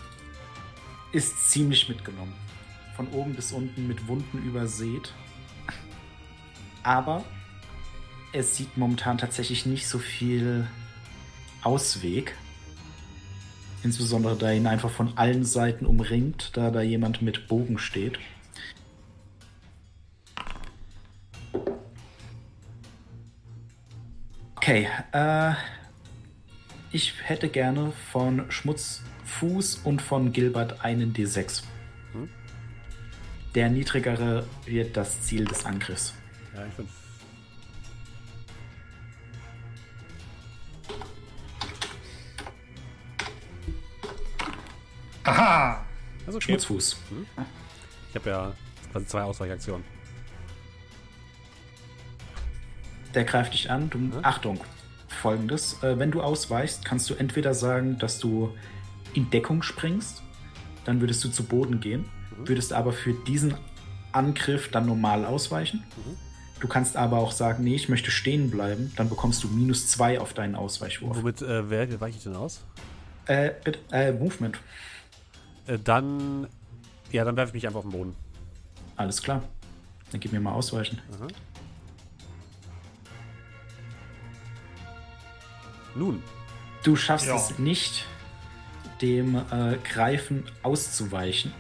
[1.12, 2.36] ist ziemlich mitgenommen.
[2.96, 5.12] Von oben bis unten mit Wunden übersät.
[6.84, 7.24] Aber
[8.32, 10.68] es sieht momentan tatsächlich nicht so viel
[11.64, 12.36] Ausweg.
[13.82, 18.20] Insbesondere da ihn einfach von allen Seiten umringt, da da jemand mit Bogen steht.
[24.70, 25.54] Okay, äh,
[26.92, 31.64] ich hätte gerne von Schmutzfuß und von Gilbert einen D6.
[32.12, 32.30] Hm?
[33.56, 36.14] Der niedrigere wird das Ziel des Angriffs.
[36.54, 36.88] Ja, ich bin.
[45.24, 45.84] Aha!
[46.28, 46.46] Also okay.
[46.46, 46.98] Schmutzfuß.
[48.10, 48.54] Ich habe ja
[48.92, 49.99] quasi zwei Ausweichaktionen.
[53.14, 53.90] Der greift dich an.
[53.90, 54.14] Du, Hm?
[54.24, 54.60] Achtung,
[55.08, 55.82] folgendes.
[55.84, 58.54] Äh, wenn du ausweichst, kannst du entweder sagen, dass du
[59.14, 60.22] in Deckung springst,
[60.86, 62.06] dann würdest du zu Boden gehen,
[62.38, 62.48] Mhm.
[62.48, 63.56] würdest aber für diesen
[64.12, 65.84] Angriff dann normal ausweichen.
[65.98, 66.18] Mhm.
[66.60, 70.20] Du kannst aber auch sagen, nee, ich möchte stehen bleiben, dann bekommst du minus zwei
[70.20, 71.18] auf deinen Ausweichwurf.
[71.18, 72.62] Womit äh, wer weiche ich denn aus?
[73.28, 74.60] Äh, bitte, äh, Movement.
[75.68, 76.48] Äh, dann.
[77.12, 78.16] Ja, dann werfe ich mich einfach auf den Boden.
[78.96, 79.42] Alles klar.
[80.12, 81.00] Dann gib mir mal ausweichen.
[81.18, 81.28] Aha.
[85.96, 86.24] Nun,
[86.84, 87.36] Du schaffst Ja.
[87.36, 88.06] es nicht,
[89.02, 91.52] dem äh, Greifen auszuweichen.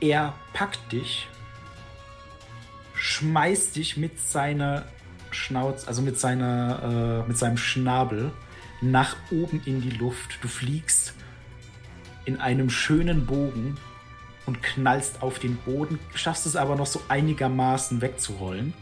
[0.00, 1.26] Er packt dich,
[2.94, 4.84] schmeißt dich mit seiner
[5.30, 8.32] Schnauze, also mit seiner, äh, mit seinem Schnabel
[8.80, 10.38] nach oben in die Luft.
[10.42, 11.14] Du fliegst
[12.24, 13.76] in einem schönen Bogen
[14.46, 18.74] und knallst auf den Boden, schaffst es aber noch so einigermaßen wegzurollen.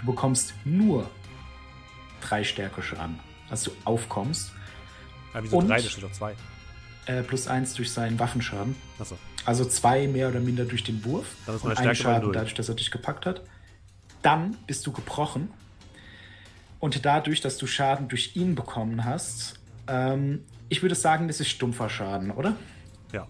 [0.00, 1.10] Du bekommst nur
[2.22, 3.18] drei Stärke-Schaden,
[3.50, 4.52] als du aufkommst.
[5.34, 5.76] Ja, wieso Und- drei?
[5.76, 6.34] Das steht doch zwei.
[7.06, 8.76] Äh, plus eins durch seinen Waffenschaden.
[8.98, 9.18] Achso.
[9.44, 11.34] Also zwei mehr oder minder durch den Wurf.
[11.46, 13.42] Dann ist und ein Schaden dadurch, dass er dich gepackt hat.
[14.22, 15.50] Dann bist du gebrochen.
[16.78, 21.48] Und dadurch, dass du Schaden durch ihn bekommen hast, ähm, ich würde sagen, das ist
[21.48, 22.54] stumpfer Schaden, oder?
[23.12, 23.26] Ja.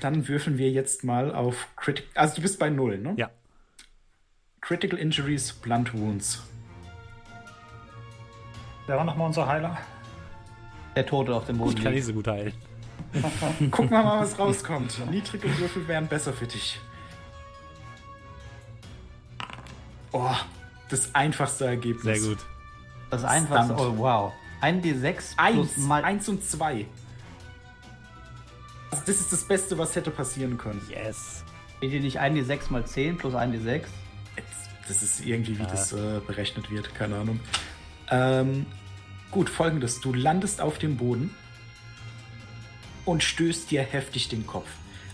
[0.00, 2.10] Dann würfeln wir jetzt mal auf Critical.
[2.14, 3.14] Also du bist bei null, ne?
[3.16, 3.30] Ja.
[4.60, 6.42] Critical Injuries, Blunt Wounds.
[8.88, 9.76] Der war nochmal unser Heiler.
[10.94, 12.52] Der Tote auf dem Boden Ich kann nicht so gut heilen.
[13.70, 15.10] Gucken wir mal, was rauskommt.
[15.10, 16.80] Niedrige Würfel wären besser für dich.
[20.12, 20.30] Oh,
[20.88, 22.20] das einfachste Ergebnis.
[22.20, 22.38] Sehr gut.
[23.10, 23.74] Das einfachste.
[23.74, 23.94] Stunt.
[23.96, 24.32] Oh, wow.
[24.60, 26.04] Ein D6 plus Eins, mal.
[26.04, 26.86] eins und zwei.
[28.90, 30.80] Also das ist das Beste, was hätte passieren können.
[30.88, 31.44] Yes.
[31.78, 33.82] Steht hier nicht ein D6 mal 10 plus ein D6?
[34.88, 35.68] Das ist irgendwie, wie Ja.
[35.68, 37.40] das äh, berechnet wird, keine Ahnung.
[38.10, 38.66] Ähm,
[39.30, 40.00] gut, folgendes.
[40.00, 41.34] Du landest auf dem Boden
[43.04, 44.68] und stößt dir heftig den Kopf.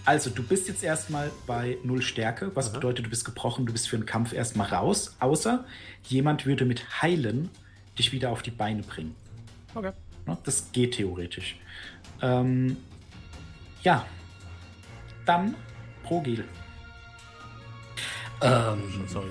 [0.04, 2.74] Also, du bist jetzt erstmal bei null Stärke, was Aha.
[2.74, 5.64] bedeutet, du bist gebrochen, du bist für den Kampf erstmal raus, außer
[6.04, 7.50] jemand würde mit Heilen
[7.98, 9.14] dich wieder auf die Beine bringen.
[9.74, 9.92] Okay.
[10.26, 10.38] Ne?
[10.44, 11.56] Das geht theoretisch.
[12.20, 12.76] Ähm,
[13.82, 14.06] ja.
[15.24, 15.54] Dann
[16.02, 16.44] Progil.
[18.40, 19.28] Ähm, Sorry.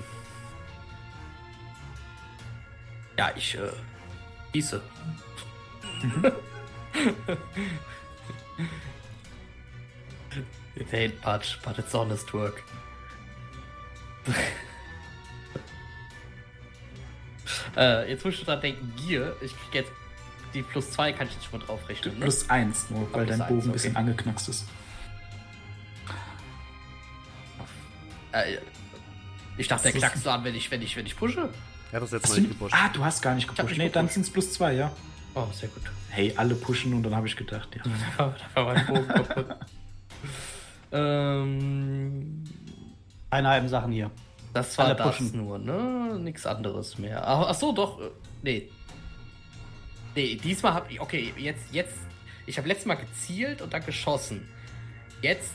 [3.18, 3.70] Ja, ich äh,
[4.52, 4.80] schieße.
[10.74, 12.62] It ain't much, but it's honest work.
[17.76, 19.92] äh, jetzt muss ich dran denken, Gier, ich krieg jetzt
[20.54, 22.20] die plus 2 kann ich jetzt schon mal drauf rechnen, ne?
[22.20, 24.00] Plus eins nur, weil plus dein Bogen ein bisschen okay.
[24.00, 24.66] angeknackst ist.
[28.32, 28.58] Äh,
[29.56, 31.48] ich dachte, der knackst du an, wenn ich, wenn ich, wenn ich pushe.
[31.92, 32.74] Er hat das jetzt Hast mal nicht gepusht.
[32.76, 33.68] ah, du hast gar nicht gepusht.
[33.68, 34.14] nicht Nee, dann gepusht.
[34.14, 34.90] sind es plus zwei, ja.
[35.34, 35.82] Oh, sehr gut.
[36.08, 37.82] Hey, alle pushen und dann habe ich gedacht, ja.
[38.18, 39.46] Da war, mein Bogen kaputt.
[40.92, 42.44] ähm,
[43.30, 44.10] Keine halben Sachen hier.
[44.52, 45.36] das war Alle das pushen.
[45.36, 46.18] nur, ne?
[46.20, 47.26] Nichts anderes mehr.
[47.26, 48.00] Ach, ach so, doch.
[48.00, 48.10] äh,
[48.42, 48.68] Nee.
[50.16, 51.00] Nee, diesmal hab ich.
[51.00, 51.94] Okay, jetzt, jetzt.
[52.44, 54.46] Ich habe letztes Mal gezielt und dann geschossen.
[55.22, 55.52] Jetzt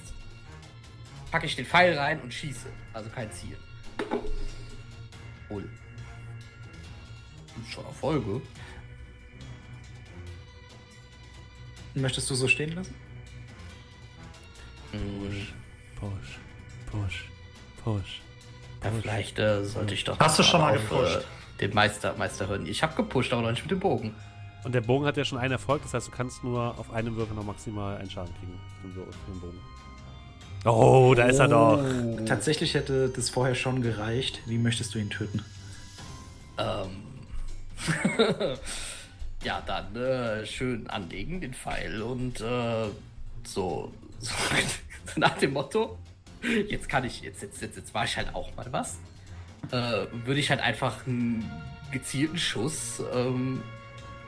[1.31, 2.67] packe ich den Pfeil rein und schieße.
[2.93, 3.57] Also kein Ziel.
[5.49, 5.69] Wohl.
[7.77, 8.41] Schon Erfolge.
[11.93, 12.95] Möchtest du so stehen lassen?
[14.91, 15.47] Hm,
[15.99, 16.39] Push.
[16.91, 17.29] Push.
[17.83, 18.21] Push.
[18.83, 20.19] Ja, vielleicht äh, sollte ich doch.
[20.19, 21.17] Hast du schon mal auf, gepusht?
[21.17, 22.65] Äh, den Meister, Meister hören.
[22.65, 24.15] Ich habe gepusht, aber noch nicht mit dem Bogen.
[24.63, 27.15] Und der Bogen hat ja schon einen Erfolg, das heißt, du kannst nur auf einem
[27.15, 28.59] Würfel noch maximal einen Schaden kriegen.
[28.83, 29.59] Dem Bogen.
[30.65, 31.83] Oh, da ist er doch.
[32.25, 34.41] Tatsächlich hätte das vorher schon gereicht.
[34.47, 35.43] Wie möchtest du ihn töten?
[36.57, 37.06] Ähm.
[39.43, 42.87] ja, dann äh, schön anlegen, den Pfeil und äh,
[43.43, 44.33] so, so
[45.15, 45.97] nach dem Motto,
[46.67, 48.97] jetzt kann ich, jetzt, jetzt, jetzt, jetzt war ich halt auch mal was.
[49.71, 51.49] Äh, würde ich halt einfach einen
[51.91, 53.61] gezielten Schuss ähm,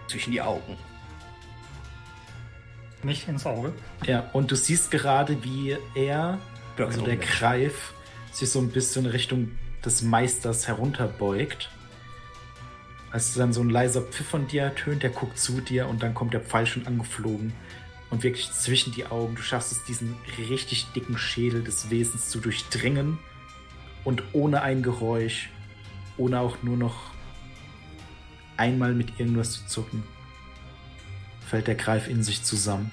[0.08, 0.78] zwischen die Augen.
[3.04, 3.74] Nicht ins Auge.
[4.06, 6.40] Ja, und du siehst gerade, wie er,
[6.78, 7.18] also so der.
[7.18, 7.94] Greif,
[8.32, 9.52] sich so ein bisschen Richtung
[9.86, 11.70] des Meisters herunterbeugt.
[13.12, 16.14] Als dann so ein leiser Pfiff von dir ertönt, der guckt zu dir und dann
[16.14, 17.54] kommt der Pfeil schon angeflogen
[18.10, 19.36] und wirklich zwischen die Augen.
[19.36, 20.16] Du schaffst es, diesen
[20.50, 23.18] richtig dicken Schädel des Wesens zu durchdringen
[24.04, 25.50] und ohne ein Geräusch,
[26.18, 27.12] ohne auch nur noch
[28.58, 30.04] einmal mit irgendwas zu zucken,
[31.48, 32.92] fällt der Greif in sich zusammen.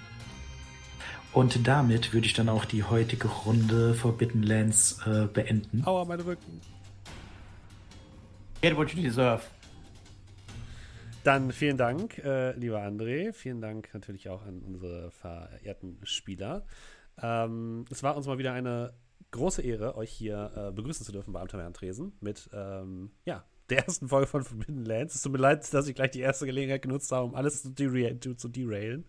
[1.32, 5.82] Und damit würde ich dann auch die heutige Runde Forbidden Lands äh, beenden.
[5.84, 6.62] Aua, meine Rücken.
[8.62, 9.42] Get what you deserve.
[11.26, 13.32] Dann vielen Dank, äh, lieber André.
[13.32, 16.64] Vielen Dank natürlich auch an unsere verehrten Spieler.
[17.20, 18.92] Ähm, es war uns mal wieder eine
[19.32, 23.78] große Ehre, euch hier äh, begrüßen zu dürfen bei Abenteuer Tresen mit ähm, ja, der
[23.86, 25.16] ersten Folge von Forbidden Lands.
[25.16, 27.70] Es tut mir leid, dass ich gleich die erste Gelegenheit genutzt habe, um alles zu,
[27.70, 29.04] dera zu, zu derailen.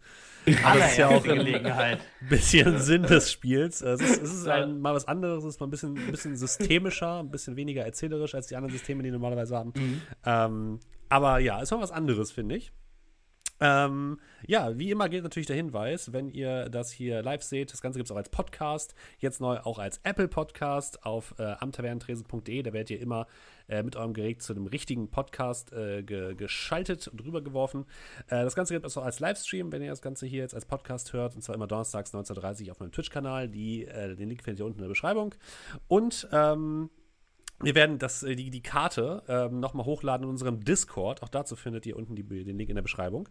[0.63, 3.81] Aber das ist ja auch ein bisschen Sinn des Spiels.
[3.81, 6.35] Es ist, es ist ein, mal was anderes, es ist mal ein bisschen, ein bisschen
[6.35, 9.73] systemischer, ein bisschen weniger erzählerisch als die anderen Systeme, die wir normalerweise haben.
[10.25, 10.79] Ähm,
[11.09, 12.71] aber ja, es war was anderes, finde ich.
[13.59, 17.81] Ähm, ja, wie immer gilt natürlich der Hinweis, wenn ihr das hier live seht, das
[17.81, 22.61] Ganze gibt es auch als Podcast, jetzt neu auch als Apple Podcast auf äh, amtavernentresen.de.
[22.61, 23.25] Da werdet ihr immer
[23.67, 27.85] äh, mit eurem Gerät zu einem richtigen Podcast äh, ge geschaltet und rübergeworfen.
[28.27, 30.65] Äh, das Ganze gibt es auch als Livestream, wenn ihr das Ganze hier jetzt als
[30.65, 33.45] Podcast hört, und zwar immer donnerstags 19.30 Uhr auf meinem Twitch-Kanal.
[33.55, 35.33] äh, den Link findet ihr unten in der Beschreibung.
[35.87, 36.91] Und ähm,
[37.61, 41.23] wir werden das, äh, die, die Karte ähm, nochmal hochladen in unserem Discord.
[41.23, 43.27] Auch dazu findet ihr unten die, den Link in der Beschreibung.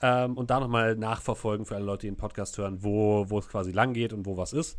[0.00, 3.48] Ähm, und da nochmal nachverfolgen für alle Leute, die den Podcast hören, wo, wo es
[3.48, 4.78] quasi lang geht und wo was ist.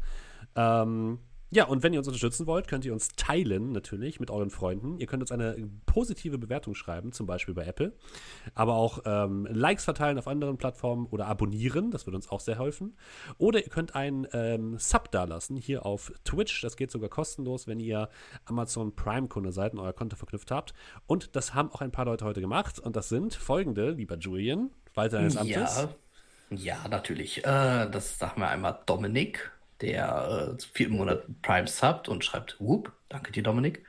[0.56, 1.20] Ähm,
[1.54, 4.98] ja, und wenn ihr uns unterstützen wollt, könnt ihr uns teilen, natürlich, mit euren Freunden.
[4.98, 7.94] Ihr könnt uns eine positive Bewertung schreiben, zum Beispiel bei Apple.
[8.56, 12.60] Aber auch ähm, Likes verteilen auf anderen Plattformen oder abonnieren, das würde uns auch sehr
[12.60, 12.98] helfen.
[13.38, 16.62] Oder ihr könnt einen ähm, Sub dalassen, hier auf Twitch.
[16.62, 18.10] Das geht sogar kostenlos, wenn ihr
[18.46, 20.74] Amazon Prime-Kunde seid und euer Konto verknüpft habt.
[21.06, 22.80] Und das haben auch ein paar Leute heute gemacht.
[22.80, 25.88] Und das sind folgende, lieber Julian, Walter deines Amtes.
[26.50, 27.46] Ja, ja natürlich.
[27.46, 29.53] Äh, das sagen wir einmal Dominik
[29.84, 32.94] der äh, vierten Monat Prime subt und schreibt Whoop.
[33.10, 33.86] Danke dir, Dominik.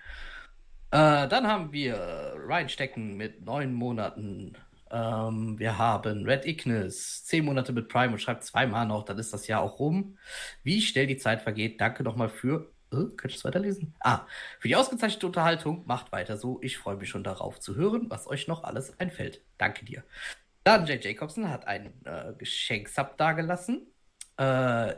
[0.90, 4.56] Äh, dann haben wir Ryan Stecken mit neun Monaten.
[4.90, 9.32] Ähm, wir haben Red Ignis, zehn Monate mit Prime und schreibt zweimal noch, dann ist
[9.32, 10.18] das Jahr auch rum.
[10.64, 11.81] Wie schnell die Zeit vergeht.
[11.81, 12.70] Danke nochmal für.
[12.92, 13.94] Äh, könnt ihr es weiterlesen?
[14.00, 14.26] Ah,
[14.58, 15.86] für die ausgezeichnete Unterhaltung.
[15.86, 16.58] Macht weiter so.
[16.60, 19.42] Ich freue mich schon darauf zu hören, was euch noch alles einfällt.
[19.58, 20.02] Danke dir.
[20.64, 23.86] Dann Jay Jacobson hat einen äh, Geschenksub dagelassen.
[24.39, 24.94] Äh,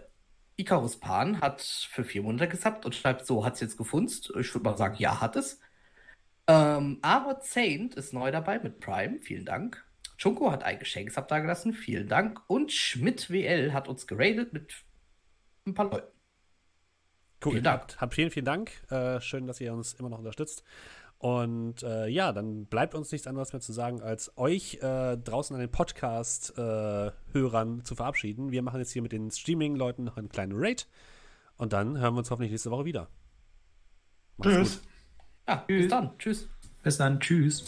[0.56, 4.32] Icarus Pan hat für vier Monate gesappt und schreibt so, hat es jetzt gefunzt?
[4.38, 5.60] Ich würde mal sagen, ja, hat es.
[6.46, 9.84] Ähm, aber Saint ist neu dabei mit Prime, vielen Dank.
[10.16, 12.40] Chunko hat ein Geschenksab dagelassen, vielen Dank.
[12.46, 14.72] Und Schmidt WL hat uns geradet mit
[15.66, 16.16] ein paar Leuten.
[17.44, 17.52] Cool.
[17.52, 18.00] Vielen Dank.
[18.00, 18.70] Habt vielen, vielen Dank.
[18.90, 20.64] Äh, schön, dass ihr uns immer noch unterstützt.
[21.18, 25.54] Und äh, ja, dann bleibt uns nichts anderes mehr zu sagen, als euch äh, draußen
[25.54, 28.52] an den Podcast-Hörern äh, zu verabschieden.
[28.52, 30.86] Wir machen jetzt hier mit den Streaming-Leuten noch einen kleinen Raid
[31.56, 33.08] und dann hören wir uns hoffentlich nächste Woche wieder.
[34.36, 34.82] Macht's Tschüss.
[34.82, 34.88] Gut.
[35.48, 35.82] Ja, Tschüss.
[35.82, 36.18] bis dann.
[36.18, 36.48] Tschüss.
[36.82, 37.20] Bis dann.
[37.20, 37.64] Tschüss.